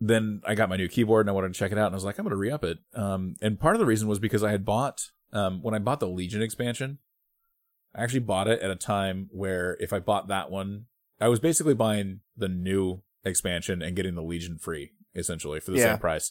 then 0.01 0.41
I 0.45 0.55
got 0.55 0.69
my 0.69 0.77
new 0.77 0.89
keyboard 0.89 1.25
and 1.27 1.31
I 1.31 1.33
wanted 1.33 1.53
to 1.55 1.59
check 1.59 1.73
it 1.73 1.79
out 1.79 1.87
and 1.87 1.95
I 1.95 1.97
was 1.97 2.05
like 2.05 2.19
I'm 2.19 2.25
going 2.25 2.31
to 2.31 2.37
re-up 2.37 2.65
it. 2.65 2.79
Um 2.95 3.37
and 3.41 3.59
part 3.59 3.75
of 3.75 3.81
the 3.81 3.87
reason 3.87 4.09
was 4.09 4.19
because 4.19 4.43
I 4.43 4.51
had 4.51 4.65
bought 4.65 5.11
um 5.33 5.63
when 5.63 5.75
I 5.75 5.79
bought 5.79 6.01
the 6.01 6.09
Legion 6.09 6.43
expansion 6.43 6.99
I 7.95 8.03
actually 8.03 8.21
bought 8.21 8.49
it 8.49 8.61
at 8.61 8.71
a 8.71 8.77
time 8.77 9.29
where 9.33 9.77
if 9.81 9.93
I 9.93 10.01
bought 10.01 10.29
that 10.29 10.51
one 10.51 10.87
I 11.21 11.29
was 11.29 11.41
basically 11.41 11.75
buying 11.75 12.21
the 12.37 12.49
new 12.49 13.03
expansion 13.25 13.83
and 13.83 13.95
getting 13.97 14.15
the 14.15 14.23
Legion 14.23 14.59
free 14.59 14.91
essentially 15.15 15.61
for 15.61 15.71
the 15.71 15.79
Yeah. 15.79 15.93
same 15.93 15.99
price. 15.99 16.31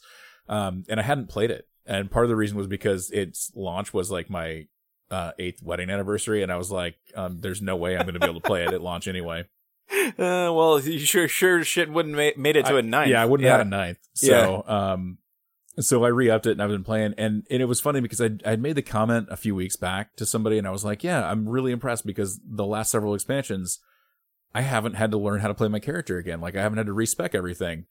Um 0.49 0.83
and 0.89 0.99
I 0.99 1.03
hadn't 1.03 1.29
played 1.29 1.51
it. 1.51 1.67
And 1.85 2.11
part 2.11 2.25
of 2.25 2.29
the 2.29 2.35
reason 2.35 2.57
was 2.57 2.67
because 2.67 3.09
its 3.11 3.51
launch 3.55 3.93
was 3.93 4.11
like 4.11 4.29
my 4.29 4.67
uh, 5.11 5.31
eighth 5.37 5.61
wedding 5.61 5.89
anniversary, 5.91 6.41
and 6.41 6.51
I 6.51 6.55
was 6.55 6.71
like, 6.71 6.95
um, 7.13 7.37
"There's 7.39 7.61
no 7.61 7.75
way 7.75 7.95
I'm 7.95 8.03
going 8.05 8.15
to 8.15 8.19
be 8.19 8.25
able 8.25 8.39
to 8.41 8.47
play 8.47 8.63
it 8.63 8.71
at 8.73 8.81
launch 8.81 9.07
anyway." 9.07 9.43
Uh, 9.91 10.51
well, 10.53 10.79
you 10.79 10.99
sure, 10.99 11.27
sure, 11.27 11.63
shit 11.63 11.89
wouldn't 11.91 12.15
ma- 12.15 12.41
made 12.41 12.55
it 12.55 12.65
to 12.65 12.75
I- 12.75 12.79
a 12.79 12.81
ninth. 12.81 13.09
Yeah, 13.09 13.21
I 13.21 13.25
wouldn't 13.25 13.45
yeah. 13.45 13.57
have 13.57 13.67
a 13.67 13.69
ninth. 13.69 13.99
So, 14.13 14.63
um, 14.67 15.17
so 15.79 16.03
I 16.05 16.09
re-upped 16.09 16.45
it 16.45 16.51
and 16.51 16.61
I've 16.61 16.69
been 16.69 16.83
playing, 16.83 17.15
and, 17.17 17.45
and 17.49 17.61
it 17.61 17.65
was 17.65 17.81
funny 17.81 17.99
because 17.99 18.21
I 18.21 18.29
I'd 18.45 18.61
made 18.61 18.75
the 18.75 18.81
comment 18.81 19.27
a 19.31 19.37
few 19.37 19.55
weeks 19.55 19.75
back 19.75 20.15
to 20.17 20.25
somebody, 20.25 20.57
and 20.57 20.67
I 20.67 20.71
was 20.71 20.85
like, 20.85 21.03
"Yeah, 21.03 21.27
I'm 21.29 21.47
really 21.49 21.71
impressed 21.71 22.05
because 22.05 22.39
the 22.47 22.65
last 22.65 22.91
several 22.91 23.13
expansions, 23.15 23.79
I 24.53 24.61
haven't 24.61 24.93
had 24.93 25.11
to 25.11 25.17
learn 25.17 25.39
how 25.39 25.47
to 25.47 25.53
play 25.55 25.67
my 25.67 25.79
character 25.79 26.17
again. 26.17 26.41
Like 26.41 26.55
I 26.55 26.61
haven't 26.61 26.77
had 26.77 26.87
to 26.87 26.93
respec 26.93 27.33
everything." 27.35 27.85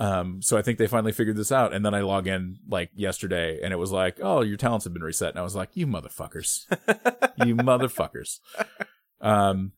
Um, 0.00 0.42
so 0.42 0.56
I 0.56 0.62
think 0.62 0.78
they 0.78 0.86
finally 0.86 1.12
figured 1.12 1.36
this 1.36 1.50
out, 1.50 1.72
and 1.74 1.84
then 1.84 1.92
I 1.94 2.02
log 2.02 2.26
in 2.28 2.58
like 2.68 2.90
yesterday, 2.94 3.58
and 3.62 3.72
it 3.72 3.76
was 3.76 3.90
like, 3.90 4.18
"Oh, 4.22 4.42
your 4.42 4.56
talents 4.56 4.84
have 4.84 4.92
been 4.92 5.02
reset," 5.02 5.30
and 5.30 5.38
I 5.38 5.42
was 5.42 5.56
like, 5.56 5.70
"You 5.74 5.86
motherfuckers." 5.86 6.66
you 7.44 7.56
motherfuckers. 7.56 8.38
Um, 9.20 9.72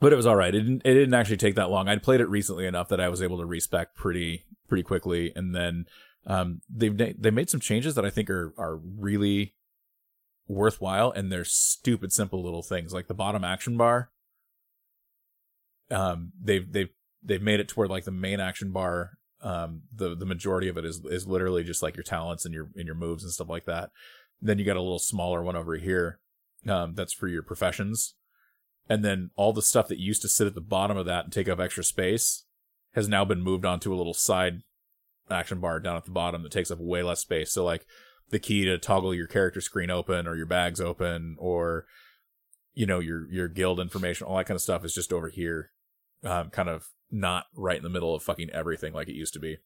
but 0.00 0.12
it 0.12 0.16
was 0.16 0.26
all 0.26 0.36
right. 0.36 0.54
It 0.54 0.60
didn't. 0.62 0.82
It 0.84 0.94
didn't 0.94 1.14
actually 1.14 1.36
take 1.36 1.54
that 1.54 1.70
long. 1.70 1.88
I'd 1.88 2.02
played 2.02 2.20
it 2.20 2.28
recently 2.28 2.66
enough 2.66 2.88
that 2.88 3.00
I 3.00 3.08
was 3.08 3.22
able 3.22 3.38
to 3.38 3.46
respec 3.46 3.94
pretty 3.94 4.44
pretty 4.68 4.82
quickly, 4.82 5.32
and 5.36 5.54
then 5.54 5.86
um, 6.26 6.60
they've 6.68 6.96
they 6.96 7.30
made 7.30 7.50
some 7.50 7.60
changes 7.60 7.94
that 7.94 8.04
I 8.04 8.10
think 8.10 8.30
are 8.30 8.54
are 8.58 8.76
really 8.76 9.54
worthwhile, 10.48 11.10
and 11.10 11.30
they're 11.30 11.44
stupid 11.44 12.12
simple 12.12 12.42
little 12.42 12.62
things 12.62 12.92
like 12.92 13.06
the 13.06 13.14
bottom 13.14 13.44
action 13.44 13.76
bar. 13.76 14.10
Um, 15.90 16.32
they've 16.40 16.70
they've 16.70 16.90
they've 17.22 17.42
made 17.42 17.60
it 17.60 17.68
toward 17.68 17.90
like 17.90 18.04
the 18.04 18.10
main 18.10 18.40
action 18.40 18.72
bar 18.72 19.18
um 19.42 19.82
the 19.94 20.14
the 20.14 20.26
majority 20.26 20.68
of 20.68 20.76
it 20.76 20.84
is 20.84 21.00
is 21.06 21.26
literally 21.26 21.64
just 21.64 21.82
like 21.82 21.96
your 21.96 22.04
talents 22.04 22.44
and 22.44 22.52
your 22.52 22.68
and 22.76 22.84
your 22.84 22.94
moves 22.94 23.22
and 23.22 23.32
stuff 23.32 23.48
like 23.48 23.64
that 23.64 23.90
then 24.42 24.58
you 24.58 24.66
got 24.66 24.76
a 24.76 24.82
little 24.82 24.98
smaller 24.98 25.42
one 25.42 25.56
over 25.56 25.76
here 25.76 26.20
um, 26.68 26.94
that's 26.94 27.12
for 27.12 27.28
your 27.28 27.42
professions. 27.42 28.14
And 28.90 29.04
then 29.04 29.30
all 29.36 29.52
the 29.52 29.62
stuff 29.62 29.86
that 29.86 30.00
used 30.00 30.20
to 30.22 30.28
sit 30.28 30.48
at 30.48 30.56
the 30.56 30.60
bottom 30.60 30.96
of 30.96 31.06
that 31.06 31.24
and 31.24 31.32
take 31.32 31.48
up 31.48 31.60
extra 31.60 31.84
space 31.84 32.44
has 32.94 33.08
now 33.08 33.24
been 33.24 33.40
moved 33.40 33.64
onto 33.64 33.94
a 33.94 33.96
little 33.96 34.14
side 34.14 34.62
action 35.30 35.60
bar 35.60 35.78
down 35.78 35.96
at 35.96 36.04
the 36.04 36.10
bottom 36.10 36.42
that 36.42 36.50
takes 36.50 36.72
up 36.72 36.80
way 36.80 37.00
less 37.04 37.20
space. 37.20 37.52
So 37.52 37.64
like 37.64 37.86
the 38.30 38.40
key 38.40 38.64
to 38.64 38.78
toggle 38.78 39.14
your 39.14 39.28
character 39.28 39.60
screen 39.60 39.90
open 39.90 40.26
or 40.26 40.34
your 40.34 40.46
bags 40.46 40.80
open 40.80 41.36
or 41.38 41.86
you 42.74 42.84
know 42.84 42.98
your 42.98 43.30
your 43.30 43.46
guild 43.46 43.78
information, 43.78 44.26
all 44.26 44.38
that 44.38 44.46
kind 44.46 44.56
of 44.56 44.62
stuff 44.62 44.84
is 44.84 44.92
just 44.92 45.12
over 45.12 45.28
here, 45.28 45.70
um, 46.24 46.50
kind 46.50 46.68
of 46.68 46.88
not 47.12 47.44
right 47.54 47.76
in 47.76 47.84
the 47.84 47.88
middle 47.88 48.12
of 48.12 48.24
fucking 48.24 48.50
everything 48.50 48.92
like 48.92 49.08
it 49.08 49.14
used 49.14 49.34
to 49.34 49.40
be. 49.40 49.58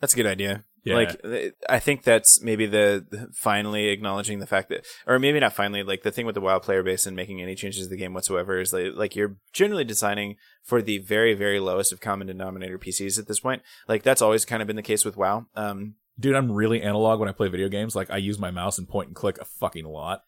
That's 0.00 0.14
a 0.14 0.16
good 0.16 0.26
idea. 0.26 0.64
Yeah. 0.84 0.96
Like, 0.96 1.54
I 1.66 1.78
think 1.78 2.02
that's 2.02 2.42
maybe 2.42 2.66
the, 2.66 3.06
the 3.10 3.28
finally 3.32 3.88
acknowledging 3.88 4.38
the 4.38 4.46
fact 4.46 4.68
that, 4.68 4.84
or 5.06 5.18
maybe 5.18 5.40
not 5.40 5.54
finally, 5.54 5.82
like 5.82 6.02
the 6.02 6.10
thing 6.10 6.26
with 6.26 6.34
the 6.34 6.42
WoW 6.42 6.58
player 6.58 6.82
base 6.82 7.06
and 7.06 7.16
making 7.16 7.40
any 7.40 7.54
changes 7.54 7.84
to 7.84 7.88
the 7.88 7.96
game 7.96 8.12
whatsoever 8.12 8.60
is 8.60 8.72
like, 8.74 8.92
like 8.94 9.16
you're 9.16 9.36
generally 9.54 9.84
designing 9.84 10.36
for 10.62 10.82
the 10.82 10.98
very, 10.98 11.32
very 11.32 11.58
lowest 11.58 11.90
of 11.90 12.00
common 12.00 12.26
denominator 12.26 12.78
PCs 12.78 13.18
at 13.18 13.26
this 13.26 13.40
point. 13.40 13.62
Like 13.88 14.02
that's 14.02 14.20
always 14.20 14.44
kind 14.44 14.60
of 14.60 14.66
been 14.66 14.76
the 14.76 14.82
case 14.82 15.06
with 15.06 15.16
WoW. 15.16 15.46
Um, 15.56 15.94
dude, 16.20 16.36
I'm 16.36 16.52
really 16.52 16.82
analog 16.82 17.18
when 17.18 17.30
I 17.30 17.32
play 17.32 17.48
video 17.48 17.70
games. 17.70 17.96
Like 17.96 18.10
I 18.10 18.18
use 18.18 18.38
my 18.38 18.50
mouse 18.50 18.76
and 18.76 18.86
point 18.86 19.08
and 19.08 19.16
click 19.16 19.38
a 19.40 19.46
fucking 19.46 19.86
lot. 19.86 20.22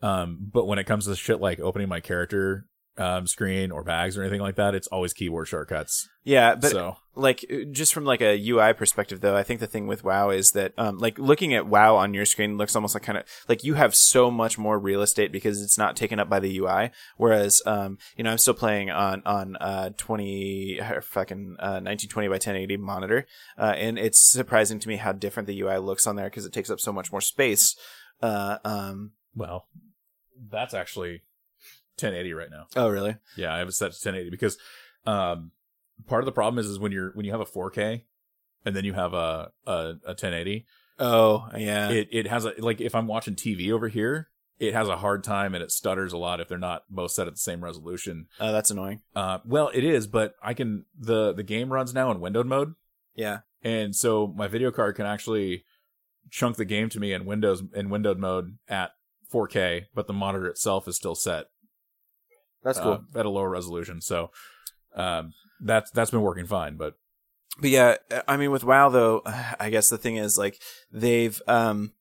Um, 0.00 0.38
but 0.40 0.66
when 0.66 0.78
it 0.78 0.86
comes 0.86 1.04
to 1.04 1.14
shit 1.14 1.40
like 1.40 1.60
opening 1.60 1.90
my 1.90 2.00
character 2.00 2.66
um 2.98 3.26
screen 3.26 3.70
or 3.70 3.82
bags 3.82 4.16
or 4.16 4.22
anything 4.22 4.40
like 4.40 4.56
that, 4.56 4.74
it's 4.74 4.86
always 4.88 5.12
keyboard 5.12 5.48
shortcuts. 5.48 6.08
yeah, 6.24 6.54
but 6.54 6.70
so 6.70 6.96
like 7.14 7.44
just 7.70 7.92
from 7.92 8.04
like 8.04 8.20
a 8.20 8.38
UI 8.48 8.72
perspective 8.72 9.20
though, 9.20 9.36
I 9.36 9.42
think 9.42 9.60
the 9.60 9.66
thing 9.66 9.86
with 9.86 10.04
WoW 10.04 10.30
is 10.30 10.52
that 10.52 10.72
um 10.78 10.98
like 10.98 11.18
looking 11.18 11.54
at 11.54 11.66
WoW 11.66 11.96
on 11.96 12.14
your 12.14 12.24
screen 12.24 12.56
looks 12.56 12.74
almost 12.74 12.94
like 12.94 13.02
kind 13.02 13.18
of 13.18 13.24
like 13.48 13.64
you 13.64 13.74
have 13.74 13.94
so 13.94 14.30
much 14.30 14.58
more 14.58 14.78
real 14.78 15.02
estate 15.02 15.32
because 15.32 15.62
it's 15.62 15.78
not 15.78 15.96
taken 15.96 16.18
up 16.18 16.28
by 16.28 16.40
the 16.40 16.58
UI 16.58 16.90
whereas 17.16 17.62
um 17.66 17.98
you 18.16 18.24
know 18.24 18.30
I'm 18.30 18.38
still 18.38 18.54
playing 18.54 18.90
on 18.90 19.22
on 19.24 19.56
uh 19.56 19.90
20 19.96 20.80
or 20.80 21.00
fucking 21.00 21.56
uh 21.58 21.80
1920 21.80 22.28
by 22.28 22.34
1080 22.34 22.76
monitor 22.76 23.26
uh 23.58 23.74
and 23.76 23.98
it's 23.98 24.20
surprising 24.20 24.78
to 24.80 24.88
me 24.88 24.96
how 24.96 25.12
different 25.12 25.46
the 25.46 25.60
UI 25.60 25.78
looks 25.78 26.06
on 26.06 26.16
there 26.16 26.30
because 26.30 26.46
it 26.46 26.52
takes 26.52 26.70
up 26.70 26.80
so 26.80 26.92
much 26.92 27.10
more 27.10 27.20
space 27.20 27.76
uh 28.22 28.58
um 28.64 29.12
well, 29.34 29.66
that's 30.50 30.74
actually 30.74 31.22
1080 31.96 32.32
right 32.34 32.50
now. 32.50 32.66
oh 32.76 32.88
really? 32.88 33.16
Yeah, 33.36 33.54
I 33.54 33.58
have 33.58 33.68
it 33.68 33.72
set 33.72 33.92
to 33.92 34.08
1080 34.08 34.30
because 34.30 34.58
um 35.06 35.52
part 36.06 36.22
of 36.22 36.26
the 36.26 36.32
problem 36.32 36.58
is 36.58 36.66
is 36.66 36.78
when 36.78 36.92
you're 36.92 37.10
when 37.14 37.24
you 37.24 37.32
have 37.32 37.40
a 37.40 37.46
4K 37.46 38.02
and 38.64 38.76
then 38.76 38.84
you 38.84 38.92
have 38.92 39.14
a 39.14 39.52
a, 39.66 39.72
a 40.04 40.14
1080, 40.14 40.66
oh 40.98 41.48
yeah. 41.56 41.90
it 41.90 42.08
it 42.10 42.26
has 42.26 42.44
a 42.44 42.54
like 42.58 42.80
if 42.80 42.94
I'm 42.94 43.06
watching 43.06 43.34
TV 43.34 43.70
over 43.72 43.88
here, 43.88 44.28
it 44.58 44.74
has 44.74 44.88
a 44.88 44.96
hard 44.96 45.24
time 45.24 45.54
and 45.54 45.62
it 45.62 45.70
stutters 45.70 46.12
a 46.12 46.18
lot 46.18 46.40
if 46.40 46.48
they're 46.48 46.58
not 46.58 46.84
both 46.88 47.12
set 47.12 47.26
at 47.26 47.34
the 47.34 47.40
same 47.40 47.62
resolution. 47.62 48.26
oh 48.40 48.52
that's 48.52 48.70
annoying. 48.70 49.02
Uh, 49.14 49.38
well, 49.44 49.70
it 49.74 49.84
is, 49.84 50.06
but 50.06 50.34
I 50.42 50.54
can 50.54 50.84
the 50.98 51.32
the 51.32 51.42
game 51.42 51.72
runs 51.72 51.92
now 51.94 52.10
in 52.10 52.20
windowed 52.20 52.46
mode, 52.46 52.74
yeah. 53.14 53.40
And 53.64 53.94
so 53.94 54.32
my 54.36 54.48
video 54.48 54.70
card 54.72 54.96
can 54.96 55.06
actually 55.06 55.64
chunk 56.30 56.56
the 56.56 56.64
game 56.64 56.88
to 56.88 57.00
me 57.00 57.12
in 57.12 57.24
Windows 57.26 57.62
in 57.74 57.90
windowed 57.90 58.18
mode 58.18 58.58
at 58.68 58.92
4K, 59.32 59.84
but 59.94 60.06
the 60.06 60.12
monitor 60.12 60.46
itself 60.46 60.88
is 60.88 60.96
still 60.96 61.14
set 61.14 61.46
that's 62.62 62.78
uh, 62.78 62.82
cool 62.82 63.04
at 63.14 63.26
a 63.26 63.30
lower 63.30 63.48
resolution. 63.48 64.00
So 64.00 64.30
um, 64.94 65.32
that's 65.60 65.90
that's 65.90 66.10
been 66.10 66.22
working 66.22 66.46
fine, 66.46 66.76
but 66.76 66.94
but 67.60 67.70
yeah, 67.70 67.96
I 68.26 68.36
mean, 68.36 68.50
with 68.50 68.64
WoW 68.64 68.88
though, 68.88 69.22
I 69.60 69.70
guess 69.70 69.88
the 69.88 69.98
thing 69.98 70.16
is 70.16 70.38
like 70.38 70.60
they've 70.90 71.40
um 71.46 71.92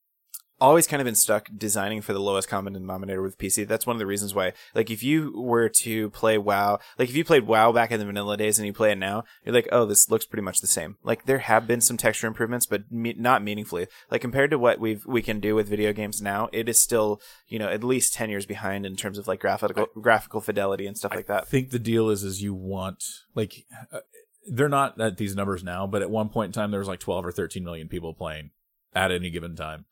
always 0.61 0.87
kind 0.87 1.01
of 1.01 1.05
been 1.05 1.15
stuck 1.15 1.49
designing 1.57 2.01
for 2.01 2.13
the 2.13 2.19
lowest 2.19 2.47
common 2.47 2.73
denominator 2.73 3.21
with 3.21 3.37
PC. 3.37 3.67
That's 3.67 3.85
one 3.87 3.95
of 3.95 3.99
the 3.99 4.05
reasons 4.05 4.33
why, 4.33 4.53
like, 4.73 4.89
if 4.89 5.03
you 5.03 5.33
were 5.35 5.67
to 5.67 6.09
play 6.11 6.37
WoW, 6.37 6.79
like 6.97 7.09
if 7.09 7.15
you 7.15 7.25
played 7.25 7.47
WoW 7.47 7.71
back 7.71 7.91
in 7.91 7.99
the 7.99 8.05
vanilla 8.05 8.37
days 8.37 8.59
and 8.59 8.65
you 8.65 8.73
play 8.73 8.91
it 8.91 8.97
now, 8.97 9.23
you're 9.43 9.53
like, 9.53 9.67
oh, 9.71 9.85
this 9.85 10.09
looks 10.09 10.25
pretty 10.25 10.43
much 10.43 10.61
the 10.61 10.67
same. 10.67 10.97
Like 11.03 11.25
there 11.25 11.39
have 11.39 11.67
been 11.67 11.81
some 11.81 11.97
texture 11.97 12.27
improvements, 12.27 12.65
but 12.65 12.91
me- 12.91 13.15
not 13.17 13.43
meaningfully. 13.43 13.87
Like 14.09 14.21
compared 14.21 14.51
to 14.51 14.59
what 14.59 14.79
we've 14.79 15.05
we 15.05 15.21
can 15.21 15.39
do 15.39 15.55
with 15.55 15.67
video 15.67 15.93
games 15.93 16.21
now, 16.21 16.49
it 16.53 16.69
is 16.69 16.79
still 16.79 17.21
you 17.47 17.59
know 17.59 17.69
at 17.69 17.83
least 17.83 18.13
ten 18.13 18.29
years 18.29 18.45
behind 18.45 18.85
in 18.85 18.95
terms 18.95 19.17
of 19.17 19.27
like 19.27 19.39
graphical 19.39 19.87
graphical 19.99 20.41
fidelity 20.41 20.85
and 20.85 20.97
stuff 20.97 21.15
like 21.15 21.27
that. 21.27 21.43
I 21.43 21.45
think 21.45 21.71
the 21.71 21.79
deal 21.79 22.09
is 22.09 22.23
is 22.23 22.41
you 22.41 22.53
want 22.53 23.03
like 23.33 23.65
uh, 23.91 23.99
they're 24.47 24.69
not 24.69 24.99
at 24.99 25.17
these 25.17 25.35
numbers 25.35 25.63
now, 25.63 25.87
but 25.87 26.01
at 26.01 26.09
one 26.09 26.29
point 26.29 26.49
in 26.49 26.53
time 26.53 26.71
there 26.71 26.79
was 26.79 26.87
like 26.87 26.99
12 26.99 27.25
or 27.25 27.31
13 27.31 27.63
million 27.63 27.87
people 27.87 28.13
playing 28.13 28.51
at 28.93 29.11
any 29.11 29.29
given 29.29 29.55
time. 29.55 29.85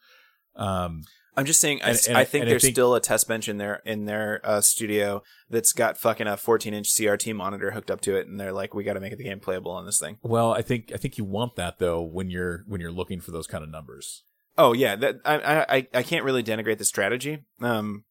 Um, 0.59 1.03
I'm 1.37 1.45
just 1.45 1.61
saying, 1.61 1.81
I, 1.83 1.91
And- 1.91 1.99
and 2.09 2.17
I 2.17 2.25
think 2.25 2.41
and 2.41 2.49
I 2.49 2.51
there's 2.51 2.63
think- 2.63 2.75
still 2.75 2.95
a 2.95 2.99
test 2.99 3.27
bench 3.27 3.47
in 3.47 3.57
their 3.57 3.75
in 3.85 4.05
their 4.05 4.41
uh, 4.43 4.59
studio 4.59 5.23
that's 5.49 5.71
got 5.71 5.97
fucking 5.97 6.27
a 6.27 6.35
14 6.35 6.73
inch 6.73 6.89
CRT 6.93 7.33
monitor 7.33 7.71
hooked 7.71 7.89
up 7.89 8.01
to 8.01 8.17
it, 8.17 8.27
and 8.27 8.37
they're 8.39 8.51
like, 8.51 8.73
we 8.73 8.83
got 8.83 8.93
to 8.93 8.99
make 8.99 9.15
the 9.17 9.23
game 9.23 9.39
playable 9.39 9.71
on 9.71 9.85
this 9.85 9.99
thing. 9.99 10.17
well, 10.21 10.51
I 10.53 10.61
think 10.61 10.91
I 10.93 10.97
think 10.97 11.17
you 11.17 11.23
want 11.23 11.55
that 11.55 11.79
though 11.79 12.01
when 12.01 12.29
you're 12.29 12.63
when 12.67 12.81
you're 12.81 12.91
looking 12.91 13.21
for 13.21 13.31
those 13.31 13.47
kind 13.47 13.63
of 13.63 13.69
numbers. 13.69 14.23
Oh 14.57 14.73
yeah, 14.73 14.97
that 14.97 15.15
I 15.23 15.65
I- 15.77 15.87
I 15.93 16.03
can't 16.03 16.25
really 16.25 16.43
denigrate 16.43 16.77
the 16.79 16.83
strategy. 16.85 17.45
Um, 17.61 18.03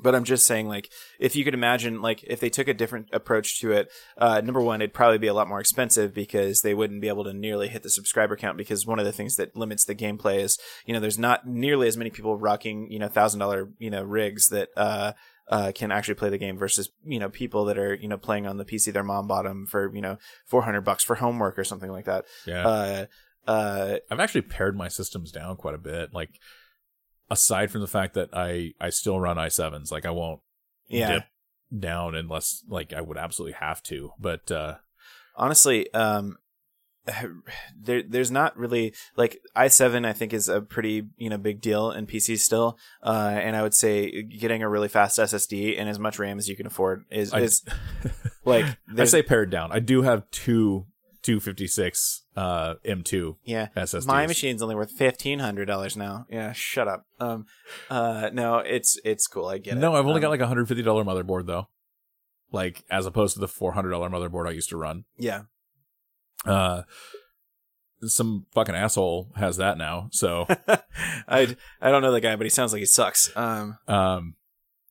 but 0.00 0.14
I'm 0.14 0.24
just 0.24 0.46
saying, 0.46 0.68
like, 0.68 0.90
if 1.18 1.34
you 1.34 1.44
could 1.44 1.54
imagine, 1.54 2.00
like, 2.00 2.22
if 2.24 2.40
they 2.40 2.50
took 2.50 2.68
a 2.68 2.74
different 2.74 3.08
approach 3.12 3.60
to 3.60 3.72
it, 3.72 3.90
uh, 4.16 4.40
number 4.40 4.60
one, 4.60 4.80
it'd 4.80 4.94
probably 4.94 5.18
be 5.18 5.26
a 5.26 5.34
lot 5.34 5.48
more 5.48 5.60
expensive 5.60 6.14
because 6.14 6.60
they 6.60 6.74
wouldn't 6.74 7.00
be 7.00 7.08
able 7.08 7.24
to 7.24 7.32
nearly 7.32 7.68
hit 7.68 7.82
the 7.82 7.90
subscriber 7.90 8.36
count. 8.36 8.56
Because 8.56 8.86
one 8.86 8.98
of 8.98 9.04
the 9.04 9.12
things 9.12 9.36
that 9.36 9.56
limits 9.56 9.84
the 9.84 9.94
gameplay 9.94 10.40
is, 10.40 10.58
you 10.86 10.94
know, 10.94 11.00
there's 11.00 11.18
not 11.18 11.46
nearly 11.46 11.88
as 11.88 11.96
many 11.96 12.10
people 12.10 12.36
rocking, 12.36 12.90
you 12.90 12.98
know, 12.98 13.08
thousand 13.08 13.40
dollar, 13.40 13.70
you 13.78 13.90
know, 13.90 14.02
rigs 14.02 14.48
that 14.48 14.68
uh, 14.76 15.12
uh, 15.48 15.72
can 15.74 15.90
actually 15.90 16.14
play 16.14 16.30
the 16.30 16.38
game 16.38 16.58
versus, 16.58 16.90
you 17.04 17.18
know, 17.18 17.28
people 17.28 17.64
that 17.66 17.78
are, 17.78 17.94
you 17.94 18.08
know, 18.08 18.18
playing 18.18 18.46
on 18.46 18.56
the 18.56 18.64
PC 18.64 18.92
their 18.92 19.04
mom 19.04 19.26
bought 19.26 19.44
them 19.44 19.66
for, 19.66 19.94
you 19.94 20.00
know, 20.00 20.18
four 20.46 20.62
hundred 20.62 20.82
bucks 20.82 21.04
for 21.04 21.16
homework 21.16 21.58
or 21.58 21.64
something 21.64 21.90
like 21.90 22.04
that. 22.04 22.24
Yeah. 22.46 22.66
Uh, 22.66 23.06
uh, 23.46 23.96
I've 24.10 24.20
actually 24.20 24.42
pared 24.42 24.76
my 24.76 24.88
systems 24.88 25.32
down 25.32 25.56
quite 25.56 25.74
a 25.74 25.78
bit. 25.78 26.12
Like 26.12 26.38
aside 27.30 27.70
from 27.70 27.80
the 27.80 27.86
fact 27.86 28.14
that 28.14 28.30
I 28.32 28.72
I 28.80 28.90
still 28.90 29.20
run 29.20 29.36
i7s, 29.36 29.90
like 29.90 30.06
I 30.06 30.10
won't 30.10 30.40
yeah. 30.88 31.12
dip 31.12 31.24
down 31.78 32.14
unless 32.14 32.64
like 32.68 32.92
I 32.92 33.00
would 33.00 33.18
absolutely 33.18 33.54
have 33.60 33.82
to. 33.84 34.12
But 34.18 34.50
uh 34.50 34.76
honestly 35.36 35.92
um 35.94 36.36
there 37.80 38.02
there's 38.02 38.30
not 38.30 38.54
really 38.58 38.92
like 39.16 39.40
i7 39.56 40.04
i 40.04 40.12
think 40.12 40.34
is 40.34 40.46
a 40.46 40.60
pretty 40.60 41.08
you 41.16 41.30
know 41.30 41.38
big 41.38 41.62
deal 41.62 41.90
in 41.90 42.06
pc 42.06 42.38
still 42.38 42.76
uh 43.02 43.32
and 43.34 43.56
i 43.56 43.62
would 43.62 43.72
say 43.72 44.24
getting 44.24 44.62
a 44.62 44.68
really 44.68 44.88
fast 44.88 45.18
ssd 45.18 45.78
and 45.78 45.88
as 45.88 45.98
much 45.98 46.18
ram 46.18 46.36
as 46.36 46.50
you 46.50 46.56
can 46.56 46.66
afford 46.66 47.06
is 47.10 47.32
I- 47.32 47.40
is 47.40 47.64
like 48.44 48.66
I 48.96 49.04
say 49.04 49.22
pared 49.22 49.50
down. 49.50 49.70
I 49.72 49.78
do 49.78 50.02
have 50.02 50.28
two 50.30 50.86
256 51.22 52.24
uh 52.36 52.74
M2 52.86 53.36
yeah 53.44 53.68
SSDs. 53.76 54.06
my 54.06 54.26
machine's 54.26 54.62
only 54.62 54.74
worth 54.74 54.92
fifteen 54.92 55.38
hundred 55.40 55.66
dollars 55.66 55.96
now 55.96 56.26
yeah 56.30 56.52
shut 56.52 56.86
up 56.88 57.06
um 57.20 57.44
uh 57.90 58.30
no 58.32 58.58
it's 58.58 58.98
it's 59.04 59.26
cool 59.26 59.46
i 59.46 59.58
get 59.58 59.76
it 59.76 59.80
No, 59.80 59.94
I've 59.94 60.06
only 60.06 60.16
Um, 60.18 60.22
got 60.22 60.30
like 60.30 60.40
a 60.40 60.46
hundred 60.46 60.68
fifty 60.68 60.82
dollar 60.82 61.04
motherboard 61.04 61.46
though. 61.46 61.68
Like 62.52 62.84
as 62.90 63.04
opposed 63.06 63.34
to 63.34 63.40
the 63.40 63.48
four 63.48 63.72
hundred 63.72 63.90
dollar 63.90 64.08
motherboard 64.08 64.48
I 64.48 64.52
used 64.52 64.68
to 64.70 64.76
run. 64.76 65.04
yeah 65.18 65.42
Uh, 66.46 66.82
some 68.02 68.46
fucking 68.54 68.76
asshole 68.76 69.32
has 69.36 69.56
that 69.56 69.76
now. 69.76 70.08
So, 70.12 70.46
i 71.28 71.56
i 71.80 71.90
don't 71.90 72.00
know 72.00 72.12
the 72.12 72.20
guy 72.20 72.36
but 72.36 72.46
he 72.46 72.50
sounds 72.50 72.72
like 72.72 72.78
he 72.78 72.86
sucks 72.86 73.36
um 73.36 73.76
um, 73.88 74.34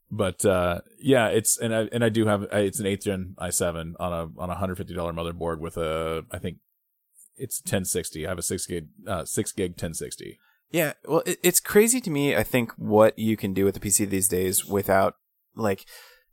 but 0.10 0.46
uh, 0.46 0.82
yeah, 1.00 1.28
it's 1.28 1.58
and 1.58 1.76
I 1.76 1.90
and 1.92 2.04
I 2.04 2.10
do 2.10 2.26
have 2.28 2.44
uh, 2.44 2.58
it's 2.58 2.80
an 2.80 2.86
eighth 2.86 3.04
gen 3.04 3.36
i7 3.40 3.94
on 4.00 4.14
a 4.14 4.42
on 4.42 4.50
a 4.50 4.56
hundred 4.56 4.78
fifty 4.78 4.94
dollar 4.94 5.14
motherboard 5.14 5.60
with 5.60 5.78
a 5.78 6.24
I 6.32 6.38
think 6.38 6.58
it's 7.36 7.62
ten 7.62 7.86
sixty. 7.86 8.26
I 8.26 8.30
have 8.30 8.40
a 8.40 8.44
six 8.44 8.66
gig 8.66 8.88
uh 9.08 9.26
six 9.26 9.52
gig 9.52 9.78
ten 9.78 9.94
sixty. 9.94 10.40
Yeah, 10.72 10.94
well, 11.06 11.24
it, 11.26 11.40
it's 11.44 11.60
crazy 11.60 12.02
to 12.02 12.10
me. 12.10 12.36
I 12.36 12.44
think 12.44 12.72
what 12.74 13.18
you 13.18 13.38
can 13.38 13.54
do 13.54 13.66
with 13.66 13.76
the 13.76 13.80
PC 13.80 14.10
these 14.10 14.28
days 14.28 14.66
without, 14.66 15.16
like, 15.56 15.86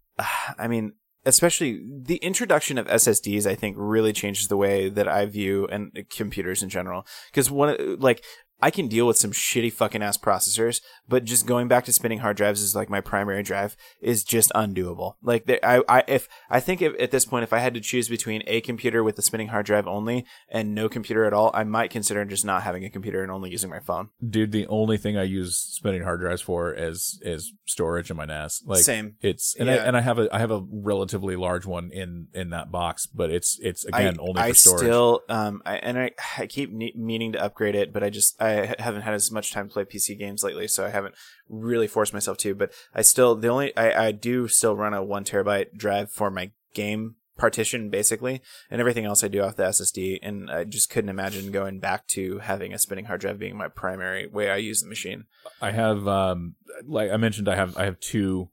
I 0.58 0.66
mean, 0.66 0.94
especially 1.24 1.80
the 2.02 2.16
introduction 2.16 2.76
of 2.76 2.86
SSDs. 2.86 3.46
I 3.46 3.54
think 3.54 3.76
really 3.78 4.12
changes 4.12 4.48
the 4.48 4.56
way 4.56 4.88
that 4.88 5.08
I 5.08 5.26
view 5.26 5.66
and 5.68 6.04
computers 6.10 6.62
in 6.62 6.68
general. 6.68 7.06
Because 7.30 7.50
one, 7.50 7.98
like, 8.00 8.24
I 8.64 8.70
can 8.70 8.88
deal 8.88 9.06
with 9.06 9.18
some 9.18 9.30
shitty 9.30 9.74
fucking 9.74 10.02
ass 10.02 10.16
processors, 10.16 10.80
but 11.06 11.24
just 11.24 11.46
going 11.46 11.68
back 11.68 11.84
to 11.84 11.92
spinning 11.92 12.20
hard 12.20 12.38
drives 12.38 12.62
is 12.62 12.74
like 12.74 12.88
my 12.88 13.02
primary 13.02 13.42
drive 13.42 13.76
is 14.00 14.24
just 14.24 14.50
undoable. 14.54 15.16
Like, 15.22 15.44
there, 15.44 15.58
I, 15.62 15.82
I, 15.86 16.04
if 16.08 16.30
I 16.48 16.60
think 16.60 16.80
if, 16.80 16.98
at 16.98 17.10
this 17.10 17.26
point, 17.26 17.42
if 17.42 17.52
I 17.52 17.58
had 17.58 17.74
to 17.74 17.80
choose 17.80 18.08
between 18.08 18.42
a 18.46 18.62
computer 18.62 19.04
with 19.04 19.18
a 19.18 19.22
spinning 19.22 19.48
hard 19.48 19.66
drive 19.66 19.86
only 19.86 20.24
and 20.48 20.74
no 20.74 20.88
computer 20.88 21.26
at 21.26 21.34
all, 21.34 21.50
I 21.52 21.64
might 21.64 21.90
consider 21.90 22.24
just 22.24 22.46
not 22.46 22.62
having 22.62 22.86
a 22.86 22.88
computer 22.88 23.22
and 23.22 23.30
only 23.30 23.50
using 23.50 23.68
my 23.68 23.80
phone. 23.80 24.08
Dude, 24.26 24.52
the 24.52 24.66
only 24.68 24.96
thing 24.96 25.18
I 25.18 25.24
use 25.24 25.58
spinning 25.58 26.02
hard 26.02 26.20
drives 26.20 26.40
for 26.40 26.72
is 26.72 27.20
is 27.20 27.52
storage 27.66 28.10
in 28.10 28.16
my 28.16 28.24
NAS. 28.24 28.62
Like 28.64 28.82
Same. 28.82 29.16
It's 29.20 29.54
and 29.56 29.68
Yeah. 29.68 29.74
I 29.74 29.76
and 29.78 29.94
I 29.94 30.00
have 30.00 30.18
a 30.18 30.34
I 30.34 30.38
have 30.38 30.50
a 30.50 30.64
relatively 30.70 31.36
large 31.36 31.66
one 31.66 31.90
in 31.92 32.28
in 32.32 32.48
that 32.50 32.70
box, 32.70 33.04
but 33.04 33.30
it's 33.30 33.58
it's 33.60 33.84
again 33.84 34.16
I, 34.18 34.22
only 34.22 34.40
I 34.40 34.48
for 34.50 34.54
storage. 34.54 34.80
still 34.80 35.20
um 35.28 35.60
I, 35.66 35.76
and 35.76 35.98
I 35.98 36.12
I 36.38 36.46
keep 36.46 36.72
ne- 36.72 36.94
meaning 36.96 37.32
to 37.32 37.42
upgrade 37.44 37.74
it, 37.74 37.92
but 37.92 38.02
I 38.02 38.08
just 38.08 38.40
I 38.40 38.53
haven't 38.78 39.02
had 39.02 39.14
as 39.14 39.30
much 39.30 39.52
time 39.52 39.68
to 39.68 39.72
play 39.72 39.84
PC 39.84 40.18
games 40.18 40.42
lately, 40.42 40.68
so 40.68 40.84
I 40.84 40.90
haven't 40.90 41.14
really 41.48 41.86
forced 41.86 42.12
myself 42.12 42.38
to. 42.38 42.54
But 42.54 42.72
I 42.94 43.02
still 43.02 43.34
the 43.34 43.48
only 43.48 43.76
I 43.76 44.06
I 44.06 44.12
do 44.12 44.48
still 44.48 44.76
run 44.76 44.94
a 44.94 45.02
one 45.02 45.24
terabyte 45.24 45.74
drive 45.76 46.10
for 46.10 46.30
my 46.30 46.52
game 46.74 47.16
partition 47.36 47.90
basically, 47.90 48.42
and 48.70 48.80
everything 48.80 49.04
else 49.04 49.24
I 49.24 49.28
do 49.28 49.42
off 49.42 49.56
the 49.56 49.64
SSD. 49.64 50.18
And 50.22 50.50
I 50.50 50.64
just 50.64 50.90
couldn't 50.90 51.10
imagine 51.10 51.50
going 51.50 51.80
back 51.80 52.06
to 52.08 52.38
having 52.38 52.72
a 52.72 52.78
spinning 52.78 53.06
hard 53.06 53.20
drive 53.20 53.38
being 53.38 53.56
my 53.56 53.68
primary 53.68 54.26
way 54.26 54.50
I 54.50 54.56
use 54.56 54.82
the 54.82 54.88
machine. 54.88 55.24
I 55.60 55.72
have 55.72 56.06
um 56.06 56.54
like 56.86 57.10
I 57.10 57.16
mentioned 57.16 57.48
I 57.48 57.56
have 57.56 57.76
I 57.76 57.84
have 57.84 58.00
two 58.00 58.50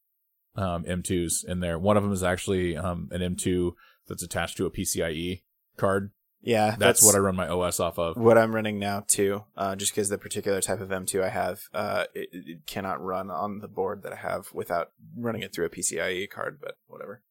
um 0.56 0.84
M2s 0.84 1.46
in 1.46 1.60
there. 1.60 1.78
One 1.78 1.98
of 1.98 2.04
them 2.04 2.14
is 2.14 2.24
actually 2.24 2.78
um 2.78 3.10
an 3.12 3.22
M2 3.22 3.74
that's 4.08 4.24
attached 4.24 4.58
to 4.58 4.66
a 4.66 4.72
PCIe 4.72 5.44
card. 5.78 6.12
Yeah, 6.44 6.76
That's, 6.80 7.04
what 7.04 7.14
I 7.14 7.20
run 7.20 7.36
my 7.36 7.48
OS 7.48 7.80
off 7.80 8.00
of. 8.00 8.18
what 8.18 8.36
I'm 8.38 8.56
running 8.56 8.80
now 8.80 9.04
too. 9.08 9.44
Uh, 9.56 9.76
just 9.76 9.92
because 9.94 10.10
the 10.10 10.18
particular 10.18 10.60
type 10.60 10.82
of 10.82 10.90
M2 10.90 11.22
I 11.24 11.30
have, 11.30 11.62
uh, 11.74 12.06
it, 12.16 12.30
it 12.34 12.66
cannot 12.66 13.00
run 13.04 13.30
on 13.30 13.60
the 13.60 13.68
board 13.68 14.02
that 14.04 14.12
I 14.14 14.16
have 14.16 14.48
without 14.52 14.92
running 15.16 15.44
it 15.44 15.54
through 15.54 15.66
a 15.66 15.70
PCIe 15.70 16.28
card. 16.30 16.58
But 16.60 16.78
whatever, 16.88 17.22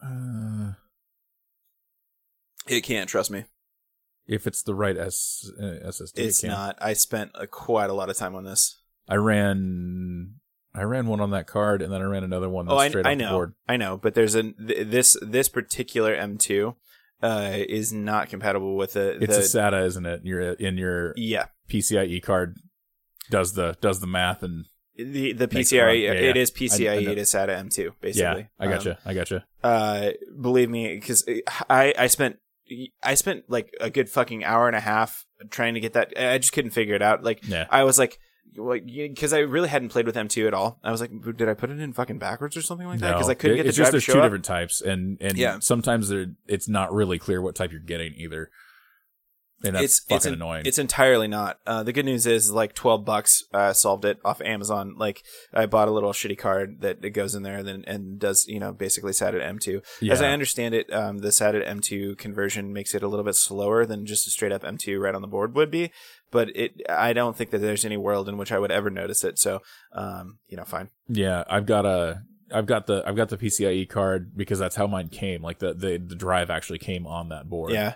Uh, 0.00 0.74
it 2.68 2.82
can't. 2.82 3.08
Trust 3.08 3.30
me, 3.30 3.44
if 4.28 4.46
it's 4.46 4.62
the 4.62 4.74
right 4.74 4.96
S, 4.96 5.50
uh, 5.60 5.64
SSD, 5.88 6.12
it's 6.18 6.40
can. 6.40 6.50
not. 6.50 6.76
I 6.80 6.92
spent 6.92 7.32
quite 7.50 7.90
a 7.90 7.94
lot 7.94 8.08
of 8.10 8.16
time 8.16 8.34
on 8.36 8.44
this. 8.44 8.80
I 9.08 9.16
ran 9.16 10.34
I 10.72 10.82
ran 10.82 11.08
one 11.08 11.20
on 11.20 11.30
that 11.32 11.48
card 11.48 11.82
and 11.82 11.92
then 11.92 12.00
I 12.00 12.04
ran 12.04 12.22
another 12.22 12.48
one 12.48 12.66
that's 12.66 12.74
Oh, 12.76 12.78
I, 12.78 12.88
straight 12.88 13.06
I 13.06 13.14
know, 13.14 13.30
board. 13.32 13.54
I 13.68 13.76
know. 13.76 13.96
But 13.96 14.14
there's 14.14 14.36
a 14.36 14.44
th- 14.52 14.86
this 14.88 15.16
this 15.20 15.48
particular 15.48 16.14
M2 16.16 16.76
uh, 17.22 17.50
is 17.54 17.92
not 17.92 18.28
compatible 18.28 18.76
with 18.76 18.94
the. 18.94 19.22
It's 19.22 19.52
the 19.52 19.60
a 19.60 19.62
SATA, 19.62 19.86
isn't 19.86 20.06
it? 20.06 20.24
Your 20.24 20.40
in 20.54 20.76
your 20.78 21.12
yeah. 21.16 21.46
PCIe 21.68 22.22
card 22.22 22.56
does 23.30 23.52
the 23.54 23.76
does 23.80 24.00
the 24.00 24.06
math 24.06 24.42
and 24.42 24.64
The 24.96 25.32
the 25.32 25.48
Makes 25.52 25.72
it 25.72 25.78
run. 25.78 25.94
PCIe 25.94 26.02
Yeah, 26.02 26.12
it 26.12 26.36
yeah. 26.36 26.42
is 26.42 26.50
PCIe 26.50 26.90
I- 27.08 27.10
I 27.12 27.14
to 27.14 27.20
SATA 27.22 27.48
M2 27.60 27.92
basically. 28.00 28.20
yeah, 28.40 28.46
I 28.58 28.64
Um, 28.66 28.70
gotcha, 28.72 28.98
I 29.04 29.14
gotcha. 29.14 29.44
uh 29.62 30.10
believe 30.40 30.68
me 30.70 30.94
because 30.96 31.24
i 31.68 31.94
i 31.98 32.06
spent 32.06 32.36
i 33.02 33.14
spent 33.14 33.44
like 33.48 33.72
a 33.80 33.90
good 33.90 34.08
fucking 34.08 34.42
hour 34.44 34.66
and 34.68 34.76
a 34.76 34.80
half 34.80 35.24
trying 35.50 35.74
to 35.74 35.80
get 35.80 35.92
that 35.94 36.12
i 36.16 36.38
just 36.38 36.52
couldn't 36.52 36.70
figure 36.70 36.94
it 36.94 37.02
out 37.02 37.22
like 37.22 37.40
Yeah, 37.46 37.66
i 37.70 37.84
was 37.84 37.98
like 37.98 38.18
because 38.54 39.32
i 39.32 39.38
really 39.38 39.68
hadn't 39.68 39.88
played 39.90 40.06
with 40.06 40.14
m2 40.16 40.46
at 40.46 40.54
all 40.54 40.78
i 40.82 40.90
was 40.90 41.00
like 41.00 41.10
did 41.36 41.48
i 41.48 41.54
put 41.54 41.70
it 41.70 41.78
in 41.78 41.92
fucking 41.92 42.18
backwards 42.18 42.56
or 42.56 42.62
something 42.62 42.86
like 42.86 43.00
that 43.00 43.12
because 43.14 43.26
No, 43.26 43.30
i 43.30 43.34
couldn't 43.34 43.54
it- 43.58 43.62
get 43.64 43.66
the 43.66 43.72
just 43.72 43.90
there's 43.92 44.04
two 44.06 44.12
up 44.18 44.22
different 44.24 44.44
types, 44.44 44.80
and 44.80 45.18
and 45.20 45.36
Yeah. 45.38 45.58
sometimes 45.60 46.08
they're 46.08 46.26
it's 46.46 46.68
not 46.68 46.92
really 46.92 47.18
clear 47.18 47.40
what 47.40 47.54
type 47.54 47.70
you're 47.72 47.80
getting 47.80 48.14
either, 48.16 48.50
and 49.62 49.74
that's 49.76 49.84
it's 49.84 49.98
fucking 50.00 50.16
it's, 50.16 50.26
en- 50.26 50.32
annoying. 50.34 50.62
it's 50.64 50.78
entirely 50.78 51.28
not. 51.28 51.58
Uh, 51.66 51.82
the 51.82 51.92
good 51.92 52.06
news 52.06 52.26
is 52.26 52.50
like 52.50 52.74
twelve 52.74 53.04
bucks 53.04 53.44
uh, 53.52 53.72
solved 53.74 54.04
it 54.06 54.18
off 54.24 54.40
Amazon. 54.40 54.94
Like 54.96 55.22
I 55.52 55.66
bought 55.66 55.88
a 55.88 55.90
little 55.90 56.12
shitty 56.12 56.38
card 56.38 56.80
that 56.80 57.04
it 57.04 57.10
goes 57.10 57.34
in 57.34 57.42
there 57.42 57.58
and 57.58 57.68
then 57.68 57.84
and 57.86 58.18
does 58.18 58.46
you 58.48 58.58
know 58.58 58.72
basically 58.72 59.12
SATA 59.12 59.40
M2. 59.42 60.10
As 60.10 60.22
I 60.22 60.30
understand 60.30 60.74
it, 60.74 60.90
um, 60.92 61.18
the 61.18 61.28
SATA 61.28 61.66
M2 61.68 62.16
conversion 62.16 62.72
makes 62.72 62.94
it 62.94 63.02
a 63.02 63.08
little 63.08 63.24
bit 63.24 63.36
slower 63.36 63.84
than 63.84 64.06
just 64.06 64.26
a 64.26 64.30
straight 64.30 64.52
up 64.52 64.62
M2 64.62 64.98
right 64.98 65.14
on 65.14 65.20
the 65.22 65.28
board 65.28 65.54
would 65.54 65.70
be. 65.70 65.92
But 66.30 66.54
it, 66.56 66.80
I 66.88 67.12
don't 67.12 67.36
think 67.36 67.50
that 67.50 67.58
there's 67.58 67.84
any 67.84 67.96
world 67.96 68.28
in 68.28 68.36
which 68.36 68.52
I 68.52 68.58
would 68.58 68.70
ever 68.70 68.88
notice 68.90 69.24
it. 69.24 69.38
So, 69.38 69.62
um, 69.92 70.38
you 70.48 70.56
know, 70.56 70.64
fine. 70.64 70.90
Yeah, 71.08 71.44
I've 71.48 71.66
got 71.66 71.84
a 71.86 72.22
I've 72.52 72.66
got 72.66 72.86
the 72.86 73.02
I've 73.06 73.16
got 73.16 73.28
the 73.30 73.36
PCIe 73.38 73.88
card 73.88 74.36
because 74.36 74.58
that's 74.58 74.76
how 74.76 74.86
mine 74.86 75.08
came. 75.08 75.42
Like 75.42 75.58
the 75.58 75.74
the, 75.74 75.98
the 75.98 76.14
drive 76.14 76.50
actually 76.50 76.78
came 76.78 77.06
on 77.06 77.28
that 77.30 77.48
board. 77.48 77.72
Yeah. 77.72 77.94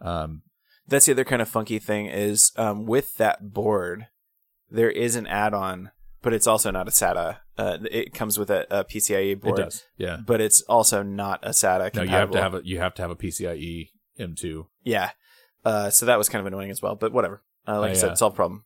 Um 0.00 0.42
That's 0.88 1.06
the 1.06 1.12
other 1.12 1.24
kind 1.24 1.42
of 1.42 1.48
funky 1.48 1.78
thing 1.78 2.06
is 2.06 2.52
um, 2.56 2.86
with 2.86 3.16
that 3.16 3.52
board, 3.52 4.06
there 4.70 4.90
is 4.90 5.16
an 5.16 5.26
add-on, 5.26 5.90
but 6.22 6.32
it's 6.32 6.46
also 6.46 6.70
not 6.70 6.88
a 6.88 6.90
SATA. 6.90 7.38
Uh, 7.58 7.78
it 7.90 8.14
comes 8.14 8.38
with 8.38 8.50
a, 8.50 8.66
a 8.70 8.84
PCIe 8.84 9.32
It 9.32 9.40
board, 9.42 9.56
does. 9.56 9.84
Yeah. 9.98 10.18
but 10.26 10.40
it's 10.40 10.62
also 10.62 11.02
not 11.02 11.40
a 11.42 11.50
SATA. 11.50 11.92
Compatible. 11.92 12.04
No, 12.04 12.04
you 12.04 12.10
have 12.18 12.30
to 12.30 12.40
have 12.40 12.54
a 12.54 12.60
you 12.64 12.78
have 12.78 12.94
to 12.94 13.02
have 13.02 13.10
a 13.10 13.16
PCIe 13.16 13.90
M2, 14.18 14.66
Yeah. 14.84 15.10
Uh, 15.64 15.90
so 15.90 16.06
that 16.06 16.16
was 16.16 16.28
kind 16.30 16.40
of 16.40 16.46
annoying 16.46 16.70
as 16.70 16.80
well, 16.80 16.94
but 16.94 17.12
whatever. 17.12 17.42
Uh, 17.70 17.80
like 17.80 17.90
I, 17.90 17.92
I, 17.92 17.96
said, 17.96 18.10
uh, 18.10 18.14
solved 18.16 18.36
problem. 18.36 18.64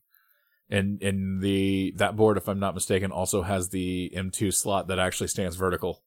and 0.70 1.02
and 1.02 1.42
the 1.42 1.92
that 1.96 2.16
board, 2.16 2.36
if 2.36 2.48
I'm 2.48 2.60
not 2.60 2.74
mistaken, 2.74 3.10
also 3.10 3.42
has 3.42 3.68
the 3.68 4.12
M2 4.16 4.54
slot 4.54 4.88
that 4.88 4.98
actually 4.98 5.28
stands 5.28 5.56
vertical. 5.56 6.02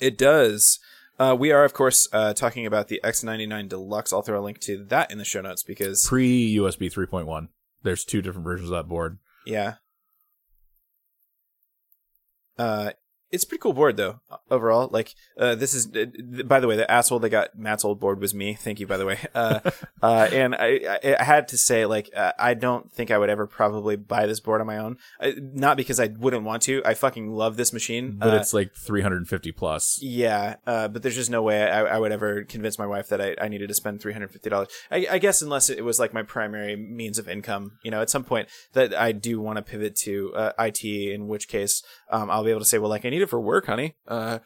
It 0.00 0.18
does. 0.18 0.78
Uh, 1.18 1.36
we 1.38 1.52
are, 1.52 1.64
of 1.64 1.74
course, 1.74 2.08
uh, 2.14 2.32
talking 2.32 2.64
about 2.64 2.88
the 2.88 2.98
X99 3.04 3.68
Deluxe. 3.68 4.10
I'll 4.10 4.22
throw 4.22 4.40
a 4.40 4.42
link 4.42 4.58
to 4.60 4.82
that 4.86 5.10
in 5.10 5.18
the 5.18 5.24
show 5.24 5.42
notes 5.42 5.62
because, 5.62 6.06
Pre 6.06 6.56
USB 6.56 6.90
3.1. 6.90 7.48
There's 7.82 8.04
two 8.04 8.22
different 8.22 8.44
versions 8.44 8.70
of 8.70 8.76
that 8.76 8.88
board. 8.88 9.18
yeah. 9.46 9.74
Uh, 12.58 12.92
it's 13.32 13.44
a 13.44 13.46
pretty 13.46 13.60
cool 13.60 13.72
board 13.72 13.96
though. 13.96 14.20
Overall, 14.50 14.88
like 14.90 15.14
uh, 15.38 15.54
this 15.54 15.74
is. 15.74 15.88
Uh, 15.94 16.06
by 16.44 16.60
the 16.60 16.66
way, 16.66 16.76
the 16.76 16.90
asshole 16.90 17.18
that 17.20 17.30
got 17.30 17.58
Matt's 17.58 17.84
old 17.84 18.00
board 18.00 18.20
was 18.20 18.34
me. 18.34 18.54
Thank 18.54 18.80
you, 18.80 18.86
by 18.86 18.96
the 18.96 19.06
way. 19.06 19.18
Uh, 19.32 19.60
uh, 20.02 20.28
and 20.32 20.54
I, 20.54 20.98
I, 21.04 21.16
I 21.20 21.24
had 21.24 21.48
to 21.48 21.56
say, 21.58 21.86
like, 21.86 22.10
uh, 22.16 22.32
I 22.38 22.54
don't 22.54 22.90
think 22.92 23.10
I 23.10 23.16
would 23.16 23.30
ever 23.30 23.46
probably 23.46 23.96
buy 23.96 24.26
this 24.26 24.40
board 24.40 24.60
on 24.60 24.66
my 24.66 24.76
own. 24.76 24.96
Uh, 25.20 25.30
not 25.38 25.76
because 25.76 25.98
I 26.00 26.08
wouldn't 26.08 26.42
want 26.44 26.62
to. 26.64 26.82
I 26.84 26.94
fucking 26.94 27.30
love 27.30 27.56
this 27.56 27.72
machine. 27.72 28.16
But 28.18 28.34
Uh, 28.34 28.36
it's 28.36 28.52
like 28.52 28.74
350 28.74 29.52
plus. 29.52 30.00
Yeah, 30.02 30.56
uh, 30.66 30.88
but 30.88 31.02
there's 31.02 31.14
just 31.14 31.30
no 31.30 31.42
way 31.42 31.62
I, 31.62 31.84
I 31.96 31.98
would 31.98 32.12
ever 32.12 32.44
convince 32.44 32.78
my 32.78 32.86
wife 32.86 33.08
that 33.08 33.20
I, 33.20 33.34
I 33.40 33.48
needed 33.48 33.68
to 33.68 33.74
spend 33.74 34.00
three 34.02 34.12
hundred 34.12 34.30
fifty 34.32 34.50
dollars. 34.50 34.68
I, 34.90 35.06
I 35.12 35.18
guess 35.18 35.40
unless 35.42 35.70
it 35.70 35.84
was 35.84 35.98
like 35.98 36.12
my 36.12 36.22
primary 36.22 36.76
means 36.76 37.18
of 37.18 37.28
income, 37.28 37.78
you 37.84 37.90
know, 37.90 38.02
at 38.02 38.10
some 38.10 38.24
point 38.24 38.48
that 38.72 38.92
I 38.94 39.12
do 39.12 39.40
want 39.40 39.56
to 39.56 39.62
pivot 39.62 39.96
to 39.98 40.34
uh, 40.34 40.52
IT, 40.58 40.84
in 40.84 41.28
which 41.28 41.48
case 41.48 41.82
um, 42.10 42.30
I'll 42.30 42.44
be 42.44 42.50
able 42.50 42.60
to 42.60 42.66
say, 42.66 42.78
well, 42.78 42.90
like 42.90 43.04
I 43.04 43.10
need 43.10 43.19
it 43.22 43.28
for 43.28 43.40
work, 43.40 43.66
honey. 43.66 43.94
Uh, 44.06 44.38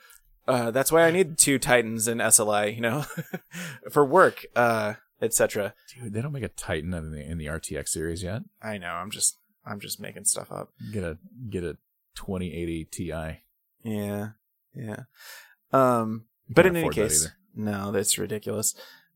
uh, 0.46 0.70
that's 0.70 0.92
why 0.92 1.04
I 1.06 1.10
need 1.10 1.38
two 1.38 1.58
Titans 1.58 2.06
and 2.06 2.20
SLI, 2.20 2.74
you 2.74 2.80
know, 2.80 3.04
for 3.90 4.04
work, 4.04 4.44
uh, 4.54 4.94
etc. 5.22 5.74
Dude, 5.94 6.12
they 6.12 6.20
don't 6.20 6.32
make 6.32 6.42
a 6.42 6.48
Titan 6.48 6.92
in 6.92 7.12
the 7.12 7.24
in 7.24 7.38
the 7.38 7.46
RTX 7.46 7.88
series 7.88 8.22
yet. 8.22 8.42
I 8.62 8.78
know. 8.78 8.90
I'm 8.90 9.10
just 9.10 9.38
I'm 9.64 9.80
just 9.80 10.00
making 10.00 10.24
stuff 10.24 10.52
up. 10.52 10.70
Get 10.92 11.02
a 11.02 11.18
get 11.48 11.64
a 11.64 11.78
2080 12.16 12.84
Ti. 12.90 13.12
Yeah, 13.82 14.28
yeah. 14.74 15.02
Um, 15.72 16.26
but 16.48 16.66
in 16.66 16.76
any 16.76 16.90
case, 16.90 17.28
no, 17.54 17.90
that's 17.90 18.18
ridiculous. 18.18 18.74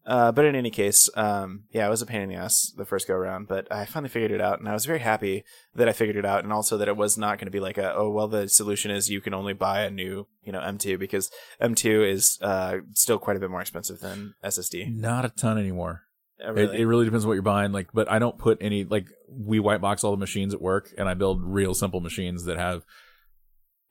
Uh, 0.08 0.32
but 0.32 0.46
in 0.46 0.56
any 0.56 0.70
case, 0.70 1.10
um, 1.16 1.64
yeah, 1.70 1.86
it 1.86 1.90
was 1.90 2.00
a 2.00 2.06
pain 2.06 2.22
in 2.22 2.30
the 2.30 2.34
ass 2.34 2.72
the 2.78 2.86
first 2.86 3.06
go 3.06 3.12
around, 3.14 3.46
but 3.46 3.70
I 3.70 3.84
finally 3.84 4.08
figured 4.08 4.30
it 4.30 4.40
out, 4.40 4.58
and 4.58 4.66
I 4.66 4.72
was 4.72 4.86
very 4.86 5.00
happy 5.00 5.44
that 5.74 5.86
I 5.86 5.92
figured 5.92 6.16
it 6.16 6.24
out, 6.24 6.44
and 6.44 6.50
also 6.52 6.78
that 6.78 6.88
it 6.88 6.96
was 6.96 7.18
not 7.18 7.36
going 7.38 7.46
to 7.46 7.50
be 7.50 7.60
like 7.60 7.76
a 7.76 7.94
oh 7.94 8.08
well, 8.10 8.26
the 8.26 8.48
solution 8.48 8.90
is 8.90 9.10
you 9.10 9.20
can 9.20 9.34
only 9.34 9.52
buy 9.52 9.82
a 9.82 9.90
new 9.90 10.26
you 10.42 10.50
know 10.50 10.60
M2 10.60 10.98
because 10.98 11.30
M2 11.60 12.10
is 12.10 12.38
uh 12.40 12.78
still 12.94 13.18
quite 13.18 13.36
a 13.36 13.40
bit 13.40 13.50
more 13.50 13.60
expensive 13.60 14.00
than 14.00 14.32
SSD. 14.42 14.96
Not 14.96 15.26
a 15.26 15.28
ton 15.28 15.58
anymore. 15.58 16.04
Uh, 16.42 16.52
It, 16.52 16.54
really. 16.54 16.80
it 16.80 16.84
really 16.86 17.04
depends 17.04 17.24
on 17.24 17.28
what 17.28 17.34
you're 17.34 17.42
buying. 17.42 17.72
Like, 17.72 17.88
but 17.92 18.10
I 18.10 18.18
don't 18.18 18.38
put 18.38 18.56
any 18.62 18.84
like 18.84 19.08
we 19.28 19.60
white 19.60 19.82
box 19.82 20.04
all 20.04 20.12
the 20.12 20.16
machines 20.16 20.54
at 20.54 20.62
work, 20.62 20.88
and 20.96 21.06
I 21.06 21.12
build 21.12 21.42
real 21.42 21.74
simple 21.74 22.00
machines 22.00 22.44
that 22.44 22.56
have 22.56 22.82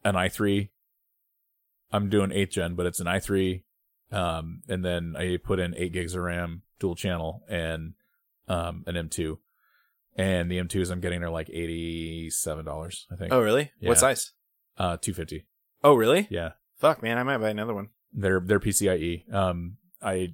an 0.03 0.15
i3. 0.15 0.69
I'm 1.91 2.09
doing 2.09 2.31
eighth 2.31 2.51
gen, 2.51 2.73
but 2.73 2.87
it's 2.87 2.99
an 2.99 3.05
i3, 3.05 3.61
um, 4.11 4.61
and 4.69 4.83
then 4.85 5.15
I 5.17 5.37
put 5.37 5.59
in 5.59 5.73
eight 5.77 5.91
gigs 5.93 6.15
of 6.15 6.21
RAM, 6.23 6.61
dual 6.79 6.95
channel, 6.95 7.43
and 7.49 7.93
um, 8.47 8.83
an 8.87 8.95
M2. 8.95 9.37
And 10.15 10.49
the 10.49 10.57
M2s 10.57 10.89
I'm 10.91 10.99
getting 10.99 11.23
are 11.23 11.29
like 11.29 11.49
eighty 11.49 12.29
seven 12.31 12.65
dollars, 12.65 13.05
I 13.11 13.15
think. 13.15 13.31
oh 13.33 13.39
really? 13.41 13.71
Yeah. 13.79 13.89
What 13.89 13.99
size? 13.99 14.31
Uh, 14.77 14.97
two 14.99 15.13
fifty. 15.13 15.45
Oh 15.83 15.93
really? 15.93 16.27
Yeah, 16.31 16.51
Fuck 16.79 17.03
man, 17.03 17.17
I 17.19 17.23
might 17.23 17.37
buy 17.37 17.49
another 17.49 17.73
one. 17.75 17.89
they're 18.13 18.39
they're 18.39 18.59
PCIe. 18.59 19.31
Um, 19.31 19.77
I 20.01 20.33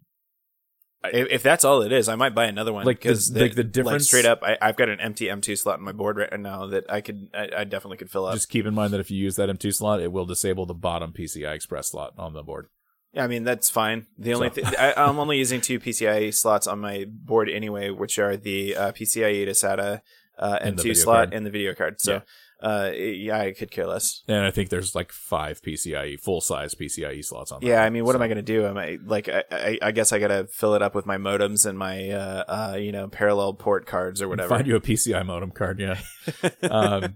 If, 1.05 1.27
if 1.31 1.43
that's 1.43 1.65
all 1.65 1.81
it 1.81 1.91
is, 1.91 2.07
I 2.07 2.15
might 2.15 2.33
buy 2.33 2.45
another 2.45 2.71
one. 2.71 2.85
Like 2.85 3.01
the- 3.01 3.09
because 3.09 3.31
like 3.35 3.55
the 3.55 3.63
difference- 3.65 4.07
straight 4.07 4.25
up, 4.25 4.39
I, 4.41 4.57
I've 4.61 4.77
got 4.77 4.87
an 4.87 5.01
empty 5.01 5.25
M2 5.25 5.57
slot 5.57 5.79
in 5.79 5.83
my 5.85 5.91
board 5.91 6.15
right 6.17 6.39
now 6.39 6.67
that 6.67 6.85
I 6.89 7.01
could, 7.01 7.27
I, 7.33 7.49
I 7.57 7.63
definitely 7.65 7.97
could 7.97 8.09
fill 8.09 8.25
up. 8.25 8.35
just 8.35 8.47
keep 8.49 8.65
in 8.65 8.73
mind 8.73 8.93
that 8.93 9.01
if 9.01 9.11
you 9.11 9.17
use 9.17 9.35
that 9.35 9.49
M2 9.49 9.73
slot, 9.75 9.99
it 10.01 10.13
will 10.13 10.25
disable 10.25 10.65
the 10.65 10.73
bottom 10.73 11.11
PCI 11.11 11.53
Express 11.53 11.89
slot 11.91 12.13
on 12.17 12.31
the 12.33 12.41
board. 12.43 12.67
Yeah, 13.13 13.23
I 13.23 13.27
mean 13.27 13.43
that's 13.43 13.69
fine. 13.69 14.07
The 14.17 14.33
only 14.33 14.49
So- 14.49 14.55
thing 14.55 14.65
I'm 14.97 15.19
only 15.19 15.37
using 15.37 15.61
two 15.61 15.79
PCIe 15.79 16.33
slots 16.33 16.67
on 16.67 16.79
my 16.79 17.05
board 17.07 17.49
anyway, 17.49 17.89
which 17.89 18.19
are 18.19 18.35
the 18.37 18.75
uh, 18.75 18.91
PCIe 18.91 19.45
to 19.45 19.51
SATA 19.51 20.01
uh, 20.37 20.57
And 20.61 20.77
the 20.77 20.81
M2 20.81 20.83
video 20.83 20.93
slot 20.93 21.15
card. 21.17 21.33
and 21.33 21.45
the 21.45 21.51
video 21.51 21.73
card. 21.75 22.01
So, 22.01 22.21
uh, 22.61 22.91
yeah, 22.95 23.39
I 23.39 23.51
could 23.51 23.69
care 23.69 23.85
less. 23.85 24.23
And 24.27 24.43
I 24.43 24.49
think 24.51 24.69
there's 24.69 24.95
like 24.95 25.11
five 25.11 25.61
PCIe 25.61 26.19
full 26.19 26.41
size 26.41 26.73
PCIe 26.73 27.23
slots 27.23 27.51
on. 27.51 27.61
Yeah, 27.61 27.75
one. 27.79 27.83
I 27.83 27.89
mean, 27.91 28.03
what 28.05 28.13
So- 28.13 28.17
am 28.17 28.21
I 28.23 28.27
going 28.27 28.37
to 28.37 28.41
do? 28.41 28.65
Am 28.65 28.77
I 28.77 28.97
like, 29.05 29.29
I, 29.29 29.43
I, 29.51 29.77
I 29.81 29.91
guess 29.91 30.11
I 30.11 30.17
got 30.19 30.29
to 30.29 30.47
fill 30.47 30.73
it 30.73 30.81
up 30.81 30.95
with 30.95 31.05
my 31.05 31.17
modems 31.17 31.65
and 31.67 31.77
my, 31.77 32.09
uh, 32.09 32.43
uh, 32.47 32.77
you 32.77 32.91
know, 32.91 33.07
parallel 33.09 33.53
port 33.53 33.85
cards 33.85 34.21
or 34.23 34.27
whatever. 34.27 34.49
Find 34.49 34.65
you 34.65 34.75
a 34.75 34.81
PCI 34.81 35.23
modem 35.25 35.51
card, 35.51 35.79
yeah. 35.79 35.99
um, 36.71 37.15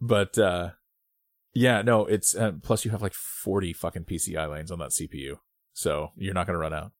but 0.00 0.38
uh, 0.38 0.70
yeah, 1.54 1.82
no, 1.82 2.06
it's 2.06 2.34
uh, 2.36 2.52
plus 2.62 2.84
you 2.84 2.90
have 2.90 3.02
like 3.02 3.14
40 3.14 3.72
fucking 3.72 4.04
PCI 4.04 4.50
lanes 4.50 4.70
on 4.70 4.78
that 4.78 4.90
CPU, 4.90 5.38
so 5.72 6.10
you're 6.16 6.34
not 6.34 6.46
going 6.46 6.54
to 6.54 6.60
run 6.60 6.72
out. 6.74 6.92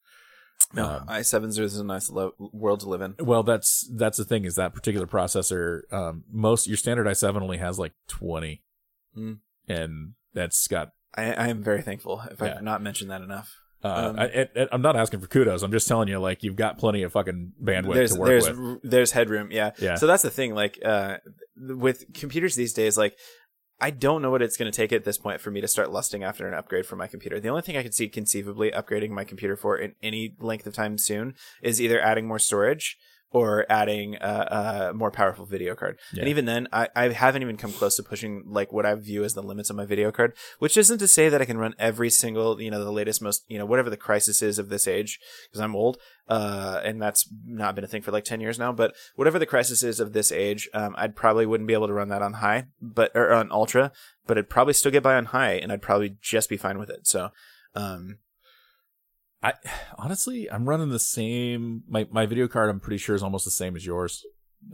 no, 0.74 0.86
um, 0.88 1.06
i7s 1.08 1.58
is 1.58 1.78
a 1.78 1.84
nice 1.84 2.10
lo- 2.10 2.34
world 2.38 2.80
to 2.80 2.88
live 2.88 3.00
in. 3.00 3.14
Well, 3.18 3.42
that's 3.42 3.88
that's 3.96 4.18
the 4.18 4.24
thing 4.24 4.44
is 4.44 4.54
that 4.56 4.74
particular 4.74 5.06
processor. 5.06 5.82
Um, 5.92 6.24
most 6.30 6.66
your 6.68 6.76
standard 6.76 7.06
i7 7.06 7.40
only 7.42 7.58
has 7.58 7.78
like 7.78 7.92
20, 8.08 8.62
Hmm. 9.14 9.32
and 9.68 10.12
that's 10.34 10.66
got. 10.68 10.92
I, 11.14 11.32
I 11.32 11.48
am 11.48 11.62
very 11.62 11.82
thankful 11.82 12.22
if 12.30 12.40
Yeah. 12.40 12.54
I've 12.56 12.62
not 12.62 12.82
mentioned 12.82 13.10
that 13.10 13.22
enough. 13.22 13.52
Uh, 13.82 14.12
Um, 14.14 14.20
I, 14.20 14.48
I'm 14.70 14.82
not 14.82 14.94
asking 14.94 15.20
for 15.20 15.26
kudos. 15.26 15.62
I'm 15.62 15.72
just 15.72 15.88
telling 15.88 16.06
you, 16.06 16.18
like 16.20 16.42
you've 16.44 16.54
got 16.54 16.76
plenty 16.78 17.02
of 17.02 17.12
fucking 17.12 17.52
bandwidth 17.62 17.94
there's 17.94 18.12
to 18.12 18.20
work 18.20 18.28
there's 18.28 18.50
with. 18.50 18.78
there's 18.84 19.10
headroom 19.12 19.50
yeah. 19.50 19.70
Yeah. 19.78 19.94
so 19.94 20.06
that's 20.06 20.22
the 20.22 20.28
thing 20.30 20.54
like 20.54 20.78
uh 20.84 21.16
with 21.56 22.12
computers 22.12 22.54
these 22.56 22.74
days 22.74 22.98
like 22.98 23.16
I 23.80 23.90
don't 23.90 24.20
know 24.20 24.30
what 24.30 24.42
it's 24.42 24.58
going 24.58 24.70
to 24.70 24.76
take 24.76 24.92
at 24.92 25.04
this 25.04 25.16
point 25.16 25.40
for 25.40 25.50
me 25.50 25.62
to 25.62 25.68
start 25.68 25.90
lusting 25.90 26.22
after 26.22 26.46
an 26.46 26.52
upgrade 26.52 26.84
for 26.84 26.96
my 26.96 27.06
computer. 27.06 27.40
The 27.40 27.48
only 27.48 27.62
thing 27.62 27.78
I 27.78 27.82
could 27.82 27.94
see 27.94 28.08
conceivably 28.08 28.70
upgrading 28.70 29.10
my 29.10 29.24
computer 29.24 29.56
for 29.56 29.76
in 29.76 29.94
any 30.02 30.34
length 30.38 30.66
of 30.66 30.74
time 30.74 30.98
soon 30.98 31.34
is 31.62 31.80
either 31.80 32.00
adding 32.00 32.28
more 32.28 32.38
storage 32.38 32.98
or 33.32 33.64
adding 33.68 34.16
a, 34.16 34.90
a 34.90 34.94
more 34.94 35.10
powerful 35.10 35.46
video 35.46 35.74
card. 35.74 35.98
Yeah. 36.12 36.20
And 36.20 36.28
even 36.28 36.46
then, 36.46 36.68
I, 36.72 36.88
I 36.96 37.08
haven't 37.10 37.42
even 37.42 37.56
come 37.56 37.72
close 37.72 37.96
to 37.96 38.02
pushing 38.02 38.42
like 38.46 38.72
what 38.72 38.84
I 38.84 38.94
view 38.94 39.22
as 39.22 39.34
the 39.34 39.42
limits 39.42 39.70
of 39.70 39.76
my 39.76 39.84
video 39.84 40.10
card, 40.10 40.34
which 40.58 40.76
isn't 40.76 40.98
to 40.98 41.06
say 41.06 41.28
that 41.28 41.40
I 41.40 41.44
can 41.44 41.58
run 41.58 41.74
every 41.78 42.10
single, 42.10 42.60
you 42.60 42.70
know, 42.70 42.82
the 42.82 42.90
latest, 42.90 43.22
most, 43.22 43.44
you 43.48 43.58
know, 43.58 43.66
whatever 43.66 43.88
the 43.88 43.96
Crysis 43.96 44.42
is 44.42 44.58
of 44.58 44.68
this 44.68 44.88
age, 44.88 45.20
because 45.48 45.60
I'm 45.60 45.76
old, 45.76 45.98
uh, 46.28 46.80
and 46.84 47.00
that's 47.00 47.28
not 47.44 47.74
been 47.74 47.84
a 47.84 47.88
thing 47.88 48.02
for 48.02 48.10
like 48.10 48.24
10 48.24 48.40
years 48.40 48.58
now, 48.58 48.72
but 48.72 48.94
whatever 49.14 49.38
the 49.38 49.46
Crysis 49.46 49.84
is 49.84 50.00
of 50.00 50.12
this 50.12 50.32
age, 50.32 50.68
um, 50.74 50.94
I'd 50.98 51.14
probably 51.14 51.46
wouldn't 51.46 51.68
be 51.68 51.74
able 51.74 51.88
to 51.88 51.92
run 51.92 52.08
that 52.08 52.22
on 52.22 52.34
high, 52.34 52.66
but, 52.80 53.12
or 53.14 53.32
on 53.32 53.52
ultra, 53.52 53.92
but 54.26 54.38
I'd 54.38 54.50
probably 54.50 54.74
still 54.74 54.92
get 54.92 55.04
by 55.04 55.14
on 55.14 55.26
high 55.26 55.52
and 55.52 55.70
I'd 55.70 55.82
probably 55.82 56.16
just 56.20 56.48
be 56.48 56.56
fine 56.56 56.78
with 56.78 56.90
it. 56.90 57.06
So, 57.06 57.30
um, 57.76 58.18
I 59.42 59.54
honestly, 59.98 60.50
I'm 60.50 60.68
running 60.68 60.90
the 60.90 60.98
same. 60.98 61.82
My 61.88 62.06
my 62.10 62.26
video 62.26 62.46
card, 62.48 62.68
I'm 62.70 62.80
pretty 62.80 62.98
sure, 62.98 63.14
is 63.14 63.22
almost 63.22 63.44
the 63.44 63.50
same 63.50 63.76
as 63.76 63.86
yours. 63.86 64.24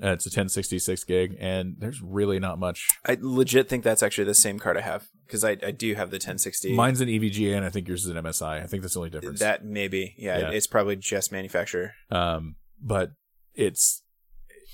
Uh, 0.02 0.08
it's 0.08 0.26
a 0.26 0.30
1066 0.30 1.04
gig, 1.04 1.36
and 1.38 1.76
there's 1.78 2.02
really 2.02 2.40
not 2.40 2.58
much. 2.58 2.88
I 3.06 3.16
legit 3.20 3.68
think 3.68 3.84
that's 3.84 4.02
actually 4.02 4.24
the 4.24 4.34
same 4.34 4.58
card 4.58 4.76
I 4.76 4.80
have 4.80 5.06
because 5.24 5.44
I, 5.44 5.50
I 5.64 5.70
do 5.70 5.94
have 5.94 6.10
the 6.10 6.16
1060. 6.16 6.74
Mine's 6.74 7.00
an 7.00 7.06
EVGA, 7.08 7.56
and 7.56 7.64
I 7.64 7.70
think 7.70 7.86
yours 7.86 8.04
is 8.04 8.10
an 8.10 8.16
MSI. 8.16 8.60
I 8.62 8.66
think 8.66 8.82
that's 8.82 8.94
the 8.94 9.00
only 9.00 9.10
difference. 9.10 9.38
That 9.38 9.64
maybe, 9.64 10.16
yeah, 10.18 10.38
Yeah. 10.38 10.50
it's 10.50 10.66
probably 10.66 10.96
just 10.96 11.30
manufacturer. 11.30 11.92
um, 12.10 12.56
but 12.82 13.12
it's 13.54 14.02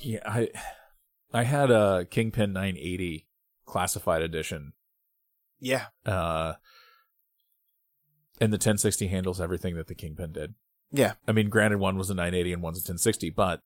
yeah. 0.00 0.20
I 0.24 0.48
I 1.34 1.42
had 1.42 1.70
a 1.70 2.06
Kingpin 2.10 2.54
980 2.54 3.28
classified 3.66 4.22
edition, 4.22 4.72
Yeah, 5.60 5.86
uh, 6.06 6.54
and 8.42 8.52
the 8.52 8.56
1060 8.56 9.06
handles 9.08 9.40
everything 9.40 9.74
that 9.76 9.86
the 9.86 9.94
Kingpin 9.94 10.32
did. 10.32 10.54
yeah, 10.90 11.12
I 11.26 11.32
mean, 11.32 11.48
granted, 11.48 11.78
one 11.78 11.96
was 11.96 12.10
a 12.10 12.14
980 12.14 12.52
and 12.52 12.62
one's 12.62 12.78
a 12.78 12.82
1060, 12.84 13.30
but 13.30 13.60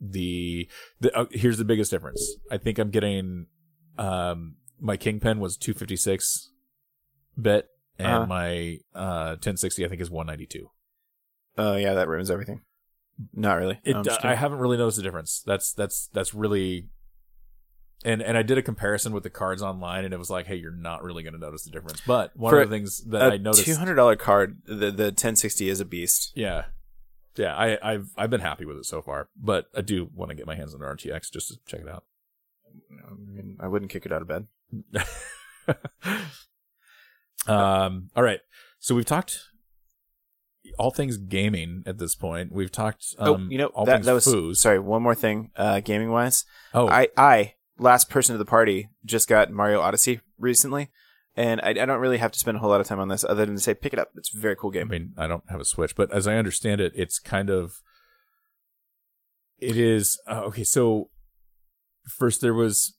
the 0.00 0.68
the 1.00 1.16
uh, 1.16 1.26
here's 1.30 1.58
the 1.58 1.64
biggest 1.64 1.90
difference. 1.90 2.36
I 2.50 2.58
think 2.58 2.78
I'm 2.78 2.90
getting 2.90 3.46
um 3.98 4.56
my 4.80 4.96
Kingpin 4.96 5.38
was 5.40 5.56
256 5.56 6.50
bit, 7.40 7.68
and 7.98 8.08
Uh-huh. 8.08 8.26
my 8.26 8.78
uh 8.94 9.36
1060 9.38 9.84
I 9.84 9.88
think 9.88 10.00
is 10.00 10.10
192. 10.10 10.68
oh 11.58 11.76
yeah, 11.76 11.94
that 11.94 12.08
ruins 12.08 12.30
everything. 12.30 12.60
Not 13.34 13.54
really. 13.58 13.78
It, 13.84 13.92
No, 13.94 14.02
I'm 14.22 14.30
I 14.30 14.34
haven't 14.34 14.58
really 14.58 14.76
noticed 14.78 14.96
the 14.96 15.02
difference. 15.02 15.42
That's 15.46 15.72
that's 15.72 16.08
that's 16.12 16.34
really. 16.34 16.88
And 18.04 18.22
and 18.22 18.36
I 18.36 18.42
did 18.42 18.58
a 18.58 18.62
comparison 18.62 19.12
with 19.12 19.22
the 19.22 19.30
cards 19.30 19.62
online, 19.62 20.04
and 20.04 20.12
it 20.12 20.16
was 20.16 20.30
like, 20.30 20.46
hey, 20.46 20.56
you're 20.56 20.70
not 20.72 21.02
really 21.02 21.22
going 21.22 21.34
to 21.34 21.38
notice 21.38 21.62
the 21.64 21.70
difference. 21.70 22.00
But 22.06 22.36
one 22.36 22.50
For 22.50 22.60
of 22.60 22.70
the 22.70 22.76
things 22.76 23.04
that 23.04 23.32
I 23.32 23.36
noticed, 23.36 23.64
two 23.64 23.76
hundred 23.76 23.94
dollar 23.94 24.16
card. 24.16 24.58
The 24.66 24.90
the 24.90 25.04
1060 25.04 25.68
is 25.68 25.80
a 25.80 25.84
beast. 25.84 26.32
yeah, 26.34 26.64
yeah, 27.36 27.54
I, 27.54 27.78
I've 27.82 28.10
I've 28.16 28.30
been 28.30 28.40
happy 28.40 28.64
with 28.64 28.76
it 28.76 28.86
so 28.86 29.02
far, 29.02 29.28
but 29.40 29.66
I 29.76 29.80
do 29.80 30.10
want 30.14 30.30
to 30.30 30.34
get 30.34 30.46
my 30.46 30.54
hands 30.54 30.74
on 30.74 30.80
the 30.80 30.86
RTX 30.86 31.32
just 31.32 31.48
to 31.48 31.58
check 31.66 31.80
it 31.80 31.88
out. 31.88 32.04
I 32.90 33.14
mean, 33.14 33.56
I 33.60 33.68
wouldn't 33.68 33.90
kick 33.90 34.06
it 34.06 34.12
out 34.12 34.22
of 34.22 34.28
bed. 34.28 34.46
um. 37.46 38.10
All 38.16 38.22
right. 38.22 38.40
So 38.80 38.94
we've 38.94 39.06
talked 39.06 39.38
all 40.78 40.90
things 40.90 41.16
gaming 41.16 41.82
at 41.86 41.98
this 41.98 42.14
point. 42.14 42.52
We've 42.52 42.72
talked. 42.72 43.14
Um, 43.18 43.28
oh, 43.28 43.50
you 43.50 43.58
know 43.58 43.66
all 43.66 43.84
that, 43.86 43.96
things 43.96 44.06
that 44.06 44.12
was 44.12 44.26
foos. 44.26 44.56
sorry. 44.56 44.78
One 44.78 45.02
more 45.02 45.14
thing, 45.14 45.50
uh, 45.56 45.80
gaming 45.80 46.10
wise. 46.10 46.44
Oh, 46.74 46.88
I, 46.88 47.08
I 47.16 47.54
last 47.82 48.08
person 48.08 48.34
to 48.34 48.38
the 48.38 48.44
party 48.44 48.88
just 49.04 49.28
got 49.28 49.50
Mario 49.50 49.80
Odyssey 49.80 50.20
recently, 50.38 50.90
and 51.36 51.60
I, 51.60 51.70
I 51.70 51.72
don't 51.84 52.00
really 52.00 52.18
have 52.18 52.32
to 52.32 52.38
spend 52.38 52.56
a 52.56 52.60
whole 52.60 52.70
lot 52.70 52.80
of 52.80 52.86
time 52.86 53.00
on 53.00 53.08
this 53.08 53.24
other 53.24 53.44
than 53.44 53.54
to 53.56 53.60
say 53.60 53.74
pick 53.74 53.92
it 53.92 53.98
up. 53.98 54.10
It's 54.16 54.34
a 54.34 54.38
very 54.38 54.56
cool 54.56 54.70
game. 54.70 54.88
I 54.88 54.90
mean, 54.90 55.12
I 55.18 55.26
don't 55.26 55.44
have 55.50 55.60
a 55.60 55.64
Switch, 55.64 55.94
but 55.96 56.12
as 56.12 56.26
I 56.26 56.36
understand 56.36 56.80
it, 56.80 56.92
it's 56.94 57.18
kind 57.18 57.50
of. 57.50 57.82
It 59.58 59.76
is 59.76 60.20
uh, 60.28 60.42
okay. 60.46 60.64
So 60.64 61.10
first 62.08 62.40
there 62.40 62.54
was 62.54 62.96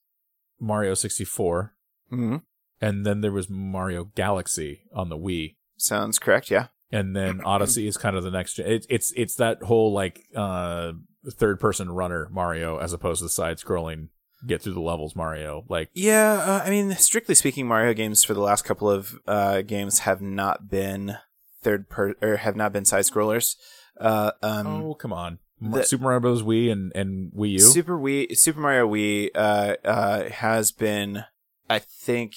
Mario 0.59 0.93
sixty 0.93 1.25
four, 1.25 1.73
hmm 2.09 2.37
and 2.81 3.05
then 3.05 3.21
there 3.21 3.31
was 3.31 3.49
Mario 3.49 4.05
Galaxy 4.15 4.81
on 4.93 5.09
the 5.09 5.17
Wii. 5.17 5.55
Sounds 5.77 6.19
correct. 6.19 6.49
Yeah. 6.51 6.67
and 6.91 7.15
then 7.15 7.41
Odyssey 7.41 7.87
is 7.87 7.97
kind 7.97 8.15
of 8.17 8.23
the 8.23 8.31
next. 8.31 8.55
gen- 8.55 8.67
It, 8.67 8.85
it's 8.89 9.11
it's 9.15 9.35
that 9.35 9.63
whole 9.63 9.93
like 9.93 10.21
uh, 10.35 10.93
third 11.31 11.59
person 11.59 11.89
runner 11.91 12.29
Mario 12.31 12.77
as 12.77 12.93
opposed 12.93 13.21
to 13.23 13.29
side 13.29 13.57
scrolling 13.57 14.07
get 14.45 14.61
through 14.61 14.73
the 14.73 14.81
levels 14.81 15.15
Mario. 15.15 15.65
Like 15.69 15.89
Yeah, 15.93 16.33
uh, 16.33 16.61
I 16.65 16.69
mean, 16.69 16.91
strictly 16.95 17.35
speaking, 17.35 17.67
Mario 17.67 17.93
games 17.93 18.23
for 18.23 18.33
the 18.33 18.41
last 18.41 18.63
couple 18.65 18.89
of 18.89 19.15
uh, 19.27 19.61
games 19.61 19.99
have 19.99 20.21
not 20.21 20.69
been 20.69 21.17
third 21.61 21.89
per 21.89 22.13
or 22.21 22.37
have 22.37 22.55
not 22.55 22.73
been 22.73 22.85
side 22.85 23.05
scrollers. 23.05 23.55
Uh, 23.99 24.31
um, 24.41 24.67
oh 24.67 24.93
come 24.95 25.13
on, 25.13 25.39
the- 25.61 25.83
Super 25.83 26.03
Mario 26.03 26.19
Bros. 26.19 26.43
Wii 26.43 26.71
and 26.71 26.91
and 26.95 27.31
Wii 27.33 27.51
U. 27.51 27.59
Super 27.59 27.97
Wii, 27.97 28.35
Super 28.37 28.59
Mario 28.59 28.87
Wii, 28.89 29.29
uh, 29.35 29.75
uh, 29.85 30.29
has 30.29 30.71
been, 30.71 31.23
I 31.69 31.79
think, 31.79 32.33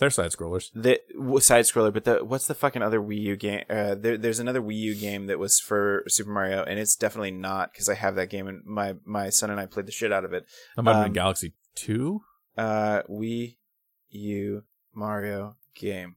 They're 0.00 0.10
side 0.10 0.30
scrollers. 0.32 0.70
the 0.74 0.98
side 1.40 1.66
scroller. 1.66 1.92
But 1.92 2.04
the 2.04 2.24
what's 2.24 2.46
the 2.48 2.54
fucking 2.54 2.82
other 2.82 3.00
Wii 3.00 3.20
U 3.20 3.36
game? 3.36 3.62
Uh, 3.70 3.94
there, 3.94 4.16
there's 4.18 4.40
another 4.40 4.60
Wii 4.60 4.74
U 4.76 4.94
game 4.96 5.26
that 5.26 5.38
was 5.38 5.60
for 5.60 6.02
Super 6.08 6.30
Mario, 6.30 6.64
and 6.64 6.78
it's 6.80 6.96
definitely 6.96 7.30
not 7.30 7.72
because 7.72 7.88
I 7.88 7.94
have 7.94 8.16
that 8.16 8.30
game, 8.30 8.48
and 8.48 8.64
my 8.64 8.94
my 9.04 9.28
son 9.28 9.50
and 9.50 9.60
I 9.60 9.66
played 9.66 9.86
the 9.86 9.92
shit 9.92 10.10
out 10.12 10.24
of 10.24 10.32
it. 10.32 10.46
That 10.74 10.82
might 10.82 10.92
have 10.94 11.00
Um, 11.02 11.04
been 11.08 11.12
Galaxy 11.12 11.52
Two. 11.76 12.22
uh 12.58 13.02
Wii 13.08 13.58
U 14.08 14.62
Mario 14.94 15.56
game. 15.76 16.16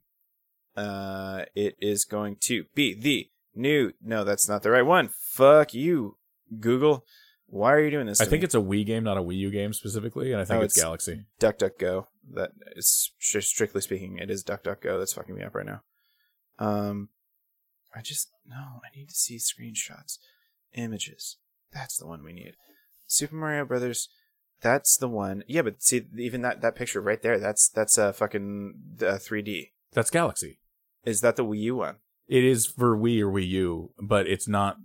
Uh 0.76 1.44
it 1.56 1.76
is 1.80 2.06
going 2.06 2.38
to 2.42 2.64
be 2.74 2.94
the 2.94 3.30
new 3.56 3.94
No, 4.02 4.24
that's 4.24 4.50
not 4.50 4.64
the 4.64 4.72
right 4.72 4.82
one. 4.86 5.10
Fuck 5.10 5.74
you, 5.74 6.18
Google. 6.60 7.06
Why 7.46 7.74
are 7.74 7.82
you 7.84 7.92
doing 7.92 8.08
this? 8.08 8.20
I 8.20 8.26
think 8.26 8.42
me? 8.42 8.46
it's 8.46 8.56
a 8.56 8.60
Wii 8.60 8.84
game, 8.86 9.04
not 9.04 9.18
a 9.18 9.22
Wii 9.22 9.38
U 9.38 9.52
game 9.52 9.74
specifically, 9.74 10.32
and 10.32 10.42
I 10.42 10.46
think 10.46 10.60
Oh, 10.62 10.64
it's, 10.64 10.76
it's- 10.76 10.84
Galaxy. 10.84 11.26
DuckDuckGo. 11.40 12.08
That 12.32 12.52
is 12.76 13.12
strictly 13.20 13.82
speaking, 13.82 14.18
it 14.18 14.30
is 14.30 14.44
DuckDuckGo 14.44 15.00
that's 15.00 15.14
fucking 15.14 15.36
me 15.36 15.44
up 15.44 15.56
right 15.56 15.66
now. 15.66 15.82
Um 16.60 17.10
I 17.96 18.02
just 18.02 18.32
no, 18.46 18.56
I 18.56 18.96
need 18.96 19.10
to 19.10 19.16
see 19.16 19.38
screenshots. 19.38 20.18
Images. 20.74 21.38
That's 21.72 21.98
the 21.98 22.08
one 22.08 22.24
we 22.24 22.34
need. 22.34 22.54
Super 23.08 23.36
Mario 23.36 23.66
Brothers 23.66 24.10
that's 24.64 24.98
the 24.98 25.10
one. 25.10 25.44
Yeah, 25.46 25.62
but 25.62 25.84
see 25.84 26.06
even 26.18 26.42
that 26.42 26.62
that 26.62 26.76
picture 26.76 27.02
right 27.02 27.22
there, 27.22 27.38
that's 27.38 27.70
that's 27.70 27.98
a 27.98 28.14
fucking 28.14 28.74
uh, 29.02 29.20
3D. 29.20 29.72
That's 29.92 30.10
Galaxy. 30.10 30.60
Is 31.04 31.22
that 31.22 31.36
the 31.36 31.46
Wii 31.46 31.60
U 31.60 31.76
one? 31.76 31.98
It 32.28 32.44
is 32.46 32.66
for 32.66 32.98
Wii 32.98 33.22
or 33.22 33.32
Wii 33.32 33.48
U, 33.50 33.92
but 34.02 34.26
it's 34.26 34.48
not. 34.48 34.78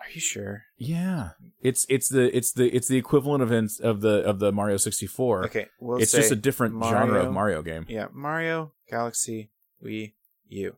Are 0.00 0.10
you 0.12 0.20
sure? 0.20 0.64
Yeah, 0.78 1.30
it's 1.60 1.84
it's 1.90 2.08
the 2.08 2.34
it's 2.34 2.52
the 2.52 2.74
it's 2.74 2.88
the 2.88 2.96
equivalent 2.96 3.42
of 3.42 3.50
of 3.80 4.00
the 4.00 4.22
of 4.24 4.38
the 4.38 4.50
Mario 4.50 4.78
sixty 4.78 5.06
four. 5.06 5.44
Okay, 5.44 5.66
we'll 5.78 5.98
it's 5.98 6.12
just 6.12 6.32
a 6.32 6.36
different 6.36 6.82
genre 6.82 7.24
of 7.24 7.32
Mario 7.32 7.62
game. 7.62 7.84
Yeah, 7.88 8.06
Mario 8.12 8.72
Galaxy 8.90 9.50
Wii 9.84 10.14
U. 10.48 10.76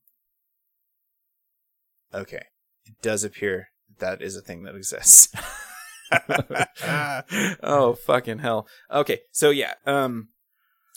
Okay, 2.12 2.44
it 2.84 3.00
does 3.00 3.22
appear 3.24 3.68
that 3.98 4.20
is 4.20 4.36
a 4.36 4.42
thing 4.42 4.64
that 4.64 4.74
exists. 4.74 5.28
oh 7.62 7.96
fucking 8.04 8.38
hell. 8.40 8.66
Okay, 8.90 9.20
so 9.30 9.50
yeah, 9.50 9.74
um, 9.86 10.28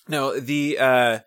no, 0.08 0.40
the 0.40 0.78
uh, 0.80 1.20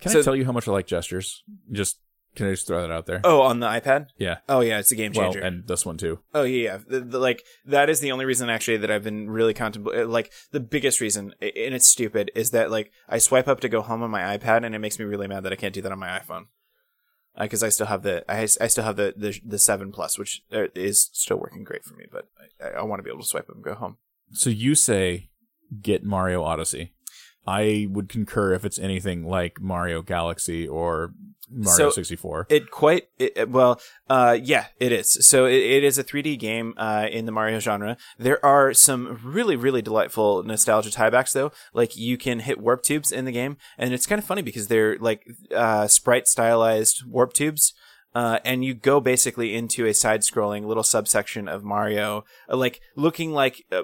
Can 0.00 0.12
So- 0.12 0.20
I 0.20 0.22
tell 0.22 0.36
you 0.36 0.44
how 0.44 0.52
much 0.52 0.68
I 0.68 0.72
like 0.72 0.86
gestures? 0.86 1.42
Just 1.70 1.98
can 2.36 2.46
I 2.46 2.50
just 2.50 2.66
throw 2.66 2.80
that 2.80 2.90
out 2.90 3.06
there? 3.06 3.20
oh, 3.24 3.40
on 3.42 3.60
the 3.60 3.66
iPad. 3.66 4.08
Yeah. 4.16 4.38
Oh 4.48 4.60
yeah, 4.60 4.78
it's 4.78 4.92
a 4.92 4.96
game 4.96 5.12
changer. 5.12 5.40
well, 5.40 5.48
and 5.48 5.66
this 5.66 5.84
one 5.84 5.96
too. 5.96 6.20
Oh 6.34 6.42
yeah, 6.42 6.62
yeah. 6.62 6.78
The, 6.86 7.00
the, 7.00 7.18
like 7.18 7.44
that 7.66 7.90
is 7.90 8.00
the 8.00 8.12
only 8.12 8.24
reason 8.24 8.48
actually 8.48 8.78
that 8.78 8.90
I've 8.90 9.04
been 9.04 9.30
really 9.30 9.54
contemplating. 9.54 10.08
Like 10.08 10.32
the 10.52 10.60
biggest 10.60 11.00
reason, 11.00 11.34
and 11.40 11.74
it's 11.74 11.88
stupid, 11.88 12.30
is 12.34 12.50
that 12.50 12.70
like 12.70 12.92
I 13.08 13.18
swipe 13.18 13.48
up 13.48 13.60
to 13.60 13.68
go 13.68 13.82
home 13.82 14.02
on 14.02 14.10
my 14.10 14.36
iPad, 14.36 14.64
and 14.64 14.74
it 14.74 14.78
makes 14.78 14.98
me 14.98 15.04
really 15.04 15.26
mad 15.26 15.42
that 15.42 15.52
I 15.52 15.56
can't 15.56 15.74
do 15.74 15.82
that 15.82 15.92
on 15.92 15.98
my 15.98 16.18
iPhone. 16.18 16.46
Because 17.38 17.62
I 17.62 17.68
still 17.68 17.86
have 17.86 18.02
the 18.02 18.24
I, 18.30 18.42
I 18.42 18.66
still 18.66 18.84
have 18.84 18.96
the 18.96 19.14
the 19.16 19.38
the 19.44 19.58
seven 19.58 19.92
plus, 19.92 20.18
which 20.18 20.42
uh, 20.52 20.64
is 20.74 21.10
still 21.12 21.38
working 21.38 21.64
great 21.64 21.84
for 21.84 21.94
me, 21.94 22.04
but 22.10 22.28
I, 22.62 22.80
I 22.80 22.82
want 22.82 23.00
to 23.00 23.02
be 23.02 23.10
able 23.10 23.22
to 23.22 23.26
swipe 23.26 23.48
up 23.48 23.54
and 23.54 23.64
go 23.64 23.74
home. 23.74 23.96
So 24.32 24.50
you 24.50 24.74
say 24.74 25.30
get 25.80 26.04
Mario 26.04 26.42
Odyssey. 26.42 26.92
I 27.46 27.86
would 27.90 28.08
concur 28.08 28.52
if 28.54 28.64
it's 28.64 28.78
anything 28.78 29.24
like 29.24 29.60
Mario 29.60 30.02
Galaxy 30.02 30.68
or 30.68 31.12
Mario 31.52 31.76
So- 31.76 31.90
64. 31.90 32.46
It 32.48 32.70
quite 32.70 33.08
it, 33.18 33.48
well, 33.50 33.80
uh, 34.08 34.38
yeah, 34.40 34.66
it 34.78 34.92
is. 34.92 35.26
So 35.26 35.46
it, 35.46 35.54
it 35.56 35.82
is 35.84 35.98
a 35.98 36.04
3D 36.04 36.38
game 36.38 36.74
uh, 36.76 37.08
in 37.10 37.26
the 37.26 37.32
Mario 37.32 37.58
genre. 37.58 37.96
There 38.18 38.44
are 38.44 38.72
some 38.72 39.18
really 39.24 39.56
really 39.56 39.82
delightful 39.82 40.42
nostalgia 40.44 40.90
tiebacks 40.90 41.32
though. 41.32 41.50
Like 41.72 41.96
you 41.96 42.16
can 42.18 42.40
hit 42.40 42.60
warp 42.60 42.82
tubes 42.82 43.10
in 43.10 43.24
the 43.24 43.32
game, 43.32 43.56
and 43.78 43.92
it's 43.92 44.06
kind 44.06 44.18
of 44.20 44.24
funny 44.24 44.42
because 44.42 44.68
they're 44.68 44.96
like 44.98 45.26
uh, 45.54 45.88
sprite 45.88 46.28
stylized 46.28 47.04
warp 47.06 47.32
tubes. 47.32 47.72
Uh, 48.14 48.40
and 48.44 48.64
you 48.64 48.74
go 48.74 49.00
basically 49.00 49.54
into 49.54 49.86
a 49.86 49.94
side-scrolling 49.94 50.66
little 50.66 50.82
subsection 50.82 51.46
of 51.46 51.62
Mario, 51.62 52.24
uh, 52.48 52.56
like 52.56 52.80
looking 52.96 53.32
like 53.32 53.64
uh, 53.70 53.82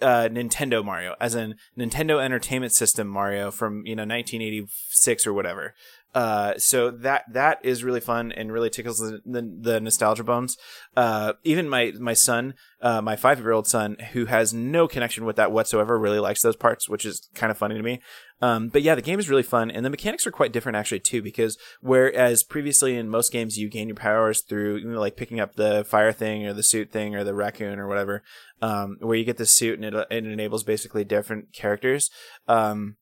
uh, 0.00 0.28
Nintendo 0.28 0.84
Mario, 0.84 1.16
as 1.20 1.34
in 1.34 1.56
Nintendo 1.76 2.22
Entertainment 2.22 2.72
System 2.72 3.08
Mario 3.08 3.50
from 3.50 3.84
you 3.84 3.96
know 3.96 4.02
1986 4.02 5.26
or 5.26 5.32
whatever. 5.32 5.74
Uh, 6.14 6.56
so 6.56 6.90
that 6.90 7.24
that 7.30 7.58
is 7.62 7.84
really 7.84 8.00
fun 8.00 8.32
and 8.32 8.50
really 8.50 8.70
tickles 8.70 8.98
the, 8.98 9.20
the, 9.26 9.54
the 9.60 9.80
nostalgia 9.80 10.24
bones. 10.24 10.56
Uh, 10.96 11.34
even 11.44 11.68
my 11.68 11.92
my 12.00 12.14
son, 12.14 12.54
uh, 12.80 13.02
my 13.02 13.14
five 13.16 13.38
year 13.38 13.52
old 13.52 13.66
son, 13.66 13.98
who 14.12 14.24
has 14.24 14.54
no 14.54 14.88
connection 14.88 15.26
with 15.26 15.36
that 15.36 15.52
whatsoever, 15.52 15.98
really 15.98 16.18
likes 16.18 16.40
those 16.40 16.56
parts, 16.56 16.88
which 16.88 17.04
is 17.04 17.28
kind 17.34 17.50
of 17.50 17.58
funny 17.58 17.74
to 17.74 17.82
me. 17.82 18.00
Um, 18.40 18.68
but 18.68 18.80
yeah, 18.80 18.94
the 18.94 19.02
game 19.02 19.18
is 19.18 19.28
really 19.28 19.42
fun, 19.42 19.70
and 19.70 19.84
the 19.84 19.90
mechanics 19.90 20.26
are 20.26 20.30
quite 20.30 20.52
different 20.52 20.76
actually 20.76 21.00
too. 21.00 21.20
Because 21.20 21.58
whereas 21.82 22.42
previously 22.42 22.96
in 22.96 23.10
most 23.10 23.30
games 23.30 23.58
you 23.58 23.68
gain 23.68 23.88
your 23.88 23.96
powers 23.96 24.40
through 24.40 24.76
you 24.76 24.88
know 24.88 24.98
like 24.98 25.16
picking 25.16 25.38
up 25.38 25.56
the 25.56 25.84
fire 25.84 26.12
thing 26.12 26.46
or 26.46 26.54
the 26.54 26.62
suit 26.62 26.90
thing 26.90 27.14
or 27.14 27.24
the 27.24 27.34
raccoon 27.34 27.78
or 27.78 27.88
whatever, 27.88 28.22
um, 28.62 28.96
where 29.00 29.18
you 29.18 29.24
get 29.24 29.36
the 29.36 29.44
suit 29.44 29.78
and 29.78 29.94
it, 29.94 30.06
it 30.10 30.24
enables 30.24 30.64
basically 30.64 31.04
different 31.04 31.52
characters. 31.52 32.10
Um, 32.48 32.96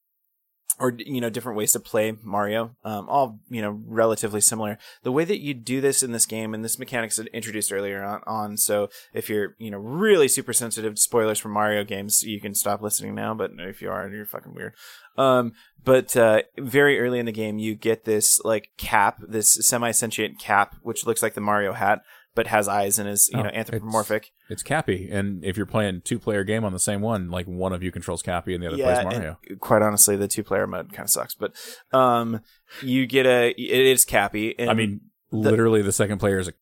or 0.79 0.95
you 0.99 1.21
know 1.21 1.31
different 1.31 1.57
ways 1.57 1.73
to 1.73 1.81
play 1.81 2.17
Mario, 2.23 2.75
um, 2.85 3.09
all 3.09 3.39
you 3.49 3.63
know 3.63 3.81
relatively 3.87 4.41
similar. 4.41 4.79
The 5.03 5.13
way 5.13 5.25
that 5.25 5.41
you 5.41 5.55
do 5.55 5.81
this 5.81 6.03
in 6.03 6.13
this 6.13 6.27
game, 6.27 6.53
and 6.53 6.65
this 6.65 6.79
mechanics 6.79 7.19
introduced 7.33 7.73
earlier 7.73 8.03
on, 8.03 8.23
on. 8.27 8.57
So 8.57 8.89
if 9.13 9.29
you're 9.29 9.55
you 9.59 9.71
know 9.71 9.79
really 9.79 10.29
super 10.29 10.53
sensitive 10.53 10.95
to 10.95 11.01
spoilers 11.01 11.39
from 11.39 11.53
Mario 11.53 11.85
games, 11.85 12.23
you 12.23 12.41
can 12.41 12.55
stop 12.55 12.83
listening 12.83 13.15
now. 13.15 13.35
But 13.35 13.53
if 13.59 13.81
you 13.81 13.91
are, 13.91 14.09
you're 14.09 14.27
fucking 14.27 14.55
weird. 14.55 14.75
Um, 15.17 15.53
but 15.85 16.17
uh, 16.17 16.43
very 16.59 16.99
early 16.99 17.19
in 17.19 17.27
the 17.27 17.33
game, 17.33 17.59
you 17.59 17.75
get 17.75 18.05
this 18.05 18.41
like 18.45 18.71
cap, 18.77 19.21
this 19.27 19.67
semi-sentient 19.67 20.41
cap, 20.41 20.77
which 20.83 21.07
looks 21.07 21.23
like 21.23 21.35
the 21.35 21.41
Mario 21.41 21.73
hat, 21.73 22.03
but 22.35 22.49
has 22.49 22.69
eyes 22.69 22.99
and 22.99 23.09
is 23.09 23.29
you 23.33 23.39
Oh, 23.39 23.43
know 23.43 23.51
anthropomorphic. 23.51 24.33
It's 24.49 24.63
Cappy, 24.63 25.09
and 25.11 25.45
if 25.45 25.57
you're 25.57 25.67
playing 25.67 26.03
two 26.03 26.19
player 26.19 26.45
game 26.45 26.65
on 26.65 26.73
the 26.73 26.79
same 26.79 27.01
one, 27.01 27.31
like 27.31 27.47
one 27.47 27.73
of 27.73 27.83
you 27.83 27.91
controls 27.93 28.23
Cappy 28.23 28.55
and 28.55 28.63
the 28.63 28.69
other 28.69 28.77
plays 28.77 29.05
Mario. 29.05 29.39
quite 29.61 29.83
honestly, 29.83 30.17
the 30.17 30.29
two-player 30.29 30.67
mode 30.67 30.93
kind 30.93 31.07
of 31.07 31.11
sucks. 31.11 31.35
But 31.35 31.53
um, 31.93 32.41
you 32.83 33.07
get 33.07 33.27
a 33.27 33.51
it 33.51 33.87
is 33.87 34.05
Cappy. 34.05 34.59
And 34.59 34.71
I 34.71 34.75
mean, 34.75 35.01
literally, 35.31 35.83
the 35.83 35.93
second 35.93 36.19
player 36.19 36.39
is 36.39 36.49
a 36.49 36.53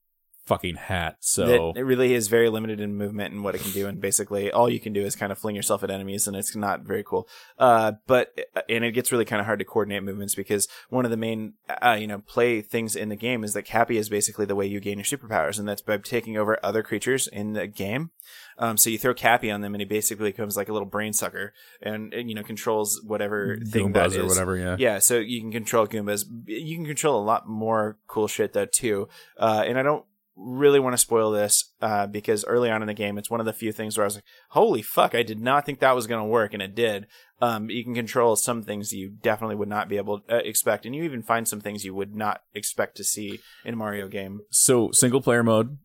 fucking 0.44 0.76
hat. 0.76 1.16
So 1.20 1.46
that 1.46 1.80
it 1.80 1.84
really 1.84 2.14
is 2.14 2.28
very 2.28 2.48
limited 2.48 2.80
in 2.80 2.96
movement 2.96 3.32
and 3.32 3.44
what 3.44 3.54
it 3.54 3.62
can 3.62 3.70
do, 3.72 3.86
and 3.86 4.00
basically 4.00 4.50
all 4.50 4.68
you 4.68 4.80
can 4.80 4.92
do 4.92 5.02
is 5.02 5.16
kind 5.16 5.32
of 5.32 5.38
fling 5.38 5.56
yourself 5.56 5.82
at 5.82 5.90
enemies, 5.90 6.26
and 6.26 6.36
it's 6.36 6.54
not 6.56 6.82
very 6.82 7.04
cool. 7.04 7.28
Uh, 7.58 7.92
but 8.06 8.36
and 8.68 8.84
it 8.84 8.92
gets 8.92 9.12
really 9.12 9.24
kind 9.24 9.40
of 9.40 9.46
hard 9.46 9.58
to 9.58 9.64
coordinate 9.64 10.02
movements 10.02 10.34
because 10.34 10.68
one 10.88 11.04
of 11.04 11.10
the 11.10 11.16
main 11.16 11.54
uh, 11.82 11.96
you 11.98 12.06
know 12.06 12.18
play 12.18 12.60
things 12.60 12.96
in 12.96 13.08
the 13.08 13.16
game 13.16 13.44
is 13.44 13.54
that 13.54 13.62
Cappy 13.62 13.96
is 13.96 14.08
basically 14.08 14.46
the 14.46 14.56
way 14.56 14.66
you 14.66 14.80
gain 14.80 14.98
your 14.98 15.04
superpowers, 15.04 15.58
and 15.58 15.68
that's 15.68 15.82
by 15.82 15.96
taking 15.98 16.36
over 16.36 16.58
other 16.62 16.82
creatures 16.82 17.26
in 17.28 17.52
the 17.52 17.66
game. 17.66 18.10
Um, 18.58 18.76
so 18.76 18.90
you 18.90 18.98
throw 18.98 19.14
Cappy 19.14 19.50
on 19.50 19.60
them, 19.60 19.74
and 19.74 19.80
he 19.80 19.86
basically 19.86 20.30
becomes 20.30 20.56
like 20.56 20.68
a 20.68 20.72
little 20.72 20.86
brain 20.86 21.12
sucker, 21.12 21.52
and, 21.80 22.12
and 22.12 22.28
you 22.28 22.34
know 22.34 22.42
controls 22.42 23.00
whatever 23.04 23.56
thing 23.56 23.92
that 23.92 24.10
Goombas 24.10 24.18
or 24.18 24.26
whatever. 24.26 24.56
Yeah. 24.56 24.76
Yeah, 24.78 24.98
so 24.98 25.18
you 25.18 25.40
can 25.40 25.52
control 25.52 25.86
Goombas. 25.86 26.24
You 26.46 26.76
can 26.76 26.86
control 26.86 27.20
a 27.20 27.24
lot 27.24 27.48
more 27.48 27.98
cool 28.06 28.28
shit 28.28 28.52
though 28.52 28.66
too. 28.66 29.08
Uh, 29.38 29.64
and 29.66 29.78
I 29.78 29.82
don't 29.82 30.04
really 30.36 30.80
want 30.80 30.94
to 30.94 30.98
spoil 30.98 31.30
this 31.30 31.72
uh, 31.80 32.06
because 32.06 32.44
early 32.46 32.70
on 32.70 32.82
in 32.82 32.88
the 32.88 32.94
game, 32.94 33.18
it's 33.18 33.30
one 33.30 33.40
of 33.40 33.46
the 33.46 33.52
few 33.52 33.72
things 33.72 33.96
where 33.96 34.04
I 34.04 34.06
was 34.06 34.14
like, 34.16 34.24
"Holy 34.50 34.82
fuck! 34.82 35.14
I 35.14 35.22
did 35.22 35.40
not 35.40 35.66
think 35.66 35.80
that 35.80 35.94
was 35.94 36.06
going 36.06 36.22
to 36.22 36.28
work," 36.28 36.54
and 36.54 36.62
it 36.62 36.74
did. 36.74 37.06
Um, 37.40 37.68
you 37.70 37.82
can 37.84 37.94
control 37.94 38.36
some 38.36 38.62
things 38.62 38.92
you 38.92 39.10
definitely 39.10 39.56
would 39.56 39.68
not 39.68 39.88
be 39.88 39.96
able 39.96 40.20
to 40.20 40.36
uh, 40.36 40.38
expect, 40.38 40.86
and 40.86 40.94
you 40.94 41.02
even 41.02 41.22
find 41.22 41.46
some 41.46 41.60
things 41.60 41.84
you 41.84 41.94
would 41.94 42.14
not 42.14 42.42
expect 42.54 42.96
to 42.98 43.04
see 43.04 43.40
in 43.64 43.74
a 43.74 43.76
Mario 43.76 44.08
game. 44.08 44.40
So 44.50 44.90
single 44.92 45.20
player 45.20 45.42
mode, 45.42 45.78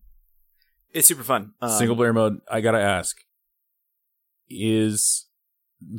It's 0.92 1.08
super 1.08 1.24
fun. 1.24 1.54
Um, 1.62 1.72
single 1.72 1.96
player 1.96 2.14
mode. 2.14 2.40
I 2.50 2.62
gotta 2.62 2.80
ask, 2.82 3.18
is 4.50 5.26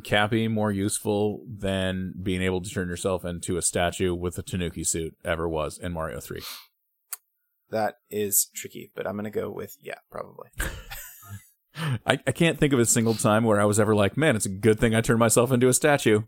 Cappy 0.03 0.47
more 0.49 0.71
useful 0.71 1.45
than 1.47 2.13
being 2.21 2.41
able 2.41 2.61
to 2.61 2.69
turn 2.69 2.89
yourself 2.89 3.23
into 3.23 3.55
a 3.57 3.61
statue 3.61 4.13
with 4.13 4.37
a 4.37 4.43
Tanuki 4.43 4.83
suit 4.83 5.15
ever 5.23 5.47
was 5.47 5.77
in 5.77 5.93
Mario 5.93 6.19
Three? 6.19 6.41
That 7.71 7.95
is 8.09 8.49
tricky, 8.55 8.91
but 8.95 9.05
I'm 9.07 9.13
going 9.13 9.25
to 9.25 9.29
go 9.29 9.49
with 9.49 9.77
yeah, 9.81 9.99
probably. 10.09 10.49
I, 12.05 12.19
I 12.25 12.31
can't 12.31 12.59
think 12.59 12.73
of 12.73 12.79
a 12.79 12.85
single 12.85 13.13
time 13.13 13.43
where 13.43 13.61
I 13.61 13.65
was 13.65 13.79
ever 13.79 13.95
like, 13.95 14.17
man, 14.17 14.35
it's 14.35 14.45
a 14.45 14.49
good 14.49 14.79
thing 14.79 14.93
I 14.93 15.01
turned 15.01 15.19
myself 15.19 15.51
into 15.51 15.69
a 15.69 15.73
statue. 15.73 16.23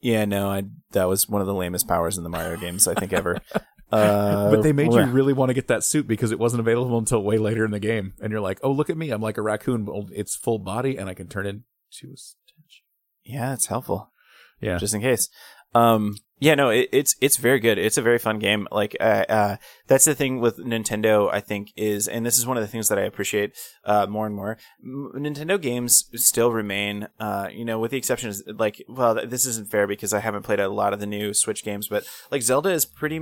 Yeah, 0.00 0.24
no, 0.24 0.48
I 0.48 0.64
that 0.92 1.08
was 1.08 1.28
one 1.28 1.40
of 1.40 1.46
the 1.46 1.54
lamest 1.54 1.88
powers 1.88 2.16
in 2.16 2.22
the 2.22 2.30
Mario 2.30 2.56
games 2.56 2.86
I 2.86 2.94
think 2.94 3.12
ever. 3.12 3.40
Uh, 3.90 4.50
but 4.50 4.62
they 4.62 4.72
made 4.72 4.92
you 4.92 5.02
really 5.06 5.32
want 5.32 5.48
to 5.48 5.54
get 5.54 5.68
that 5.68 5.82
suit 5.82 6.06
because 6.06 6.30
it 6.30 6.38
wasn't 6.38 6.60
available 6.60 6.98
until 6.98 7.22
way 7.22 7.38
later 7.38 7.64
in 7.64 7.70
the 7.70 7.80
game. 7.80 8.12
And 8.20 8.30
you're 8.30 8.42
like, 8.42 8.60
oh, 8.62 8.70
look 8.70 8.90
at 8.90 8.98
me. 8.98 9.10
I'm 9.10 9.22
like 9.22 9.38
a 9.38 9.42
raccoon, 9.42 9.86
but 9.86 9.94
it's 10.12 10.36
full 10.36 10.58
body 10.58 10.98
and 10.98 11.08
I 11.08 11.14
can 11.14 11.26
turn 11.26 11.46
into 11.46 12.12
a 12.12 12.16
statue. 12.18 12.82
Yeah, 13.24 13.54
it's 13.54 13.68
helpful. 13.68 14.12
Yeah. 14.60 14.76
just 14.76 14.92
in 14.92 15.00
case. 15.00 15.30
Um, 15.74 16.16
yeah, 16.40 16.54
no, 16.54 16.70
it, 16.70 16.88
it's 16.92 17.16
it's 17.20 17.36
very 17.36 17.58
good. 17.58 17.78
It's 17.78 17.98
a 17.98 18.02
very 18.02 18.18
fun 18.18 18.38
game. 18.38 18.68
Like, 18.70 18.96
uh, 19.00 19.24
uh, 19.28 19.56
that's 19.88 20.04
the 20.04 20.14
thing 20.14 20.40
with 20.40 20.58
Nintendo. 20.58 21.28
I 21.32 21.40
think 21.40 21.72
is, 21.76 22.06
and 22.06 22.24
this 22.24 22.38
is 22.38 22.46
one 22.46 22.56
of 22.56 22.62
the 22.62 22.68
things 22.68 22.88
that 22.88 22.98
I 22.98 23.02
appreciate 23.02 23.56
uh, 23.84 24.06
more 24.06 24.24
and 24.24 24.36
more. 24.36 24.56
M- 24.82 25.12
Nintendo 25.16 25.60
games 25.60 26.08
still 26.14 26.52
remain, 26.52 27.08
uh, 27.18 27.48
you 27.52 27.64
know, 27.64 27.80
with 27.80 27.90
the 27.90 27.96
exceptions 27.96 28.42
like, 28.46 28.84
well, 28.88 29.16
th- 29.16 29.28
this 29.28 29.46
isn't 29.46 29.70
fair 29.70 29.88
because 29.88 30.12
I 30.12 30.20
haven't 30.20 30.44
played 30.44 30.60
a 30.60 30.68
lot 30.68 30.92
of 30.92 31.00
the 31.00 31.06
new 31.06 31.34
Switch 31.34 31.64
games, 31.64 31.88
but 31.88 32.04
like 32.30 32.42
Zelda 32.42 32.70
is 32.70 32.84
pretty 32.84 33.20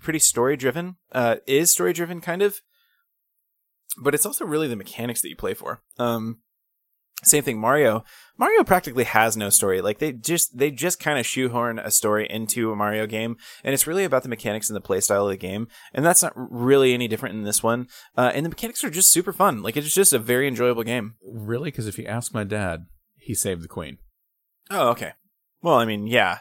pretty 0.00 0.18
story 0.18 0.56
driven. 0.56 0.96
Uh, 1.12 1.36
is 1.46 1.70
story 1.70 1.94
driven 1.94 2.20
kind 2.20 2.42
of, 2.42 2.60
but 4.02 4.14
it's 4.14 4.26
also 4.26 4.44
really 4.44 4.68
the 4.68 4.76
mechanics 4.76 5.22
that 5.22 5.30
you 5.30 5.36
play 5.36 5.54
for. 5.54 5.82
Um, 5.98 6.40
same 7.22 7.42
thing 7.42 7.58
mario. 7.58 8.04
Mario 8.36 8.64
practically 8.64 9.04
has 9.04 9.36
no 9.36 9.48
story. 9.48 9.80
Like 9.80 9.98
they 10.00 10.12
just 10.12 10.58
they 10.58 10.70
just 10.72 10.98
kind 10.98 11.18
of 11.18 11.26
shoehorn 11.26 11.78
a 11.78 11.90
story 11.90 12.26
into 12.28 12.72
a 12.72 12.76
mario 12.76 13.06
game 13.06 13.36
and 13.62 13.72
it's 13.72 13.86
really 13.86 14.04
about 14.04 14.24
the 14.24 14.28
mechanics 14.28 14.68
and 14.68 14.76
the 14.76 14.80
playstyle 14.80 15.24
of 15.24 15.30
the 15.30 15.36
game 15.36 15.68
and 15.92 16.04
that's 16.04 16.22
not 16.22 16.32
really 16.34 16.92
any 16.92 17.06
different 17.06 17.36
in 17.36 17.44
this 17.44 17.62
one. 17.62 17.86
Uh, 18.16 18.32
and 18.34 18.44
the 18.44 18.50
mechanics 18.50 18.82
are 18.82 18.90
just 18.90 19.10
super 19.10 19.32
fun. 19.32 19.62
Like 19.62 19.76
it's 19.76 19.94
just 19.94 20.12
a 20.12 20.18
very 20.18 20.48
enjoyable 20.48 20.82
game. 20.82 21.14
Really? 21.22 21.70
Because 21.70 21.86
if 21.86 21.98
you 21.98 22.06
ask 22.06 22.34
my 22.34 22.44
dad, 22.44 22.86
he 23.16 23.34
saved 23.34 23.62
the 23.62 23.68
queen. 23.68 23.98
oh 24.70 24.88
okay. 24.88 25.12
Well 25.62 25.76
i 25.76 25.84
mean 25.84 26.06
yeah 26.06 26.40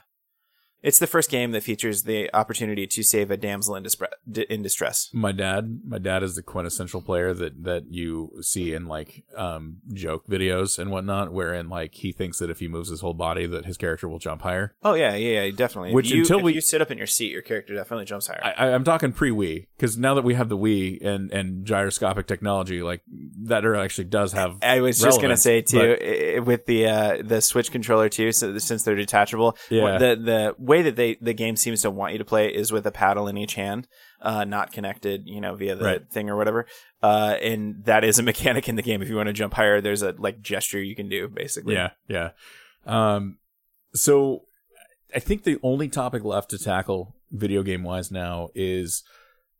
it's 0.83 0.99
the 0.99 1.07
first 1.07 1.29
game 1.31 1.51
that 1.51 1.63
features 1.63 2.03
the 2.03 2.29
opportunity 2.35 2.85
to 2.85 3.01
save 3.03 3.31
a 3.31 3.37
damsel 3.37 3.75
in, 3.75 3.83
dispre- 3.83 4.07
d- 4.29 4.45
in 4.49 4.61
distress 4.61 5.09
My 5.13 5.31
dad, 5.31 5.79
my 5.87 5.97
dad 5.97 6.21
is 6.23 6.35
the 6.35 6.43
quintessential 6.43 7.01
player 7.01 7.33
that 7.33 7.63
that 7.63 7.85
you 7.89 8.31
see 8.41 8.73
in 8.73 8.85
like 8.87 9.23
um 9.35 9.77
joke 9.93 10.27
videos 10.27 10.77
and 10.77 10.91
whatnot, 10.91 11.31
wherein 11.33 11.69
like 11.69 11.95
he 11.95 12.11
thinks 12.11 12.39
that 12.39 12.49
if 12.49 12.59
he 12.59 12.67
moves 12.67 12.89
his 12.89 13.01
whole 13.01 13.13
body, 13.13 13.45
that 13.47 13.65
his 13.65 13.77
character 13.77 14.07
will 14.07 14.19
jump 14.19 14.41
higher. 14.41 14.75
oh 14.83 14.93
yeah 14.93 15.15
yeah, 15.15 15.43
yeah 15.43 15.51
definitely 15.55 15.93
Which 15.93 16.07
if 16.07 16.13
you, 16.15 16.21
until 16.21 16.39
if 16.39 16.43
we- 16.43 16.53
you 16.53 16.61
sit 16.61 16.81
up 16.81 16.91
in 16.91 16.97
your 16.97 17.07
seat 17.07 17.31
your 17.31 17.41
character 17.41 17.73
definitely 17.73 18.05
jumps 18.05 18.27
higher 18.27 18.41
I, 18.43 18.51
I, 18.51 18.73
I'm 18.73 18.83
talking 18.83 19.11
pre 19.13 19.31
Wii 19.31 19.67
because 19.77 19.97
now 19.97 20.13
that 20.15 20.23
we 20.23 20.33
have 20.35 20.49
the 20.49 20.57
Wii 20.57 21.03
and 21.05 21.31
and 21.31 21.65
gyroscopic 21.65 22.27
technology, 22.27 22.81
like 22.83 23.01
that 23.43 23.63
actually 23.65 24.05
does 24.05 24.33
have. 24.33 24.57
I 24.61 24.81
was 24.81 24.99
just 24.99 25.21
gonna 25.21 25.37
say 25.37 25.61
too 25.61 25.97
but- 26.37 26.45
with 26.45 26.65
the 26.65 26.87
uh, 26.87 27.17
the 27.23 27.41
Switch 27.41 27.71
controller 27.71 28.09
too, 28.09 28.31
so 28.31 28.57
since 28.57 28.83
they're 28.83 28.95
detachable. 28.95 29.57
Yeah. 29.69 29.97
The 29.97 30.15
the 30.15 30.55
way 30.73 30.81
that 30.81 30.95
they 30.95 31.15
the 31.29 31.33
game 31.33 31.55
seems 31.55 31.81
to 31.83 31.89
want 31.99 32.13
you 32.13 32.19
to 32.19 32.25
play 32.25 32.45
is 32.61 32.71
with 32.71 32.85
a 32.85 32.91
paddle 32.91 33.27
in 33.27 33.37
each 33.37 33.55
hand, 33.55 33.87
uh, 34.21 34.43
not 34.43 34.71
connected, 34.71 35.27
you 35.27 35.41
know, 35.41 35.53
via 35.55 35.75
the 35.75 35.85
Right. 35.85 36.09
thing 36.09 36.29
or 36.29 36.35
whatever. 36.35 36.65
Uh, 37.01 37.35
and 37.41 37.83
that 37.85 38.03
is 38.03 38.19
a 38.19 38.23
mechanic 38.31 38.67
in 38.69 38.75
the 38.75 38.81
game. 38.89 39.01
If 39.01 39.09
you 39.09 39.15
want 39.15 39.27
to 39.27 39.33
jump 39.41 39.53
higher, 39.53 39.81
there's 39.81 40.01
a 40.01 40.13
like 40.17 40.41
gesture 40.41 40.81
you 40.81 40.95
can 40.95 41.09
do 41.09 41.27
basically. 41.27 41.75
Yeah, 41.75 41.91
yeah. 42.07 42.29
Um, 42.85 43.37
so 43.93 44.45
I 45.15 45.19
think 45.19 45.43
the 45.43 45.59
only 45.61 45.87
topic 45.89 46.23
left 46.23 46.49
to 46.51 46.57
tackle 46.57 47.15
video 47.31 47.63
game 47.63 47.83
wise 47.83 48.11
now 48.11 48.49
is 48.55 49.03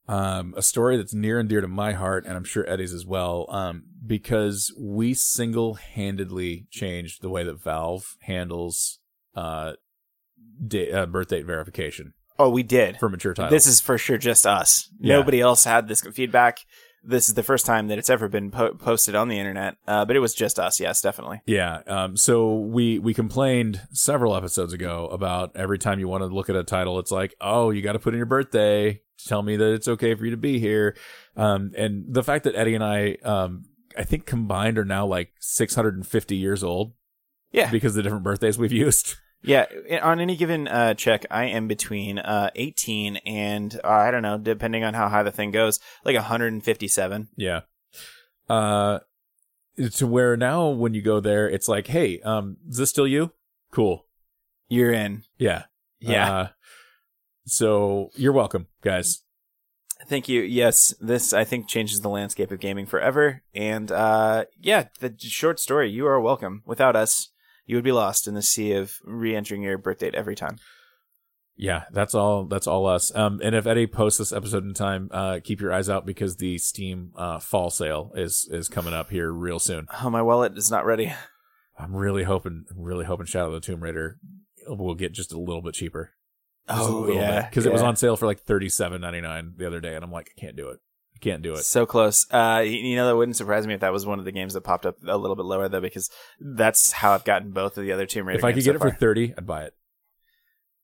um, 0.08 0.54
a 0.58 0.62
story 0.62 0.98
that's 0.98 1.14
near 1.14 1.40
and 1.40 1.48
dear 1.48 1.62
to 1.62 1.68
my 1.68 1.94
heart, 1.94 2.26
and 2.26 2.36
I'm 2.36 2.44
sure 2.44 2.70
Eddie's 2.70 2.94
as 2.94 3.06
well, 3.06 3.46
um, 3.50 3.84
because 4.06 4.74
we 4.78 5.14
single 5.14 5.76
handedly 5.76 6.68
changed 6.70 7.22
the 7.22 7.30
way 7.30 7.44
that 7.44 7.62
Valve 7.64 8.18
handles 8.22 9.00
uh, 9.36 9.74
da- 10.68 10.92
uh, 10.92 11.06
birth 11.06 11.28
date 11.30 11.46
verification 11.46 12.14
Oh, 12.40 12.50
we 12.50 12.64
did. 12.64 12.98
for 12.98 13.10
mature 13.10 13.34
titles. 13.34 13.52
This 13.52 13.68
is 13.68 13.80
for 13.82 13.98
sure 13.98 14.18
just 14.18 14.46
us. 14.48 14.90
Yeah. 15.00 15.18
Nobody 15.18 15.40
else 15.40 15.64
had 15.66 15.88
this 15.88 16.02
feedback. 16.02 16.60
This 17.06 17.28
is 17.28 17.36
the 17.36 17.44
first 17.44 17.66
time 17.66 17.90
that 17.90 17.98
it's 17.98 18.10
ever 18.10 18.30
been 18.30 18.50
po- 18.50 18.74
posted 18.76 19.14
on 19.14 19.28
the 19.28 19.38
internet, 19.38 19.76
uh, 19.88 20.06
but 20.06 20.16
it 20.16 20.20
was 20.20 20.34
just 20.34 20.58
us. 20.58 20.80
Yes, 20.80 21.02
definitely. 21.02 21.42
Yeah. 21.46 21.82
Um, 21.86 22.16
so 22.16 22.56
we 22.56 22.98
we 22.98 23.14
complained 23.14 23.82
several 23.92 24.36
episodes 24.36 24.72
ago 24.72 25.08
about 25.12 25.52
every 25.56 25.78
time 25.78 26.00
you 26.00 26.08
want 26.08 26.22
to 26.22 26.28
look 26.28 26.50
at 26.50 26.56
a 26.56 26.64
title, 26.64 26.98
it's 27.00 27.12
like, 27.12 27.36
oh, 27.42 27.72
you 27.72 27.82
got 27.82 27.92
to 27.94 28.00
put 28.00 28.14
in 28.14 28.18
your 28.18 28.26
birthday. 28.26 29.02
Tell 29.28 29.42
me 29.44 29.58
that 29.58 29.74
it's 29.74 29.88
okay 29.90 30.16
for 30.16 30.24
you 30.26 30.32
to 30.32 30.38
be 30.38 30.60
here. 30.60 30.96
Um, 31.36 31.72
and 31.78 32.06
the 32.08 32.24
fact 32.24 32.46
that 32.46 32.56
Eddie 32.56 32.74
and 32.76 32.84
I, 32.84 33.18
um, 33.24 33.66
I 33.98 34.04
think 34.04 34.26
combined 34.26 34.78
are 34.78 34.86
now 34.86 35.06
like 35.06 35.34
650 35.40 36.36
years 36.36 36.64
old 36.64 36.94
Yeah. 37.52 37.70
because 37.70 37.92
of 37.92 37.96
the 37.98 38.04
different 38.04 38.24
birthdays 38.24 38.58
we've 38.58 38.72
used. 38.88 39.16
Yeah, 39.44 39.66
on 40.02 40.20
any 40.20 40.36
given 40.36 40.68
uh, 40.68 40.94
check, 40.94 41.26
I 41.30 41.46
am 41.46 41.68
between 41.68 42.20
uh, 42.20 42.52
18 42.56 43.18
and 43.18 43.80
uh, 43.84 43.88
I 43.88 44.12
don't 44.12 44.22
know, 44.22 44.38
depending 44.38 44.84
on 44.84 44.94
how 44.94 45.10
high 45.10 45.24
the 45.24 45.32
thing 45.32 45.52
goes, 45.52 45.80
like 46.06 46.16
157. 46.16 47.30
Yeah. 47.36 47.62
Uh, 48.50 49.00
to 49.96 50.08
where 50.08 50.38
now 50.38 50.70
when 50.70 50.94
you 50.94 51.02
go 51.02 51.20
there, 51.20 51.50
it's 51.50 51.68
like, 51.68 51.88
hey, 51.88 52.20
um, 52.22 52.58
is 52.70 52.78
this 52.78 52.90
still 52.90 53.08
you? 53.08 53.32
Cool. 53.72 54.06
You're 54.68 54.92
in. 54.94 55.24
Yeah. 55.38 55.64
Yeah. 56.00 56.34
Uh, 56.34 56.48
so 57.46 58.12
you're 58.16 58.34
welcome, 58.34 58.68
guys. 58.82 59.24
Thank 60.08 60.28
you. 60.28 60.42
Yes, 60.42 60.94
this 61.00 61.34
I 61.34 61.44
think 61.44 61.68
changes 61.68 62.02
the 62.02 62.10
landscape 62.10 62.52
of 62.52 62.60
gaming 62.60 62.86
forever. 62.86 63.42
And 63.54 63.92
uh, 63.92 64.46
yeah, 64.60 64.88
the 65.00 65.14
short 65.18 65.60
story. 65.60 65.90
You 65.90 66.08
are 66.08 66.20
welcome. 66.20 66.62
Without 66.66 66.96
us, 66.96 67.30
you 67.66 67.76
would 67.76 67.84
be 67.84 67.92
lost 67.92 68.28
in 68.28 68.34
the 68.34 68.42
sea 68.42 68.74
of 68.74 69.00
re-entering 69.04 69.64
your 69.64 69.78
birth 69.78 70.00
date 70.00 70.16
every 70.16 70.36
time. 70.36 70.58
Yeah, 71.56 71.84
that's 71.92 72.16
all. 72.16 72.46
That's 72.46 72.66
all 72.66 72.88
us. 72.88 73.16
Um, 73.16 73.40
and 73.44 73.54
if 73.54 73.68
Eddie 73.68 73.86
posts 73.86 74.18
this 74.18 74.34
episode 74.34 74.64
in 74.64 74.74
time, 74.74 75.10
uh, 75.12 75.40
keep 75.44 75.62
your 75.62 75.72
eyes 75.72 75.88
out 75.88 76.06
because 76.06 76.38
the 76.38 76.58
Steam 76.58 77.12
uh, 77.16 77.40
fall 77.40 77.70
sale 77.70 78.12
is 78.16 78.48
is 78.52 78.68
coming 78.68 78.94
up 78.94 79.12
here 79.12 79.32
real 79.32 79.60
soon. 79.60 79.88
Oh, 80.02 80.10
my 80.10 80.22
wallet 80.22 80.58
is 80.58 80.72
not 80.72 80.86
ready. 80.86 81.14
I'm 81.78 81.96
really 81.96 82.24
hoping, 82.24 82.66
really 82.76 83.06
hoping 83.06 83.26
Shadow 83.26 83.48
of 83.48 83.54
the 83.54 83.60
Tomb 83.60 83.82
Raider 83.82 84.18
will 84.68 84.96
get 84.96 85.12
just 85.12 85.32
a 85.32 85.40
little 85.40 85.62
bit 85.62 85.76
cheaper. 85.76 86.14
Just 86.68 86.82
Oh 86.82 87.12
yeah, 87.12 87.48
because 87.48 87.66
it 87.66 87.74
was 87.74 87.82
on 87.82 87.98
sale 87.98 88.16
for 88.16 88.26
like 88.26 88.42
thirty 88.42 88.70
seven 88.70 89.02
ninety 89.02 89.22
nine 89.22 89.54
the 89.58 89.68
other 89.68 89.80
day, 89.80 89.96
and 89.96 90.04
I'm 90.04 90.12
like, 90.12 90.32
I 90.36 90.40
can't 90.40 90.56
do 90.56 90.70
it. 90.70 90.80
Can't 91.24 91.42
do 91.42 91.54
it. 91.54 91.64
So 91.64 91.86
close. 91.86 92.28
Uh, 92.30 92.64
you 92.66 92.98
know, 92.98 93.08
that 93.08 93.16
wouldn't 93.16 93.38
surprise 93.38 93.66
me 93.66 93.74
if 93.74 93.80
that 93.80 93.94
was 93.94 94.06
one 94.06 94.20
of 94.20 94.26
the 94.26 94.34
games 94.34 94.56
that 94.56 94.62
popped 94.62 94.86
up 94.86 94.98
a 95.08 95.18
little 95.18 95.38
bit 95.38 95.46
lower, 95.46 95.70
though, 95.70 95.80
because 95.80 96.10
that's 96.38 96.92
how 96.92 97.14
I've 97.14 97.24
gotten 97.24 97.52
both 97.52 97.78
of 97.78 97.86
the 97.86 97.94
other 97.94 98.06
Tomb 98.06 98.28
Raider 98.28 98.40
If 98.40 98.44
I 98.44 98.52
could 98.52 98.66
get 98.66 98.72
so 98.72 98.76
it 98.76 98.82
for 98.82 98.92
thirty, 98.92 99.34
I'd 99.38 99.48
buy 99.48 99.64
it. 99.64 99.74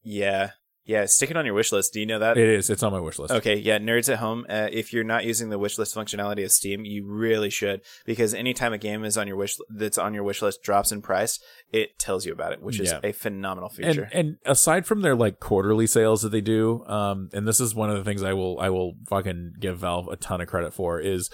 Yeah. 0.01 0.51
Yeah. 0.89 1.05
Stick 1.05 1.29
it 1.31 1.37
on 1.37 1.45
your 1.45 1.53
wish 1.53 1.71
list. 1.71 1.93
Do 1.93 1.99
you 1.99 2.05
know 2.05 2.19
that? 2.19 2.37
It 2.37 2.49
is. 2.49 2.69
It's 2.69 2.81
on 2.83 2.91
my 2.91 2.99
wish 2.99 3.19
list. 3.19 3.31
Okay, 3.33 3.55
yeah, 3.55 3.77
nerds 3.77 4.11
at 4.11 4.17
home. 4.19 4.45
Uh, 4.49 4.67
if 4.71 4.91
you're 4.91 5.03
not 5.03 5.23
using 5.23 5.49
the 5.49 5.59
wish 5.59 5.77
list 5.77 5.95
functionality 5.95 6.43
of 6.43 6.51
Steam, 6.51 6.83
you 6.83 7.05
really 7.05 7.49
should 7.49 7.81
because 8.05 8.33
anytime 8.33 8.73
a 8.73 8.77
game 8.77 9.05
is 9.05 9.17
on 9.17 9.27
your 9.27 9.37
wish 9.37 9.55
that's 9.69 9.97
on 9.97 10.13
your 10.13 10.23
wish 10.23 10.41
list 10.41 10.63
drops 10.63 10.91
in 10.91 11.01
price, 11.01 11.39
it 11.71 11.99
tells 11.99 12.25
you 12.25 12.33
about 12.33 12.53
it, 12.53 12.61
which 12.61 12.79
is 12.79 12.89
Yeah. 12.91 12.99
a 13.03 13.11
phenomenal 13.11 13.69
and 13.77 13.87
feature. 13.87 14.09
and 14.11 14.37
aside 14.45 14.85
from 14.87 15.01
their 15.01 15.15
like 15.15 15.39
quarterly 15.39 15.85
sales 15.87 16.23
that 16.23 16.29
they 16.29 16.41
do 16.41 16.83
um 16.87 17.29
and 17.33 17.47
this 17.47 17.59
is 17.59 17.75
one 17.75 17.89
of 17.91 17.97
the 17.97 18.03
things 18.03 18.23
i 18.23 18.33
will 18.33 18.59
i 18.59 18.69
will 18.69 18.93
fucking 19.07 19.53
give 19.59 19.77
valve 19.77 20.07
a 20.07 20.15
ton 20.15 20.41
of 20.41 20.47
credit 20.47 20.73
for 20.73 20.99
is 20.99 21.29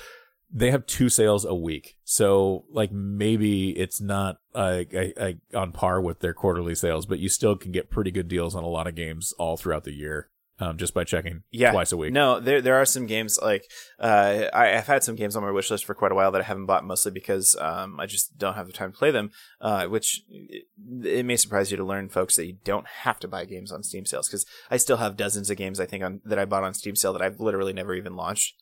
they 0.52 0.72
have 0.72 0.86
two 0.86 1.10
sales 1.10 1.46
a 1.46 1.56
week 1.56 1.98
so 2.04 2.66
like 2.72 2.92
maybe 2.92 3.72
it's 3.72 4.00
not 4.00 4.38
uh, 4.54 4.84
I, 4.94 5.14
I, 5.20 5.36
on 5.54 5.72
par 5.72 6.00
with 6.02 6.20
their 6.20 6.34
quarterly 6.34 6.76
sales 6.76 7.06
but 7.06 7.20
you 7.20 7.30
still 7.30 7.56
can 7.56 7.72
get 7.72 7.90
pretty 7.90 8.12
good 8.12 8.28
deals 8.28 8.56
on 8.56 8.64
a 8.64 8.70
lot 8.70 8.88
of 8.88 8.96
games 8.96 9.34
all 9.40 9.58
throughout 9.58 9.84
the 9.84 9.94
year 9.94 10.30
um 10.60 10.78
just 10.78 10.94
by 10.94 11.04
checking 11.04 11.44
yeah, 11.52 11.72
twice 11.72 11.92
a 11.92 11.98
week 11.98 12.14
No, 12.14 12.40
there 12.40 12.62
there 12.62 12.76
are 12.76 12.86
some 12.86 13.08
games 13.08 13.38
like 13.42 13.70
uh, 14.00 14.46
I, 14.54 14.78
I've 14.78 14.88
had 14.88 15.04
some 15.04 15.16
games 15.16 15.36
on 15.36 15.44
my 15.44 15.52
wish 15.52 15.70
list 15.70 15.84
for 15.84 15.94
quite 15.94 16.12
a 16.12 16.16
while 16.16 16.32
that 16.32 16.42
I 16.42 16.46
haven't 16.46 16.66
bought, 16.66 16.86
mostly 16.86 17.12
because 17.12 17.58
um, 17.60 18.00
I 18.00 18.06
just 18.06 18.38
don't 18.38 18.56
have 18.56 18.68
the 18.68 18.74
time 18.74 18.92
to 18.94 18.98
play 18.98 19.12
them. 19.12 19.32
Uh, 19.60 19.86
which 19.88 20.22
it, 20.30 20.64
it 21.04 21.26
may 21.26 21.36
surprise 21.36 21.72
you 21.72 21.78
to 21.78 21.84
learn, 21.84 22.08
folks, 22.08 22.38
that 22.38 22.46
you 22.46 22.58
don't 22.64 22.88
have 22.88 23.20
to 23.20 23.28
buy 23.28 23.44
games 23.46 23.72
on 23.72 23.84
Steam 23.84 24.06
sales 24.06 24.30
because 24.30 24.46
I 24.72 24.78
still 24.78 24.98
have 24.98 25.18
dozens 25.18 25.50
of 25.50 25.58
games 25.58 25.80
I 25.80 25.86
think 25.86 26.04
on 26.04 26.22
that 26.24 26.40
I 26.40 26.46
bought 26.46 26.64
on 26.64 26.74
Steam 26.74 26.96
sale 26.96 27.12
that 27.14 27.22
I've 27.22 27.40
literally 27.40 27.74
never 27.74 27.94
even 27.94 28.16
launched. 28.16 28.56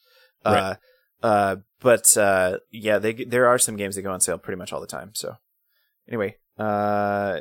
Uh, 0.44 0.76
uh, 1.24 1.56
but 1.80 2.16
uh, 2.18 2.60
yeah, 2.72 3.00
they 3.00 3.14
there 3.14 3.48
are 3.48 3.58
some 3.58 3.76
games 3.76 3.96
that 3.96 4.04
go 4.04 4.12
on 4.12 4.22
sale 4.22 4.38
pretty 4.38 4.60
much 4.60 4.72
all 4.72 4.82
the 4.82 4.88
time. 4.88 5.12
So 5.14 5.38
anyway, 6.08 6.36
uh, 6.60 7.40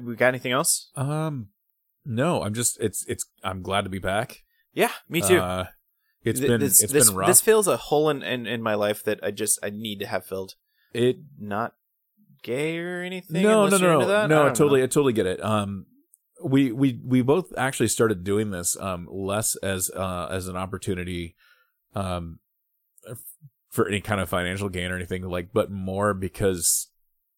we 0.00 0.16
got 0.16 0.28
anything 0.28 0.52
else? 0.52 0.90
Um, 0.96 1.48
no, 2.04 2.42
I'm 2.42 2.54
just 2.54 2.80
it's 2.80 3.04
it's 3.06 3.24
I'm 3.44 3.62
glad 3.62 3.84
to 3.84 3.90
be 3.90 3.98
back. 4.00 4.42
Yeah, 4.72 4.90
me 5.08 5.20
too. 5.20 5.38
Uh, 5.38 5.66
it's 6.24 6.40
Th- 6.40 6.50
been 6.50 6.60
this, 6.60 6.82
it's 6.82 6.92
this, 6.92 7.08
been 7.08 7.16
rough. 7.16 7.28
This 7.28 7.40
fills 7.40 7.68
a 7.68 7.76
hole 7.76 8.10
in, 8.10 8.22
in 8.22 8.46
in 8.46 8.62
my 8.62 8.74
life 8.74 9.04
that 9.04 9.20
I 9.22 9.30
just 9.30 9.58
I 9.62 9.70
need 9.70 10.00
to 10.00 10.06
have 10.06 10.24
filled. 10.24 10.54
it 10.92 11.18
Not 11.38 11.74
gay 12.42 12.78
or 12.78 13.02
anything. 13.02 13.42
no 13.42 13.66
no 13.68 13.76
no 13.78 14.00
no 14.00 14.26
no 14.26 14.42
I 14.44 14.46
I 14.46 14.52
totally 14.52 14.80
know. 14.80 14.84
I 14.84 14.88
totally 14.88 15.12
get 15.12 15.26
it. 15.26 15.42
Um, 15.44 15.86
we 16.42 16.72
we 16.72 17.00
we 17.04 17.22
both 17.22 17.52
actually 17.56 17.88
started 17.88 18.24
doing 18.24 18.50
this 18.50 18.76
um 18.78 19.08
less 19.10 19.56
as 19.56 19.90
uh 19.90 20.28
as 20.30 20.48
an 20.48 20.56
opportunity, 20.56 21.34
um, 21.94 22.38
for 23.70 23.88
any 23.88 24.00
kind 24.00 24.20
of 24.20 24.28
financial 24.28 24.68
gain 24.68 24.90
or 24.90 24.96
anything 24.96 25.22
like, 25.22 25.50
but 25.52 25.70
more 25.70 26.14
because 26.14 26.88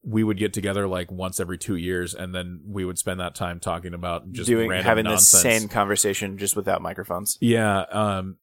we 0.02 0.24
would 0.24 0.38
get 0.38 0.52
together 0.52 0.88
like 0.88 1.10
once 1.10 1.40
every 1.40 1.58
two 1.58 1.76
years, 1.76 2.14
and 2.14 2.34
then 2.34 2.60
we 2.66 2.84
would 2.84 2.98
spend 2.98 3.20
that 3.20 3.34
time 3.34 3.60
talking 3.60 3.94
about 3.94 4.30
just 4.32 4.46
doing 4.46 4.70
having 4.70 5.04
nonsense. 5.04 5.30
the 5.30 5.38
same 5.38 5.68
conversation 5.68 6.38
just 6.38 6.56
without 6.56 6.80
microphones. 6.80 7.36
Yeah, 7.40 7.80
um, 7.90 8.36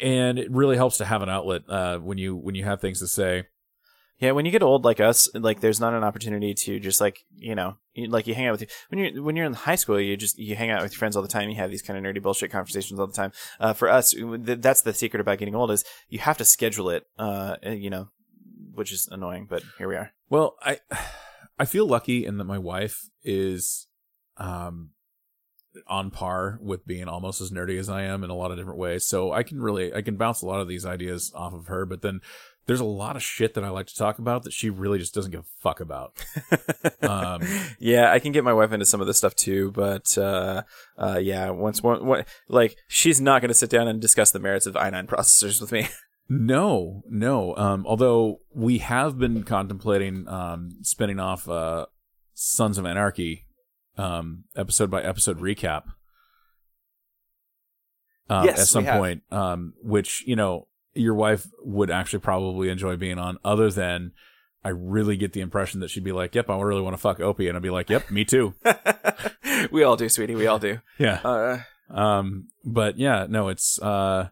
and 0.00 0.38
it 0.38 0.50
really 0.50 0.76
helps 0.76 0.98
to 0.98 1.04
have 1.04 1.22
an 1.22 1.28
outlet 1.28 1.62
uh, 1.68 1.98
when 1.98 2.18
you 2.18 2.36
when 2.36 2.54
you 2.54 2.64
have 2.64 2.80
things 2.80 3.00
to 3.00 3.06
say. 3.06 3.46
Yeah, 4.20 4.32
when 4.32 4.44
you 4.44 4.50
get 4.50 4.64
old 4.64 4.84
like 4.84 4.98
us, 4.98 5.28
like 5.34 5.60
there's 5.60 5.78
not 5.78 5.94
an 5.94 6.02
opportunity 6.02 6.52
to 6.52 6.80
just 6.80 7.00
like 7.00 7.24
you 7.36 7.54
know, 7.54 7.76
you, 7.94 8.08
like 8.08 8.26
you 8.26 8.34
hang 8.34 8.48
out 8.48 8.52
with 8.52 8.62
you 8.62 8.66
when 8.88 8.98
you're 8.98 9.22
when 9.22 9.36
you're 9.36 9.46
in 9.46 9.52
high 9.52 9.76
school, 9.76 10.00
you 10.00 10.16
just 10.16 10.38
you 10.38 10.56
hang 10.56 10.70
out 10.70 10.82
with 10.82 10.92
your 10.92 10.98
friends 10.98 11.14
all 11.14 11.22
the 11.22 11.28
time. 11.28 11.48
You 11.50 11.56
have 11.56 11.70
these 11.70 11.82
kind 11.82 11.98
of 11.98 12.04
nerdy 12.04 12.20
bullshit 12.20 12.50
conversations 12.50 12.98
all 12.98 13.06
the 13.06 13.12
time. 13.12 13.32
Uh, 13.60 13.72
for 13.72 13.88
us, 13.88 14.10
th- 14.10 14.60
that's 14.60 14.82
the 14.82 14.92
secret 14.92 15.20
about 15.20 15.38
getting 15.38 15.54
old 15.54 15.70
is 15.70 15.84
you 16.08 16.18
have 16.18 16.38
to 16.38 16.44
schedule 16.44 16.90
it. 16.90 17.04
Uh, 17.16 17.56
you 17.62 17.90
know, 17.90 18.08
which 18.74 18.92
is 18.92 19.08
annoying, 19.10 19.46
but 19.48 19.62
here 19.78 19.88
we 19.88 19.94
are. 19.94 20.10
Well, 20.28 20.56
I 20.60 20.80
I 21.58 21.64
feel 21.64 21.86
lucky 21.86 22.26
in 22.26 22.38
that 22.38 22.44
my 22.44 22.58
wife 22.58 23.08
is 23.22 23.86
um 24.36 24.90
on 25.86 26.10
par 26.10 26.58
with 26.60 26.86
being 26.86 27.08
almost 27.08 27.40
as 27.40 27.50
nerdy 27.50 27.78
as 27.78 27.88
I 27.88 28.02
am 28.02 28.24
in 28.24 28.30
a 28.30 28.34
lot 28.34 28.50
of 28.50 28.56
different 28.56 28.78
ways. 28.78 29.06
So 29.06 29.32
I 29.32 29.42
can 29.42 29.60
really 29.60 29.94
I 29.94 30.02
can 30.02 30.16
bounce 30.16 30.42
a 30.42 30.46
lot 30.46 30.60
of 30.60 30.68
these 30.68 30.84
ideas 30.84 31.32
off 31.34 31.54
of 31.54 31.66
her, 31.66 31.86
but 31.86 32.02
then 32.02 32.20
there's 32.68 32.80
a 32.80 32.84
lot 32.84 33.16
of 33.16 33.22
shit 33.22 33.54
that 33.54 33.64
I 33.64 33.70
like 33.70 33.86
to 33.86 33.96
talk 33.96 34.18
about 34.18 34.42
that 34.44 34.52
she 34.52 34.68
really 34.68 34.98
just 34.98 35.14
doesn't 35.14 35.30
give 35.32 35.40
a 35.40 35.60
fuck 35.60 35.80
about. 35.80 36.12
Um, 37.00 37.40
yeah, 37.78 38.12
I 38.12 38.18
can 38.18 38.32
get 38.32 38.44
my 38.44 38.52
wife 38.52 38.72
into 38.72 38.84
some 38.84 39.00
of 39.00 39.06
this 39.06 39.16
stuff 39.16 39.34
too, 39.34 39.70
but 39.70 40.18
uh, 40.18 40.62
uh, 40.98 41.18
yeah, 41.22 41.48
once 41.50 41.82
one, 41.82 42.04
one 42.04 42.24
like 42.48 42.76
she's 42.86 43.20
not 43.20 43.40
going 43.40 43.48
to 43.48 43.54
sit 43.54 43.70
down 43.70 43.88
and 43.88 43.98
discuss 44.00 44.30
the 44.30 44.38
merits 44.38 44.66
of 44.66 44.74
i9 44.74 45.06
processors 45.06 45.60
with 45.60 45.72
me. 45.72 45.88
No, 46.28 47.02
no. 47.08 47.56
Um, 47.56 47.86
although 47.86 48.40
we 48.54 48.78
have 48.78 49.18
been 49.18 49.44
contemplating 49.44 50.28
um, 50.28 50.72
spinning 50.82 51.18
off 51.18 51.48
uh, 51.48 51.86
Sons 52.34 52.76
of 52.76 52.84
Anarchy 52.84 53.46
um, 53.96 54.44
episode 54.54 54.90
by 54.90 55.00
episode 55.02 55.40
recap. 55.40 55.84
Um, 58.28 58.44
Yes, 58.44 58.60
at 58.60 58.68
some 58.68 58.84
point, 58.84 59.22
um, 59.30 59.72
which 59.82 60.22
you 60.26 60.36
know 60.36 60.68
your 60.98 61.14
wife 61.14 61.46
would 61.62 61.90
actually 61.90 62.20
probably 62.20 62.68
enjoy 62.68 62.96
being 62.96 63.18
on. 63.18 63.38
Other 63.44 63.70
than, 63.70 64.12
I 64.64 64.70
really 64.70 65.16
get 65.16 65.32
the 65.32 65.40
impression 65.40 65.80
that 65.80 65.90
she'd 65.90 66.04
be 66.04 66.12
like, 66.12 66.34
"Yep, 66.34 66.50
I 66.50 66.60
really 66.60 66.82
want 66.82 66.94
to 66.94 67.00
fuck 67.00 67.20
Opie," 67.20 67.48
and 67.48 67.56
I'd 67.56 67.62
be 67.62 67.70
like, 67.70 67.88
"Yep, 67.90 68.10
me 68.10 68.24
too." 68.24 68.54
we 69.70 69.82
all 69.82 69.96
do, 69.96 70.08
sweetie. 70.08 70.34
We 70.34 70.46
all 70.46 70.58
do. 70.58 70.80
Yeah. 70.98 71.20
Uh, 71.24 71.60
Um, 71.90 72.48
but 72.64 72.98
yeah, 72.98 73.26
no, 73.28 73.48
it's 73.48 73.80
uh, 73.80 74.28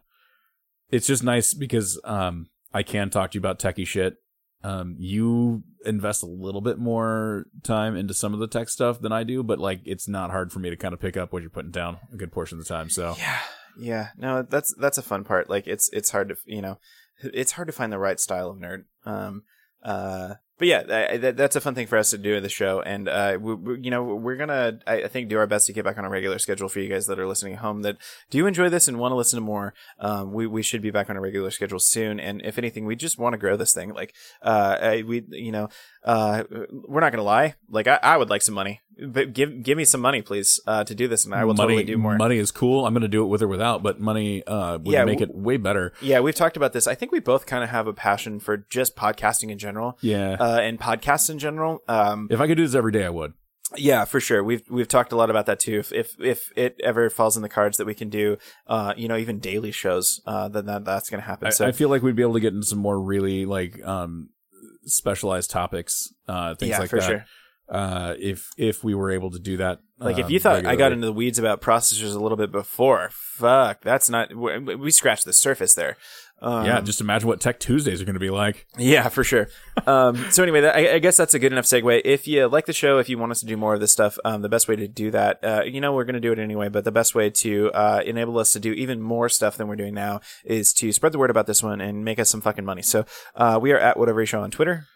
it's 0.91 1.07
just 1.07 1.23
nice 1.23 1.55
because 1.55 1.99
um, 2.05 2.49
I 2.75 2.83
can 2.83 3.09
talk 3.11 3.31
to 3.31 3.37
you 3.37 3.41
about 3.41 3.59
techie 3.59 3.87
shit. 3.87 4.17
Um, 4.63 4.97
you 4.99 5.63
invest 5.85 6.23
a 6.23 6.27
little 6.27 6.61
bit 6.61 6.79
more 6.79 7.47
time 7.63 7.97
into 7.97 8.13
some 8.15 8.35
of 8.35 8.41
the 8.41 8.49
tech 8.49 8.69
stuff 8.69 9.01
than 9.01 9.13
I 9.13 9.23
do, 9.23 9.43
but 9.43 9.59
like 9.59 9.81
it's 9.85 10.09
not 10.09 10.31
hard 10.31 10.53
for 10.53 10.59
me 10.59 10.71
to 10.71 10.77
kind 10.77 10.93
of 10.93 11.01
pick 11.01 11.17
up 11.17 11.33
what 11.33 11.43
you're 11.43 11.51
putting 11.51 11.71
down 11.71 11.99
a 12.13 12.17
good 12.17 12.33
portion 12.33 12.59
of 12.59 12.65
the 12.65 12.69
time. 12.69 12.91
So 12.91 13.15
Yeah, 13.19 13.39
yeah. 13.79 14.09
No, 14.17 14.43
that's 14.43 14.75
that's 14.79 14.99
a 14.99 15.03
fun 15.03 15.25
part. 15.25 15.51
Like 15.51 15.67
it's 15.67 15.89
it's 15.93 16.11
hard 16.11 16.29
to 16.29 16.37
you 16.45 16.63
know, 16.63 16.79
it's 17.23 17.53
hard 17.53 17.69
to 17.69 17.73
find 17.73 17.93
the 17.93 17.99
right 17.99 18.21
style 18.21 18.51
of 18.51 18.59
nerd. 18.59 18.85
Um, 19.05 19.43
uh, 19.83 20.35
but 20.59 20.69
yeah, 20.69 21.09
I, 21.11 21.17
that, 21.19 21.37
that's 21.37 21.57
a 21.57 21.61
fun 21.61 21.75
thing 21.75 21.87
for 21.87 21.99
us 21.99 22.11
to 22.11 22.19
do 22.19 22.35
in 22.35 22.43
the 22.43 22.49
show, 22.49 22.81
and 22.81 23.09
uh, 23.09 23.39
we, 23.41 23.55
we, 23.55 23.81
you 23.81 23.91
know, 23.91 24.03
we're 24.03 24.37
gonna 24.37 24.79
I, 24.87 25.03
I 25.03 25.09
think 25.09 25.29
do 25.29 25.39
our 25.39 25.47
best 25.47 25.67
to 25.67 25.73
get 25.73 25.85
back 25.85 25.99
on 25.99 26.05
a 26.05 26.11
regular 26.11 26.39
schedule 26.39 26.69
for 26.69 26.81
you 26.81 26.89
guys 26.89 27.07
that 27.07 27.19
are 27.19 27.27
listening 27.27 27.55
at 27.55 27.59
home. 27.61 27.83
That 27.83 27.97
do 28.31 28.39
you 28.39 28.47
enjoy 28.47 28.69
this 28.69 28.89
and 28.89 28.99
want 28.99 29.13
to 29.13 29.17
listen 29.17 29.37
to 29.39 29.45
more? 29.45 29.75
Um, 29.99 30.33
we 30.33 30.47
we 30.47 30.63
should 30.63 30.83
be 30.83 30.91
back 30.91 31.11
on 31.11 31.17
a 31.17 31.21
regular 31.21 31.51
schedule 31.51 31.79
soon, 31.79 32.19
and 32.21 32.41
if 32.45 32.59
anything, 32.59 32.87
we 32.87 32.97
just 32.97 33.19
want 33.19 33.35
to 33.35 33.39
grow 33.39 33.57
this 33.57 33.75
thing. 33.75 33.93
Like, 33.95 34.15
uh, 34.43 34.79
I, 34.81 35.03
we 35.03 35.25
you 35.31 35.53
know, 35.53 35.69
uh, 36.05 36.45
we're 36.71 37.01
not 37.01 37.13
gonna 37.13 37.23
lie. 37.23 37.55
Like, 37.69 37.87
I, 37.87 37.99
I 38.03 38.17
would 38.17 38.31
like 38.31 38.43
some 38.43 38.55
money, 38.55 38.81
but 39.07 39.33
give 39.35 39.63
give 39.63 39.77
me 39.77 39.85
some 39.85 40.01
money, 40.01 40.23
please, 40.23 40.61
uh, 40.67 40.85
to 40.85 40.95
do 40.95 41.09
this, 41.09 41.25
and 41.25 41.35
I 41.35 41.45
will 41.45 41.55
money, 41.55 41.75
totally 41.75 41.85
do 41.85 41.99
more. 41.99 42.17
Money 42.17 42.39
is 42.39 42.51
cool. 42.51 42.87
I'm 42.87 42.95
going 42.95 43.03
to 43.03 43.09
do 43.09 43.23
it 43.23 43.27
with 43.27 43.43
or 43.43 43.49
without, 43.49 43.83
but 43.83 44.01
money 44.01 44.43
uh, 44.47 44.79
would 44.79 44.87
Yeah, 44.93 45.05
make 45.05 45.19
w- 45.19 45.39
it 45.39 45.43
way 45.45 45.57
better. 45.59 45.93
Yeah, 46.01 46.21
we've 46.21 46.35
talked 46.35 46.57
about 46.57 46.73
this. 46.73 46.87
I 46.87 46.95
think 46.95 47.13
we 47.13 47.19
both 47.21 47.45
kind 47.47 47.63
of 47.63 47.71
have 47.71 47.87
a 47.87 47.93
passion 47.93 48.41
for 48.41 48.57
just 48.57 48.97
podcasting 48.97 49.51
in 49.51 49.59
general, 49.59 49.99
Yeah. 50.01 50.37
uh, 50.41 50.46
and 50.61 50.79
podcasts 50.79 51.31
in 51.31 51.39
general. 51.39 51.83
Um, 51.89 52.29
if 52.31 52.41
I 52.41 52.47
could 52.47 52.57
do 52.57 52.65
this 52.67 52.75
every 52.75 52.93
day, 52.93 53.05
I 53.05 53.11
would. 53.11 53.33
yeah, 53.77 54.05
for 54.05 54.21
sure. 54.21 54.45
We've 54.45 54.63
we've 54.71 54.89
talked 54.89 55.13
a 55.13 55.17
lot 55.17 55.29
about 55.31 55.47
that 55.47 55.59
too. 55.59 55.79
If 55.79 55.93
if 55.93 56.17
if 56.21 56.53
it 56.57 56.81
ever 56.85 57.11
falls 57.11 57.37
in 57.37 57.43
the 57.43 57.49
cards 57.49 57.79
that 57.79 57.87
we 57.87 57.95
can 57.95 58.09
do, 58.09 58.37
uh, 58.67 58.95
you 58.97 59.09
know, 59.09 59.17
even 59.17 59.39
daily 59.41 59.73
shows, 59.73 60.21
uh, 60.27 60.49
then 60.49 60.67
that 60.67 60.85
that's 60.85 61.11
going 61.11 61.21
to 61.21 61.27
happen. 61.27 61.49
I, 61.49 61.51
so 61.51 61.67
I 61.67 61.73
feel 61.73 61.89
like 61.89 62.03
we'd 62.03 62.17
be 62.17 62.23
able 62.23 62.35
to 62.35 62.41
get 62.41 62.55
into 62.55 62.67
some 62.67 62.79
more 62.79 63.01
really 63.01 63.45
like 63.45 63.85
um 63.85 64.31
specialized 64.85 65.51
topics, 65.51 66.13
uh, 66.29 66.55
things 66.55 66.71
yeah, 66.71 66.79
like 66.79 66.91
for 66.91 67.01
that. 67.01 67.07
sure. 67.09 67.25
uh, 67.69 68.15
if 68.19 68.51
if 68.57 68.85
we 68.85 68.95
were 68.95 69.11
able 69.11 69.31
to 69.33 69.39
do 69.39 69.57
that. 69.57 69.81
Like 69.99 70.19
if 70.19 70.27
um, 70.27 70.31
you 70.31 70.39
thought 70.39 70.67
I 70.67 70.77
got 70.77 70.93
into 70.93 71.07
the 71.07 71.13
weeds 71.13 71.39
about 71.39 71.61
processors 71.61 72.15
a 72.15 72.19
little 72.19 72.37
bit 72.37 72.53
before, 72.53 73.09
fuck, 73.13 73.81
that's 73.81 74.09
not. 74.11 74.35
We, 74.35 74.77
we 74.77 74.91
scratched 74.91 75.25
the 75.25 75.33
surface 75.33 75.75
there. 75.75 75.97
Um, 76.43 76.67
yeah, 76.67 76.81
just 76.83 77.01
imagine 77.01 77.29
what 77.29 77.41
Tech 77.41 77.59
Tuesdays 77.59 78.03
are 78.03 78.05
going 78.05 78.15
to 78.15 78.21
be 78.21 78.29
like. 78.31 78.67
Yeah, 78.77 79.09
for 79.09 79.25
sure. 79.25 79.49
Um, 79.87 80.17
so 80.31 80.43
anyway, 80.43 80.61
that, 80.61 80.77
I, 80.77 80.95
I 80.95 80.99
guess 80.99 81.17
that's 81.17 81.33
a 81.33 81.39
good 81.39 81.51
enough 81.51 81.65
segue. 81.65 82.03
If 82.05 82.29
you 82.29 82.47
like 82.47 82.67
the 82.67 82.75
show, 82.75 82.99
if 82.99 83.09
you 83.09 83.17
want 83.17 83.33
us 83.33 83.41
to 83.41 83.47
do 83.47 83.57
more 83.57 83.73
of 83.73 83.81
this 83.81 83.93
stuff, 83.93 84.19
um, 84.25 84.43
the 84.43 84.49
best 84.49 84.69
way 84.69 84.77
to 84.77 84.87
do 84.87 85.11
that, 85.13 85.43
uh, 85.43 85.63
you 85.65 85.81
know, 85.81 85.95
we're 85.95 86.05
going 86.05 86.15
to 86.15 86.21
do 86.21 86.33
it 86.33 86.39
anyway. 86.39 86.69
But 86.69 86.85
the 86.85 86.93
best 86.93 87.15
way 87.15 87.31
to 87.31 87.71
uh, 87.73 88.03
enable 88.05 88.39
us 88.39 88.53
to 88.53 88.61
do 88.61 88.73
even 88.73 89.01
more 89.01 89.29
stuff 89.31 89.57
than 89.57 89.67
we're 89.67 89.77
doing 89.77 89.95
now 89.95 90.21
is 90.45 90.75
to 90.75 90.93
spread 90.93 91.13
the 91.13 91.19
word 91.19 91.31
about 91.31 91.47
this 91.47 91.63
one 91.63 91.81
and 91.81 92.05
make 92.05 92.19
us 92.19 92.29
some 92.29 92.43
fucking 92.43 92.65
money. 92.67 92.83
So 92.83 93.07
uh, 93.35 93.59
we 93.61 93.73
are 93.73 93.79
at 93.79 93.99
whatever 93.99 94.25
show 94.27 94.43
on 94.43 94.51
Twitter 94.51 94.87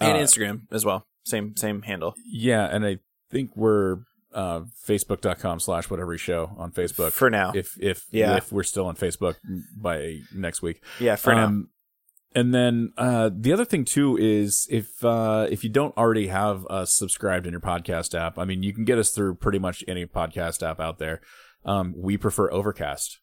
and 0.00 0.18
Uh, 0.18 0.20
Instagram 0.20 0.62
as 0.72 0.84
well. 0.84 1.06
Same 1.24 1.56
same 1.56 1.82
handle 1.82 2.14
Yeah, 2.26 2.64
and 2.64 2.84
I 2.84 2.98
think 3.30 3.56
we're 3.56 3.98
uh, 4.32 4.60
facebook.com 4.86 5.60
slash 5.60 5.90
whatever 5.90 6.16
show 6.18 6.54
on 6.58 6.72
Facebook. 6.72 7.12
for 7.12 7.30
now. 7.30 7.52
if 7.54 7.76
if 7.80 8.06
Yeah. 8.10 8.36
if 8.36 8.52
we're 8.52 8.62
still 8.62 8.86
on 8.86 8.96
Facebook 8.96 9.36
by 9.76 10.20
next 10.34 10.62
week. 10.62 10.82
yeah, 10.98 11.16
for 11.16 11.34
now. 11.34 11.46
Um, 11.46 11.68
And 12.32 12.54
then 12.54 12.92
uh, 12.96 13.30
the 13.34 13.52
other 13.52 13.64
thing 13.64 13.84
too 13.84 14.16
is 14.16 14.68
if 14.70 15.04
uh, 15.04 15.48
if 15.50 15.64
you 15.64 15.70
don't 15.70 15.96
already 15.96 16.28
have 16.28 16.64
us 16.70 16.92
subscribed 16.94 17.44
in 17.46 17.50
your 17.52 17.60
podcast 17.60 18.14
app, 18.18 18.38
I 18.38 18.44
mean 18.44 18.62
you 18.62 18.72
can 18.72 18.84
get 18.84 18.98
us 18.98 19.10
through 19.10 19.34
pretty 19.36 19.58
much 19.58 19.82
any 19.88 20.06
podcast 20.06 20.62
app 20.62 20.78
out 20.78 20.98
there. 20.98 21.20
Um, 21.64 21.92
we 21.96 22.16
prefer 22.16 22.50
Overcast. 22.52 23.18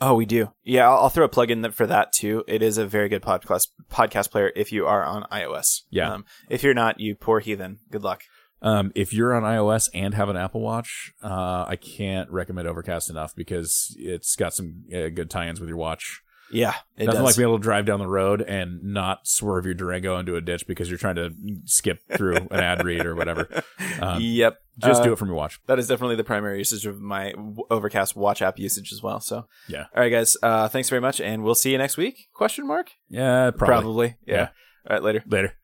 Oh, 0.00 0.14
we 0.16 0.26
do. 0.26 0.52
Yeah, 0.64 0.88
I'll, 0.90 1.04
I'll 1.04 1.08
throw 1.08 1.24
a 1.24 1.28
plug 1.28 1.50
in 1.50 1.70
for 1.70 1.86
that 1.86 2.12
too. 2.12 2.44
It 2.46 2.62
is 2.62 2.76
a 2.78 2.86
very 2.86 3.08
good 3.08 3.22
podcast 3.22 3.68
podcast 3.90 4.30
player 4.30 4.52
if 4.54 4.72
you 4.72 4.86
are 4.86 5.04
on 5.04 5.22
iOS. 5.32 5.82
Yeah. 5.88 6.12
Um, 6.12 6.24
if 6.50 6.62
you're 6.62 6.74
not, 6.74 7.00
you 7.00 7.14
poor 7.14 7.40
heathen. 7.40 7.78
Good 7.90 8.02
luck. 8.02 8.24
Um, 8.62 8.92
if 8.94 9.12
you're 9.12 9.34
on 9.34 9.42
iOS 9.42 9.90
and 9.92 10.14
have 10.14 10.28
an 10.30 10.36
Apple 10.36 10.60
Watch, 10.62 11.12
uh, 11.22 11.64
I 11.68 11.76
can't 11.76 12.30
recommend 12.30 12.66
Overcast 12.66 13.10
enough 13.10 13.34
because 13.36 13.94
it's 13.98 14.36
got 14.36 14.54
some 14.54 14.84
uh, 14.94 15.08
good 15.10 15.28
tie-ins 15.30 15.60
with 15.60 15.68
your 15.68 15.76
watch. 15.78 16.22
Yeah, 16.52 16.74
it 16.96 17.06
Nothing 17.06 17.20
does. 17.22 17.24
like 17.30 17.36
being 17.36 17.48
able 17.48 17.58
to 17.58 17.62
drive 17.62 17.84
down 17.86 17.98
the 17.98 18.06
road 18.06 18.40
and 18.42 18.82
not 18.84 19.26
swerve 19.26 19.64
your 19.64 19.74
Durango 19.74 20.18
into 20.18 20.36
a 20.36 20.40
ditch 20.42 20.66
because 20.66 20.88
you're 20.88 20.98
trying 20.98 21.16
to 21.16 21.30
skip 21.64 22.00
through 22.12 22.36
an 22.36 22.60
ad 22.60 22.84
read 22.84 23.06
or 23.06 23.14
whatever. 23.16 23.48
Um, 24.00 24.20
yep. 24.20 24.58
Just 24.78 25.00
Uh, 25.00 25.04
do 25.04 25.12
it 25.14 25.18
from 25.18 25.28
your 25.28 25.36
watch. 25.36 25.58
That 25.66 25.78
is 25.78 25.88
definitely 25.88 26.16
the 26.16 26.22
primary 26.24 26.58
usage 26.58 26.84
of 26.86 27.00
my 27.00 27.32
Overcast 27.70 28.14
watch 28.14 28.42
app 28.42 28.58
usage 28.58 28.92
as 28.92 29.02
well. 29.02 29.20
So, 29.20 29.46
Yeah. 29.68 29.86
all 29.96 30.02
right, 30.02 30.10
guys. 30.10 30.36
Uh, 30.42 30.68
thanks 30.68 30.88
very 30.90 31.00
much, 31.00 31.20
and 31.20 31.42
we'll 31.42 31.54
see 31.54 31.72
you 31.72 31.78
next 31.78 31.96
week? 31.96 32.28
Question 32.34 32.66
mark? 32.66 32.90
Yeah, 33.08 33.50
probably. 33.50 34.16
Yeah. 34.26 34.34
Yeah. 34.34 34.48
All 34.88 34.96
right, 34.96 35.02
later. 35.02 35.24
Later. 35.26 35.54